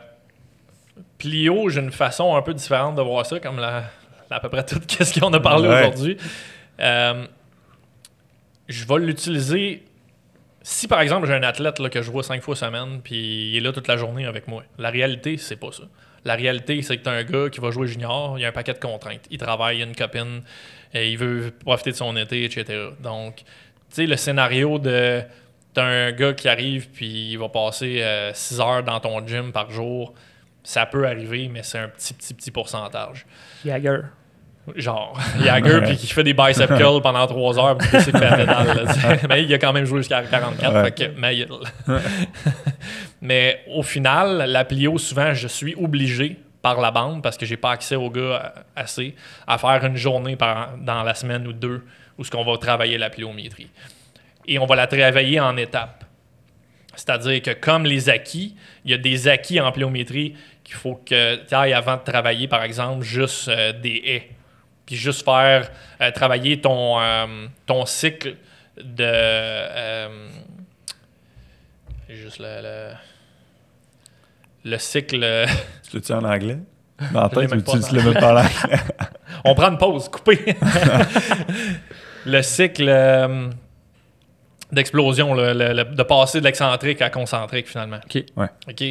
Plio, 1.17 1.69
j'ai 1.69 1.81
une 1.81 1.91
façon 1.91 2.35
un 2.35 2.41
peu 2.41 2.53
différente 2.53 2.95
de 2.95 3.01
voir 3.01 3.25
ça, 3.25 3.39
comme 3.39 3.59
la, 3.59 3.83
à 4.29 4.39
peu 4.39 4.49
près 4.49 4.65
tout 4.65 4.79
ce 4.89 5.19
qu'on 5.19 5.33
a 5.33 5.39
parlé 5.39 5.67
Ouais. 5.67 5.79
aujourd'hui. 5.81 6.17
Euh, 6.79 7.25
je 8.67 8.85
vais 8.85 8.99
l'utiliser 8.99 9.83
si, 10.61 10.87
par 10.87 11.01
exemple, 11.01 11.25
j'ai 11.25 11.33
un 11.33 11.43
athlète 11.43 11.79
là, 11.79 11.89
que 11.89 12.01
je 12.01 12.11
vois 12.11 12.21
cinq 12.23 12.41
fois 12.43 12.55
semaine, 12.55 13.01
puis 13.03 13.49
il 13.51 13.57
est 13.57 13.61
là 13.61 13.71
toute 13.71 13.87
la 13.87 13.97
journée 13.97 14.25
avec 14.25 14.47
moi. 14.47 14.63
La 14.77 14.89
réalité, 14.89 15.37
c'est 15.37 15.55
pas 15.55 15.71
ça. 15.71 15.83
La 16.25 16.35
réalité, 16.35 16.81
c'est 16.81 16.97
que 16.97 17.03
tu 17.03 17.09
un 17.09 17.23
gars 17.23 17.49
qui 17.49 17.59
va 17.61 17.71
jouer 17.71 17.87
junior, 17.87 18.37
il 18.37 18.45
a 18.45 18.49
un 18.49 18.51
paquet 18.51 18.73
de 18.73 18.79
contraintes. 18.79 19.25
Il 19.31 19.37
travaille, 19.37 19.77
il 19.77 19.83
a 19.83 19.85
une 19.85 19.95
copine, 19.95 20.41
et 20.93 21.09
il 21.11 21.17
veut 21.17 21.51
profiter 21.63 21.91
de 21.91 21.95
son 21.95 22.15
été, 22.17 22.43
etc. 22.43 22.89
Donc, 23.01 23.37
tu 23.37 23.43
sais, 23.89 24.05
le 24.05 24.17
scénario 24.17 24.77
de 24.79 25.21
t'as 25.79 25.85
un 25.85 26.11
gars 26.11 26.33
qui 26.33 26.47
arrive 26.49 26.89
puis 26.89 27.31
il 27.31 27.37
va 27.37 27.49
passer 27.49 28.03
6 28.33 28.59
heures 28.59 28.83
dans 28.83 28.99
ton 28.99 29.25
gym 29.25 29.51
par 29.51 29.69
jour, 29.71 30.13
ça 30.63 30.85
peut 30.85 31.07
arriver, 31.07 31.49
mais 31.51 31.63
c'est 31.63 31.79
un 31.79 31.87
petit, 31.87 32.13
petit, 32.13 32.33
petit 32.33 32.51
pourcentage. 32.51 33.25
Jagger. 33.65 34.01
Genre, 34.75 35.19
Jagger 35.43 35.81
puis 35.85 35.97
qui 35.97 36.07
fait 36.07 36.23
des 36.23 36.33
bicep 36.33 36.67
curls 36.77 37.01
pendant 37.03 37.25
3 37.25 37.59
heures 37.59 37.77
faire 37.81 38.05
pédale. 38.05 38.45
là, 38.47 38.93
tu 38.93 38.99
sais. 38.99 39.27
mais 39.27 39.43
il 39.43 39.53
a 39.53 39.57
quand 39.57 39.73
même 39.73 39.85
joué 39.85 39.99
jusqu'à 39.99 40.21
44, 40.21 40.73
Ouais. 40.73 40.83
fait 40.83 40.91
que, 40.91 41.19
mais, 41.19 41.47
mais 43.21 43.61
au 43.67 43.83
final, 43.83 44.45
la 44.49 44.65
plio, 44.65 44.97
souvent, 44.97 45.33
je 45.33 45.47
suis 45.47 45.75
obligé 45.75 46.37
par 46.61 46.79
la 46.81 46.91
bande 46.91 47.23
parce 47.23 47.37
que 47.37 47.45
j'ai 47.45 47.57
pas 47.57 47.71
accès 47.71 47.95
aux 47.95 48.09
gars 48.09 48.21
euh, 48.21 48.61
assez 48.75 49.15
à 49.47 49.57
faire 49.57 49.83
une 49.85 49.95
journée 49.95 50.35
par, 50.35 50.77
dans 50.77 51.03
la 51.03 51.15
semaine 51.15 51.47
ou 51.47 51.53
deux 51.53 51.83
où 52.17 52.23
ce 52.23 52.29
qu'on 52.29 52.43
va 52.43 52.57
travailler 52.57 52.97
la 52.97 53.09
pliométrie. 53.09 53.69
Et 54.49 54.57
on 54.57 54.65
va 54.65 54.75
la 54.75 54.87
travailler 54.87 55.39
en 55.39 55.55
étapes. 55.57 56.03
C'est-à-dire 56.95 57.39
que 57.43 57.51
comme 57.51 57.85
les 57.85 58.09
acquis, 58.09 58.55
il 58.83 58.91
y 58.91 58.93
a 58.95 58.97
des 58.97 59.27
acquis 59.27 59.61
en 59.61 59.71
pliométrie 59.71 60.35
qu'il 60.63 60.75
faut 60.75 60.95
que 60.95 61.35
tu 61.35 61.53
ailles 61.53 61.73
avant 61.73 61.97
de 61.97 62.01
travailler, 62.01 62.47
par 62.47 62.63
exemple, 62.63 63.03
juste 63.03 63.47
euh, 63.47 63.71
des 63.73 64.01
haies. 64.05 64.29
Puis 64.87 64.95
juste 64.95 65.23
faire 65.23 65.69
euh, 66.01 66.11
travailler 66.11 66.59
ton, 66.59 66.99
euh, 66.99 67.45
ton 67.67 67.85
cycle 67.85 68.37
de. 68.83 70.09
juste 72.09 72.39
le, 72.39 72.61
le, 72.63 72.91
le 74.65 74.77
cycle. 74.79 75.19
Tu 75.89 75.95
l'as-tu 75.95 76.11
en 76.11 76.23
anglais? 76.23 76.57
Dans 77.13 77.21
la 77.21 77.29
tête, 77.29 77.49
tu 77.49 77.95
l'as 77.95 78.03
même 78.03 78.13
pas 78.15 78.33
en 78.33 78.37
anglais? 78.37 78.79
On 79.45 79.53
prend 79.53 79.69
une 79.69 79.77
pause, 79.77 80.09
coupé. 80.09 80.55
le 82.25 82.41
cycle 82.41 82.89
d'explosion, 84.71 85.33
le- 85.33 85.53
le- 85.53 85.73
le- 85.73 85.83
de 85.83 86.03
passer 86.03 86.39
de 86.39 86.45
l'excentrique 86.45 87.01
à 87.01 87.09
concentrique 87.09 87.67
finalement. 87.67 87.99
OK. 88.05 88.23
Ouais. 88.35 88.47
OK. 88.69 88.83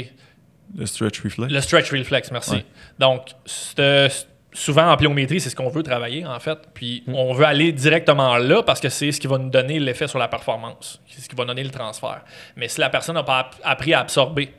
Le 0.76 0.86
stretch 0.86 1.20
reflex? 1.22 1.52
Le 1.52 1.60
stretch 1.60 1.90
reflex, 1.92 2.30
merci. 2.30 2.56
Ouais. 2.56 2.64
Donc, 2.98 3.28
c'est- 3.46 4.26
souvent 4.52 4.90
en 4.90 4.96
pliométrie, 4.96 5.40
c'est 5.40 5.50
ce 5.50 5.56
qu'on 5.56 5.68
veut 5.68 5.82
travailler 5.82 6.26
en 6.26 6.38
fait. 6.40 6.58
Puis 6.74 7.04
on 7.06 7.32
veut 7.32 7.44
aller 7.46 7.70
directement 7.72 8.36
là 8.38 8.62
parce 8.62 8.80
que 8.80 8.88
c'est 8.88 9.12
ce 9.12 9.20
qui 9.20 9.26
va 9.26 9.38
nous 9.38 9.50
donner 9.50 9.78
l'effet 9.78 10.08
sur 10.08 10.18
la 10.18 10.26
performance. 10.28 11.00
C'est 11.06 11.20
ce 11.20 11.28
qui 11.28 11.36
va 11.36 11.44
donner 11.44 11.62
le 11.64 11.70
transfert. 11.70 12.22
Mais 12.56 12.66
si 12.68 12.80
la 12.80 12.90
personne 12.90 13.14
n'a 13.14 13.22
pas 13.22 13.38
app- 13.40 13.56
appris 13.62 13.94
à 13.94 14.00
absorber, 14.00 14.52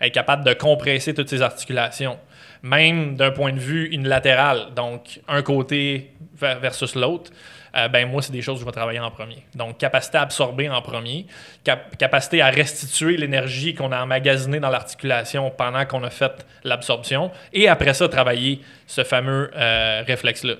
être 0.00 0.12
capable 0.14 0.44
de 0.44 0.54
compresser 0.54 1.14
toutes 1.14 1.28
ses 1.28 1.42
articulations, 1.42 2.18
même 2.62 3.16
d'un 3.16 3.30
point 3.30 3.52
de 3.52 3.60
vue 3.60 3.86
unilatéral, 3.90 4.68
donc 4.74 5.20
un 5.28 5.42
côté 5.42 6.12
ver- 6.36 6.58
versus 6.60 6.94
l'autre, 6.94 7.30
euh, 7.76 7.88
ben 7.88 8.08
moi, 8.08 8.22
c'est 8.22 8.32
des 8.32 8.42
choses 8.42 8.56
que 8.56 8.60
je 8.60 8.64
vais 8.66 8.72
travailler 8.72 9.00
en 9.00 9.10
premier. 9.10 9.44
Donc, 9.54 9.78
capacité 9.78 10.18
à 10.18 10.22
absorber 10.22 10.68
en 10.68 10.80
premier, 10.82 11.26
cap- 11.64 11.96
capacité 11.96 12.40
à 12.42 12.48
restituer 12.50 13.16
l'énergie 13.16 13.74
qu'on 13.74 13.90
a 13.92 14.00
emmagasinée 14.02 14.60
dans 14.60 14.70
l'articulation 14.70 15.50
pendant 15.50 15.84
qu'on 15.84 16.04
a 16.04 16.10
fait 16.10 16.46
l'absorption, 16.62 17.30
et 17.52 17.68
après 17.68 17.94
ça, 17.94 18.08
travailler 18.08 18.60
ce 18.86 19.02
fameux 19.04 19.50
euh, 19.56 20.02
réflexe-là. 20.06 20.54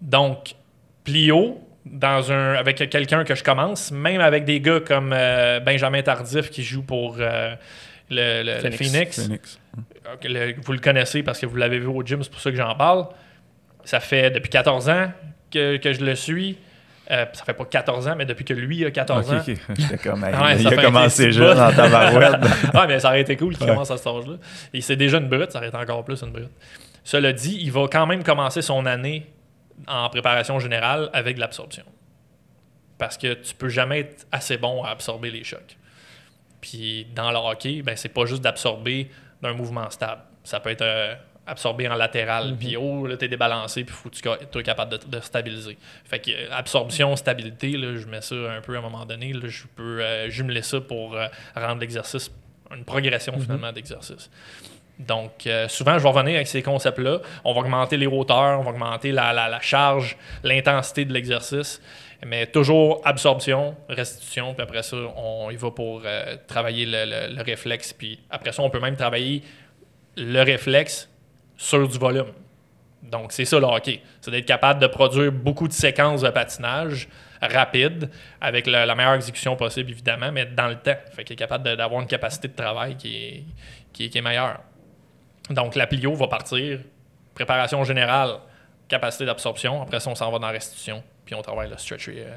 Donc, 0.00 0.54
plio, 1.04 1.60
dans 1.86 2.30
un, 2.32 2.54
avec 2.54 2.76
quelqu'un 2.90 3.24
que 3.24 3.34
je 3.34 3.42
commence, 3.44 3.90
même 3.90 4.20
avec 4.20 4.44
des 4.44 4.60
gars 4.60 4.80
comme 4.80 5.12
euh, 5.14 5.60
Benjamin 5.60 6.02
Tardif 6.02 6.50
qui 6.50 6.62
joue 6.62 6.82
pour 6.82 7.16
euh, 7.18 7.54
le, 8.10 8.42
le- 8.42 8.54
le 8.54 8.70
Phoenix. 9.18 9.18
Le- 10.24 10.54
vous 10.60 10.72
le 10.72 10.78
connaissez 10.78 11.22
parce 11.22 11.38
que 11.38 11.46
vous 11.46 11.56
l'avez 11.56 11.78
vu 11.78 11.86
au 11.86 12.02
gym, 12.04 12.22
c'est 12.22 12.30
pour 12.30 12.40
ça 12.40 12.50
que 12.50 12.56
j'en 12.56 12.74
parle. 12.74 13.06
Ça 13.84 14.00
fait 14.00 14.30
depuis 14.30 14.50
14 14.50 14.88
ans 14.88 15.10
que, 15.50 15.76
que 15.76 15.92
je 15.92 16.04
le 16.04 16.14
suis. 16.14 16.58
Euh, 17.10 17.26
ça 17.32 17.44
fait 17.44 17.54
pas 17.54 17.64
14 17.64 18.06
ans, 18.06 18.14
mais 18.16 18.24
depuis 18.24 18.44
que 18.44 18.54
lui 18.54 18.84
a 18.84 18.90
14 18.92 19.28
Ok, 19.28 19.34
ans. 19.36 19.42
J'étais 19.76 19.98
comme, 19.98 20.22
Ouais, 20.22 20.56
il 20.60 20.68
a 20.68 20.76
commencé 20.82 21.32
jeune 21.32 21.58
en 21.58 21.72
tabarouette. 21.72 22.36
ah, 22.74 22.86
mais 22.86 23.00
ça 23.00 23.08
aurait 23.08 23.22
été 23.22 23.36
cool 23.36 23.54
qu'il 23.56 23.64
Ouais. 23.64 23.70
commence 23.72 23.90
à 23.90 23.96
cet 23.96 24.06
âge-là. 24.06 24.34
Et 24.72 24.80
c'est 24.80 24.94
déjà 24.96 25.18
une 25.18 25.28
brute, 25.28 25.50
ça 25.50 25.58
aurait 25.58 25.68
été 25.68 25.76
encore 25.76 26.04
plus 26.04 26.22
une 26.22 26.30
brute. 26.30 26.50
Cela 27.02 27.32
dit, 27.32 27.58
il 27.60 27.72
va 27.72 27.88
quand 27.90 28.06
même 28.06 28.22
commencer 28.22 28.62
son 28.62 28.86
année 28.86 29.26
en 29.88 30.08
préparation 30.08 30.60
générale 30.60 31.10
avec 31.12 31.34
de 31.34 31.40
l'absorption. 31.40 31.84
Parce 32.98 33.18
que 33.18 33.34
tu 33.34 33.54
peux 33.54 33.70
jamais 33.70 34.00
être 34.00 34.26
assez 34.30 34.56
bon 34.58 34.84
à 34.84 34.90
absorber 34.90 35.30
les 35.30 35.42
chocs. 35.42 35.78
Puis 36.60 37.06
dans 37.14 37.32
le 37.32 37.38
hockey, 37.38 37.82
ben, 37.82 37.96
c'est 37.96 38.10
pas 38.10 38.26
juste 38.26 38.42
d'absorber 38.42 39.10
d'un 39.42 39.54
mouvement 39.54 39.88
stable. 39.90 40.20
Ça 40.44 40.60
peut 40.60 40.70
être 40.70 40.82
euh, 40.82 41.14
absorbé 41.50 41.88
en 41.88 41.94
latéral. 41.94 42.56
Puis 42.58 42.76
oh, 42.76 43.06
là, 43.06 43.16
t'es 43.16 43.28
débalancé, 43.28 43.84
puis 43.84 43.94
faut 43.94 44.08
que 44.08 44.14
tu 44.14 44.22
sois 44.22 44.62
capable 44.62 44.92
de, 44.98 44.98
de 45.16 45.20
stabiliser. 45.20 45.76
Fait 46.04 46.18
que 46.18 46.30
euh, 46.30 46.48
absorption, 46.52 47.14
stabilité, 47.16 47.72
là, 47.76 47.96
je 47.96 48.06
mets 48.06 48.20
ça 48.22 48.34
un 48.34 48.60
peu 48.60 48.74
à 48.74 48.78
un 48.78 48.82
moment 48.82 49.04
donné. 49.04 49.32
là, 49.32 49.48
je 49.48 49.64
peux 49.74 50.00
euh, 50.02 50.30
jumeler 50.30 50.62
ça 50.62 50.80
pour 50.80 51.14
euh, 51.16 51.26
rendre 51.56 51.80
l'exercice 51.80 52.30
une 52.74 52.84
progression 52.84 53.38
finalement 53.40 53.72
d'exercice. 53.72 54.30
Donc, 54.98 55.46
euh, 55.46 55.66
souvent, 55.66 55.98
je 55.98 56.02
vais 56.02 56.08
revenir 56.10 56.34
avec 56.36 56.46
ces 56.46 56.62
concepts-là. 56.62 57.20
On 57.44 57.52
va 57.54 57.60
augmenter 57.60 57.96
les 57.96 58.06
hauteurs, 58.06 58.60
on 58.60 58.62
va 58.62 58.70
augmenter 58.70 59.12
la, 59.12 59.32
la- 59.32 59.48
la 59.48 59.60
charge, 59.60 60.16
l'intensité 60.44 61.04
de 61.06 61.12
l'exercice, 61.12 61.80
mais 62.24 62.46
toujours 62.46 63.00
absorption, 63.04 63.74
restitution, 63.88 64.52
puis 64.52 64.62
après 64.62 64.82
ça, 64.82 64.96
on 65.16 65.50
y 65.50 65.56
va 65.56 65.70
pour 65.70 66.02
travailler 66.46 66.84
le, 66.84 67.06
le- 67.06 67.34
le 67.34 67.42
réflexe. 67.42 67.94
Puis 67.94 68.20
après 68.28 68.52
ça, 68.52 68.62
on 68.62 68.68
peut 68.70 68.78
même 68.78 68.94
travailler 68.96 69.42
le 70.18 70.42
réflexe 70.42 71.08
sur 71.62 71.86
du 71.86 71.98
volume. 71.98 72.32
Donc, 73.02 73.32
c'est 73.32 73.44
ça 73.44 73.58
le 73.58 73.66
hockey. 73.66 74.00
C'est 74.20 74.30
d'être 74.30 74.46
capable 74.46 74.80
de 74.80 74.86
produire 74.86 75.30
beaucoup 75.30 75.68
de 75.68 75.72
séquences 75.72 76.22
de 76.22 76.30
patinage 76.30 77.06
rapides, 77.42 78.08
avec 78.40 78.66
le- 78.66 78.84
la 78.84 78.94
meilleure 78.94 79.14
exécution 79.14 79.56
possible, 79.56 79.90
évidemment, 79.90 80.30
mais 80.32 80.46
dans 80.46 80.68
le 80.68 80.76
temps. 80.76 80.96
Fait 81.12 81.24
qu'il 81.24 81.34
est 81.34 81.36
capable 81.36 81.76
d'avoir 81.76 82.00
une 82.00 82.06
capacité 82.06 82.48
de 82.48 82.54
travail 82.54 82.96
qui 82.96 83.16
est, 83.16 83.44
qui 83.92 84.04
est, 84.06 84.08
qui 84.08 84.18
est 84.18 84.22
meilleure. 84.22 84.60
Donc, 85.50 85.74
la 85.74 85.86
plio 85.86 86.14
va 86.14 86.28
partir, 86.28 86.80
préparation 87.34 87.82
générale, 87.84 88.36
capacité 88.88 89.24
d'absorption. 89.26 89.82
Après 89.82 90.00
ça, 90.00 90.10
on 90.10 90.14
s'en 90.14 90.30
va 90.30 90.38
dans 90.38 90.46
la 90.46 90.52
restitution, 90.52 91.02
puis 91.24 91.34
on 91.34 91.42
travaille 91.42 91.68
le 91.70 91.76
stretch. 91.78 92.08
euh, 92.08 92.36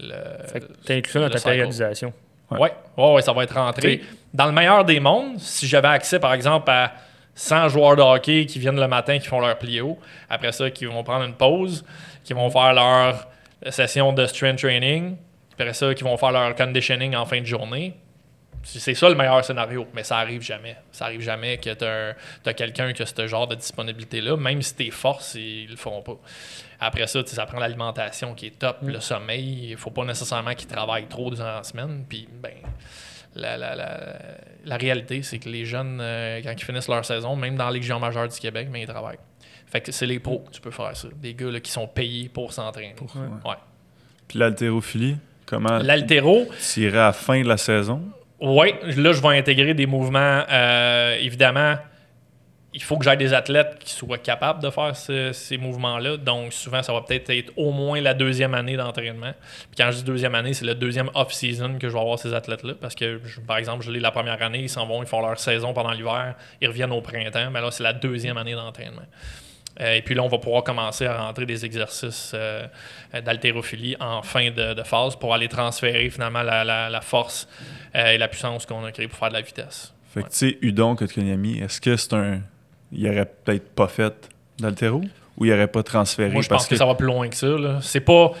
Le, 0.00 0.46
Fait 0.46 0.60
que 0.60 0.66
t'as 0.84 0.94
inclus 0.94 1.12
ça 1.12 1.18
dans 1.20 1.24
le 1.26 1.30
ta 1.32 1.40
périodisation. 1.40 2.12
Ouais, 2.52 2.72
ouais, 2.96 3.12
ouais, 3.14 3.22
ça 3.22 3.32
va 3.32 3.42
être 3.44 3.54
rentré. 3.56 4.00
Dans 4.32 4.46
le 4.46 4.52
meilleur 4.52 4.84
des 4.84 5.00
mondes, 5.00 5.38
si 5.40 5.66
j'avais 5.66 5.88
accès, 5.88 6.18
par 6.20 6.32
exemple, 6.34 6.70
à 6.70 6.92
100 7.38 7.68
joueurs 7.68 7.94
de 7.94 8.02
hockey 8.02 8.46
qui 8.46 8.58
viennent 8.58 8.80
le 8.80 8.88
matin, 8.88 9.16
qui 9.20 9.28
font 9.28 9.38
leur 9.38 9.56
plio, 9.56 9.96
après 10.28 10.50
ça, 10.50 10.70
qui 10.72 10.86
vont 10.86 11.04
prendre 11.04 11.24
une 11.24 11.34
pause, 11.34 11.84
qui 12.24 12.32
vont 12.32 12.50
faire 12.50 12.74
leur 12.74 13.28
session 13.70 14.12
de 14.12 14.26
strength 14.26 14.58
training, 14.58 15.16
après 15.52 15.72
ça, 15.72 15.94
qui 15.94 16.02
vont 16.02 16.16
faire 16.16 16.32
leur 16.32 16.56
conditioning 16.56 17.14
en 17.14 17.24
fin 17.26 17.40
de 17.40 17.46
journée. 17.46 17.94
C'est 18.64 18.94
ça 18.94 19.08
le 19.08 19.14
meilleur 19.14 19.44
scénario, 19.44 19.86
mais 19.94 20.02
ça 20.02 20.18
arrive 20.18 20.42
jamais. 20.42 20.76
Ça 20.90 21.04
arrive 21.04 21.20
jamais 21.20 21.58
que 21.58 21.72
tu 21.72 21.84
as, 21.84 22.54
quelqu'un 22.54 22.92
qui 22.92 23.02
a 23.02 23.06
ce 23.06 23.26
genre 23.28 23.46
de 23.46 23.54
disponibilité-là, 23.54 24.36
même 24.36 24.60
si 24.60 24.74
tes 24.74 24.90
forces, 24.90 25.36
ils 25.36 25.68
le 25.70 25.76
feront 25.76 26.02
pas. 26.02 26.16
Après 26.80 27.06
ça, 27.06 27.24
ça 27.24 27.46
prend 27.46 27.60
l'alimentation 27.60 28.34
qui 28.34 28.46
est 28.46 28.58
top, 28.58 28.78
le 28.82 28.98
sommeil. 28.98 29.70
Il 29.70 29.76
faut 29.76 29.90
pas 29.90 30.04
nécessairement 30.04 30.54
qu'ils 30.54 30.68
travaillent 30.68 31.06
trop 31.06 31.30
durant 31.30 31.54
la 31.54 31.62
semaine. 31.62 32.04
Puis, 32.08 32.28
ben, 32.32 32.50
la, 33.38 33.56
la, 33.56 33.74
la, 33.74 34.00
la 34.64 34.76
réalité, 34.76 35.22
c'est 35.22 35.38
que 35.38 35.48
les 35.48 35.64
jeunes, 35.64 35.98
euh, 36.00 36.40
quand 36.42 36.52
ils 36.52 36.64
finissent 36.64 36.88
leur 36.88 37.04
saison, 37.04 37.36
même 37.36 37.56
dans 37.56 37.66
la 37.66 37.70
Légion 37.72 37.98
majeure 37.98 38.28
du 38.28 38.38
Québec, 38.38 38.68
ben, 38.70 38.80
ils 38.80 38.86
travaillent. 38.86 39.18
Fait 39.66 39.80
que 39.80 39.92
c'est 39.92 40.06
les 40.06 40.18
pros 40.18 40.40
que 40.40 40.50
tu 40.52 40.60
peux 40.60 40.70
faire 40.70 40.96
ça. 40.96 41.08
Des 41.16 41.34
gars 41.34 41.50
là, 41.50 41.60
qui 41.60 41.70
sont 41.70 41.86
payés 41.86 42.28
pour 42.28 42.52
s'entraîner. 42.52 42.94
ouais. 43.00 43.50
Ouais. 43.50 43.56
Puis 44.26 44.38
l'haltérophilie, 44.38 45.16
comment 45.46 45.78
L'altéro, 45.78 46.46
tu 46.72 46.80
irais 46.82 46.98
à 46.98 47.06
la 47.06 47.12
fin 47.12 47.40
de 47.42 47.48
la 47.48 47.56
saison? 47.56 48.02
Oui, 48.40 48.72
là, 48.96 49.12
je 49.12 49.20
vais 49.20 49.36
intégrer 49.38 49.74
des 49.74 49.86
mouvements. 49.86 50.42
euh, 50.50 51.16
évidemment, 51.20 51.76
il 52.78 52.84
faut 52.84 52.96
que 52.96 53.04
j'aille 53.04 53.16
des 53.18 53.34
athlètes 53.34 53.76
qui 53.80 53.92
soient 53.92 54.18
capables 54.18 54.62
de 54.62 54.70
faire 54.70 54.94
ce- 54.94 55.32
ces 55.32 55.58
mouvements-là. 55.58 56.16
Donc, 56.16 56.52
souvent, 56.52 56.80
ça 56.80 56.92
va 56.92 57.00
peut-être 57.00 57.28
être 57.30 57.52
au 57.56 57.72
moins 57.72 58.00
la 58.00 58.14
deuxième 58.14 58.54
année 58.54 58.76
d'entraînement. 58.76 59.32
Puis 59.32 59.76
quand 59.76 59.90
je 59.90 59.96
dis 59.96 60.04
deuxième 60.04 60.36
année, 60.36 60.54
c'est 60.54 60.64
le 60.64 60.76
deuxième 60.76 61.10
off-season 61.14 61.78
que 61.78 61.88
je 61.88 61.92
vais 61.92 61.98
avoir 61.98 62.20
ces 62.20 62.32
athlètes-là. 62.32 62.74
Parce 62.80 62.94
que, 62.94 63.20
par 63.48 63.56
exemple, 63.56 63.84
je 63.84 63.90
l'ai 63.90 63.98
la 63.98 64.12
première 64.12 64.40
année, 64.42 64.60
ils 64.60 64.68
s'en 64.68 64.86
vont, 64.86 65.02
ils 65.02 65.08
font 65.08 65.20
leur 65.20 65.40
saison 65.40 65.72
pendant 65.72 65.90
l'hiver, 65.90 66.36
ils 66.60 66.68
reviennent 66.68 66.92
au 66.92 67.00
printemps. 67.00 67.50
Mais 67.50 67.60
là, 67.60 67.72
c'est 67.72 67.82
la 67.82 67.92
deuxième 67.92 68.36
année 68.36 68.54
d'entraînement. 68.54 69.06
Euh, 69.80 69.94
et 69.94 70.02
puis 70.02 70.14
là, 70.14 70.22
on 70.22 70.28
va 70.28 70.38
pouvoir 70.38 70.62
commencer 70.62 71.06
à 71.06 71.16
rentrer 71.16 71.46
des 71.46 71.64
exercices 71.64 72.32
euh, 72.34 72.66
d'haltérophilie 73.24 73.96
en 74.00 74.22
fin 74.22 74.50
de, 74.50 74.82
phase 74.84 75.16
pour 75.16 75.34
aller 75.34 75.48
transférer 75.48 76.08
finalement 76.10 76.42
la, 76.42 77.00
force 77.02 77.48
euh, 77.94 78.12
et 78.12 78.18
la 78.18 78.28
puissance 78.28 78.66
qu'on 78.66 78.84
a 78.84 78.92
créée 78.92 79.08
pour 79.08 79.18
faire 79.18 79.28
de 79.28 79.34
la 79.34 79.40
vitesse. 79.40 79.92
Fait 80.12 80.22
que, 80.22 80.28
tu 80.28 80.36
sais, 80.36 80.58
Udon 80.62 80.96
est-ce 80.96 81.80
que 81.80 81.96
c'est 81.96 82.14
un. 82.14 82.40
Il 82.92 83.08
aurait 83.08 83.26
peut-être 83.26 83.70
pas 83.70 83.88
fait 83.88 84.30
d'altéro 84.58 85.02
ou 85.36 85.44
il 85.44 85.52
aurait 85.52 85.68
pas 85.68 85.82
transféré? 85.82 86.30
Moi, 86.30 86.42
je 86.42 86.48
parce 86.48 86.64
pense 86.64 86.68
que, 86.70 86.76
ça 86.76 86.86
va 86.86 86.94
plus 86.94 87.06
loin 87.06 87.28
que 87.28 87.36
ça. 87.36 87.46
C'est 87.82 88.00
pas. 88.00 88.32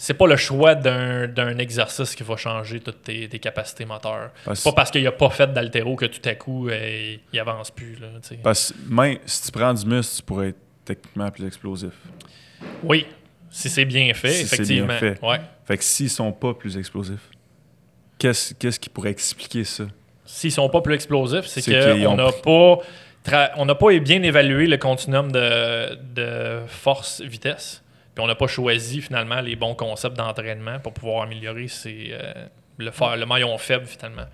C'est 0.00 0.14
pas 0.14 0.28
le 0.28 0.36
choix 0.36 0.76
d'un 0.76 1.26
d'un 1.26 1.58
exercice 1.58 2.14
qui 2.14 2.22
va 2.22 2.36
changer 2.36 2.78
toutes 2.78 3.02
tes, 3.02 3.28
tes 3.28 3.40
capacités 3.40 3.84
moteurs. 3.84 4.30
C'est 4.54 4.62
pas 4.62 4.72
parce 4.72 4.92
qu'il 4.92 5.04
a 5.04 5.10
pas 5.10 5.28
fait 5.28 5.52
d'altéro 5.52 5.96
que 5.96 6.06
tout 6.06 6.20
à 6.24 6.36
coup, 6.36 6.68
euh, 6.68 7.16
il 7.32 7.40
avance 7.40 7.72
plus. 7.72 7.98
Là, 7.98 8.06
parce 8.44 8.72
que 8.72 8.94
même 8.94 9.18
si 9.26 9.42
tu 9.42 9.50
prends 9.50 9.74
du 9.74 9.84
muscle, 9.84 10.16
tu 10.18 10.22
pourrais 10.22 10.48
être 10.50 10.58
techniquement 10.84 11.28
plus 11.32 11.46
explosif. 11.46 11.90
Oui, 12.84 13.06
si 13.50 13.68
c'est 13.68 13.84
bien 13.84 14.14
fait, 14.14 14.30
Si 14.30 14.46
c'est 14.46 14.54
effectivement. 14.54 14.86
bien 14.86 14.98
fait. 14.98 15.18
Ouais. 15.20 15.40
Fait 15.64 15.76
que 15.76 15.82
s'ils 15.84 16.10
sont 16.10 16.30
pas 16.32 16.54
plus 16.54 16.76
explosifs, 16.76 17.28
qu'est-ce 18.18 18.54
qu'est-ce 18.54 18.78
qui 18.78 18.88
pourrait 18.90 19.10
expliquer 19.10 19.64
ça? 19.64 19.84
S'ils 20.24 20.52
sont 20.52 20.68
pas 20.68 20.80
plus 20.80 20.94
explosifs, 20.94 21.46
c'est 21.46 21.62
qu'on 21.62 22.14
n'a 22.14 22.30
pas, 22.30 22.78
on 23.56 23.64
n'a 23.64 23.74
pas 23.74 23.98
bien 23.98 24.22
évalué 24.22 24.66
le 24.66 24.76
continuum 24.76 25.30
de, 25.32 26.60
force-vitesse. 26.66 27.82
Puis 28.14 28.24
on 28.24 28.26
n'a 28.26 28.34
pas 28.34 28.48
choisi 28.48 29.00
finalement 29.00 29.40
les 29.40 29.54
bons 29.54 29.74
concepts 29.74 30.16
d'entraînement 30.16 30.80
pour 30.80 30.92
pouvoir 30.92 31.22
améliorer 31.22 31.66
euh, 31.86 32.32
le, 32.78 33.26
maillon 33.26 33.56
faible 33.58 33.86
finalement. 33.86 34.26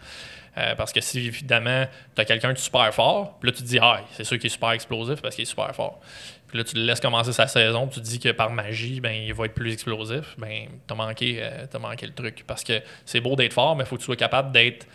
Euh, 0.56 0.74
parce 0.76 0.92
que 0.92 1.00
si 1.00 1.26
évidemment 1.26 1.84
tu 2.14 2.22
as 2.22 2.24
quelqu'un 2.24 2.52
de 2.52 2.58
super 2.58 2.94
fort, 2.94 3.38
puis 3.40 3.50
là 3.50 3.56
tu 3.56 3.62
te 3.62 3.68
dis 3.68 3.78
ah 3.82 4.00
c'est 4.12 4.22
sûr 4.24 4.38
qu'il 4.38 4.46
est 4.46 4.50
super 4.50 4.70
explosif 4.70 5.20
parce 5.20 5.34
qu'il 5.34 5.42
est 5.42 5.46
super 5.46 5.74
fort. 5.74 6.00
Puis 6.46 6.56
là 6.56 6.64
tu 6.64 6.76
le 6.76 6.84
laisses 6.84 7.00
commencer 7.00 7.32
sa 7.32 7.48
saison, 7.48 7.88
puis 7.88 7.96
tu 7.96 8.00
te 8.02 8.06
dis 8.06 8.20
que 8.20 8.30
par 8.30 8.50
magie 8.50 9.00
ben 9.00 9.12
il 9.12 9.34
va 9.34 9.46
être 9.46 9.54
plus 9.54 9.72
explosif, 9.72 10.36
ben 10.38 10.68
t'as 10.86 10.94
manqué 10.94 11.40
euh, 11.40 11.78
manqué 11.80 12.06
le 12.06 12.14
truc 12.14 12.44
parce 12.46 12.62
que 12.62 12.80
c'est 13.04 13.20
beau 13.20 13.34
d'être 13.34 13.52
fort 13.52 13.74
mais 13.74 13.82
il 13.82 13.86
faut 13.86 13.96
que 13.96 14.00
tu 14.00 14.06
sois 14.06 14.16
capable 14.16 14.52
d'être 14.52 14.86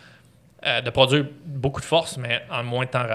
euh, 0.66 0.80
de 0.82 0.90
produire 0.90 1.24
beaucoup 1.46 1.80
de 1.80 1.86
force, 1.86 2.16
mais 2.18 2.42
en 2.50 2.62
moins 2.62 2.84
de 2.84 2.90
temps, 2.90 3.06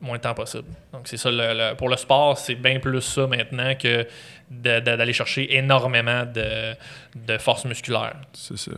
moins 0.00 0.16
de 0.16 0.22
temps 0.22 0.34
possible. 0.34 0.64
Donc, 0.92 1.02
c'est 1.08 1.16
ça. 1.18 1.30
le- 1.30 1.36
le- 1.54 1.74
pour 1.76 1.88
le 1.88 1.96
sport, 1.96 2.38
c'est 2.38 2.54
bien 2.54 2.78
plus 2.78 3.00
ça 3.02 3.26
maintenant 3.26 3.74
que 3.74 4.06
d'aller 4.50 5.12
chercher 5.12 5.56
énormément 5.56 6.24
de, 6.24 6.74
de 7.14 7.38
force 7.38 7.64
musculaire. 7.64 8.14
C'est 8.32 8.56
ça. 8.56 8.70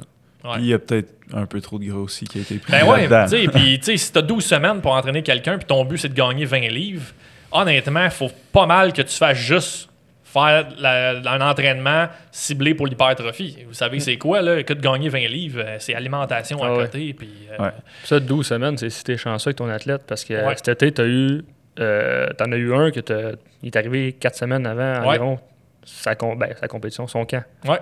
Ouais. 0.44 0.54
Puis 0.54 0.62
il 0.62 0.66
y 0.68 0.74
a 0.74 0.78
peut-être 0.78 1.12
un 1.34 1.46
peu 1.46 1.60
trop 1.60 1.78
de 1.78 1.84
gras 1.84 1.98
aussi 1.98 2.24
qui 2.24 2.38
a 2.38 2.42
été 2.42 2.58
pris 2.58 2.70
Ben 2.72 2.84
ouais, 2.86 3.08
là-dedans. 3.08 3.24
tu 3.36 3.44
sais, 3.44 3.48
puis 3.52 3.78
tu 3.78 3.84
sais, 3.84 3.96
si 3.96 4.12
t'as 4.12 4.22
12 4.22 4.44
semaines 4.44 4.80
pour 4.80 4.92
entraîner 4.92 5.22
quelqu'un, 5.22 5.58
puis 5.58 5.66
ton 5.66 5.84
but 5.84 5.98
c'est 5.98 6.08
de 6.08 6.14
gagner 6.14 6.44
20 6.44 6.60
livres, 6.68 7.12
honnêtement, 7.52 8.04
il 8.04 8.10
faut 8.10 8.30
pas 8.52 8.64
mal 8.66 8.92
que 8.92 9.02
tu 9.02 9.16
fasses 9.16 9.36
juste 9.38 9.88
faire 10.32 10.68
la- 10.78 11.20
un 11.32 11.40
entraînement 11.40 12.06
ciblé 12.30 12.74
pour 12.74 12.86
l'hypertrophie. 12.86 13.64
Vous 13.66 13.72
savez, 13.74 13.98
c'est 14.00 14.18
quoi, 14.18 14.42
là, 14.42 14.62
que 14.62 14.72
de 14.74 14.80
gagner 14.80 15.08
20 15.08 15.26
livres, 15.28 15.62
euh, 15.64 15.76
c'est 15.78 15.94
alimentation 15.94 16.62
à 16.62 16.66
Ah 16.68 16.72
ouais. 16.74 16.84
côté, 16.84 17.14
puis... 17.14 17.30
euh, 17.50 17.64
Ouais. 17.64 17.70
Ça, 18.04 18.20
12 18.20 18.46
semaines, 18.46 18.76
c'est 18.76 18.90
si 18.90 19.04
t'es 19.04 19.16
chanceux 19.16 19.48
avec 19.48 19.56
ton 19.56 19.68
athlète 19.68 20.02
parce 20.06 20.24
que 20.24 20.34
Ouais. 20.34 20.54
cet 20.56 20.68
été, 20.68 20.92
t'as 20.92 21.06
eu. 21.06 21.42
euh, 21.80 22.26
T'en 22.36 22.50
as 22.52 22.56
eu 22.56 22.74
un 22.74 22.90
que 22.90 23.00
il 23.62 23.66
est 23.68 23.76
arrivé 23.76 24.12
4 24.12 24.34
semaines 24.36 24.66
avant 24.66 25.04
environ 25.06 25.38
sa, 25.84 26.14
com- 26.14 26.36
ben, 26.38 26.50
sa 26.60 26.68
compétition, 26.68 27.06
son 27.06 27.24
camp. 27.24 27.44
Ouais. 27.66 27.78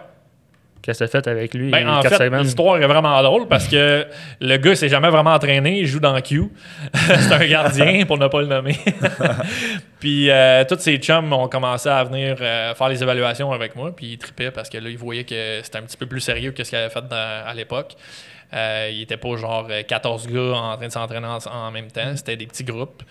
Qu'est-ce 0.82 1.00
que 1.00 1.04
t'as 1.10 1.22
fait 1.22 1.28
avec 1.30 1.52
lui 1.54 1.70
Ben, 1.70 1.88
en 1.88 2.00
fait, 2.02 2.30
l'histoire 2.44 2.76
est 2.80 2.86
vraiment 2.86 3.20
drôle 3.22 3.48
parce 3.48 3.66
que 3.66 4.06
le 4.40 4.56
gars 4.56 4.76
s'est 4.76 4.88
jamais 4.88 5.08
vraiment 5.10 5.32
entraîné. 5.34 5.80
Il 5.80 5.86
joue 5.86 5.98
dans 5.98 6.20
Q. 6.20 6.44
c'est 6.94 7.32
un 7.32 7.46
gardien, 7.46 8.06
pour 8.06 8.18
ne 8.18 8.28
pas 8.28 8.40
le 8.40 8.46
nommer. 8.46 8.76
puis 10.00 10.30
euh, 10.30 10.64
tous 10.68 10.78
ses 10.78 10.98
chums 10.98 11.32
ont 11.32 11.48
commencé 11.48 11.88
à 11.88 12.04
venir 12.04 12.36
euh, 12.40 12.74
faire 12.74 12.88
les 12.88 13.02
évaluations 13.02 13.50
avec 13.52 13.74
moi. 13.74 13.94
Puis 13.94 14.12
il 14.12 14.18
tripait 14.18 14.50
parce 14.50 14.68
que 14.68 14.78
là, 14.78 14.88
il 14.88 14.98
voyait 14.98 15.24
que 15.24 15.60
c'était 15.62 15.78
un 15.78 15.82
petit 15.82 15.96
peu 15.96 16.06
plus 16.06 16.20
sérieux 16.20 16.52
que 16.52 16.62
ce 16.62 16.70
qu'il 16.70 16.78
avait 16.78 16.90
fait 16.90 17.06
dans- 17.08 17.44
à 17.46 17.52
l'époque. 17.54 17.94
Euh, 18.54 18.88
il 18.92 19.02
était 19.02 19.16
pas 19.16 19.36
genre 19.36 19.66
euh, 19.70 19.82
14 19.82 20.28
gars 20.28 20.40
en 20.56 20.76
train 20.76 20.86
de 20.86 20.92
s'entraîner 20.92 21.26
en, 21.26 21.38
en 21.38 21.70
même 21.72 21.90
temps. 21.90 22.14
C'était 22.14 22.36
des 22.36 22.46
petits 22.46 22.64
groupes. 22.64 23.02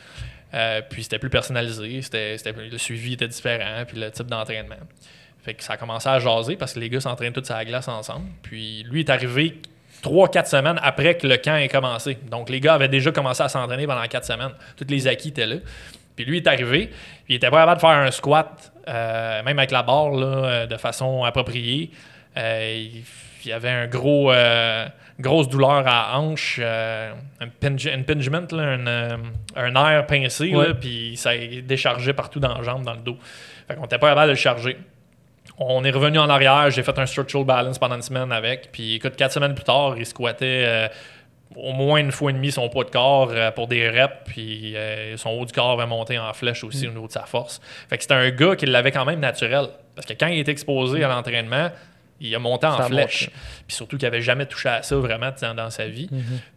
Euh, 0.53 0.81
puis 0.89 1.03
c'était 1.03 1.19
plus 1.19 1.29
personnalisé. 1.29 2.01
C'était- 2.01 2.37
le 2.71 2.77
suivi 2.77 3.13
était 3.13 3.27
différent. 3.27 3.83
Puis 3.85 3.99
le 3.99 4.09
type 4.11 4.27
d'entraînement. 4.27 4.75
Fait 5.45 5.53
que 5.53 5.63
ça 5.63 5.73
a 5.73 5.77
commencé 5.77 6.09
à 6.09 6.17
jaser 6.19 6.55
parce 6.55 6.73
que 6.73 6.79
les 6.79 6.89
gars 6.89 6.99
s'entraînent 6.99 7.31
tous 7.31 7.49
à 7.51 7.57
la 7.57 7.65
glace 7.65 7.87
ensemble. 7.87 8.25
Puis 8.41 8.83
lui 8.89 9.01
est 9.01 9.09
arrivé 9.11 9.61
3-4 10.03 10.47
semaines 10.47 10.79
après 10.81 11.15
que 11.17 11.27
le 11.27 11.37
camp 11.37 11.55
ait 11.55 11.67
commencé. 11.67 12.17
Donc 12.31 12.49
les 12.49 12.59
gars 12.59 12.73
avaient 12.73 12.87
déjà 12.87 13.11
commencé 13.11 13.43
à 13.43 13.49
s'entraîner 13.49 13.85
pendant 13.85 14.05
4 14.07 14.25
semaines. 14.25 14.51
Tous 14.75 14.85
les 14.89 15.07
acquis 15.07 15.29
étaient 15.29 15.45
là. 15.45 15.57
Puis 16.15 16.25
lui 16.25 16.37
est 16.37 16.47
arrivé, 16.47 16.87
puis 16.87 17.33
il 17.33 17.35
était 17.35 17.49
pas 17.49 17.59
capable 17.59 17.75
de 17.75 17.81
faire 17.81 17.89
un 17.89 18.09
squat, 18.11 18.71
euh, 18.87 19.43
même 19.43 19.59
avec 19.59 19.71
la 19.71 19.83
barre, 19.83 20.11
là, 20.11 20.25
euh, 20.27 20.65
de 20.65 20.77
façon 20.77 21.23
appropriée. 21.25 21.91
Euh, 22.37 22.87
il, 23.43 23.49
y 23.49 23.51
avait 23.51 23.69
un 23.69 23.85
gros, 23.87 24.31
euh, 24.31 24.87
grosse 25.19 25.49
douleur 25.49 25.83
à 25.85 26.17
hanche, 26.17 26.59
un 26.59 27.47
pinge- 27.61 27.93
impingement, 27.93 28.47
là, 28.51 28.63
un, 28.63 29.19
un 29.57 29.75
air 29.91 30.07
pincé, 30.07 30.47
là, 30.51 30.73
puis 30.73 31.17
ça 31.17 31.31
déchargeait 31.63 32.13
partout 32.13 32.39
dans 32.39 32.57
la 32.57 32.63
jambe, 32.63 32.83
dans 32.85 32.93
le 32.93 33.01
dos. 33.01 33.17
Fait 33.67 33.75
qu'on 33.75 33.85
était 33.85 33.97
pas 33.97 34.09
capable 34.09 34.27
de 34.27 34.31
le 34.31 34.37
charger. 34.37 34.77
On 35.57 35.83
est 35.83 35.91
revenu 35.91 36.19
en 36.19 36.29
arrière, 36.29 36.69
j'ai 36.69 36.83
fait 36.83 36.97
un 36.99 37.05
structural 37.05 37.45
balance 37.45 37.79
pendant 37.79 37.95
une 37.95 38.01
semaine 38.01 38.31
avec. 38.31 38.71
Puis 38.71 38.95
écoute, 38.95 39.15
quatre 39.15 39.31
semaines 39.31 39.55
plus 39.55 39.63
tard, 39.63 39.95
il 39.97 40.05
squattait 40.05 40.63
euh, 40.65 40.87
au 41.55 41.71
moins 41.71 41.99
une 41.99 42.11
fois 42.11 42.31
et 42.31 42.33
demie 42.33 42.51
son 42.51 42.67
poids 42.67 42.83
de 42.83 42.89
corps 42.89 43.29
euh, 43.31 43.51
pour 43.51 43.67
des 43.67 43.89
reps. 43.89 44.15
Puis 44.25 44.75
euh, 44.75 45.15
son 45.15 45.29
haut 45.29 45.45
du 45.45 45.53
corps 45.53 45.79
avait 45.79 45.87
monté 45.87 46.19
en 46.19 46.33
flèche 46.33 46.63
aussi 46.63 46.87
au 46.87 46.91
niveau 46.91 47.07
de 47.07 47.13
sa 47.13 47.23
force. 47.23 47.61
Fait 47.89 47.97
que 47.97 48.03
c'était 48.03 48.15
un 48.15 48.29
gars 48.31 48.55
qui 48.55 48.65
l'avait 48.65 48.91
quand 48.91 49.05
même 49.05 49.21
naturel. 49.21 49.67
Parce 49.95 50.05
que 50.05 50.13
quand 50.13 50.27
il 50.27 50.39
était 50.39 50.51
exposé 50.51 51.03
à 51.03 51.07
l'entraînement, 51.07 51.69
il 52.19 52.35
a 52.35 52.39
monté 52.39 52.67
en 52.67 52.81
flèche. 52.81 53.29
Puis 53.67 53.75
surtout 53.75 53.97
qu'il 53.97 54.07
avait 54.07 54.21
jamais 54.21 54.45
touché 54.45 54.69
à 54.69 54.83
ça 54.83 54.95
vraiment 54.97 55.31
dans, 55.41 55.53
dans 55.53 55.69
sa 55.69 55.87
vie. 55.87 56.09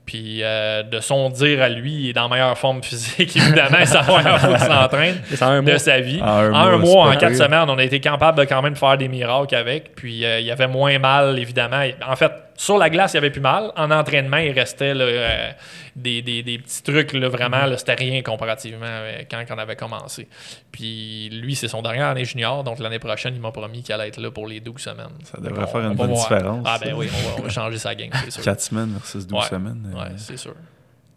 Puis 0.09 0.41
euh, 0.43 0.83
de 0.85 1.01
son 1.01 1.29
dire 1.29 1.61
à 1.63 1.69
lui, 1.69 1.93
il 1.93 2.09
est 2.09 2.13
dans 2.15 2.31
meilleure 2.31 2.57
forme 2.57 2.83
physique, 2.83 3.37
évidemment, 3.37 3.77
c'est 3.85 3.93
la 3.93 4.03
première 4.05 4.41
fois 4.41 4.55
qu'il 4.57 4.67
s'entraîne 4.67 5.63
de 5.65 5.77
sa 5.77 6.01
vie. 6.01 6.19
En 6.23 6.27
un 6.27 6.53
En 6.55 6.57
un 6.57 6.79
mois, 6.79 7.11
en 7.11 7.17
quatre 7.19 7.37
semaines, 7.37 7.69
on 7.69 7.77
a 7.77 7.85
été 7.85 8.01
capable 8.01 8.39
de 8.39 8.45
quand 8.45 8.63
même 8.63 8.75
faire 8.75 8.97
des 8.97 9.09
miracles 9.09 9.55
avec. 9.55 9.95
Puis 9.95 10.25
euh, 10.25 10.41
il 10.41 10.47
y 10.47 10.51
avait 10.51 10.67
moins 10.67 10.99
mal, 10.99 11.39
évidemment. 11.39 11.83
En 12.07 12.17
fait, 12.17 12.33
sur 12.57 12.79
la 12.79 12.89
glace, 12.89 13.13
il 13.13 13.17
y 13.17 13.19
avait 13.19 13.31
plus 13.31 13.43
mal. 13.43 13.71
En 13.77 13.91
entraînement, 13.91 14.39
il 14.39 14.51
restait 14.53 14.95
là, 14.95 15.05
euh, 15.05 15.51
des, 15.95 16.23
des- 16.23 16.43
des 16.43 16.59
petits 16.59 16.83
trucs, 16.83 17.13
là, 17.13 17.29
vraiment. 17.29 17.59
C'était 17.77 17.95
rien 17.95 18.23
comparativement 18.23 18.87
avec 18.87 19.31
quand 19.31 19.45
on 19.55 19.59
avait 19.59 19.77
commencé. 19.77 20.27
Puis 20.73 21.29
lui, 21.31 21.55
c'est 21.55 21.69
son 21.69 21.83
dernier 21.83 22.01
année 22.03 22.25
junior. 22.25 22.65
Donc 22.65 22.79
l'année 22.81 22.99
prochaine, 22.99 23.35
il 23.37 23.41
m'a 23.41 23.53
promis 23.53 23.83
qu'il 23.83 23.95
allait 23.95 24.09
être 24.09 24.21
là 24.21 24.31
pour 24.31 24.47
les 24.47 24.59
12 24.61 24.81
semaines. 24.81 25.07
Ça 25.25 25.39
devrait 25.41 25.61
Donc, 25.61 25.71
faire 25.71 25.81
on- 25.81 25.85
une 25.85 25.91
on 25.93 25.95
bonne 25.95 26.13
différence, 26.15 26.67
Ah 26.69 26.79
ben 26.83 26.95
oui, 26.97 27.09
on 27.13 27.29
va, 27.29 27.35
on 27.39 27.43
va 27.43 27.49
changer 27.49 27.79
sa 27.79 27.95
game, 27.95 28.11
c'est 28.25 28.31
sûr. 28.33 28.43
4 28.43 28.61
semaines 28.61 28.93
versus 28.95 29.27
12 29.27 29.39
Ouais. 29.41 29.47
semaines. 29.49 29.83
Ouais, 29.99 30.13
c'est 30.17 30.37
sûr. 30.37 30.55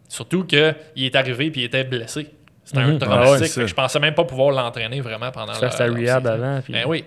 Surtout 0.08 0.44
qu'il 0.44 0.74
est 0.96 1.16
arrivé 1.16 1.50
puis 1.50 1.62
il 1.62 1.64
était 1.64 1.84
blessé. 1.84 2.28
C'était 2.64 2.80
Mhm. 2.84 2.90
un 2.90 2.94
Ah 2.96 2.98
traumatique. 2.98 3.30
ouais, 3.32 3.38
c'est 3.38 3.44
que 3.46 3.60
ça. 3.62 3.66
je 3.66 3.74
pensais 3.74 3.98
même 3.98 4.14
pas 4.14 4.24
pouvoir 4.24 4.50
l'entraîner 4.52 5.00
vraiment 5.00 5.30
pendant 5.32 5.52
la, 5.54 5.60
la 5.68 5.92
rehab 5.92 6.26
avant. 6.26 6.60
Puis... 6.60 6.72
Ben 6.72 6.84
oui. 6.86 7.04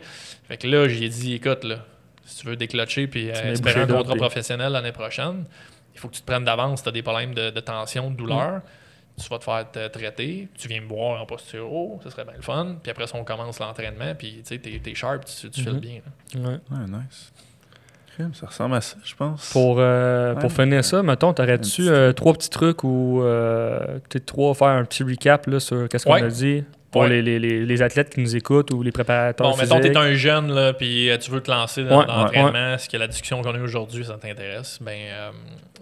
Fait 0.47 0.57
que 0.57 0.67
là, 0.67 0.87
j'ai 0.87 1.07
dit, 1.07 1.35
écoute, 1.35 1.63
là, 1.63 1.77
si 2.25 2.37
tu 2.41 2.47
veux 2.47 2.55
déclocher 2.55 3.07
puis 3.07 3.29
euh, 3.29 3.51
espérer 3.53 3.81
un 3.81 3.87
contrat 3.87 4.15
professionnel 4.15 4.71
l'année 4.73 4.91
prochaine, 4.91 5.45
il 5.93 5.99
faut 5.99 6.09
que 6.09 6.15
tu 6.15 6.21
te 6.21 6.25
prennes 6.25 6.43
d'avance. 6.43 6.83
Tu 6.83 6.89
as 6.89 6.91
des 6.91 7.01
problèmes 7.03 7.33
de, 7.33 7.51
de 7.51 7.59
tension, 7.61 8.11
de 8.11 8.15
douleur. 8.17 8.61
Tu 9.17 9.29
vas 9.29 9.37
te 9.39 9.45
faire 9.45 9.71
te 9.71 9.87
traiter. 9.87 10.49
Tu 10.57 10.67
viens 10.67 10.81
me 10.81 10.87
voir 10.87 11.21
en 11.21 11.25
posturo. 11.25 12.01
Ce 12.03 12.09
serait 12.09 12.25
bien 12.25 12.33
le 12.35 12.41
fun. 12.41 12.75
Puis 12.83 12.91
après 12.91 13.07
ça, 13.07 13.15
on 13.17 13.23
commence 13.23 13.59
l'entraînement. 13.59 14.13
Puis 14.13 14.39
tu 14.39 14.41
sais, 14.43 14.57
t'es, 14.59 14.77
t'es 14.83 14.93
sharp, 14.93 15.23
tu, 15.23 15.49
tu 15.49 15.61
fais 15.63 15.69
le 15.69 15.75
Mhm. 15.77 15.79
bien. 15.81 16.01
là. 16.33 16.39
Ouais. 16.41 16.59
Ouais, 16.69 16.85
nice. 16.85 17.31
Ça 18.33 18.47
ressemble 18.47 18.75
à 18.75 18.81
ça, 18.81 18.97
je 19.03 19.15
pense. 19.15 19.49
Pour, 19.51 19.77
euh, 19.79 20.33
Ouais, 20.33 20.39
pour 20.39 20.51
finir 20.51 20.83
ça, 20.83 21.03
mettons, 21.03 21.33
t'aurais-tu 21.33 21.81
petit 21.83 21.89
euh, 21.89 22.11
trois 22.13 22.33
petits 22.33 22.49
trucs 22.49 22.83
ou 22.83 23.21
peut-être 23.21 24.25
trois, 24.25 24.53
faire 24.53 24.67
un 24.69 24.85
petit 24.85 25.03
recap 25.03 25.47
là, 25.47 25.59
sur 25.59 25.87
qu'est-ce 25.89 26.05
qu'on 26.05 26.13
Ouais. 26.13 26.23
a 26.23 26.27
dit 26.27 26.63
pour 26.91 27.01
Ouais. 27.01 27.09
les, 27.09 27.21
les, 27.21 27.39
les, 27.39 27.65
les 27.65 27.81
athlètes 27.81 28.09
qui 28.13 28.21
nous 28.21 28.35
écoutent 28.37 28.71
ou 28.71 28.81
les 28.81 28.91
préparateurs 28.91 29.51
Bon, 29.51 29.57
mettons, 29.57 29.79
t'es 29.81 29.95
un 29.97 30.13
jeune, 30.13 30.53
là, 30.53 30.71
puis 30.73 31.09
euh, 31.09 31.17
tu 31.17 31.29
veux 31.29 31.41
te 31.41 31.51
lancer 31.51 31.83
dans, 31.83 31.99
Ouais, 31.99 32.05
dans 32.05 32.13
ouais, 32.27 32.37
l'entraînement, 32.37 32.77
ce 32.77 32.87
que 32.87 32.95
la 32.97 33.07
discussion 33.07 33.41
qu'on 33.41 33.53
a 33.53 33.59
aujourd'hui, 33.59 34.05
ça 34.05 34.13
t'intéresse, 34.13 34.79
ben, 34.81 34.91
euh, 34.93 35.31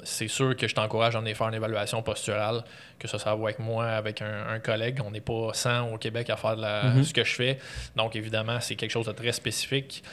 c'est 0.03 0.27
sûr 0.27 0.55
que 0.57 0.67
je 0.67 0.73
t'encourage 0.73 1.15
à 1.15 1.19
en 1.19 1.25
faire 1.25 1.47
une 1.49 1.53
évaluation 1.53 2.01
posturale, 2.01 2.63
que 2.97 3.07
ça, 3.07 3.19
ça 3.19 3.35
va 3.35 3.43
avec 3.43 3.59
moi, 3.59 3.85
avec 3.85 4.21
un, 4.23 4.53
un 4.55 4.59
collègue. 4.59 4.99
On 5.05 5.11
n'est 5.11 5.21
pas 5.21 5.49
100 5.53 5.93
au 5.93 5.97
Québec 5.97 6.29
à 6.31 6.35
faire 6.35 6.55
de 6.57 6.61
la- 6.61 6.83
Mhm. 6.85 7.03
ce 7.03 7.13
que 7.13 7.23
je 7.23 7.33
fais. 7.35 7.59
Donc, 7.95 8.15
évidemment, 8.15 8.57
c'est 8.59 8.75
quelque 8.75 8.91
chose 8.91 9.05
de 9.05 9.11
très 9.11 9.31
spécifique. 9.33 10.03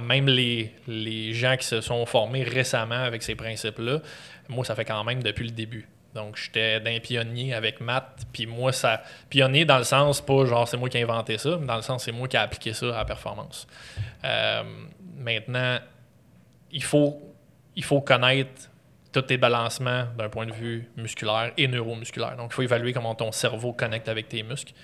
Même 0.00 0.28
les, 0.28 0.72
les 0.86 1.34
gens 1.34 1.56
qui 1.56 1.66
se 1.66 1.80
sont 1.80 2.06
formés 2.06 2.44
récemment 2.44 2.94
avec 2.94 3.22
ces 3.22 3.34
principes-là, 3.34 4.00
moi, 4.48 4.64
ça 4.64 4.74
fait 4.74 4.84
quand 4.84 5.02
même 5.04 5.22
depuis 5.22 5.44
le 5.44 5.50
début. 5.50 5.88
Donc, 6.14 6.36
j'étais 6.36 6.78
d'un 6.80 7.00
pionnier 7.00 7.54
avec 7.54 7.80
Matt, 7.80 8.26
puis 8.32 8.46
moi, 8.46 8.72
ça. 8.72 9.02
Pionnier 9.30 9.64
dans 9.64 9.78
le 9.78 9.84
sens, 9.84 10.20
pas 10.20 10.44
genre 10.44 10.68
c'est 10.68 10.76
moi 10.76 10.88
qui 10.88 10.98
ai 10.98 11.02
inventé 11.02 11.38
ça, 11.38 11.56
mais 11.58 11.66
dans 11.66 11.76
le 11.76 11.82
sens 11.82 12.04
c'est 12.04 12.12
moi 12.12 12.28
qui 12.28 12.36
ai 12.36 12.40
appliqué 12.40 12.74
ça 12.74 12.94
à 12.94 12.98
la 12.98 13.04
performance. 13.04 13.66
Euh, 14.24 14.62
maintenant, 15.16 15.78
il 16.70 16.82
faut, 16.82 17.18
il 17.74 17.84
faut 17.84 18.02
connaître 18.02 18.70
tous 19.10 19.22
tes 19.22 19.38
balancements 19.38 20.04
d'un 20.16 20.28
point 20.28 20.46
de 20.46 20.52
vue 20.52 20.88
musculaire 20.96 21.52
et 21.56 21.66
neuromusculaire. 21.66 22.36
Donc, 22.36 22.50
il 22.52 22.54
faut 22.54 22.62
évaluer 22.62 22.92
comment 22.92 23.14
ton 23.14 23.32
cerveau 23.32 23.72
connecte 23.72 24.08
avec 24.08 24.28
tes 24.28 24.42
muscles. 24.42 24.74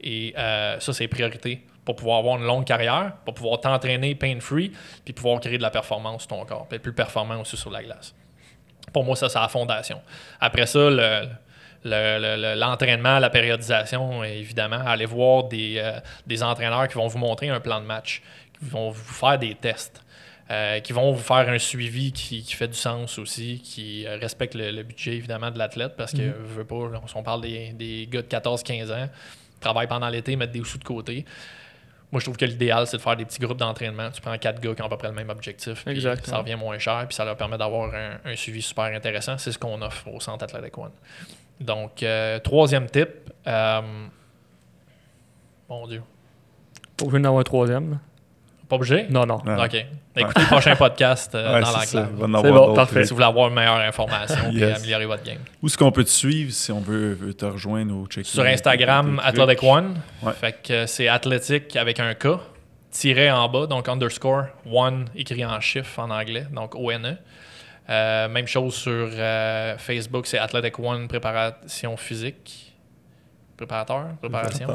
Et 0.00 0.34
euh, 0.36 0.78
ça, 0.80 0.92
c'est 0.92 1.08
priorité 1.08 1.64
pour 1.84 1.96
pouvoir 1.96 2.18
avoir 2.18 2.36
une 2.38 2.44
longue 2.44 2.64
carrière, 2.64 3.12
pour 3.24 3.34
pouvoir 3.34 3.60
t'entraîner 3.60 4.14
pain-free, 4.14 4.72
puis 5.04 5.12
pouvoir 5.14 5.40
créer 5.40 5.58
de 5.58 5.62
la 5.62 5.70
performance 5.70 6.22
sur 6.22 6.28
ton 6.28 6.44
corps, 6.44 6.66
puis 6.66 6.76
être 6.76 6.82
plus 6.82 6.92
performant 6.94 7.40
aussi 7.40 7.56
sur 7.56 7.70
la 7.70 7.82
glace. 7.82 8.14
Pour 8.92 9.04
moi, 9.04 9.16
ça, 9.16 9.28
c'est 9.28 9.38
la 9.38 9.48
fondation. 9.48 10.00
Après 10.40 10.66
ça, 10.66 10.78
le, 10.90 11.28
le- 11.84 12.18
le- 12.18 12.36
le- 12.40 12.54
l'entraînement, 12.58 13.18
la 13.18 13.30
périodisation, 13.30 14.24
évidemment, 14.24 14.80
aller 14.86 15.06
voir 15.06 15.44
des, 15.44 15.74
euh, 15.78 15.98
des 16.26 16.42
entraîneurs 16.42 16.88
qui 16.88 16.94
vont 16.94 17.06
vous 17.08 17.18
montrer 17.18 17.48
un 17.50 17.60
plan 17.60 17.80
de 17.80 17.86
match, 17.86 18.22
qui 18.58 18.64
vont 18.66 18.90
vous 18.90 19.12
faire 19.14 19.38
des 19.38 19.54
tests, 19.54 20.02
euh, 20.50 20.80
qui 20.80 20.92
vont 20.92 21.12
vous 21.12 21.22
faire 21.22 21.48
un 21.48 21.58
suivi 21.58 22.12
qui, 22.12 22.42
qui 22.42 22.54
fait 22.54 22.68
du 22.68 22.74
sens 22.78 23.18
aussi, 23.18 23.60
qui 23.64 24.06
euh, 24.06 24.16
respecte 24.20 24.54
le, 24.54 24.70
le 24.70 24.82
budget, 24.82 25.12
évidemment, 25.16 25.50
de 25.50 25.58
l'athlète, 25.58 25.94
parce 25.96 26.12
que, 26.12 26.18
je 26.22 26.54
veux 26.54 26.64
pas, 26.64 26.76
on 27.14 27.22
parle 27.22 27.40
des, 27.42 27.72
des 27.72 28.06
gars 28.10 28.22
de 28.22 28.28
14-15 28.28 28.92
ans, 28.92 29.08
travaillent 29.60 29.86
pendant 29.88 30.08
l'été, 30.08 30.36
mettent 30.36 30.52
des 30.52 30.62
sous 30.64 30.78
de 30.78 30.84
côté. 30.84 31.24
Moi, 32.12 32.20
je 32.20 32.26
trouve 32.26 32.36
que 32.36 32.44
l'idéal, 32.44 32.86
c'est 32.86 32.96
de 32.96 33.02
faire 33.02 33.16
des 33.16 33.24
petits 33.24 33.40
groupes 33.40 33.56
d'entraînement. 33.58 34.10
Tu 34.12 34.20
prends 34.20 34.38
quatre 34.38 34.60
gars 34.60 34.72
qui 34.74 34.82
ont 34.82 34.86
à 34.86 34.88
peu 34.88 34.96
près 34.96 35.08
le 35.08 35.14
même 35.14 35.30
objectif. 35.30 35.84
puis 35.84 35.94
Exact, 35.94 36.24
Ça 36.26 36.38
revient 36.38 36.54
moins 36.54 36.78
cher, 36.78 37.04
puis 37.08 37.14
ça 37.14 37.24
leur 37.24 37.36
permet 37.36 37.58
d'avoir 37.58 37.92
un, 37.92 38.18
un 38.24 38.36
suivi 38.36 38.62
super 38.62 38.84
intéressant. 38.84 39.36
C'est 39.38 39.50
ce 39.50 39.58
qu'on 39.58 39.80
offre 39.82 40.06
au 40.08 40.20
Centre 40.20 40.44
Athletic 40.44 40.78
One. 40.78 40.92
Donc, 41.60 42.02
euh, 42.02 42.38
troisième 42.38 42.88
type. 42.88 43.08
euh, 43.48 43.80
mon 45.68 45.86
Dieu. 45.88 46.02
Pas 46.96 47.04
besoin 47.06 47.20
d'avoir 47.20 47.40
un 47.40 47.44
troisième. 47.44 47.98
Pas 48.74 48.76
obligé? 48.76 49.06
Non, 49.08 49.24
non. 49.24 49.38
Ah. 49.46 49.64
OK. 49.66 49.86
Écoutez 50.16 50.40
le 50.40 50.46
prochain 50.46 50.76
podcast 50.76 51.34
euh, 51.34 51.54
Ouais, 51.54 51.60
dans 51.60 51.70
l'enclave. 51.72 52.08
Il 52.12 52.18
va 52.20 52.26
en 52.38 52.40
C'est 52.42 52.46
avoir 52.48 52.52
bon, 52.52 52.66
d'autres, 52.66 52.74
parfait. 52.74 53.04
Si 53.04 53.10
vous 53.10 53.16
voulez 53.16 53.26
avoir 53.26 53.48
une 53.48 53.54
meilleure 53.54 53.80
information 53.80 54.36
et 54.52 54.54
Yes. 54.54 54.78
améliorer 54.78 55.06
votre 55.06 55.22
game. 55.24 55.38
Où 55.62 55.66
est-ce 55.66 55.78
qu'on 55.78 55.90
peut 55.92 56.04
te 56.04 56.10
suivre 56.10 56.52
si 56.52 56.70
on 56.72 56.80
veut, 56.80 57.14
veut 57.14 57.34
te 57.34 57.44
rejoindre 57.44 57.94
ou 57.94 58.06
checker? 58.06 58.28
Sur 58.28 58.44
Instagram? 58.44 59.20
Athletic 59.24 59.62
One. 59.62 59.94
Ouais. 60.22 60.32
Fait 60.32 60.56
que 60.62 60.72
euh, 60.72 60.86
c'est 60.86 61.08
athlétique 61.08 61.74
avec 61.76 61.98
un 62.00 62.14
K, 62.14 62.28
tiré 62.90 63.30
en 63.30 63.48
bas, 63.48 63.66
donc 63.66 63.88
underscore, 63.88 64.46
one 64.70 65.06
écrit 65.16 65.44
en 65.44 65.60
chiffre 65.60 65.98
en 66.00 66.10
anglais, 66.10 66.46
donc 66.52 66.74
O-N-E. 66.74 67.16
Euh, 67.90 68.28
même 68.28 68.46
chose 68.46 68.74
sur 68.74 68.92
euh, 69.12 69.76
Facebook, 69.78 70.26
c'est 70.26 70.38
Athletic 70.38 70.78
One 70.78 71.06
Préparation 71.08 71.96
Physique. 71.96 72.73
Préparateur? 73.56 74.06
Préparation? 74.20 74.66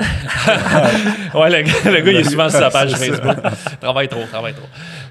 ouais, 1.36 1.50
le, 1.50 1.62
gars- 1.64 1.92
le 1.92 2.02
gars, 2.02 2.12
il 2.12 2.18
est 2.18 2.24
souvent 2.24 2.50
sur 2.50 2.60
sa 2.60 2.70
page. 2.70 2.94
Facebook. 2.96 3.36
travaille 3.82 4.08
trop, 4.08 4.24
travaille 4.32 4.54
trop. 4.54 4.68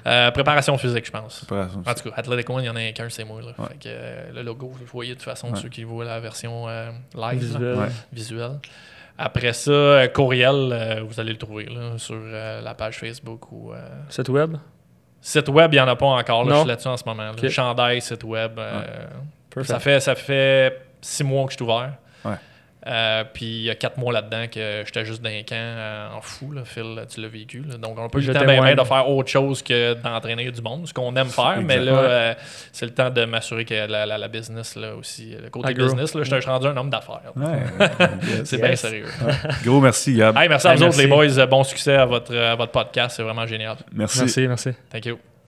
Euh, 0.07 0.31
préparation 0.31 0.77
physique, 0.77 1.05
je 1.05 1.11
pense. 1.11 1.45
Préparation 1.45 1.83
En 1.85 1.93
tout 1.93 2.09
cas, 2.09 2.15
Athletic 2.15 2.49
One, 2.49 2.63
il 2.63 2.67
y 2.67 2.69
en 2.69 2.75
a 2.75 2.91
qu'un, 2.93 3.09
c'est 3.09 3.23
moi. 3.25 3.41
Là. 3.41 3.47
Ouais. 3.59 3.67
Fait 3.69 3.73
que, 3.75 3.79
euh, 3.87 4.31
le 4.33 4.41
logo, 4.41 4.69
vous 4.69 4.79
le 4.79 4.85
voyez 4.85 5.11
de 5.11 5.15
toute 5.19 5.25
façon, 5.25 5.49
Ouais. 5.51 5.59
ceux 5.61 5.69
qui 5.69 5.83
voient 5.83 6.05
la 6.05 6.19
version 6.19 6.67
euh, 6.67 6.89
live. 7.15 7.21
là 7.23 7.33
Visuel. 7.33 7.75
Ouais. 7.77 7.87
visuel. 8.11 8.51
Après 9.17 9.53
ça, 9.53 10.07
courriel, 10.13 10.55
euh, 10.71 11.01
vous 11.07 11.19
allez 11.19 11.33
le 11.33 11.37
trouver 11.37 11.65
là, 11.65 11.97
sur 11.97 12.15
euh, 12.17 12.61
la 12.61 12.73
page 12.73 12.97
Facebook 12.99 13.51
ou 13.51 13.73
euh, 13.73 13.77
Site 14.09 14.29
web? 14.29 14.55
site 15.21 15.49
web, 15.49 15.73
il 15.73 15.75
n'y 15.75 15.81
en 15.81 15.87
a 15.89 15.95
pas 15.97 16.05
encore. 16.05 16.45
Là, 16.45 16.53
je 16.55 16.59
suis 16.61 16.67
là-dessus 16.69 16.87
en 16.87 16.95
ce 16.97 17.03
moment. 17.05 17.23
là. 17.23 17.31
Ok. 17.33 17.47
Chandail, 17.49 18.01
site 18.01 18.23
web. 18.23 18.57
euh, 18.57 18.81
Perfect. 19.53 19.67
ça, 19.73 19.79
fait, 19.79 19.99
ça 19.99 20.15
fait 20.15 20.81
six 21.01 21.23
mois 21.25 21.45
que 21.45 21.51
je 21.51 21.57
suis 21.57 21.65
ouvert. 21.65 21.93
Euh, 22.87 23.25
puis 23.33 23.45
il 23.45 23.61
y 23.63 23.69
a 23.69 23.75
quatre 23.75 23.97
mois 23.97 24.13
là-dedans 24.13 24.45
que 24.49 24.83
j'étais 24.85 25.03
juste 25.03 25.21
d'un 25.21 25.41
camp 25.43 25.55
euh, 25.55 26.15
en 26.15 26.21
fou, 26.21 26.53
là, 26.53 26.61
Phil, 26.63 27.03
tu 27.13 27.19
l'as 27.21 27.27
vécu. 27.27 27.61
là. 27.67 27.75
Donc 27.77 27.97
on 27.99 28.03
n'a 28.03 28.07
pas 28.09 28.19
eu 28.19 28.21
Je 28.21 28.27
le 28.31 28.33
temps 28.33 28.83
de 28.83 28.87
faire 28.87 29.09
autre 29.09 29.29
chose 29.29 29.61
que 29.61 29.95
d'entraîner 29.95 30.49
du 30.49 30.61
monde, 30.61 30.87
ce 30.87 30.93
qu'on 30.93 31.13
aime 31.17 31.27
faire, 31.27 31.59
mais 31.61 31.77
là, 31.77 31.91
euh, 31.91 32.33
c'est 32.71 32.85
le 32.85 32.93
temps 32.93 33.09
de 33.09 33.25
m'assurer 33.25 33.65
que 33.65 33.73
la, 33.73 34.05
la- 34.05 34.17
la 34.17 34.27
business 34.29 34.77
là, 34.77 34.95
aussi, 34.95 35.35
le 35.41 35.49
côté 35.49 35.73
gros. 35.73 35.87
business, 35.87 36.15
là, 36.15 36.23
je 36.23 36.35
suis 36.39 36.49
rendu 36.49 36.67
un 36.67 36.77
homme 36.77 36.89
d'affaires. 36.89 37.19
Ouais. 37.35 37.63
C'est 38.45 38.57
Yes. 38.57 38.61
bien 38.61 38.75
sérieux. 38.77 39.05
Gros 39.65 39.81
merci, 39.81 40.13
Gab. 40.15 40.37
Hey, 40.37 40.47
merci 40.47 40.67
à 40.67 40.71
Hey, 40.71 40.77
vous 40.77 40.83
autres, 40.83 40.97
merci. 40.97 41.25
les 41.25 41.33
boys. 41.35 41.45
Bon 41.47 41.63
succès 41.65 41.95
à 41.95 42.05
votre, 42.05 42.33
à 42.35 42.55
votre 42.55 42.71
podcast. 42.71 43.17
C'est 43.17 43.23
vraiment 43.23 43.45
génial. 43.45 43.75
Merci. 43.91 44.19
Merci, 44.19 44.47
merci. 44.47 44.69
Thank 44.89 45.05
you. 45.05 45.29